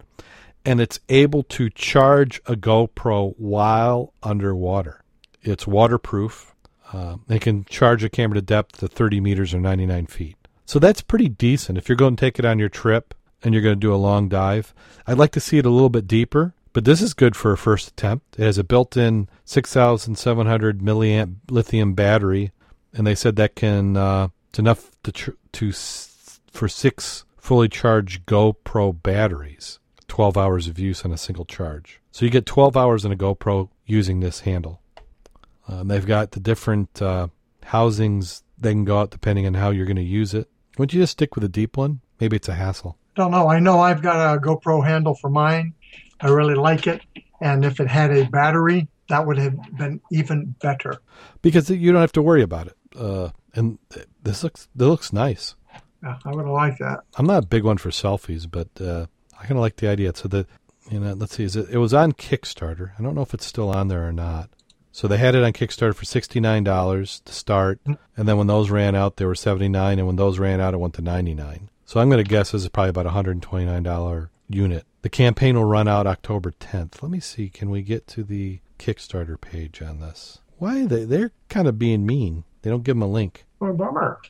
And 0.64 0.80
it's 0.80 1.00
able 1.08 1.42
to 1.44 1.70
charge 1.70 2.40
a 2.46 2.56
GoPro 2.56 3.34
while 3.38 4.12
underwater. 4.22 5.02
It's 5.42 5.66
waterproof. 5.66 6.54
Uh, 6.92 7.16
it 7.28 7.42
can 7.42 7.64
charge 7.66 8.02
a 8.02 8.08
camera 8.08 8.36
to 8.36 8.42
depth 8.42 8.78
to 8.78 8.88
30 8.88 9.20
meters 9.20 9.52
or 9.52 9.60
99 9.60 10.06
feet. 10.06 10.36
So 10.66 10.78
that's 10.78 11.02
pretty 11.02 11.28
decent. 11.28 11.78
If 11.78 11.88
you're 11.88 11.96
going 11.96 12.16
to 12.16 12.20
take 12.20 12.38
it 12.38 12.44
on 12.44 12.58
your 12.58 12.68
trip 12.68 13.14
and 13.42 13.52
you're 13.52 13.62
going 13.62 13.76
to 13.76 13.80
do 13.80 13.94
a 13.94 13.96
long 13.96 14.28
dive, 14.28 14.74
I'd 15.06 15.18
like 15.18 15.32
to 15.32 15.40
see 15.40 15.58
it 15.58 15.66
a 15.66 15.70
little 15.70 15.90
bit 15.90 16.06
deeper, 16.06 16.54
but 16.72 16.84
this 16.84 17.02
is 17.02 17.12
good 17.14 17.36
for 17.36 17.52
a 17.52 17.58
first 17.58 17.88
attempt. 17.88 18.38
It 18.38 18.44
has 18.44 18.58
a 18.58 18.64
built 18.64 18.96
in 18.96 19.28
6,700 19.44 20.80
milliamp 20.80 21.36
lithium 21.50 21.94
battery, 21.94 22.52
and 22.94 23.06
they 23.06 23.14
said 23.14 23.36
that 23.36 23.54
can, 23.54 23.96
uh, 23.96 24.28
it's 24.50 24.58
enough 24.58 24.90
to, 25.02 25.12
tr- 25.12 25.30
to 25.52 25.68
s- 25.68 26.40
for 26.50 26.68
six 26.68 27.24
fully 27.36 27.68
charged 27.68 28.24
GoPro 28.26 29.02
batteries, 29.02 29.78
12 30.08 30.36
hours 30.36 30.68
of 30.68 30.78
use 30.78 31.04
on 31.04 31.12
a 31.12 31.18
single 31.18 31.44
charge. 31.44 32.00
So 32.12 32.24
you 32.24 32.30
get 32.30 32.46
12 32.46 32.76
hours 32.76 33.04
in 33.04 33.12
a 33.12 33.16
GoPro 33.16 33.68
using 33.86 34.20
this 34.20 34.40
handle. 34.40 34.80
Um, 35.68 35.88
they've 35.88 36.06
got 36.06 36.30
the 36.32 36.40
different 36.40 37.00
uh, 37.02 37.28
housings 37.64 38.42
they 38.58 38.72
can 38.72 38.84
go 38.84 38.98
out 39.00 39.10
depending 39.10 39.46
on 39.46 39.54
how 39.54 39.70
you're 39.70 39.86
going 39.86 39.96
to 39.96 40.02
use 40.02 40.32
it. 40.34 40.48
Would 40.78 40.92
you 40.92 41.02
just 41.02 41.12
stick 41.12 41.34
with 41.34 41.44
a 41.44 41.48
deep 41.48 41.76
one? 41.76 42.00
Maybe 42.20 42.36
it's 42.36 42.48
a 42.48 42.54
hassle. 42.54 42.96
Don't 43.16 43.30
know. 43.30 43.48
I 43.48 43.58
know 43.60 43.80
I've 43.80 44.02
got 44.02 44.36
a 44.36 44.40
GoPro 44.40 44.84
handle 44.84 45.14
for 45.14 45.30
mine. 45.30 45.74
I 46.20 46.28
really 46.28 46.54
like 46.54 46.86
it. 46.86 47.02
And 47.40 47.64
if 47.64 47.80
it 47.80 47.88
had 47.88 48.10
a 48.16 48.24
battery, 48.24 48.88
that 49.08 49.26
would 49.26 49.38
have 49.38 49.56
been 49.76 50.00
even 50.10 50.54
better. 50.60 51.00
Because 51.42 51.68
you 51.70 51.92
don't 51.92 52.00
have 52.00 52.12
to 52.12 52.22
worry 52.22 52.42
about 52.42 52.66
it. 52.68 52.76
Uh, 52.96 53.30
and 53.54 53.78
this 54.22 54.42
looks 54.44 54.68
this 54.74 54.88
looks 54.88 55.12
nice. 55.12 55.54
Yeah, 56.02 56.18
I 56.24 56.30
would 56.30 56.44
have 56.44 56.54
liked 56.54 56.78
that. 56.80 57.00
I'm 57.16 57.26
not 57.26 57.44
a 57.44 57.46
big 57.46 57.64
one 57.64 57.78
for 57.78 57.90
selfies, 57.90 58.50
but 58.50 58.68
uh, 58.80 59.06
I 59.38 59.42
kind 59.42 59.52
of 59.52 59.58
like 59.58 59.76
the 59.76 59.88
idea. 59.88 60.12
So 60.14 60.28
the 60.28 60.46
you 60.90 61.00
know, 61.00 61.14
let's 61.14 61.36
see, 61.36 61.44
is 61.44 61.56
it? 61.56 61.70
It 61.70 61.78
was 61.78 61.94
on 61.94 62.12
Kickstarter. 62.12 62.92
I 62.98 63.02
don't 63.02 63.14
know 63.14 63.22
if 63.22 63.32
it's 63.32 63.46
still 63.46 63.70
on 63.70 63.88
there 63.88 64.06
or 64.06 64.12
not. 64.12 64.50
So 64.92 65.08
they 65.08 65.16
had 65.16 65.34
it 65.34 65.42
on 65.42 65.52
Kickstarter 65.52 65.94
for 65.94 66.04
sixty 66.04 66.40
nine 66.40 66.62
dollars 66.62 67.20
to 67.24 67.32
start, 67.32 67.80
and 67.84 68.28
then 68.28 68.36
when 68.36 68.46
those 68.46 68.70
ran 68.70 68.94
out, 68.94 69.16
they 69.16 69.24
were 69.24 69.34
seventy 69.34 69.68
nine, 69.68 69.98
and 69.98 70.06
when 70.06 70.16
those 70.16 70.38
ran 70.38 70.60
out, 70.60 70.74
it 70.74 70.78
went 70.78 70.94
to 70.94 71.02
ninety 71.02 71.34
nine. 71.34 71.70
So 71.84 72.00
I'm 72.00 72.08
going 72.08 72.22
to 72.22 72.28
guess 72.28 72.52
this 72.52 72.62
is 72.62 72.68
probably 72.68 72.90
about 72.90 73.06
a 73.06 73.10
hundred 73.10 73.32
and 73.32 73.42
twenty 73.42 73.64
nine 73.64 73.82
dollar 73.82 74.30
unit. 74.48 74.84
The 75.02 75.10
campaign 75.10 75.56
will 75.56 75.64
run 75.64 75.88
out 75.88 76.06
October 76.06 76.52
tenth. 76.52 77.02
Let 77.02 77.10
me 77.10 77.20
see. 77.20 77.48
Can 77.48 77.70
we 77.70 77.82
get 77.82 78.06
to 78.08 78.22
the 78.22 78.60
Kickstarter 78.78 79.40
page 79.40 79.82
on 79.82 80.00
this? 80.00 80.38
Why 80.58 80.86
they? 80.86 81.04
They're 81.04 81.32
kind 81.48 81.66
of 81.66 81.78
being 81.78 82.06
mean. 82.06 82.44
They 82.64 82.70
don't 82.70 82.82
give 82.82 82.96
them 82.96 83.02
a 83.02 83.06
link. 83.06 83.44
Oh, 83.60 83.74
bummer. 83.74 84.22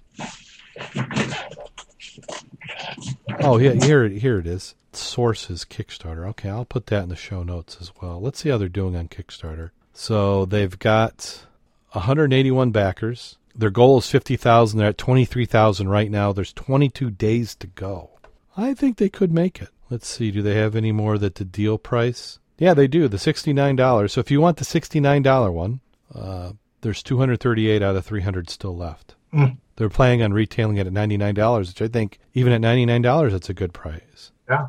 Oh, 3.40 3.58
yeah, 3.58 3.74
here, 3.74 4.08
here 4.08 4.40
it 4.40 4.46
is. 4.48 4.74
Sources 4.92 5.64
Kickstarter. 5.64 6.26
Okay, 6.30 6.48
I'll 6.48 6.64
put 6.64 6.86
that 6.86 7.04
in 7.04 7.10
the 7.10 7.16
show 7.16 7.44
notes 7.44 7.78
as 7.80 7.92
well. 8.02 8.20
Let's 8.20 8.40
see 8.40 8.48
how 8.48 8.58
they're 8.58 8.68
doing 8.68 8.96
on 8.96 9.06
Kickstarter. 9.06 9.70
So 9.92 10.46
they've 10.46 10.76
got 10.76 11.46
181 11.92 12.72
backers. 12.72 13.38
Their 13.54 13.70
goal 13.70 13.98
is 13.98 14.10
50,000. 14.10 14.80
They're 14.80 14.88
at 14.88 14.98
23,000 14.98 15.88
right 15.88 16.10
now. 16.10 16.32
There's 16.32 16.52
22 16.52 17.10
days 17.10 17.54
to 17.54 17.68
go. 17.68 18.10
I 18.56 18.74
think 18.74 18.96
they 18.96 19.08
could 19.08 19.30
make 19.30 19.62
it. 19.62 19.68
Let's 19.90 20.08
see. 20.08 20.32
Do 20.32 20.42
they 20.42 20.56
have 20.56 20.74
any 20.74 20.90
more 20.90 21.18
that 21.18 21.36
the 21.36 21.44
deal 21.44 21.78
price? 21.78 22.40
Yeah, 22.58 22.74
they 22.74 22.88
do. 22.88 23.06
The 23.06 23.16
$69. 23.16 24.10
So 24.10 24.18
if 24.18 24.32
you 24.32 24.40
want 24.40 24.56
the 24.56 24.64
$69 24.64 25.52
one, 25.52 25.78
uh, 26.12 26.52
there's 26.84 27.02
238 27.02 27.82
out 27.82 27.96
of 27.96 28.04
300 28.04 28.50
still 28.50 28.76
left. 28.76 29.14
Mm. 29.32 29.56
They're 29.76 29.88
planning 29.88 30.22
on 30.22 30.34
retailing 30.34 30.76
it 30.76 30.86
at 30.86 30.92
$99, 30.92 31.58
which 31.58 31.80
I 31.80 31.88
think 31.88 32.20
even 32.34 32.52
at 32.52 32.60
$99, 32.60 33.32
that's 33.32 33.48
a 33.48 33.54
good 33.54 33.72
price. 33.72 34.32
Yeah. 34.48 34.66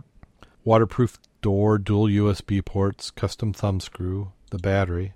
Waterproof 0.63 1.19
door, 1.41 1.77
dual 1.77 2.07
USB 2.07 2.63
ports, 2.63 3.11
custom 3.11 3.51
thumb 3.51 3.81
screw, 3.81 4.31
the 4.49 4.57
battery. 4.57 5.13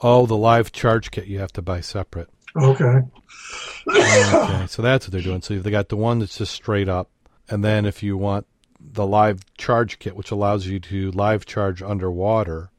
Oh, 0.00 0.26
the 0.26 0.36
live 0.36 0.72
charge 0.72 1.12
kit 1.12 1.28
you 1.28 1.38
have 1.38 1.52
to 1.52 1.62
buy 1.62 1.80
separate. 1.80 2.28
Okay. 2.56 3.02
okay, 3.88 4.66
so 4.66 4.82
that's 4.82 5.06
what 5.06 5.12
they're 5.12 5.22
doing. 5.22 5.40
So 5.40 5.58
they 5.60 5.70
got 5.70 5.88
the 5.88 5.96
one 5.96 6.18
that's 6.18 6.38
just 6.38 6.52
straight 6.52 6.88
up, 6.88 7.10
and 7.48 7.64
then 7.64 7.86
if 7.86 8.02
you 8.02 8.16
want 8.16 8.46
the 8.80 9.06
live 9.06 9.40
charge 9.56 10.00
kit, 10.00 10.16
which 10.16 10.32
allows 10.32 10.66
you 10.66 10.80
to 10.80 11.12
live 11.12 11.46
charge 11.46 11.80
underwater, 11.80 12.70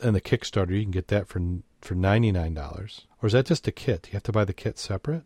and 0.00 0.16
the 0.16 0.20
Kickstarter, 0.20 0.70
you 0.70 0.82
can 0.82 0.90
get 0.90 1.08
that 1.08 1.28
for 1.28 1.40
for 1.84 1.94
ninety 1.94 2.32
nine 2.32 2.54
dollars. 2.54 3.02
Or 3.22 3.26
is 3.26 3.32
that 3.32 3.46
just 3.46 3.68
a 3.68 3.72
kit? 3.72 4.08
You 4.08 4.14
have 4.14 4.22
to 4.24 4.32
buy 4.32 4.44
the 4.44 4.52
kit 4.52 4.78
separate. 4.78 5.22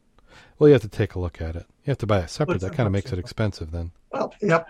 Well, 0.58 0.68
you 0.68 0.72
have 0.74 0.82
to 0.82 0.88
take 0.88 1.14
a 1.14 1.18
look 1.18 1.40
at 1.40 1.56
it. 1.56 1.66
You 1.84 1.90
have 1.90 1.98
to 1.98 2.06
buy 2.06 2.20
it 2.20 2.30
separate. 2.30 2.60
That 2.60 2.72
kind 2.74 2.86
of 2.86 2.92
makes 2.92 3.12
it 3.12 3.18
expensive 3.18 3.70
then. 3.70 3.92
Well, 4.12 4.34
yep. 4.40 4.68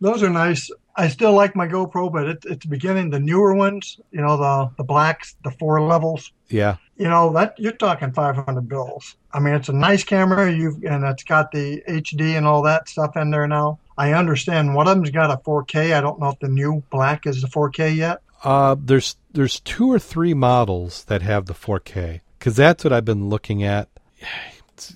Those 0.00 0.22
are 0.22 0.30
nice. 0.30 0.70
I 0.96 1.08
still 1.08 1.32
like 1.32 1.56
my 1.56 1.66
GoPro, 1.66 2.12
but 2.12 2.28
it, 2.28 2.60
the 2.60 2.68
beginning, 2.68 3.10
the 3.10 3.20
newer 3.20 3.54
ones, 3.54 3.98
you 4.10 4.20
know, 4.20 4.36
the 4.36 4.70
the 4.76 4.84
blacks, 4.84 5.36
the 5.44 5.50
four 5.52 5.80
levels, 5.82 6.32
Yeah, 6.48 6.76
you 6.96 7.08
know, 7.08 7.32
that 7.32 7.58
you're 7.58 7.72
talking 7.72 8.12
500 8.12 8.68
bills. 8.68 9.16
I 9.32 9.40
mean, 9.40 9.54
it's 9.54 9.70
a 9.70 9.72
nice 9.72 10.04
camera. 10.04 10.52
You've 10.52 10.84
and 10.84 11.04
it's 11.04 11.24
got 11.24 11.50
the 11.50 11.82
HD 11.88 12.36
and 12.36 12.46
all 12.46 12.62
that 12.62 12.88
stuff 12.88 13.16
in 13.16 13.30
there 13.30 13.48
now. 13.48 13.78
I 13.96 14.12
understand 14.12 14.74
one 14.74 14.86
of 14.88 14.96
them's 14.96 15.10
got 15.10 15.30
a 15.30 15.36
4K. 15.38 15.94
I 15.94 16.00
don't 16.00 16.20
know 16.20 16.28
if 16.28 16.38
the 16.40 16.48
new 16.48 16.82
black 16.90 17.26
is 17.26 17.40
the 17.42 17.48
4K 17.48 17.96
yet. 17.96 18.20
Uh, 18.44 18.76
there's 18.78 19.16
there's 19.32 19.60
two 19.60 19.90
or 19.90 19.98
three 19.98 20.34
models 20.34 21.04
that 21.04 21.22
have 21.22 21.46
the 21.46 21.54
4K 21.54 22.20
because 22.38 22.56
that's 22.56 22.84
what 22.84 22.92
I've 22.92 23.04
been 23.04 23.28
looking 23.28 23.62
at. 23.62 23.88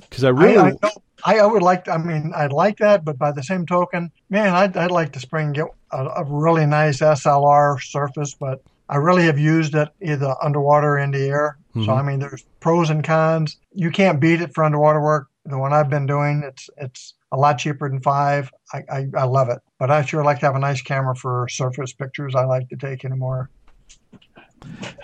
Because 0.00 0.24
I 0.24 0.30
really, 0.30 0.72
I, 0.82 0.90
I, 1.24 1.38
I, 1.38 1.46
would 1.46 1.62
like. 1.62 1.86
I 1.86 1.96
mean, 1.98 2.32
I'd 2.34 2.50
like 2.50 2.78
that, 2.78 3.04
but 3.04 3.18
by 3.18 3.30
the 3.30 3.42
same 3.42 3.66
token, 3.66 4.10
man, 4.30 4.52
I'd, 4.52 4.76
I'd 4.76 4.90
like 4.90 5.12
to 5.12 5.20
spring 5.20 5.52
get 5.52 5.66
a, 5.92 6.04
a 6.04 6.24
really 6.24 6.66
nice 6.66 6.98
SLR 6.98 7.80
surface, 7.80 8.34
but 8.34 8.62
I 8.88 8.96
really 8.96 9.26
have 9.26 9.38
used 9.38 9.76
it 9.76 9.88
either 10.02 10.34
underwater 10.42 10.94
or 10.94 10.98
in 10.98 11.12
the 11.12 11.28
air. 11.28 11.58
So 11.74 11.80
Mhm. 11.80 11.98
I 11.98 12.02
mean, 12.02 12.18
there's 12.18 12.44
pros 12.58 12.90
and 12.90 13.04
cons. 13.04 13.58
You 13.74 13.92
can't 13.92 14.18
beat 14.18 14.40
it 14.40 14.54
for 14.54 14.64
underwater 14.64 15.00
work. 15.00 15.28
The 15.44 15.58
one 15.58 15.72
I've 15.72 15.90
been 15.90 16.06
doing, 16.06 16.42
it's 16.44 16.68
it's 16.78 17.14
a 17.30 17.36
lot 17.36 17.58
cheaper 17.58 17.88
than 17.88 18.00
five. 18.00 18.50
I, 18.72 18.82
I, 18.90 19.06
I 19.16 19.24
love 19.24 19.50
it, 19.50 19.58
but 19.78 19.90
I 19.90 20.04
sure 20.04 20.24
like 20.24 20.40
to 20.40 20.46
have 20.46 20.56
a 20.56 20.60
nice 20.60 20.82
camera 20.82 21.14
for 21.14 21.46
surface 21.48 21.92
pictures. 21.92 22.34
I 22.34 22.44
like 22.44 22.68
to 22.70 22.76
take 22.76 23.04
anymore. 23.04 23.50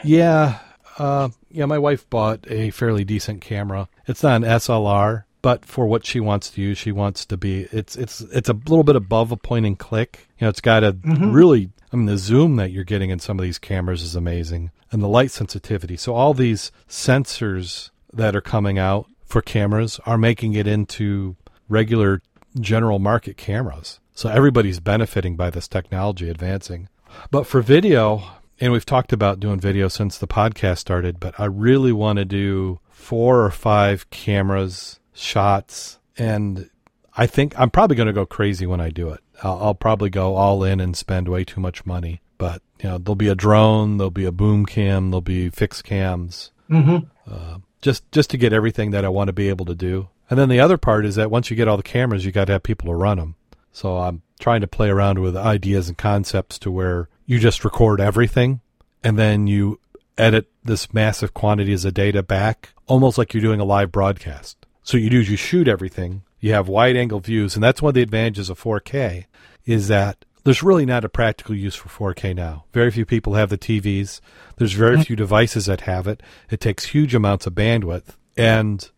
Yeah, 0.04 0.58
uh, 0.98 1.28
yeah. 1.50 1.64
My 1.66 1.78
wife 1.78 2.08
bought 2.10 2.46
a 2.50 2.70
fairly 2.70 3.04
decent 3.04 3.40
camera. 3.40 3.88
It's 4.06 4.22
not 4.22 4.36
an 4.36 4.48
SLR, 4.48 5.24
but 5.42 5.64
for 5.64 5.86
what 5.86 6.04
she 6.06 6.20
wants 6.20 6.50
to 6.50 6.60
use, 6.62 6.78
she 6.78 6.92
wants 6.92 7.24
to 7.26 7.36
be. 7.36 7.68
It's 7.72 7.96
it's 7.96 8.20
it's 8.20 8.48
a 8.48 8.54
little 8.54 8.84
bit 8.84 8.96
above 8.96 9.32
a 9.32 9.36
point 9.36 9.66
and 9.66 9.78
click. 9.78 10.28
You 10.38 10.46
know, 10.46 10.48
it's 10.50 10.60
got 10.60 10.84
a 10.84 10.92
Mhm. 10.92 11.32
really. 11.34 11.70
I 11.92 11.96
mean, 11.96 12.06
the 12.06 12.16
zoom 12.16 12.56
that 12.56 12.70
you're 12.72 12.84
getting 12.84 13.10
in 13.10 13.18
some 13.18 13.38
of 13.38 13.42
these 13.42 13.58
cameras 13.58 14.02
is 14.02 14.16
amazing, 14.16 14.70
and 14.90 15.02
the 15.02 15.08
light 15.08 15.30
sensitivity. 15.30 15.96
So 15.98 16.14
all 16.14 16.32
these 16.32 16.72
sensors 16.88 17.90
that 18.14 18.34
are 18.34 18.40
coming 18.40 18.78
out 18.78 19.06
for 19.26 19.42
cameras 19.42 20.00
are 20.06 20.16
making 20.16 20.54
it 20.54 20.66
into 20.66 21.36
regular 21.68 22.22
general 22.58 22.98
market 22.98 23.36
cameras. 23.36 24.00
So 24.14 24.28
everybody's 24.30 24.80
benefiting 24.80 25.36
by 25.36 25.50
this 25.50 25.68
technology 25.68 26.28
advancing. 26.30 26.88
But 27.30 27.46
for 27.46 27.60
video, 27.60 28.22
and 28.60 28.72
we've 28.72 28.86
talked 28.86 29.12
about 29.12 29.40
doing 29.40 29.58
video 29.60 29.88
since 29.88 30.18
the 30.18 30.26
podcast 30.28 30.78
started, 30.78 31.18
but 31.20 31.38
I 31.38 31.46
really 31.46 31.92
want 31.92 32.18
to 32.18 32.24
do 32.24 32.80
four 32.90 33.44
or 33.44 33.50
five 33.50 34.08
cameras, 34.10 35.00
shots, 35.12 35.98
and 36.16 36.70
I 37.16 37.26
think 37.26 37.58
I'm 37.58 37.70
probably 37.70 37.96
going 37.96 38.06
to 38.06 38.12
go 38.12 38.26
crazy 38.26 38.66
when 38.66 38.80
I 38.80 38.90
do 38.90 39.10
it. 39.10 39.20
I'll, 39.42 39.58
I'll 39.62 39.74
probably 39.74 40.10
go 40.10 40.34
all 40.36 40.62
in 40.64 40.80
and 40.80 40.96
spend 40.96 41.28
way 41.28 41.44
too 41.44 41.60
much 41.60 41.84
money. 41.84 42.20
But 42.38 42.62
you 42.82 42.88
know, 42.88 42.98
there'll 42.98 43.14
be 43.16 43.28
a 43.28 43.34
drone, 43.34 43.98
there'll 43.98 44.10
be 44.10 44.24
a 44.24 44.32
boom 44.32 44.66
cam, 44.66 45.10
there'll 45.10 45.20
be 45.20 45.50
fixed 45.50 45.84
cams, 45.84 46.50
Mm-hmm. 46.70 47.04
uh, 47.30 47.58
just 47.82 48.10
just 48.12 48.30
to 48.30 48.38
get 48.38 48.52
everything 48.54 48.92
that 48.92 49.04
I 49.04 49.08
want 49.10 49.28
to 49.28 49.32
be 49.34 49.48
able 49.50 49.66
to 49.66 49.74
do. 49.74 50.08
And 50.30 50.38
then 50.38 50.48
the 50.48 50.60
other 50.60 50.78
part 50.78 51.04
is 51.04 51.16
that 51.16 51.30
once 51.30 51.50
you 51.50 51.56
get 51.56 51.68
all 51.68 51.76
the 51.76 51.82
cameras, 51.82 52.24
you 52.24 52.32
got 52.32 52.46
to 52.46 52.52
have 52.54 52.62
people 52.62 52.88
to 52.88 52.94
run 52.94 53.18
them. 53.18 53.34
So 53.72 53.98
I'm 53.98 54.22
trying 54.40 54.62
to 54.62 54.66
play 54.66 54.88
around 54.88 55.18
with 55.18 55.36
ideas 55.36 55.88
and 55.88 55.98
concepts 55.98 56.58
to 56.60 56.70
where 56.70 57.08
you 57.32 57.38
just 57.38 57.64
record 57.64 57.98
everything 57.98 58.60
and 59.02 59.18
then 59.18 59.46
you 59.46 59.80
edit 60.18 60.46
this 60.62 60.92
massive 60.92 61.32
quantities 61.32 61.86
of 61.86 61.94
data 61.94 62.22
back, 62.22 62.74
almost 62.86 63.16
like 63.16 63.32
you're 63.32 63.42
doing 63.42 63.58
a 63.58 63.64
live 63.64 63.90
broadcast. 63.90 64.66
So 64.82 64.98
you 64.98 65.08
do 65.08 65.20
is 65.20 65.30
you 65.30 65.38
shoot 65.38 65.66
everything, 65.66 66.24
you 66.40 66.52
have 66.52 66.68
wide 66.68 66.94
angle 66.94 67.20
views, 67.20 67.54
and 67.54 67.64
that's 67.64 67.80
one 67.80 67.88
of 67.88 67.94
the 67.94 68.02
advantages 68.02 68.50
of 68.50 68.60
4K 68.60 69.24
is 69.64 69.88
that 69.88 70.26
there's 70.44 70.62
really 70.62 70.84
not 70.84 71.06
a 71.06 71.08
practical 71.08 71.54
use 71.54 71.74
for 71.74 71.88
4K 71.88 72.36
now. 72.36 72.64
Very 72.74 72.90
few 72.90 73.06
people 73.06 73.32
have 73.32 73.48
the 73.48 73.56
TVs. 73.56 74.20
There's 74.56 74.74
very 74.74 74.96
mm-hmm. 74.96 75.04
few 75.04 75.16
devices 75.16 75.64
that 75.66 75.82
have 75.82 76.06
it. 76.06 76.22
It 76.50 76.60
takes 76.60 76.84
huge 76.84 77.14
amounts 77.14 77.46
of 77.46 77.54
bandwidth, 77.54 78.16
and 78.36 78.90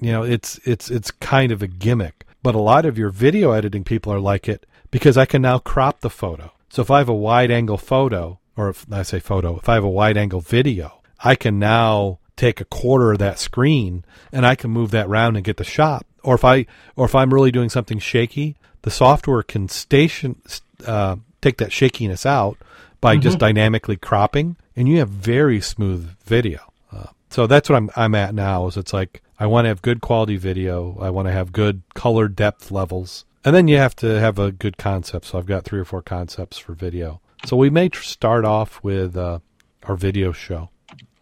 you 0.00 0.12
know 0.12 0.22
it's 0.22 0.58
it's 0.64 0.90
it's 0.90 1.10
kind 1.10 1.52
of 1.52 1.60
a 1.60 1.66
gimmick. 1.66 2.24
But 2.42 2.54
a 2.54 2.60
lot 2.60 2.86
of 2.86 2.96
your 2.96 3.10
video 3.10 3.52
editing 3.52 3.84
people 3.84 4.12
are 4.12 4.20
like 4.20 4.48
it 4.48 4.64
because 4.90 5.18
I 5.18 5.26
can 5.26 5.42
now 5.42 5.58
crop 5.58 6.00
the 6.00 6.10
photo 6.10 6.52
So 6.72 6.80
if 6.80 6.90
I 6.90 6.98
have 6.98 7.10
a 7.10 7.14
wide 7.14 7.50
angle 7.50 7.76
photo, 7.76 8.40
or 8.56 8.70
if 8.70 8.90
I 8.90 9.02
say 9.02 9.20
photo, 9.20 9.58
if 9.58 9.68
I 9.68 9.74
have 9.74 9.84
a 9.84 9.90
wide 9.90 10.16
angle 10.16 10.40
video, 10.40 11.02
I 11.22 11.34
can 11.34 11.58
now 11.58 12.18
take 12.34 12.62
a 12.62 12.64
quarter 12.64 13.12
of 13.12 13.18
that 13.18 13.38
screen 13.38 14.06
and 14.32 14.46
I 14.46 14.54
can 14.54 14.70
move 14.70 14.90
that 14.92 15.06
around 15.06 15.36
and 15.36 15.44
get 15.44 15.58
the 15.58 15.64
shot. 15.64 16.06
Or 16.24 16.34
if 16.34 16.46
I 16.46 16.64
or 16.96 17.04
if 17.04 17.14
I'm 17.14 17.34
really 17.34 17.50
doing 17.50 17.68
something 17.68 17.98
shaky, 17.98 18.56
the 18.82 18.90
software 18.90 19.42
can 19.42 19.68
station 19.68 20.40
uh, 20.86 21.16
take 21.42 21.58
that 21.58 21.72
shakiness 21.72 22.24
out 22.24 22.56
by 23.02 23.16
mm-hmm. 23.16 23.22
just 23.22 23.38
dynamically 23.38 23.98
cropping, 23.98 24.56
and 24.74 24.88
you 24.88 25.00
have 25.00 25.10
very 25.10 25.60
smooth 25.60 26.16
video. 26.24 26.72
Uh, 26.90 27.08
so 27.28 27.46
that's 27.46 27.68
what 27.68 27.76
I'm 27.76 27.90
I'm 27.96 28.14
at 28.14 28.34
now. 28.34 28.66
Is 28.68 28.78
it's 28.78 28.94
like 28.94 29.20
I 29.38 29.44
want 29.44 29.66
to 29.66 29.68
have 29.68 29.82
good 29.82 30.00
quality 30.00 30.38
video. 30.38 30.96
I 31.02 31.10
want 31.10 31.28
to 31.28 31.32
have 31.32 31.52
good 31.52 31.82
color 31.92 32.28
depth 32.28 32.70
levels, 32.70 33.26
and 33.44 33.54
then 33.54 33.68
you 33.68 33.76
have 33.76 33.96
to 33.96 34.20
have 34.20 34.38
a 34.38 34.52
good 34.52 34.76
concept. 34.76 35.26
So 35.26 35.38
I've 35.38 35.46
got 35.46 35.64
three 35.64 35.80
or 35.80 35.84
four 35.84 36.02
concepts 36.02 36.58
for 36.58 36.74
video. 36.74 37.20
So 37.44 37.56
we 37.56 37.70
may 37.70 37.88
tr- 37.88 38.02
start 38.02 38.44
off 38.44 38.82
with 38.82 39.16
uh, 39.16 39.40
our 39.84 39.96
video 39.96 40.32
show. 40.32 40.70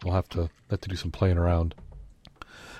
We'll 0.03 0.13
have 0.13 0.29
to 0.29 0.49
have 0.69 0.81
to 0.81 0.89
do 0.89 0.95
some 0.95 1.11
playing 1.11 1.37
around. 1.37 1.75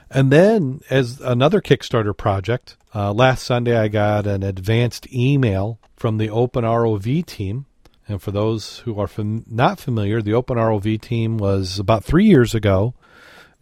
And 0.09 0.31
then, 0.31 0.81
as 0.89 1.21
another 1.21 1.61
Kickstarter 1.61 2.15
project, 2.15 2.75
uh, 2.93 3.13
last 3.13 3.43
Sunday 3.43 3.77
I 3.77 3.87
got 3.87 4.27
an 4.27 4.43
advanced 4.43 5.11
email 5.13 5.79
from 5.95 6.17
the 6.17 6.29
Open 6.29 6.65
ROV 6.65 7.25
team. 7.25 7.65
And 8.07 8.21
for 8.21 8.31
those 8.31 8.79
who 8.79 8.99
are 8.99 9.07
fam- 9.07 9.45
not 9.47 9.79
familiar, 9.79 10.21
the 10.21 10.33
Open 10.33 10.57
ROV 10.57 10.99
team 10.99 11.37
was 11.37 11.79
about 11.79 12.03
three 12.03 12.25
years 12.25 12.53
ago 12.53 12.93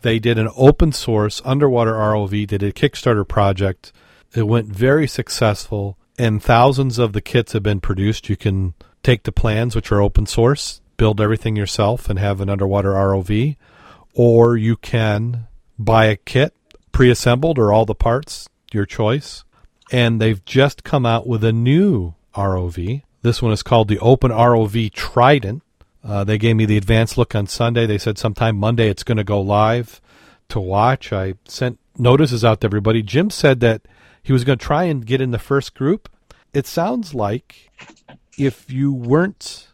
they 0.02 0.20
did 0.20 0.38
an 0.38 0.50
open 0.56 0.92
source 0.92 1.42
underwater 1.44 1.94
ROV. 1.94 2.32
They 2.32 2.58
did 2.58 2.64
a 2.64 2.72
Kickstarter 2.72 3.28
project. 3.28 3.92
It 4.34 4.48
went 4.48 4.68
very 4.68 5.08
successful, 5.08 5.98
and 6.18 6.42
thousands 6.42 7.00
of 7.00 7.14
the 7.14 7.22
kits 7.22 7.54
have 7.54 7.64
been 7.64 7.80
produced. 7.80 8.30
You 8.30 8.38
can 8.38 8.74
take 9.04 9.24
the 9.24 9.32
plans, 9.32 9.76
which 9.76 9.92
are 9.92 10.02
open 10.02 10.26
source, 10.26 10.82
build 10.98 11.20
everything 11.20 11.56
yourself, 11.56 12.10
and 12.10 12.20
have 12.20 12.42
an 12.42 12.50
underwater 12.50 12.92
ROV, 12.92 13.56
or 14.14 14.58
you 14.58 14.76
can 14.76 15.48
buy 15.78 16.06
a 16.06 16.16
kit 16.16 16.54
pre-assembled 16.92 17.58
or 17.58 17.72
all 17.72 17.86
the 17.86 17.96
parts, 17.96 18.50
your 18.72 18.86
choice. 18.86 19.44
And 19.92 20.22
they've 20.22 20.44
just 20.46 20.84
come 20.84 21.06
out 21.06 21.26
with 21.26 21.44
a 21.44 21.54
new 21.54 22.14
ROV. 22.36 23.02
This 23.22 23.42
one 23.42 23.52
is 23.52 23.64
called 23.64 23.88
the 23.88 24.00
Open 24.00 24.32
ROV 24.32 24.94
Trident. 24.94 25.64
Uh, 26.04 26.24
they 26.24 26.38
gave 26.38 26.56
me 26.56 26.66
the 26.66 26.78
advance 26.78 27.18
look 27.18 27.34
on 27.36 27.48
Sunday. 27.48 27.86
They 27.86 27.98
said 27.98 28.18
sometime 28.18 28.58
Monday 28.58 28.90
it's 28.90 29.04
going 29.04 29.18
to 29.18 29.24
go 29.24 29.42
live 29.42 30.00
to 30.50 30.60
watch. 30.60 31.12
I 31.12 31.34
sent 31.46 31.80
notices 31.98 32.46
out 32.46 32.62
to 32.62 32.66
everybody. 32.66 33.02
Jim 33.02 33.30
said 33.30 33.60
that 33.62 33.82
he 34.24 34.34
was 34.34 34.44
going 34.44 34.58
to 34.58 34.66
try 34.66 34.84
and 34.86 35.06
get 35.06 35.22
in 35.22 35.32
the 35.32 35.40
first 35.40 35.74
group. 35.74 36.10
It 36.54 36.66
sounds 36.66 37.14
like 37.14 37.70
if 38.38 38.72
you 38.72 38.94
weren't 38.94 39.68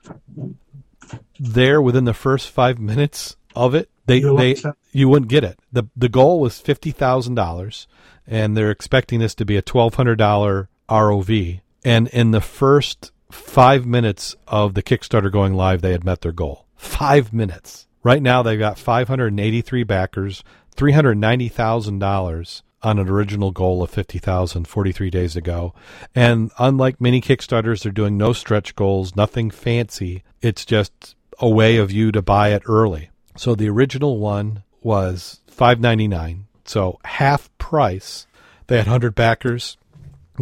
there 1.40 1.82
within 1.82 2.06
the 2.06 2.14
first 2.14 2.50
five 2.50 2.80
minutes 2.80 3.36
of 3.56 3.76
it, 3.76 3.90
they 4.06 4.20
they 4.20 4.56
you 4.92 5.10
wouldn't 5.10 5.30
get 5.30 5.44
it. 5.44 5.60
the 5.72 5.86
The 5.96 6.10
goal 6.10 6.40
was 6.40 6.60
fifty 6.60 6.92
thousand 6.92 7.36
dollars, 7.36 7.88
and 8.28 8.56
they're 8.56 8.72
expecting 8.72 9.20
this 9.20 9.36
to 9.36 9.46
be 9.46 9.58
a 9.58 9.62
twelve 9.62 9.96
hundred 9.96 10.18
dollar 10.18 10.70
ROV. 10.90 11.62
And 11.84 12.08
in 12.10 12.32
the 12.32 12.42
first 12.42 13.12
five 13.32 13.86
minutes 13.86 14.36
of 14.48 14.74
the 14.74 14.84
Kickstarter 14.84 15.32
going 15.32 15.54
live, 15.54 15.82
they 15.82 15.92
had 15.92 16.04
met 16.04 16.22
their 16.22 16.32
goal. 16.32 16.66
Five 16.76 17.32
minutes. 17.34 17.88
Right 18.04 18.22
now, 18.22 18.44
they've 18.44 18.60
got 18.60 18.78
583 18.78 19.84
backers, 19.84 20.44
$390,000 20.76 22.62
on 22.86 23.00
an 23.00 23.10
original 23.10 23.52
goal 23.52 23.82
of 23.82 23.90
50,000 23.90 24.68
43 24.68 25.10
days 25.10 25.36
ago. 25.36 25.74
And 26.14 26.52
unlike 26.60 27.02
many 27.02 27.20
Kickstarters, 27.20 27.84
they're 27.84 27.92
doing 27.92 28.18
no 28.18 28.32
stretch 28.32 28.76
goals, 28.76 29.16
nothing 29.16 29.50
fancy. 29.50 30.24
It's 30.42 30.64
just 30.64 31.16
a 31.40 31.50
way 31.50 31.78
of 31.78 31.92
you 31.92 32.12
to 32.12 32.22
buy 32.22 32.50
it 32.50 32.62
early. 32.68 33.10
So 33.36 33.56
the 33.56 33.70
original 33.70 34.20
one 34.20 34.64
was 34.82 35.42
599, 35.48 36.46
so 36.64 37.00
half 37.04 37.50
price. 37.58 38.28
They 38.68 38.78
had 38.78 38.86
100 38.86 39.16
backers, 39.16 39.78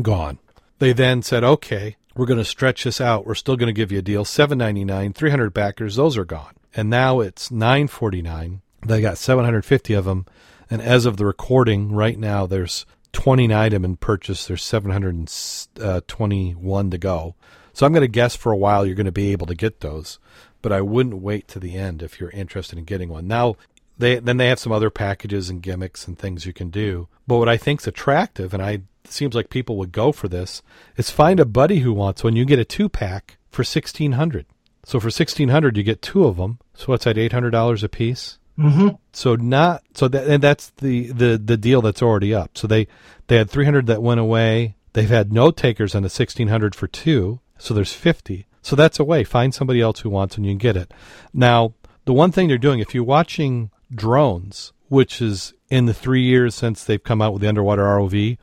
gone. 0.01 0.39
They 0.79 0.91
then 0.91 1.21
said, 1.21 1.43
okay, 1.43 1.95
we're 2.15 2.25
going 2.25 2.39
to 2.39 2.45
stretch 2.45 2.83
this 2.83 3.01
out. 3.01 3.25
We're 3.25 3.35
still 3.35 3.55
going 3.55 3.67
to 3.67 3.73
give 3.73 3.91
you 3.91 3.99
a 3.99 4.03
deal. 4.03 4.25
Seven 4.25 4.57
ninety 4.57 4.85
nine, 4.85 5.13
three 5.13 5.31
hundred 5.31 5.53
backers. 5.53 5.95
Those 5.95 6.15
are 6.17 6.25
gone, 6.25 6.53
and 6.75 6.89
now 6.89 7.19
it's 7.21 7.49
nine 7.49 7.87
forty 7.87 8.21
nine. 8.21 8.61
They 8.85 9.01
got 9.01 9.17
seven 9.17 9.45
hundred 9.45 9.65
fifty 9.65 9.93
of 9.95 10.05
them, 10.05 10.27
and 10.69 10.81
as 10.81 11.05
of 11.05 11.17
the 11.17 11.25
recording 11.25 11.91
right 11.91 12.17
now, 12.17 12.45
there's 12.45 12.85
twenty 13.11 13.47
nine 13.47 13.67
of 13.67 13.81
them 13.81 13.85
in 13.85 13.97
purchase. 13.97 14.47
There's 14.47 14.63
seven 14.63 14.91
hundred 14.91 15.31
uh, 15.79 16.01
twenty 16.07 16.51
one 16.51 16.89
to 16.91 16.97
go. 16.97 17.35
So 17.73 17.85
I'm 17.85 17.93
going 17.93 18.01
to 18.01 18.07
guess 18.07 18.35
for 18.35 18.51
a 18.51 18.57
while 18.57 18.85
you're 18.85 18.95
going 18.95 19.05
to 19.05 19.11
be 19.11 19.31
able 19.31 19.47
to 19.47 19.55
get 19.55 19.79
those, 19.79 20.19
but 20.61 20.71
I 20.71 20.81
wouldn't 20.81 21.21
wait 21.21 21.47
to 21.49 21.59
the 21.59 21.75
end 21.75 22.03
if 22.03 22.19
you're 22.19 22.29
interested 22.29 22.77
in 22.77 22.85
getting 22.85 23.09
one. 23.09 23.27
Now 23.27 23.55
they 23.97 24.19
then 24.19 24.37
they 24.37 24.47
have 24.47 24.59
some 24.59 24.71
other 24.71 24.89
packages 24.89 25.49
and 25.49 25.61
gimmicks 25.61 26.07
and 26.07 26.17
things 26.17 26.45
you 26.45 26.53
can 26.53 26.69
do. 26.69 27.07
But 27.27 27.37
what 27.37 27.49
I 27.49 27.57
think's 27.57 27.87
attractive, 27.87 28.53
and 28.53 28.61
I 28.61 28.81
seems 29.05 29.35
like 29.35 29.49
people 29.49 29.77
would 29.77 29.91
go 29.91 30.11
for 30.11 30.27
this 30.27 30.61
is 30.97 31.09
find 31.09 31.39
a 31.39 31.45
buddy 31.45 31.79
who 31.79 31.93
wants 31.93 32.23
one. 32.23 32.35
You 32.35 32.45
get 32.45 32.59
a 32.59 32.65
two 32.65 32.89
pack 32.89 33.37
for 33.49 33.63
sixteen 33.63 34.13
hundred. 34.13 34.45
So 34.85 34.99
for 34.99 35.09
sixteen 35.11 35.49
hundred, 35.49 35.77
you 35.77 35.83
get 35.83 36.01
two 36.01 36.25
of 36.25 36.37
them. 36.37 36.59
So 36.73 36.87
what's 36.87 37.05
that? 37.05 37.17
Eight 37.17 37.33
hundred 37.33 37.51
dollars 37.51 37.83
a 37.83 37.89
piece. 37.89 38.37
Mm-hmm. 38.57 38.89
So 39.13 39.35
not 39.35 39.83
so 39.93 40.07
that 40.07 40.27
and 40.27 40.43
that's 40.43 40.69
the 40.71 41.11
the 41.11 41.41
the 41.43 41.57
deal 41.57 41.81
that's 41.81 42.01
already 42.01 42.33
up. 42.33 42.57
So 42.57 42.67
they 42.67 42.87
they 43.27 43.37
had 43.37 43.49
three 43.49 43.65
hundred 43.65 43.87
that 43.87 44.03
went 44.03 44.19
away. 44.19 44.75
They've 44.93 45.09
had 45.09 45.33
no 45.33 45.49
takers 45.49 45.95
on 45.95 46.03
the 46.03 46.09
sixteen 46.09 46.49
hundred 46.49 46.75
for 46.75 46.87
two. 46.87 47.39
So 47.57 47.73
there's 47.73 47.93
fifty. 47.93 48.45
So 48.61 48.75
that's 48.75 48.99
a 48.99 49.03
way. 49.03 49.23
Find 49.23 49.53
somebody 49.53 49.81
else 49.81 50.01
who 50.01 50.09
wants 50.09 50.37
and 50.37 50.45
you 50.45 50.51
can 50.51 50.59
get 50.59 50.77
it. 50.77 50.93
Now 51.33 51.73
the 52.05 52.13
one 52.13 52.31
thing 52.31 52.47
they're 52.47 52.57
doing, 52.57 52.79
if 52.79 52.93
you're 52.93 53.03
watching 53.03 53.71
drones, 53.93 54.73
which 54.89 55.21
is 55.21 55.53
in 55.69 55.85
the 55.85 55.93
three 55.93 56.21
years 56.21 56.53
since 56.53 56.83
they've 56.83 57.03
come 57.03 57.21
out 57.21 57.33
with 57.33 57.41
the 57.41 57.47
underwater 57.47 57.83
ROV, 57.83 58.37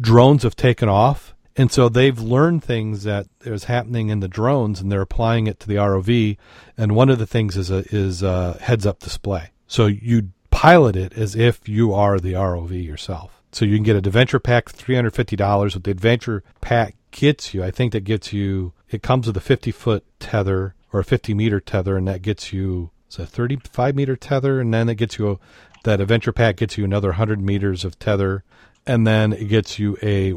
drones 0.00 0.42
have 0.42 0.56
taken 0.56 0.88
off. 0.88 1.34
And 1.56 1.70
so 1.70 1.88
they've 1.88 2.18
learned 2.18 2.64
things 2.64 3.04
that 3.04 3.28
is 3.42 3.64
happening 3.64 4.08
in 4.08 4.18
the 4.18 4.28
drones, 4.28 4.80
and 4.80 4.90
they're 4.90 5.00
applying 5.00 5.46
it 5.46 5.60
to 5.60 5.68
the 5.68 5.76
ROV. 5.76 6.36
And 6.76 6.96
one 6.96 7.08
of 7.08 7.20
the 7.20 7.26
things 7.26 7.56
is 7.56 7.70
a 7.70 7.84
is 7.94 8.22
a 8.22 8.58
heads 8.60 8.86
up 8.86 8.98
display. 8.98 9.50
So 9.66 9.86
you 9.86 10.30
pilot 10.50 10.96
it 10.96 11.16
as 11.16 11.34
if 11.34 11.68
you 11.68 11.92
are 11.92 12.18
the 12.18 12.34
ROV 12.34 12.84
yourself. 12.84 13.42
So 13.52 13.64
you 13.64 13.76
can 13.76 13.84
get 13.84 13.96
a 13.96 13.98
adventure 13.98 14.40
pack, 14.40 14.70
three 14.70 14.94
hundred 14.94 15.14
fifty 15.14 15.36
dollars. 15.36 15.74
What 15.74 15.84
the 15.84 15.90
adventure 15.92 16.42
pack 16.60 16.96
gets 17.10 17.54
you, 17.54 17.62
I 17.62 17.70
think 17.70 17.92
that 17.92 18.04
gets 18.04 18.32
you. 18.32 18.72
It 18.90 19.02
comes 19.02 19.26
with 19.26 19.36
a 19.36 19.40
fifty 19.40 19.70
foot 19.70 20.04
tether 20.18 20.74
or 20.92 21.00
a 21.00 21.04
fifty 21.04 21.34
meter 21.34 21.60
tether, 21.60 21.96
and 21.96 22.08
that 22.08 22.22
gets 22.22 22.52
you 22.52 22.90
it's 23.06 23.18
a 23.18 23.26
35 23.26 23.94
meter 23.94 24.16
tether, 24.16 24.60
and 24.60 24.74
then 24.74 24.88
it 24.88 24.96
gets 24.96 25.18
you 25.18 25.30
a, 25.30 25.38
that 25.84 26.00
adventure 26.00 26.32
pack 26.32 26.56
gets 26.56 26.76
you 26.76 26.84
another 26.84 27.10
100 27.10 27.40
meters 27.40 27.84
of 27.84 27.96
tether, 27.98 28.42
and 28.86 29.06
then 29.06 29.32
it 29.32 29.44
gets 29.44 29.78
you 29.78 29.96
a 30.02 30.28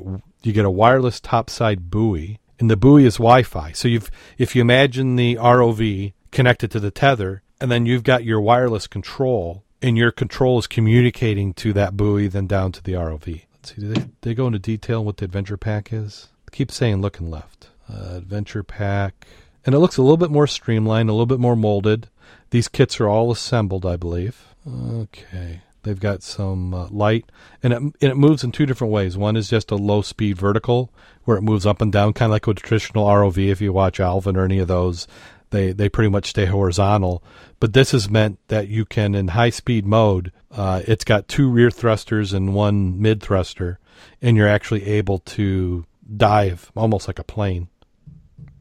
you 0.43 0.53
get 0.53 0.65
a 0.65 0.69
wireless 0.69 1.19
topside 1.19 1.89
buoy, 1.89 2.39
and 2.59 2.69
the 2.69 2.77
buoy 2.77 3.05
is 3.05 3.15
Wi-Fi. 3.15 3.71
So 3.71 3.87
you've 3.87 4.11
if 4.37 4.55
you 4.55 4.61
imagine 4.61 5.15
the 5.15 5.35
ROV 5.35 6.13
connected 6.31 6.69
to 6.71 6.79
the 6.79 6.91
tether, 6.91 7.41
and 7.59 7.71
then 7.71 7.85
you've 7.85 8.03
got 8.03 8.23
your 8.23 8.41
wireless 8.41 8.87
control, 8.87 9.63
and 9.81 9.97
your 9.97 10.11
control 10.11 10.59
is 10.59 10.67
communicating 10.67 11.53
to 11.55 11.73
that 11.73 11.95
buoy, 11.95 12.27
then 12.27 12.47
down 12.47 12.71
to 12.73 12.83
the 12.83 12.93
ROV. 12.93 13.43
Let's 13.53 13.75
see, 13.75 13.81
do 13.81 13.93
they, 13.93 14.05
they 14.21 14.33
go 14.33 14.47
into 14.47 14.59
detail 14.59 15.03
what 15.03 15.17
the 15.17 15.25
adventure 15.25 15.57
pack 15.57 15.91
is? 15.91 16.29
Keep 16.51 16.71
saying 16.71 17.01
looking 17.01 17.29
left. 17.29 17.69
Uh, 17.91 18.15
adventure 18.17 18.63
pack, 18.63 19.27
and 19.65 19.73
it 19.73 19.79
looks 19.79 19.97
a 19.97 20.01
little 20.01 20.17
bit 20.17 20.31
more 20.31 20.47
streamlined, 20.47 21.09
a 21.09 21.13
little 21.13 21.25
bit 21.25 21.39
more 21.39 21.55
molded. 21.55 22.09
These 22.49 22.67
kits 22.67 22.99
are 22.99 23.07
all 23.07 23.31
assembled, 23.31 23.85
I 23.85 23.95
believe. 23.95 24.53
Okay. 24.67 25.61
They've 25.83 25.97
got 25.97 26.21
some 26.21 26.73
uh, 26.73 26.87
light, 26.89 27.25
and 27.63 27.71
it, 27.71 27.77
and 27.77 27.95
it 28.01 28.17
moves 28.17 28.43
in 28.43 28.51
two 28.51 28.65
different 28.65 28.91
ways. 28.91 29.15
One 29.15 29.37
is 29.37 29.49
just 29.49 29.71
a 29.71 29.77
low 29.77 30.01
speed 30.01 30.37
vertical, 30.37 30.91
where 31.23 31.37
it 31.37 31.43
moves 31.43 31.65
up 31.65 31.81
and 31.81 31.93
down, 31.93 32.11
kind 32.11 32.29
of 32.29 32.33
like 32.33 32.47
a 32.47 32.53
traditional 32.53 33.05
ROV. 33.05 33.37
If 33.49 33.61
you 33.61 33.71
watch 33.71 34.01
Alvin 34.01 34.35
or 34.35 34.43
any 34.43 34.59
of 34.59 34.67
those, 34.67 35.07
they 35.49 35.71
they 35.71 35.89
pretty 35.89 36.09
much 36.09 36.29
stay 36.29 36.45
horizontal. 36.45 37.23
But 37.59 37.73
this 37.73 37.91
has 37.91 38.09
meant 38.09 38.39
that 38.47 38.67
you 38.67 38.85
can, 38.85 39.15
in 39.15 39.29
high 39.29 39.49
speed 39.49 39.85
mode, 39.85 40.31
uh, 40.51 40.81
it's 40.87 41.03
got 41.03 41.27
two 41.27 41.49
rear 41.49 41.71
thrusters 41.71 42.33
and 42.33 42.53
one 42.53 43.01
mid 43.01 43.21
thruster, 43.21 43.79
and 44.21 44.37
you're 44.37 44.47
actually 44.47 44.85
able 44.85 45.19
to 45.19 45.85
dive 46.15 46.71
almost 46.75 47.07
like 47.07 47.19
a 47.19 47.23
plane. 47.23 47.67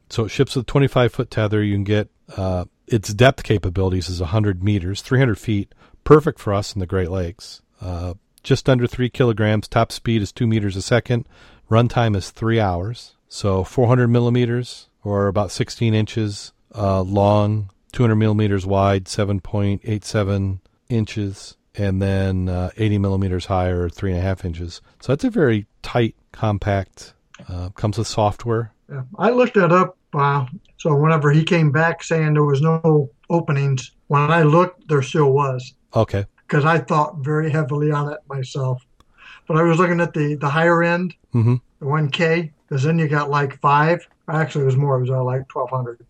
So 0.09 0.25
it 0.25 0.29
ships 0.29 0.55
with 0.55 0.65
a 0.65 0.71
25 0.71 1.13
foot 1.13 1.31
tether. 1.31 1.63
You 1.63 1.75
can 1.75 1.85
get 1.85 2.09
uh, 2.37 2.67
its 2.87 3.13
depth 3.13 3.43
capabilities 3.43 4.09
is 4.09 4.21
100 4.21 4.63
meters, 4.63 5.03
300 5.03 5.39
feet, 5.39 5.75
perfect 6.05 6.39
for 6.39 6.55
us 6.55 6.75
in 6.75 6.81
the 6.81 6.87
Great 6.87 7.11
Lakes. 7.11 7.63
Uh, 7.81 8.15
just 8.43 8.69
under 8.69 8.87
three 8.87 9.11
kilograms. 9.11 9.67
Top 9.67 9.91
speed 9.91 10.23
is 10.23 10.33
two 10.33 10.47
meters 10.47 10.77
a 10.77 10.83
second. 10.83 11.29
Runtime 11.69 12.17
is 12.17 12.31
three 12.31 12.61
hours. 12.61 13.17
So 13.29 13.65
400 13.65 14.07
millimeters 14.07 14.89
or 15.03 15.27
about 15.27 15.51
16 15.51 15.95
inches 15.95 16.53
uh, 16.77 17.03
long, 17.03 17.71
200 17.93 18.17
millimeters 18.17 18.67
wide, 18.67 19.05
7.87 19.07 20.59
inches, 20.89 21.57
and 21.75 22.01
then 22.01 22.49
uh, 22.49 22.71
80 22.77 22.99
millimeters 22.99 23.47
high 23.47 23.69
or 23.69 23.89
three 23.89 24.11
and 24.11 24.19
a 24.19 24.23
half 24.23 24.45
inches. 24.45 24.81
So 25.01 25.13
that's 25.13 25.25
a 25.25 25.31
very 25.31 25.67
tight, 25.83 26.15
compact. 26.33 27.15
Uh, 27.49 27.69
comes 27.71 27.99
with 27.99 28.07
software. 28.07 28.73
Yeah. 28.91 29.03
I 29.19 29.31
looked 29.31 29.55
that 29.55 29.73
up 29.73 29.97
Wow. 30.17 30.49
So 30.79 30.95
whenever 30.95 31.31
he 31.31 31.45
came 31.45 31.71
back 31.71 32.03
saying 32.03 32.33
there 32.33 32.45
was 32.45 32.63
no 32.63 33.11
openings, 33.29 33.93
when 34.07 34.31
I 34.31 34.45
looked, 34.45 34.89
there 34.89 35.03
still 35.03 35.31
was 35.33 35.75
Okay. 35.95 36.25
because 36.47 36.65
I 36.65 36.79
thought 36.79 37.19
very 37.19 37.51
heavily 37.51 37.91
on 37.91 38.11
it 38.11 38.21
myself. 38.27 38.83
But 39.47 39.59
I 39.59 39.63
was 39.63 39.79
looking 39.79 40.01
at 40.01 40.15
the, 40.15 40.37
the 40.37 40.49
higher 40.49 40.83
end, 40.83 41.15
hmm 41.33 41.57
the 41.81 41.85
1K, 41.87 42.51
because 42.67 42.83
then 42.83 42.99
you 42.99 43.09
got 43.09 43.29
like 43.29 43.61
five. 43.61 44.07
Actually, 44.27 44.63
it 44.63 44.67
was 44.67 44.77
more. 44.79 44.97
It 44.97 45.03
was 45.03 45.11
uh, 45.11 45.23
like 45.23 45.55
1,200. 45.55 46.01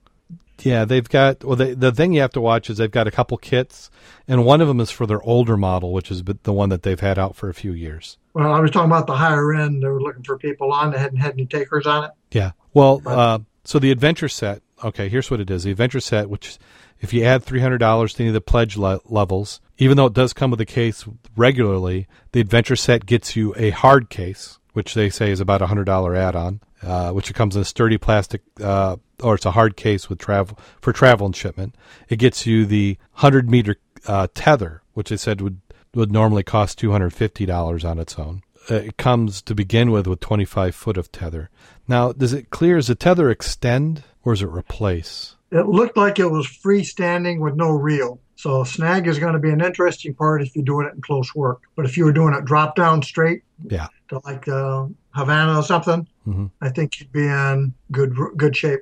Yeah, 0.62 0.85
they've 0.85 1.09
got. 1.09 1.45
Well, 1.45 1.57
they, 1.57 1.74
the 1.74 1.93
thing 1.93 2.12
you 2.12 2.20
have 2.23 2.33
to 2.33 2.41
watch 2.41 2.70
is 2.70 2.78
they've 2.78 2.91
got 2.91 3.07
a 3.07 3.11
couple 3.11 3.37
kits, 3.37 3.91
and 4.27 4.45
one 4.45 4.61
of 4.61 4.69
them 4.69 4.81
is 4.81 4.91
for 4.91 5.07
their 5.07 5.23
older 5.23 5.57
model, 5.57 5.93
which 5.93 6.11
is 6.11 6.23
the 6.24 6.53
one 6.53 6.70
that 6.70 6.83
they've 6.83 6.99
had 6.99 7.19
out 7.19 7.37
for 7.37 7.49
a 7.49 7.55
few 7.55 7.73
years. 7.73 8.16
Well, 8.33 8.53
I 8.53 8.61
was 8.61 8.70
talking 8.70 8.91
about 8.91 9.07
the 9.07 9.16
higher 9.16 9.55
end. 9.55 9.83
They 9.83 9.89
were 9.89 10.01
looking 10.01 10.23
for 10.23 10.39
people 10.39 10.73
on. 10.73 10.93
They 10.93 10.99
hadn't 10.99 11.19
had 11.19 11.33
any 11.33 11.47
takers 11.47 11.87
on 11.87 12.05
it. 12.05 12.11
Yeah. 12.31 12.53
Well, 12.74 13.03
uh, 13.07 13.41
so 13.65 13.78
the 13.78 13.91
adventure 13.91 14.28
set. 14.28 14.62
Okay, 14.85 15.09
here's 15.09 15.31
what 15.31 15.41
it 15.41 15.51
is. 15.51 15.65
The 15.65 15.70
adventure 15.70 16.01
set, 16.01 16.28
which 16.28 16.59
if 17.01 17.12
you 17.12 17.24
add 17.24 17.43
three 17.43 17.61
hundred 17.61 17.78
dollars 17.78 18.15
to 18.15 18.23
any 18.23 18.28
of 18.28 18.35
the 18.35 18.41
pledge 18.41 18.77
le- 18.77 19.01
levels, 19.07 19.61
even 19.78 19.97
though 19.97 20.07
it 20.07 20.12
does 20.15 20.33
come 20.33 20.51
with 20.51 20.61
a 20.61 20.66
case 20.66 21.05
regularly, 21.37 22.07
the 22.33 22.41
adventure 22.41 22.77
set 22.77 23.07
gets 23.07 23.37
you 23.37 23.55
a 23.57 23.70
hard 23.70 24.11
case, 24.11 24.59
which 24.77 24.93
they 24.93 25.09
say 25.09 25.31
is 25.31 25.40
about 25.40 25.62
a 25.62 25.69
hundred 25.69 25.85
dollar 25.85 26.15
add-on, 26.15 26.61
uh, 26.82 27.11
which 27.11 27.32
comes 27.32 27.57
in 27.57 27.62
a 27.62 27.65
sturdy 27.65 27.97
plastic, 27.97 28.43
uh, 28.62 28.97
or 29.23 29.36
it's 29.36 29.47
a 29.47 29.53
hard 29.53 29.74
case 29.74 30.11
with 30.11 30.19
travel 30.19 30.59
for 30.82 30.93
travel 30.93 31.24
and 31.24 31.35
shipment. 31.35 31.74
It 32.11 32.19
gets 32.19 32.44
you 32.47 32.66
the 32.66 32.98
hundred 33.12 33.48
meter 33.48 33.77
uh, 34.07 34.28
tether, 34.35 34.82
which 34.93 35.09
they 35.09 35.16
said 35.16 35.40
would 35.40 35.62
would 35.94 36.12
normally 36.12 36.43
cost 36.43 36.78
two 36.78 36.93
hundred 36.93 37.15
fifty 37.15 37.47
dollars 37.47 37.86
on 37.86 37.98
its 37.98 38.19
own. 38.19 38.43
Uh, 38.70 38.74
it 38.74 38.98
comes 38.98 39.40
to 39.40 39.55
begin 39.55 39.90
with 39.90 40.07
with 40.07 40.20
twenty 40.20 40.44
five 40.44 40.74
foot 40.74 40.98
of 40.98 41.11
tether. 41.11 41.48
Now, 41.89 42.12
does 42.12 42.35
it 42.35 42.51
clear? 42.51 42.77
Does 42.77 42.89
the 42.89 42.94
tether 42.94 43.31
extend 43.31 44.03
or 44.24 44.35
does 44.35 44.43
it 44.43 44.48
replace? 44.48 45.36
It 45.51 45.69
looked 45.69 45.97
like 45.97 46.19
it 46.19 46.31
was 46.31 46.47
freestanding 46.47 47.40
with 47.40 47.55
no 47.55 47.70
reel. 47.70 48.20
So 48.37 48.65
snag 48.65 49.07
is 49.07 49.19
going 49.19 49.33
to 49.33 49.39
be 49.39 49.51
an 49.51 49.61
interesting 49.63 50.15
part 50.15 50.43
if 50.43 50.55
you're 50.55 50.65
doing 50.65 50.87
it 50.87 50.95
in 50.95 51.01
close 51.01 51.35
work. 51.35 51.63
But 51.75 51.87
if 51.87 51.97
you 51.97 52.05
were 52.05 52.13
doing 52.13 52.35
it 52.35 52.45
drop 52.45 52.77
down 52.77 53.03
straight, 53.03 53.43
Yeah. 53.69 53.89
to 54.11 54.21
like 54.25 54.47
uh, 54.47 54.87
Havana 55.11 55.59
or 55.59 55.63
something, 55.63 56.07
Mhm. 56.29 56.51
I 56.61 56.69
think 56.69 57.01
you'd 57.01 57.13
be 57.13 57.27
in 57.27 57.73
good 57.91 58.15
good 58.37 58.55
shape. 58.55 58.81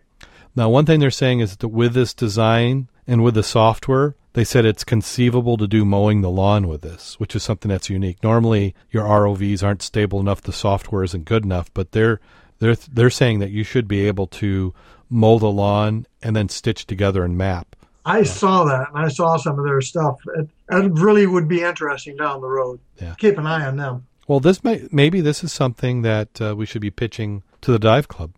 Now, 0.57 0.69
one 0.69 0.87
thing 0.87 1.01
they're 1.01 1.11
saying 1.11 1.41
is 1.41 1.57
that 1.57 1.69
with 1.69 1.95
this 1.95 2.15
design 2.15 2.89
and 3.07 3.23
with 3.23 3.35
the 3.35 3.43
software, 3.43 4.15
they 4.35 4.45
said 4.45 4.65
it's 4.65 4.85
conceivable 4.85 5.57
to 5.57 5.67
do 5.69 5.85
mowing 5.85 6.21
the 6.21 6.31
lawn 6.31 6.67
with 6.69 6.83
this, 6.83 7.15
which 7.21 7.35
is 7.37 7.43
something 7.43 7.69
that's 7.69 7.91
unique. 7.91 8.19
Normally, 8.23 8.75
your 8.91 9.05
ROVs 9.05 9.63
aren't 9.63 9.83
stable 9.83 10.19
enough; 10.21 10.43
the 10.43 10.53
software 10.53 11.05
isn't 11.05 11.25
good 11.25 11.45
enough. 11.45 11.73
But 11.75 11.93
they're 11.93 12.19
they're 12.59 12.75
they're 12.77 13.11
saying 13.11 13.39
that 13.39 13.51
you 13.51 13.63
should 13.63 13.87
be 13.87 14.07
able 14.07 14.27
to 14.29 14.75
mow 15.11 15.39
the 15.39 15.51
lawn 15.51 16.07
and 16.23 16.35
then 16.35 16.49
stitch 16.49 16.87
together 16.87 17.25
and 17.25 17.37
map. 17.39 17.74
I 18.05 18.23
saw 18.23 18.65
that 18.65 18.89
and 18.95 19.05
I 19.05 19.09
saw 19.09 19.37
some 19.37 19.59
of 19.59 19.65
their 19.65 19.81
stuff. 19.81 20.19
It, 20.37 20.49
it 20.71 20.93
really 20.93 21.27
would 21.27 21.49
be 21.49 21.63
interesting 21.63 22.17
down 22.17 22.41
the 22.41 22.49
road. 22.49 22.81
Yeah. 23.01 23.15
Keep 23.19 23.39
an 23.39 23.47
eye 23.47 23.65
on 23.65 23.77
them. 23.77 24.07
Well, 24.29 24.41
this 24.41 24.65
may 24.65 24.89
maybe 24.91 25.21
this 25.21 25.45
is 25.45 25.53
something 25.53 26.03
that 26.03 26.41
uh, 26.41 26.55
we 26.57 26.67
should 26.67 26.83
be 26.83 26.91
pitching 26.91 27.43
to 27.63 27.73
the 27.73 27.79
dive 27.79 28.09
club. 28.09 28.33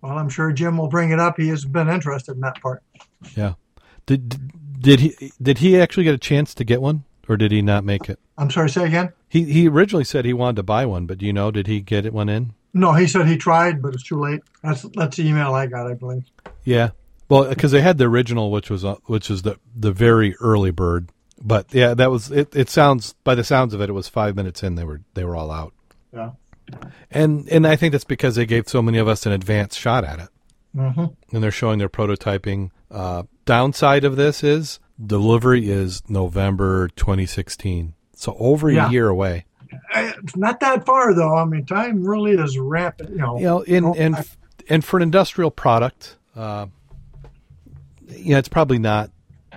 Well, 0.00 0.18
I'm 0.18 0.28
sure 0.28 0.52
Jim 0.52 0.76
will 0.76 0.88
bring 0.88 1.10
it 1.10 1.18
up. 1.18 1.38
He 1.38 1.48
has 1.48 1.64
been 1.64 1.88
interested 1.88 2.32
in 2.32 2.40
that 2.40 2.60
part. 2.60 2.82
Yeah. 3.36 3.54
Did 4.06 4.80
did 4.80 5.00
he 5.00 5.32
did 5.40 5.58
he 5.58 5.80
actually 5.80 6.04
get 6.04 6.14
a 6.14 6.18
chance 6.18 6.54
to 6.54 6.64
get 6.64 6.82
one, 6.82 7.04
or 7.28 7.36
did 7.36 7.52
he 7.52 7.62
not 7.62 7.84
make 7.84 8.08
it? 8.08 8.18
I'm 8.36 8.50
sorry, 8.50 8.68
say 8.68 8.84
again? 8.84 9.12
He 9.28 9.44
he 9.44 9.68
originally 9.68 10.04
said 10.04 10.24
he 10.24 10.32
wanted 10.32 10.56
to 10.56 10.62
buy 10.62 10.84
one, 10.84 11.06
but 11.06 11.18
do 11.18 11.26
you 11.26 11.32
know 11.32 11.50
did 11.50 11.66
he 11.66 11.80
get 11.80 12.04
it 12.04 12.12
one 12.12 12.28
in? 12.28 12.52
No, 12.74 12.92
he 12.92 13.06
said 13.06 13.26
he 13.26 13.36
tried, 13.36 13.80
but 13.80 13.94
it's 13.94 14.02
too 14.02 14.20
late. 14.20 14.42
That's 14.62 14.82
that's 14.94 15.16
the 15.16 15.26
email 15.26 15.54
I 15.54 15.66
got, 15.66 15.86
I 15.90 15.94
believe. 15.94 16.24
Yeah, 16.64 16.90
well, 17.28 17.48
because 17.48 17.72
they 17.72 17.80
had 17.80 17.98
the 17.98 18.04
original, 18.06 18.50
which 18.50 18.70
was 18.70 18.84
uh, 18.84 18.96
which 19.06 19.28
was 19.28 19.42
the 19.42 19.58
the 19.74 19.92
very 19.92 20.34
early 20.40 20.70
bird. 20.70 21.08
But 21.42 21.66
yeah, 21.74 21.94
that 21.94 22.10
was 22.10 22.30
it. 22.30 22.54
It 22.54 22.68
sounds 22.70 23.14
by 23.24 23.34
the 23.34 23.44
sounds 23.44 23.74
of 23.74 23.80
it, 23.80 23.88
it 23.90 23.92
was 23.92 24.08
five 24.08 24.36
minutes 24.36 24.62
in 24.62 24.74
they 24.76 24.84
were 24.84 25.00
they 25.14 25.24
were 25.24 25.36
all 25.36 25.50
out. 25.50 25.72
Yeah. 26.12 26.30
And 27.10 27.48
and 27.48 27.66
I 27.66 27.76
think 27.76 27.92
that's 27.92 28.04
because 28.04 28.36
they 28.36 28.46
gave 28.46 28.68
so 28.68 28.80
many 28.82 28.98
of 28.98 29.08
us 29.08 29.26
an 29.26 29.32
advanced 29.32 29.78
shot 29.78 30.04
at 30.04 30.18
it, 30.18 30.28
hmm 30.74 31.04
and 31.32 31.42
they're 31.42 31.50
showing 31.50 31.78
their 31.78 31.88
prototyping. 31.88 32.70
Uh, 32.90 33.24
downside 33.44 34.04
of 34.04 34.16
this 34.16 34.42
is 34.44 34.78
delivery 35.04 35.68
is 35.68 36.02
November 36.08 36.88
2016, 36.96 37.94
so 38.14 38.36
over 38.38 38.70
a 38.70 38.90
year 38.90 39.08
away. 39.08 39.44
It's 39.94 40.36
not 40.36 40.60
that 40.60 40.86
far 40.86 41.12
though. 41.14 41.36
I 41.36 41.44
mean, 41.44 41.66
time 41.66 42.04
really 42.06 42.32
is 42.32 42.56
rapid. 42.58 43.10
You 43.10 43.16
know, 43.16 43.38
you 43.38 43.44
know, 43.44 43.62
in 43.62 43.84
Oh, 43.84 43.94
and 43.94 44.16
I- 44.16 44.24
and 44.68 44.82
for 44.84 44.96
an 44.96 45.02
industrial 45.02 45.50
product, 45.50 46.16
uh, 46.36 46.66
yeah, 48.16 48.38
it's 48.38 48.48
probably 48.48 48.78
not 48.78 49.10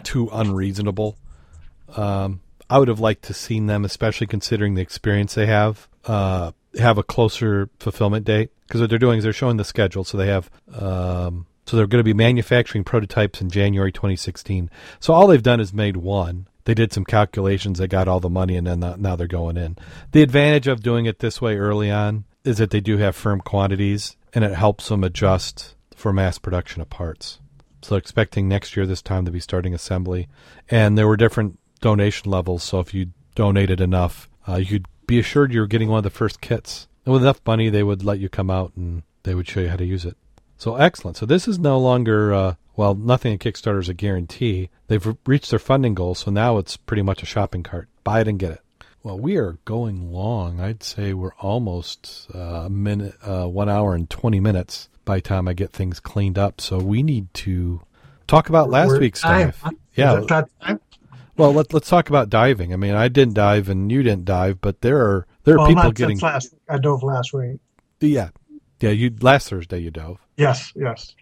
too 0.04 0.30
unreasonable. 0.32 1.18
Um, 1.96 2.42
I 2.70 2.80
would 2.80 2.88
have 2.88 3.00
liked 3.00 3.24
to 3.26 3.34
seen 3.34 3.68
them, 3.68 3.86
especially 3.86 4.28
considering 4.28 4.76
the 4.76 4.82
experience 4.82 5.36
they 5.36 5.46
have, 5.46 5.88
uh, 6.06 6.52
have 6.78 6.98
a 6.98 7.04
closer 7.04 7.70
fulfillment 7.80 8.26
date 8.26 8.52
because 8.68 8.82
what 8.82 8.90
they're 8.90 9.00
doing 9.00 9.18
is 9.18 9.24
they're 9.24 9.34
showing 9.34 9.58
the 9.58 9.64
schedule, 9.64 10.04
so 10.04 10.18
they 10.18 10.28
have. 10.28 10.50
Um, 10.74 11.48
so 11.66 11.76
they're 11.76 11.88
going 11.88 12.00
to 12.00 12.04
be 12.04 12.14
manufacturing 12.14 12.86
prototypes 12.86 13.42
in 13.42 13.50
January 13.50 13.92
2016. 13.92 14.70
So 15.02 15.14
all 15.14 15.28
they've 15.28 15.44
done 15.44 15.60
is 15.60 15.74
made 15.74 15.98
one. 15.98 16.48
They 16.64 16.74
did 16.74 16.94
some 16.94 17.04
calculations. 17.04 17.80
They 17.80 17.88
got 17.88 18.08
all 18.08 18.22
the 18.22 18.30
money, 18.30 18.56
and 18.56 18.66
then 18.66 18.80
now 18.80 19.18
they're 19.18 19.28
going 19.28 19.58
in. 19.58 19.78
The 20.12 20.22
advantage 20.22 20.68
of 20.68 20.82
doing 20.82 21.06
it 21.06 21.20
this 21.20 21.42
way 21.42 21.58
early 21.58 21.92
on 21.92 22.24
is 22.46 22.58
that 22.60 22.72
they 22.72 22.80
do 22.80 22.98
have 22.98 23.16
firm 23.16 23.42
quantities, 23.42 24.16
and 24.34 24.46
it 24.46 24.54
helps 24.54 24.88
them 24.88 25.04
adjust 25.04 25.76
for 25.94 26.14
mass 26.14 26.38
production 26.38 26.82
of 26.82 26.90
parts. 26.90 27.40
So 27.88 27.96
expecting 27.96 28.50
next 28.50 28.76
year 28.76 28.86
this 28.86 29.02
time 29.02 29.24
to 29.24 29.32
be 29.32 29.40
starting 29.40 29.74
assembly, 29.74 30.28
and 30.70 30.98
there 30.98 31.08
were 31.08 31.16
different 31.16 31.58
donation 31.80 32.30
levels. 32.30 32.62
So 32.62 32.82
if 32.82 32.94
you 32.94 33.12
donated 33.34 33.80
enough, 33.80 34.28
uh, 34.46 34.58
you 34.58 34.66
could 34.66 34.88
be 35.06 35.20
assured 35.20 35.54
you 35.54 35.62
were 35.62 35.68
getting 35.68 35.88
one 35.88 36.00
of 36.00 36.04
the 36.04 36.10
first 36.10 36.42
kits. 36.42 36.90
And 37.06 37.14
with 37.14 37.22
enough 37.22 37.40
money, 37.46 37.70
they 37.70 37.84
would 37.84 38.04
let 38.04 38.20
you 38.20 38.28
come 38.28 38.50
out 38.50 38.74
and 38.76 39.04
they 39.24 39.34
would 39.34 39.48
show 39.48 39.62
you 39.62 39.70
how 39.70 39.78
to 39.78 39.86
use 39.86 40.04
it. 40.04 40.18
So 40.58 40.76
excellent. 40.76 41.16
So 41.16 41.26
this 41.26 41.48
is 41.48 41.60
no 41.60 41.80
longer 41.80 42.34
uh, 42.34 42.56
well, 42.76 42.94
nothing 42.94 43.32
in 43.32 43.40
Kickstarter 43.40 43.80
is 43.80 43.88
a 43.88 43.94
guarantee. 43.94 44.70
They've 44.88 45.06
re- 45.06 45.16
reached 45.26 45.52
their 45.52 45.58
funding 45.58 45.96
goal, 45.96 46.14
so 46.14 46.30
now 46.30 46.58
it's 46.58 46.76
pretty 46.76 47.04
much 47.04 47.24
a 47.24 47.26
shopping 47.26 47.64
cart. 47.64 47.88
Buy 48.04 48.20
it 48.20 48.28
and 48.28 48.38
get 48.38 48.52
it. 48.52 48.62
Well, 49.02 49.18
we 49.18 49.38
are 49.38 49.60
going 49.64 50.12
long. 50.12 50.60
I'd 50.60 50.84
say 50.84 51.14
we're 51.14 51.36
almost 51.36 52.28
uh, 52.36 52.66
a 52.66 52.70
minute, 52.70 53.16
uh, 53.24 53.48
one 53.48 53.70
hour 53.70 53.96
and 53.96 54.10
twenty 54.10 54.42
minutes 54.42 54.90
by 55.08 55.16
the 55.18 55.22
time 55.22 55.48
I 55.48 55.54
get 55.54 55.72
things 55.72 56.00
cleaned 56.00 56.38
up. 56.38 56.62
So 56.62 56.78
we 56.78 57.02
need 57.02 57.34
to 57.46 57.82
talk 58.28 58.50
about 58.50 58.70
last 58.70 58.90
We're- 58.90 59.00
week's 59.00 59.22
time, 59.22 59.48
dive. 59.48 59.62
huh? 59.64 59.72
Yeah. 59.96 60.18
Is 60.18 60.24
it 60.26 60.28
that 60.30 60.50
time? 60.62 60.80
Well, 61.38 61.54
let, 61.54 61.74
let's 61.74 61.88
talk 61.90 62.10
about 62.10 62.30
diving. 62.30 62.74
I 62.74 62.78
mean, 62.78 62.94
I 62.96 63.08
didn't 63.08 63.36
dive 63.36 63.70
and 63.70 63.92
you 63.92 64.02
didn't 64.04 64.26
dive, 64.26 64.60
but 64.62 64.82
there 64.82 65.00
are 65.00 65.26
there 65.44 65.56
are 65.56 65.60
Well, 65.60 65.68
people 65.68 65.84
not 65.84 65.96
getting 65.96 66.20
last. 66.20 66.54
I 66.70 66.78
dove 66.78 67.02
last 67.04 67.34
week. 67.34 67.60
yeah 68.00 68.30
yeah. 68.80 68.90
You 68.92 69.12
last 69.22 69.50
Thursday 69.50 69.80
you 69.80 69.90
dove. 69.92 70.20
Yes, 70.36 70.72
yes. 70.76 71.16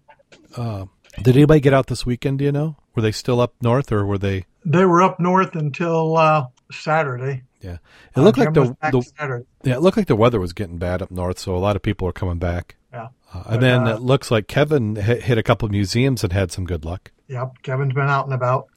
Uh, 0.57 0.85
did 1.21 1.35
anybody 1.35 1.59
get 1.61 1.73
out 1.73 1.87
this 1.87 2.05
weekend? 2.05 2.39
Do 2.39 2.45
you 2.45 2.51
know? 2.51 2.75
Were 2.95 3.01
they 3.01 3.11
still 3.11 3.39
up 3.41 3.53
north 3.61 3.91
or 3.91 4.05
were 4.05 4.17
they? 4.17 4.45
They 4.65 4.85
were 4.85 5.01
up 5.03 5.19
north 5.19 5.55
until 5.55 6.17
uh, 6.17 6.45
Saturday. 6.71 7.43
Yeah, 7.61 7.77
it 8.15 8.19
looked 8.21 8.37
Uh, 8.39 8.45
like 8.45 8.53
the, 8.53 8.77
the 8.91 9.01
Saturday. 9.17 9.45
yeah 9.63 9.75
it 9.75 9.81
looked 9.81 9.97
like 9.97 10.07
the 10.07 10.15
weather 10.15 10.39
was 10.39 10.53
getting 10.53 10.77
bad 10.77 11.01
up 11.01 11.11
north, 11.11 11.39
so 11.39 11.55
a 11.55 11.59
lot 11.59 11.75
of 11.75 11.81
people 11.81 12.07
are 12.07 12.11
coming 12.13 12.37
back. 12.39 12.75
Yeah. 12.93 13.07
Uh, 13.35 13.43
But, 13.43 13.53
and 13.53 13.63
then 13.63 13.87
uh, 13.87 13.95
it 13.95 14.01
looks 14.01 14.31
like 14.31 14.47
Kevin 14.47 14.95
hit, 14.95 15.23
hit 15.23 15.37
a 15.37 15.43
couple 15.43 15.65
of 15.65 15.71
museums 15.71 16.23
and 16.23 16.31
had 16.33 16.51
some 16.51 16.65
good 16.65 16.85
luck. 16.85 17.11
Yep, 17.27 17.63
Kevin's 17.63 17.93
been 17.93 18.07
out 18.07 18.25
and 18.25 18.33
about, 18.33 18.67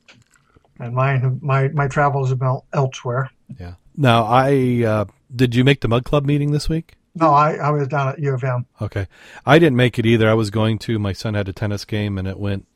and 0.78 0.94
mine, 0.94 1.38
my 1.42 1.68
my 1.68 1.86
travels 1.88 2.30
have 2.30 2.38
been 2.38 2.58
elsewhere. 2.72 3.30
Yeah. 3.58 3.74
Now 3.96 4.24
I 4.24 4.84
uh, 4.86 5.04
did 5.34 5.54
you 5.54 5.64
make 5.64 5.80
the 5.80 5.88
Mud 5.88 6.04
Club 6.04 6.24
meeting 6.24 6.52
this 6.52 6.68
week? 6.68 6.94
No, 7.14 7.30
I, 7.30 7.54
I 7.54 7.70
was 7.70 7.88
down 7.88 8.08
at 8.08 8.18
U 8.20 8.32
of 8.34 8.44
M. 8.44 8.64
Okay. 8.80 9.08
I 9.44 9.58
didn't 9.58 9.76
make 9.76 9.98
it 9.98 10.06
either. 10.06 10.28
I 10.30 10.34
was 10.34 10.50
going 10.50 10.78
to. 10.80 10.98
My 11.00 11.12
son 11.12 11.34
had 11.34 11.48
a 11.48 11.52
tennis 11.52 11.84
game 11.84 12.16
and 12.16 12.28
it 12.28 12.38
went, 12.38 12.66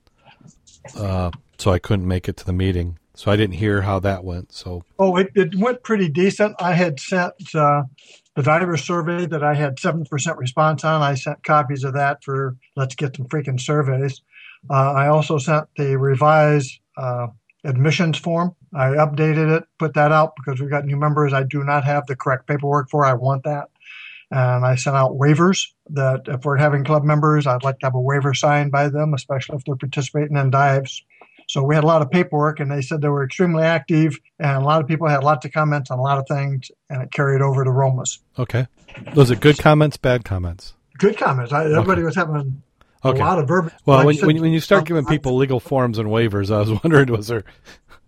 uh, 0.96 1.30
so 1.58 1.70
I 1.70 1.78
couldn't 1.78 2.08
make 2.08 2.28
it 2.28 2.36
to 2.38 2.44
the 2.46 2.52
meeting. 2.52 2.98
So 3.14 3.30
I 3.30 3.36
didn't 3.36 3.54
hear 3.56 3.82
how 3.82 4.00
that 4.00 4.24
went. 4.24 4.52
So, 4.52 4.82
Oh, 4.98 5.16
it, 5.16 5.30
it 5.36 5.54
went 5.54 5.82
pretty 5.84 6.08
decent. 6.08 6.56
I 6.60 6.72
had 6.72 6.98
sent 6.98 7.34
uh, 7.54 7.84
the 8.34 8.42
diver 8.42 8.76
survey 8.76 9.26
that 9.26 9.44
I 9.44 9.54
had 9.54 9.76
7% 9.76 10.36
response 10.38 10.84
on. 10.84 11.02
I 11.02 11.14
sent 11.14 11.44
copies 11.44 11.84
of 11.84 11.94
that 11.94 12.24
for 12.24 12.56
let's 12.76 12.94
get 12.94 13.16
some 13.16 13.26
freaking 13.26 13.60
surveys. 13.60 14.22
Uh, 14.70 14.92
I 14.92 15.08
also 15.08 15.38
sent 15.38 15.66
the 15.76 15.96
revised 15.96 16.78
uh, 16.96 17.28
admissions 17.64 18.18
form. 18.18 18.54
I 18.74 18.88
updated 18.88 19.56
it, 19.56 19.64
put 19.78 19.94
that 19.94 20.12
out 20.12 20.32
because 20.36 20.60
we've 20.60 20.70
got 20.70 20.86
new 20.86 20.96
members 20.96 21.32
I 21.32 21.42
do 21.42 21.62
not 21.62 21.84
have 21.84 22.06
the 22.06 22.16
correct 22.16 22.46
paperwork 22.46 22.88
for. 22.90 23.04
I 23.04 23.14
want 23.14 23.44
that. 23.44 23.68
And 24.30 24.64
I 24.64 24.76
sent 24.76 24.96
out 24.96 25.12
waivers 25.12 25.66
that 25.90 26.22
if 26.26 26.44
we're 26.44 26.56
having 26.56 26.84
club 26.84 27.04
members, 27.04 27.46
I'd 27.46 27.64
like 27.64 27.80
to 27.80 27.86
have 27.86 27.94
a 27.94 28.00
waiver 28.00 28.32
signed 28.32 28.72
by 28.72 28.88
them, 28.88 29.12
especially 29.12 29.56
if 29.56 29.64
they're 29.64 29.76
participating 29.76 30.38
in 30.38 30.50
dives. 30.50 31.04
So 31.52 31.62
we 31.62 31.74
had 31.74 31.84
a 31.84 31.86
lot 31.86 32.00
of 32.00 32.10
paperwork, 32.10 32.60
and 32.60 32.70
they 32.70 32.80
said 32.80 33.02
they 33.02 33.10
were 33.10 33.24
extremely 33.24 33.62
active, 33.62 34.18
and 34.38 34.56
a 34.56 34.60
lot 34.64 34.80
of 34.80 34.88
people 34.88 35.06
had 35.06 35.22
lots 35.22 35.44
of 35.44 35.52
comments 35.52 35.90
on 35.90 35.98
a 35.98 36.02
lot 36.02 36.16
of 36.16 36.26
things, 36.26 36.70
and 36.88 37.02
it 37.02 37.12
carried 37.12 37.42
over 37.42 37.62
to 37.62 37.68
Romas. 37.70 38.20
okay. 38.38 38.66
Was 39.14 39.30
it 39.30 39.40
good 39.40 39.58
comments, 39.58 39.98
bad 39.98 40.24
comments? 40.24 40.72
good 40.96 41.18
comments. 41.18 41.52
I, 41.52 41.66
everybody 41.66 42.02
was 42.04 42.14
having 42.14 42.62
Okay. 43.04 43.20
a 43.20 43.22
lot 43.22 43.38
of 43.38 43.48
verbiage. 43.48 43.74
Well, 43.84 43.98
Like 43.98 44.06
when, 44.06 44.14
you 44.14 44.20
said, 44.20 44.26
when, 44.28 44.40
when 44.40 44.52
you 44.52 44.60
start 44.60 44.86
giving 44.86 45.04
people 45.04 45.36
legal 45.36 45.60
forms 45.60 45.98
and 45.98 46.08
waivers, 46.08 46.50
I 46.54 46.60
was 46.60 46.70
wondering, 46.82 47.10
was 47.12 47.26
there 47.26 47.44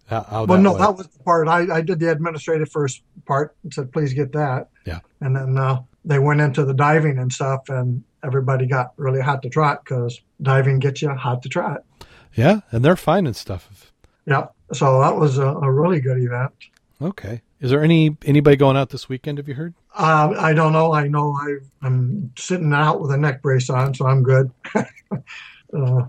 how, 0.07 0.47
Well, 0.49 0.59
no, 0.61 0.79
that 0.79 0.97
was 0.97 1.07
the 1.09 1.19
part 1.23 1.47
I, 1.47 1.67
I 1.71 1.81
did 1.83 1.99
the 1.99 2.11
administrative 2.11 2.71
first 2.71 3.03
part 3.27 3.55
and 3.63 3.75
said, 3.75 3.93
please 3.93 4.15
get 4.15 4.33
that. 4.33 4.71
Yeah. 4.87 5.01
And 5.21 5.37
then 5.37 5.59
uh, 5.59 5.83
they 6.05 6.19
went 6.19 6.41
into 6.41 6.65
the 6.65 6.73
diving 6.75 7.19
and 7.19 7.31
stuff, 7.31 7.69
and 7.69 8.05
everybody 8.25 8.67
got 8.67 8.93
really 8.97 9.21
hot 9.21 9.43
to 9.43 9.51
trot 9.51 9.85
because 9.85 10.19
diving 10.41 10.79
gets 10.79 11.03
you 11.03 11.11
hot 11.11 11.43
to 11.43 11.49
trot. 11.51 11.85
Yeah, 12.35 12.61
and 12.71 12.85
they're 12.85 12.97
finding 12.97 13.35
stuff. 13.35 13.93
Yeah. 14.27 14.47
So 14.73 15.01
that 15.01 15.17
was 15.17 15.39
a, 15.39 15.47
a 15.47 15.71
really 15.71 16.01
good 16.01 16.19
event. 16.21 16.53
Okay. 17.03 17.43
Is 17.61 17.71
there 17.71 17.83
any 17.83 18.17
anybody 18.25 18.57
going 18.57 18.77
out 18.77 18.91
this 18.91 19.09
weekend? 19.09 19.39
Have 19.39 19.49
you 19.49 19.55
heard? 19.55 19.75
Uh, 19.95 20.35
I 20.39 20.53
don't 20.55 20.73
know. 20.73 20.93
I 20.93 21.09
know 21.09 21.33
I, 21.35 21.57
I'm 21.83 22.33
sitting 22.37 22.73
out 22.73 23.01
with 23.01 23.11
a 23.13 23.17
neck 23.17 23.43
brace 23.43 23.71
on, 23.71 23.95
so 23.95 24.07
I'm 24.07 24.23
good. 24.23 24.51
uh, 24.75 26.05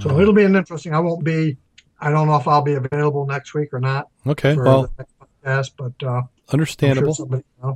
so 0.00 0.20
it'll 0.20 0.32
be 0.34 0.44
an 0.44 0.56
interesting. 0.56 0.94
I 0.94 1.00
won't 1.00 1.24
be. 1.24 1.56
I 2.00 2.10
don't 2.10 2.26
know 2.28 2.36
if 2.36 2.46
I'll 2.46 2.62
be 2.62 2.74
available 2.74 3.26
next 3.26 3.54
week 3.54 3.70
or 3.72 3.80
not 3.80 4.08
Okay. 4.26 4.54
for 4.54 4.64
Well, 4.64 4.82
the 4.82 4.90
next 4.98 5.14
podcast, 5.44 5.72
but 5.98 6.06
uh, 6.06 6.22
understandable. 6.52 7.14
sure 7.14 7.26
somebody. 7.26 7.44
Yeah. 7.62 7.72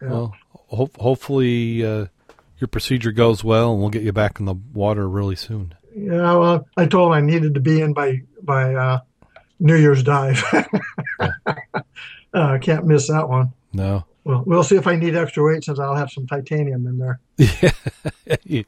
Well, 0.00 0.34
ho- 0.50 0.90
hopefully 0.98 1.84
uh, 1.84 2.06
your 2.58 2.68
procedure 2.68 3.12
goes 3.12 3.44
well, 3.44 3.72
and 3.72 3.80
we'll 3.80 3.90
get 3.90 4.02
you 4.02 4.12
back 4.12 4.40
in 4.40 4.46
the 4.46 4.54
water 4.72 5.08
really 5.08 5.36
soon. 5.36 5.74
Yeah, 5.96 6.36
well, 6.36 6.68
I 6.76 6.84
told 6.84 7.08
him 7.08 7.12
I 7.14 7.20
needed 7.22 7.54
to 7.54 7.60
be 7.60 7.80
in 7.80 7.94
by 7.94 8.20
by 8.42 8.74
uh, 8.74 9.00
New 9.58 9.76
Year's 9.76 10.02
dive. 10.02 10.44
uh, 12.34 12.58
can't 12.60 12.84
miss 12.84 13.08
that 13.08 13.28
one. 13.30 13.54
No. 13.72 14.04
Well, 14.24 14.42
we'll 14.44 14.62
see 14.62 14.76
if 14.76 14.86
I 14.86 14.96
need 14.96 15.16
extra 15.16 15.42
weight 15.42 15.64
since 15.64 15.78
I'll 15.78 15.94
have 15.94 16.10
some 16.10 16.26
titanium 16.26 16.86
in 16.86 16.98
there. 16.98 17.20
yeah. 18.44 18.62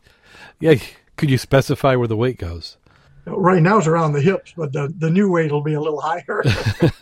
yeah. 0.58 0.74
Could 1.16 1.30
you 1.30 1.36
specify 1.36 1.96
where 1.96 2.08
the 2.08 2.16
weight 2.16 2.38
goes? 2.38 2.78
Right 3.26 3.60
now 3.60 3.76
it's 3.76 3.86
around 3.86 4.12
the 4.14 4.22
hips, 4.22 4.54
but 4.56 4.72
the, 4.72 4.92
the 4.96 5.10
new 5.10 5.30
weight 5.30 5.52
will 5.52 5.62
be 5.62 5.74
a 5.74 5.80
little 5.80 6.00
higher. 6.00 6.42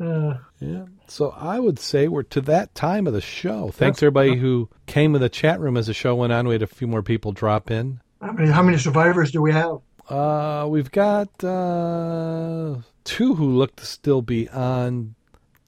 uh, 0.00 0.34
Yeah. 0.60 0.84
So 1.08 1.30
I 1.30 1.58
would 1.58 1.78
say 1.78 2.06
we're 2.06 2.22
to 2.24 2.42
that 2.42 2.74
time 2.74 3.06
of 3.06 3.12
the 3.12 3.20
show. 3.22 3.70
Thanks 3.70 4.02
everybody 4.02 4.36
who 4.36 4.68
came 4.86 5.14
in 5.14 5.20
the 5.22 5.30
chat 5.30 5.58
room 5.58 5.76
as 5.76 5.86
the 5.86 5.94
show 5.94 6.14
went 6.14 6.32
on. 6.32 6.46
We 6.46 6.54
had 6.54 6.62
a 6.62 6.66
few 6.66 6.86
more 6.86 7.02
people 7.02 7.32
drop 7.32 7.70
in. 7.70 8.00
How 8.20 8.32
many 8.32 8.50
how 8.50 8.62
many 8.62 8.78
survivors 8.78 9.30
do 9.30 9.40
we 9.42 9.52
have? 9.52 9.78
Uh, 10.08 10.66
we've 10.68 10.90
got 10.90 11.28
uh, 11.44 12.76
two 13.04 13.34
who 13.34 13.50
look 13.50 13.76
to 13.76 13.86
still 13.86 14.22
be 14.22 14.48
on, 14.48 15.14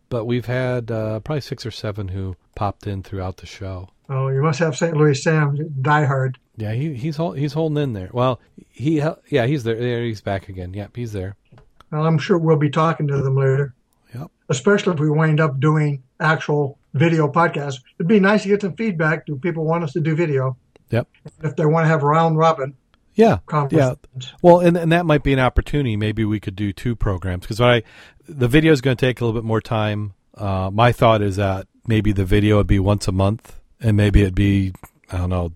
but 0.09 0.25
we've 0.25 0.47
had 0.47 0.91
uh, 0.91 1.21
probably 1.21 1.43
six 1.43 1.67
or 1.67 1.71
seven 1.71 2.09
who 2.09 2.37
popped 2.55 2.87
in 2.87 3.03
throughout 3.03 3.37
the 3.39 3.47
show. 3.47 3.89
Oh, 4.09 4.29
you 4.29 4.43
must 4.43 4.59
have 4.59 4.77
St. 4.77 4.97
Louis 4.97 5.23
Sam 5.23 5.57
diehard. 5.83 6.37
Yeah, 6.57 6.73
he, 6.73 6.95
he's 6.95 7.17
hol- 7.17 7.33
he's 7.33 7.53
holding 7.53 7.83
in 7.83 7.93
there. 7.93 8.11
Well, 8.13 8.41
he 8.71 9.03
yeah 9.29 9.47
he's 9.47 9.63
there. 9.65 9.77
There 9.77 10.05
he's 10.05 10.21
back 10.21 10.49
again. 10.49 10.75
Yep, 10.75 10.97
he's 10.97 11.13
there. 11.13 11.37
Well, 11.91 12.07
I'm 12.07 12.19
sure 12.19 12.39
we'll 12.39 12.57
be 12.57 12.71
talking 12.71 13.07
to 13.09 13.21
them 13.23 13.37
later. 13.37 13.75
Yep. 14.15 14.31
Especially 14.49 14.95
if 14.95 15.01
we 15.01 15.11
wind 15.11 15.41
up 15.41 15.61
doing 15.61 16.03
actual 16.19 16.79
video 16.95 17.31
podcasts. 17.31 17.81
It'd 17.99 18.09
be 18.09 18.21
nice 18.21 18.43
to 18.43 18.49
get 18.49 18.63
some 18.63 18.75
feedback. 18.75 19.27
Do 19.27 19.37
people 19.37 19.65
want 19.65 19.85
us 19.85 19.93
to 19.93 20.01
do 20.01 20.17
video? 20.17 20.57
Yep. 20.91 21.09
If 21.43 21.57
they 21.57 21.67
want 21.67 21.85
to 21.85 21.89
have 21.89 22.03
round 22.03 22.37
robin 22.39 22.75
Yeah, 23.15 23.39
yeah. 23.71 23.95
Well, 24.41 24.61
and 24.61 24.77
and 24.77 24.93
that 24.93 25.05
might 25.05 25.23
be 25.23 25.33
an 25.33 25.39
opportunity. 25.41 25.97
Maybe 25.97 26.25
we 26.25 26.41
could 26.41 26.57
do 26.57 26.73
two 26.73 26.95
programs 26.97 27.43
because 27.43 27.61
I 27.61 27.83
the 28.29 28.49
video 28.49 28.73
is 28.73 28.81
going 28.81 28.97
to 28.97 29.07
take 29.07 29.21
a 29.21 29.25
little 29.25 29.39
bit 29.39 29.47
more 29.47 29.61
time. 29.61 30.15
Uh, 30.35 30.71
my 30.73 30.93
thought 30.93 31.21
is 31.21 31.37
that 31.37 31.67
maybe 31.87 32.12
the 32.12 32.25
video 32.25 32.57
would 32.57 32.67
be 32.67 32.79
once 32.79 33.09
a 33.09 33.12
month, 33.12 33.61
and 33.81 33.97
maybe 33.97 34.23
it'd 34.23 34.35
be 34.35 34.73
I 35.11 35.19
don't 35.19 35.31
know 35.31 35.53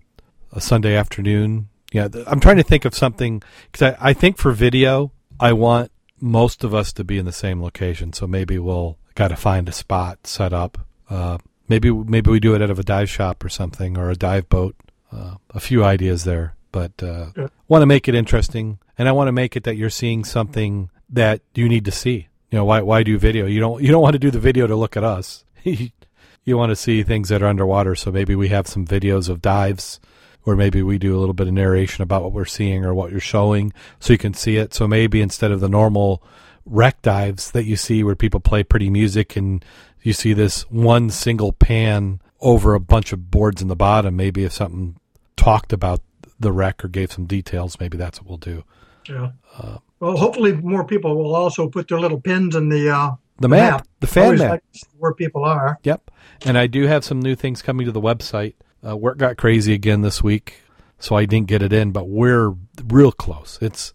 a 0.51 0.61
Sunday 0.61 0.95
afternoon. 0.95 1.69
Yeah, 1.91 2.09
I'm 2.27 2.39
trying 2.39 2.57
to 2.57 2.63
think 2.63 2.85
of 2.85 2.93
something 2.93 3.41
because 3.71 3.93
I, 3.93 4.09
I 4.09 4.13
think 4.13 4.37
for 4.37 4.51
video 4.51 5.11
I 5.39 5.53
want 5.53 5.91
most 6.19 6.63
of 6.63 6.73
us 6.73 6.93
to 6.93 7.03
be 7.03 7.17
in 7.17 7.25
the 7.25 7.31
same 7.31 7.61
location. 7.61 8.13
So 8.13 8.27
maybe 8.27 8.59
we'll 8.59 8.97
got 9.15 9.29
to 9.29 9.35
find 9.35 9.67
a 9.69 9.71
spot 9.71 10.27
set 10.27 10.53
up. 10.53 10.77
Uh, 11.09 11.37
maybe 11.67 11.91
maybe 11.91 12.29
we 12.29 12.39
do 12.39 12.53
it 12.53 12.61
out 12.61 12.69
of 12.69 12.79
a 12.79 12.83
dive 12.83 13.09
shop 13.09 13.43
or 13.43 13.49
something 13.49 13.97
or 13.97 14.09
a 14.09 14.15
dive 14.15 14.49
boat. 14.49 14.75
Uh, 15.15 15.35
a 15.51 15.59
few 15.59 15.83
ideas 15.83 16.25
there, 16.25 16.55
but 16.73 16.91
uh, 17.01 17.27
Good. 17.33 17.51
want 17.69 17.81
to 17.83 17.85
make 17.85 18.09
it 18.09 18.15
interesting, 18.15 18.79
and 18.97 19.07
I 19.07 19.13
want 19.13 19.29
to 19.29 19.31
make 19.31 19.55
it 19.55 19.63
that 19.63 19.77
you're 19.77 19.89
seeing 19.89 20.25
something 20.25 20.89
that 21.09 21.41
you 21.53 21.69
need 21.69 21.85
to 21.85 21.91
see. 21.91 22.27
You 22.51 22.57
know, 22.57 22.65
why 22.65 22.81
why 22.81 23.03
do 23.03 23.17
video? 23.17 23.45
You 23.45 23.61
don't 23.61 23.81
you 23.81 23.91
don't 23.91 24.01
want 24.01 24.13
to 24.13 24.19
do 24.19 24.31
the 24.31 24.39
video 24.39 24.67
to 24.67 24.75
look 24.75 24.97
at 24.97 25.03
us. 25.05 25.45
you 25.63 26.57
want 26.57 26.71
to 26.71 26.75
see 26.75 27.01
things 27.01 27.29
that 27.29 27.41
are 27.41 27.47
underwater. 27.47 27.95
So 27.95 28.11
maybe 28.11 28.35
we 28.35 28.49
have 28.49 28.67
some 28.67 28.85
videos 28.85 29.29
of 29.29 29.41
dives, 29.41 30.01
or 30.43 30.57
maybe 30.57 30.83
we 30.83 30.97
do 30.97 31.15
a 31.15 31.19
little 31.19 31.33
bit 31.33 31.47
of 31.47 31.53
narration 31.53 32.01
about 32.01 32.23
what 32.23 32.33
we're 32.33 32.43
seeing 32.43 32.83
or 32.83 32.93
what 32.93 33.11
you're 33.11 33.21
showing, 33.21 33.71
so 34.01 34.11
you 34.11 34.19
can 34.19 34.33
see 34.33 34.57
it. 34.57 34.73
So 34.73 34.85
maybe 34.85 35.21
instead 35.21 35.51
of 35.51 35.61
the 35.61 35.69
normal 35.69 36.21
wreck 36.65 37.01
dives 37.01 37.51
that 37.51 37.63
you 37.63 37.77
see 37.77 38.03
where 38.03 38.15
people 38.15 38.41
play 38.41 38.63
pretty 38.63 38.89
music 38.89 39.37
and 39.37 39.63
you 40.01 40.11
see 40.11 40.33
this 40.33 40.63
one 40.69 41.09
single 41.09 41.53
pan 41.53 42.19
over 42.41 42.73
a 42.73 42.79
bunch 42.79 43.13
of 43.13 43.31
boards 43.31 43.61
in 43.61 43.69
the 43.69 43.75
bottom, 43.75 44.15
maybe 44.15 44.43
if 44.43 44.51
something 44.51 44.97
talked 45.37 45.73
about 45.73 46.01
the 46.39 46.51
wreck 46.51 46.83
or 46.83 46.87
gave 46.87 47.11
some 47.11 47.25
details, 47.25 47.79
maybe 47.79 47.97
that's 47.97 48.19
what 48.21 48.27
we'll 48.29 48.37
do. 48.37 48.63
Yeah. 49.07 49.31
Uh, 49.57 49.77
well, 49.99 50.17
hopefully 50.17 50.53
more 50.53 50.85
people 50.85 51.15
will 51.15 51.35
also 51.35 51.69
put 51.69 51.87
their 51.87 51.99
little 51.99 52.19
pins 52.19 52.55
in 52.55 52.69
the 52.69 52.89
uh, 52.89 53.11
The 53.39 53.47
map, 53.49 53.87
the 53.99 54.07
fan 54.07 54.37
map. 54.37 54.51
like 54.51 54.63
where 54.97 55.13
people 55.13 55.43
are. 55.45 55.79
Yep. 55.83 56.11
And 56.45 56.57
I 56.57 56.67
do 56.67 56.87
have 56.87 57.05
some 57.05 57.21
new 57.21 57.35
things 57.35 57.61
coming 57.61 57.85
to 57.85 57.91
the 57.91 58.01
website. 58.01 58.55
Uh, 58.85 58.97
work 58.97 59.17
got 59.17 59.37
crazy 59.37 59.73
again 59.73 60.01
this 60.01 60.21
week, 60.23 60.61
so 60.99 61.15
I 61.15 61.25
didn't 61.25 61.47
get 61.47 61.61
it 61.63 61.71
in, 61.73 61.91
but 61.91 62.07
we're 62.09 62.53
real 62.87 63.11
close. 63.11 63.57
It's 63.61 63.93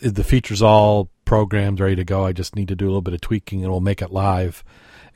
it- 0.00 0.14
the 0.14 0.24
features 0.24 0.62
all 0.62 1.10
programmed, 1.24 1.80
ready 1.80 1.96
to 1.96 2.04
go. 2.04 2.24
I 2.24 2.32
just 2.32 2.56
need 2.56 2.68
to 2.68 2.74
do 2.76 2.86
a 2.86 2.88
little 2.88 3.02
bit 3.02 3.14
of 3.14 3.20
tweaking 3.20 3.62
and 3.62 3.70
we'll 3.70 3.80
make 3.80 4.02
it 4.02 4.10
live. 4.12 4.64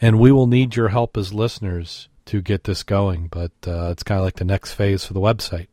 And 0.01 0.19
we 0.21 0.31
will 0.31 0.47
need 0.47 0.77
your 0.77 0.89
help 0.89 1.17
as 1.17 1.33
listeners 1.35 2.09
to 2.27 2.43
get 2.43 2.65
this 2.65 2.83
going, 2.83 3.29
but 3.29 3.53
uh, 3.67 3.89
it's 3.91 4.03
kind 4.03 4.19
of 4.19 4.25
like 4.25 4.37
the 4.37 4.45
next 4.45 4.73
phase 4.73 5.05
for 5.05 5.15
the 5.15 5.21
website. 5.21 5.69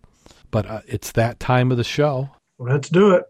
But 0.52 0.66
uh, 0.66 0.82
it's 0.88 1.12
that 1.14 1.40
time 1.40 1.72
of 1.72 1.78
the 1.78 1.84
show. 1.84 2.30
Let's 2.60 2.90
do 2.90 3.12
it. 3.12 3.24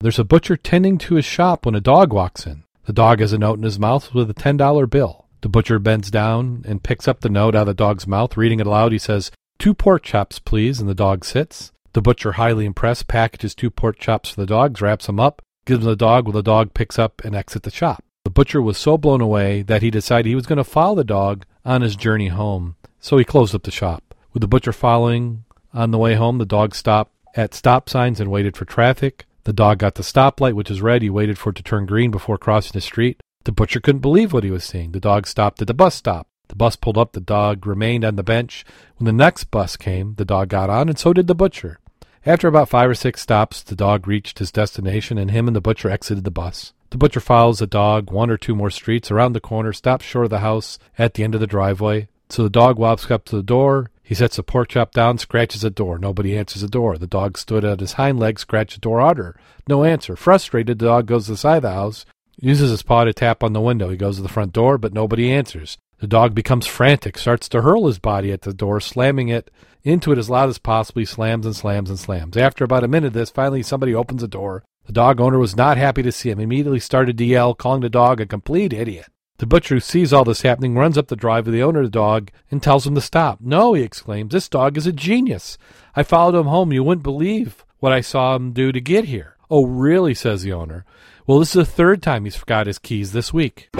There's 0.00 0.18
a 0.18 0.24
butcher 0.24 0.56
tending 0.56 0.98
to 0.98 1.16
his 1.16 1.24
shop 1.24 1.66
when 1.66 1.74
a 1.74 1.80
dog 1.80 2.12
walks 2.12 2.46
in. 2.46 2.64
The 2.86 2.92
dog 2.92 3.20
has 3.20 3.32
a 3.32 3.38
note 3.38 3.58
in 3.58 3.64
his 3.64 3.78
mouth 3.78 4.14
with 4.14 4.30
a 4.30 4.34
$10 4.34 4.88
bill. 4.88 5.26
The 5.42 5.48
butcher 5.48 5.78
bends 5.78 6.10
down 6.10 6.64
and 6.66 6.82
picks 6.82 7.06
up 7.06 7.20
the 7.20 7.28
note 7.28 7.54
out 7.54 7.62
of 7.62 7.66
the 7.68 7.74
dog's 7.74 8.06
mouth. 8.06 8.36
Reading 8.36 8.60
it 8.60 8.66
aloud, 8.66 8.92
he 8.92 8.98
says, 8.98 9.30
Two 9.58 9.74
pork 9.74 10.02
chops, 10.02 10.38
please, 10.38 10.80
and 10.80 10.88
the 10.88 10.94
dog 10.94 11.24
sits. 11.24 11.72
The 11.92 12.02
butcher, 12.02 12.32
highly 12.32 12.66
impressed, 12.66 13.08
packages 13.08 13.54
two 13.54 13.70
pork 13.70 13.98
chops 13.98 14.30
for 14.30 14.40
the 14.40 14.46
dogs, 14.46 14.80
wraps 14.80 15.06
them 15.06 15.20
up, 15.20 15.42
gives 15.66 15.84
them 15.84 15.90
the 15.90 15.96
dog, 15.96 16.24
while 16.24 16.32
the 16.32 16.42
dog 16.42 16.72
picks 16.72 16.98
up 16.98 17.22
and 17.24 17.34
exits 17.34 17.64
the 17.64 17.70
shop. 17.70 18.04
The 18.24 18.30
butcher 18.30 18.62
was 18.62 18.78
so 18.78 18.96
blown 18.96 19.20
away 19.20 19.62
that 19.62 19.82
he 19.82 19.90
decided 19.90 20.28
he 20.28 20.34
was 20.34 20.46
going 20.46 20.58
to 20.58 20.64
follow 20.64 20.94
the 20.94 21.04
dog 21.04 21.44
on 21.64 21.82
his 21.82 21.96
journey 21.96 22.28
home, 22.28 22.76
so 23.00 23.16
he 23.16 23.24
closed 23.24 23.54
up 23.54 23.62
the 23.62 23.70
shop. 23.70 24.14
With 24.32 24.40
the 24.40 24.48
butcher 24.48 24.72
following 24.72 25.44
on 25.72 25.90
the 25.90 25.98
way 25.98 26.14
home, 26.14 26.38
the 26.38 26.46
dog 26.46 26.74
stopped 26.74 27.12
at 27.34 27.54
stop 27.54 27.88
signs 27.88 28.20
and 28.20 28.30
waited 28.30 28.56
for 28.56 28.64
traffic. 28.64 29.26
The 29.44 29.52
dog 29.52 29.78
got 29.78 29.94
the 29.94 30.02
stoplight, 30.02 30.54
which 30.54 30.70
is 30.70 30.82
red. 30.82 31.02
He 31.02 31.10
waited 31.10 31.38
for 31.38 31.50
it 31.50 31.56
to 31.56 31.62
turn 31.62 31.86
green 31.86 32.10
before 32.10 32.38
crossing 32.38 32.72
the 32.72 32.80
street. 32.80 33.20
The 33.44 33.52
butcher 33.52 33.80
couldn't 33.80 34.02
believe 34.02 34.32
what 34.32 34.44
he 34.44 34.50
was 34.50 34.64
seeing. 34.64 34.92
The 34.92 35.00
dog 35.00 35.26
stopped 35.26 35.60
at 35.62 35.66
the 35.66 35.74
bus 35.74 35.94
stop. 35.94 36.26
The 36.48 36.56
bus 36.56 36.76
pulled 36.76 36.98
up. 36.98 37.12
The 37.12 37.20
dog 37.20 37.66
remained 37.66 38.04
on 38.04 38.16
the 38.16 38.22
bench. 38.22 38.64
When 38.98 39.06
the 39.06 39.12
next 39.12 39.44
bus 39.44 39.76
came, 39.76 40.14
the 40.16 40.24
dog 40.24 40.48
got 40.48 40.68
on, 40.68 40.88
and 40.88 40.98
so 40.98 41.12
did 41.12 41.26
the 41.26 41.34
butcher. 41.34 41.78
After 42.26 42.48
about 42.48 42.68
five 42.68 42.90
or 42.90 42.94
six 42.94 43.22
stops, 43.22 43.62
the 43.62 43.74
dog 43.74 44.06
reached 44.06 44.40
his 44.40 44.52
destination, 44.52 45.16
and 45.16 45.30
him 45.30 45.46
and 45.46 45.56
the 45.56 45.60
butcher 45.60 45.88
exited 45.88 46.24
the 46.24 46.30
bus. 46.30 46.74
The 46.90 46.98
butcher 46.98 47.20
follows 47.20 47.60
the 47.60 47.66
dog 47.66 48.10
one 48.10 48.30
or 48.30 48.36
two 48.36 48.54
more 48.54 48.70
streets 48.70 49.10
around 49.10 49.32
the 49.32 49.40
corner, 49.40 49.72
stops 49.72 50.04
short 50.04 50.24
of 50.24 50.30
the 50.30 50.40
house 50.40 50.78
at 50.98 51.14
the 51.14 51.22
end 51.22 51.34
of 51.34 51.40
the 51.40 51.46
driveway. 51.46 52.08
So 52.28 52.42
the 52.42 52.50
dog 52.50 52.78
walks 52.78 53.10
up 53.10 53.24
to 53.26 53.36
the 53.36 53.42
door. 53.42 53.90
He 54.02 54.14
sets 54.14 54.36
the 54.36 54.42
pork 54.42 54.70
chop 54.70 54.92
down, 54.92 55.18
scratches 55.18 55.62
the 55.62 55.70
door. 55.70 55.98
Nobody 55.98 56.36
answers 56.36 56.62
the 56.62 56.68
door. 56.68 56.98
The 56.98 57.06
dog 57.06 57.38
stood 57.38 57.64
at 57.64 57.78
his 57.78 57.92
hind 57.92 58.18
legs, 58.18 58.42
scratched 58.42 58.74
the 58.74 58.80
door 58.80 59.00
harder. 59.00 59.38
No 59.68 59.84
answer. 59.84 60.16
Frustrated, 60.16 60.80
the 60.80 60.86
dog 60.86 61.06
goes 61.06 61.26
to 61.26 61.32
the 61.32 61.36
side 61.36 61.58
of 61.58 61.62
the 61.62 61.70
house, 61.70 62.06
uses 62.36 62.70
his 62.70 62.82
paw 62.82 63.04
to 63.04 63.12
tap 63.12 63.44
on 63.44 63.52
the 63.52 63.60
window. 63.60 63.88
He 63.88 63.96
goes 63.96 64.16
to 64.16 64.22
the 64.22 64.28
front 64.28 64.52
door, 64.52 64.78
but 64.78 64.92
nobody 64.92 65.30
answers. 65.30 65.78
The 66.00 66.08
dog 66.08 66.34
becomes 66.34 66.66
frantic, 66.66 67.18
starts 67.18 67.48
to 67.50 67.62
hurl 67.62 67.86
his 67.86 67.98
body 67.98 68.32
at 68.32 68.42
the 68.42 68.54
door, 68.54 68.80
slamming 68.80 69.28
it 69.28 69.50
into 69.84 70.10
it 70.10 70.18
as 70.18 70.30
loud 70.30 70.48
as 70.48 70.58
possible. 70.58 71.00
He 71.00 71.04
slams 71.04 71.46
and 71.46 71.54
slams 71.54 71.90
and 71.90 71.98
slams. 71.98 72.36
After 72.36 72.64
about 72.64 72.84
a 72.84 72.88
minute 72.88 73.08
of 73.08 73.12
this, 73.12 73.30
finally 73.30 73.62
somebody 73.62 73.94
opens 73.94 74.22
the 74.22 74.28
door. 74.28 74.64
The 74.86 74.92
dog 74.92 75.20
owner 75.20 75.38
was 75.38 75.56
not 75.56 75.76
happy 75.76 76.02
to 76.02 76.12
see 76.12 76.30
him. 76.30 76.40
Immediately 76.40 76.80
started 76.80 77.16
to 77.18 77.24
yell, 77.24 77.54
calling 77.54 77.82
the 77.82 77.88
dog 77.88 78.20
a 78.20 78.26
complete 78.26 78.72
idiot. 78.72 79.06
The 79.38 79.46
butcher, 79.46 79.76
who 79.76 79.80
sees 79.80 80.12
all 80.12 80.24
this 80.24 80.42
happening, 80.42 80.74
runs 80.74 80.98
up 80.98 81.08
the 81.08 81.16
drive 81.16 81.46
to 81.46 81.50
the 81.50 81.62
owner 81.62 81.80
of 81.80 81.86
the 81.86 81.90
dog 81.90 82.30
and 82.50 82.62
tells 82.62 82.86
him 82.86 82.94
to 82.94 83.00
stop. 83.00 83.40
No, 83.40 83.72
he 83.72 83.82
exclaims, 83.82 84.32
this 84.32 84.48
dog 84.48 84.76
is 84.76 84.86
a 84.86 84.92
genius. 84.92 85.56
I 85.96 86.02
followed 86.02 86.38
him 86.38 86.46
home. 86.46 86.72
You 86.72 86.84
wouldn't 86.84 87.02
believe 87.02 87.64
what 87.78 87.92
I 87.92 88.02
saw 88.02 88.36
him 88.36 88.52
do 88.52 88.70
to 88.72 88.80
get 88.80 89.06
here. 89.06 89.36
Oh, 89.50 89.64
really? 89.64 90.12
says 90.14 90.42
the 90.42 90.52
owner. 90.52 90.84
Well, 91.26 91.38
this 91.38 91.56
is 91.56 91.66
the 91.66 91.72
third 91.72 92.02
time 92.02 92.24
he's 92.24 92.36
forgot 92.36 92.66
his 92.66 92.78
keys 92.78 93.12
this 93.12 93.32
week. 93.32 93.70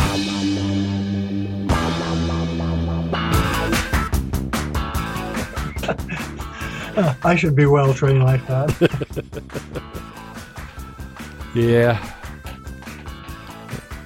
I 7.22 7.36
should 7.36 7.54
be 7.54 7.66
well 7.66 7.92
trained 7.92 8.24
like 8.24 8.46
that. 8.46 10.10
Yeah. 11.54 11.98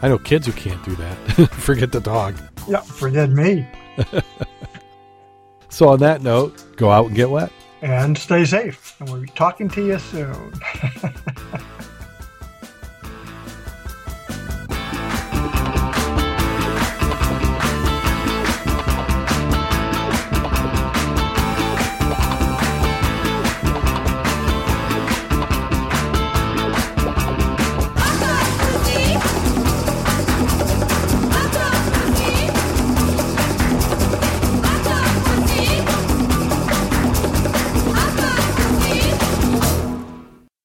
I 0.03 0.09
know 0.09 0.19
kids 0.19 0.47
who 0.47 0.53
can't 0.53 0.83
do 0.85 0.95
that. 0.97 1.15
Forget 1.53 1.93
the 1.93 2.01
dog. 2.01 2.35
yeah, 2.69 2.81
forget 2.81 3.31
me. 3.31 3.66
So, 5.71 5.89
on 5.89 5.99
that 5.99 6.23
note, 6.23 6.77
go 6.77 6.89
out 6.89 7.07
and 7.07 7.16
get 7.16 7.31
wet. 7.31 7.51
And 7.83 8.16
stay 8.16 8.45
safe. 8.45 8.95
And 9.01 9.11
we'll 9.11 9.23
be 9.23 9.27
talking 9.27 9.69
to 9.71 9.85
you 9.85 9.99
soon. 9.99 10.53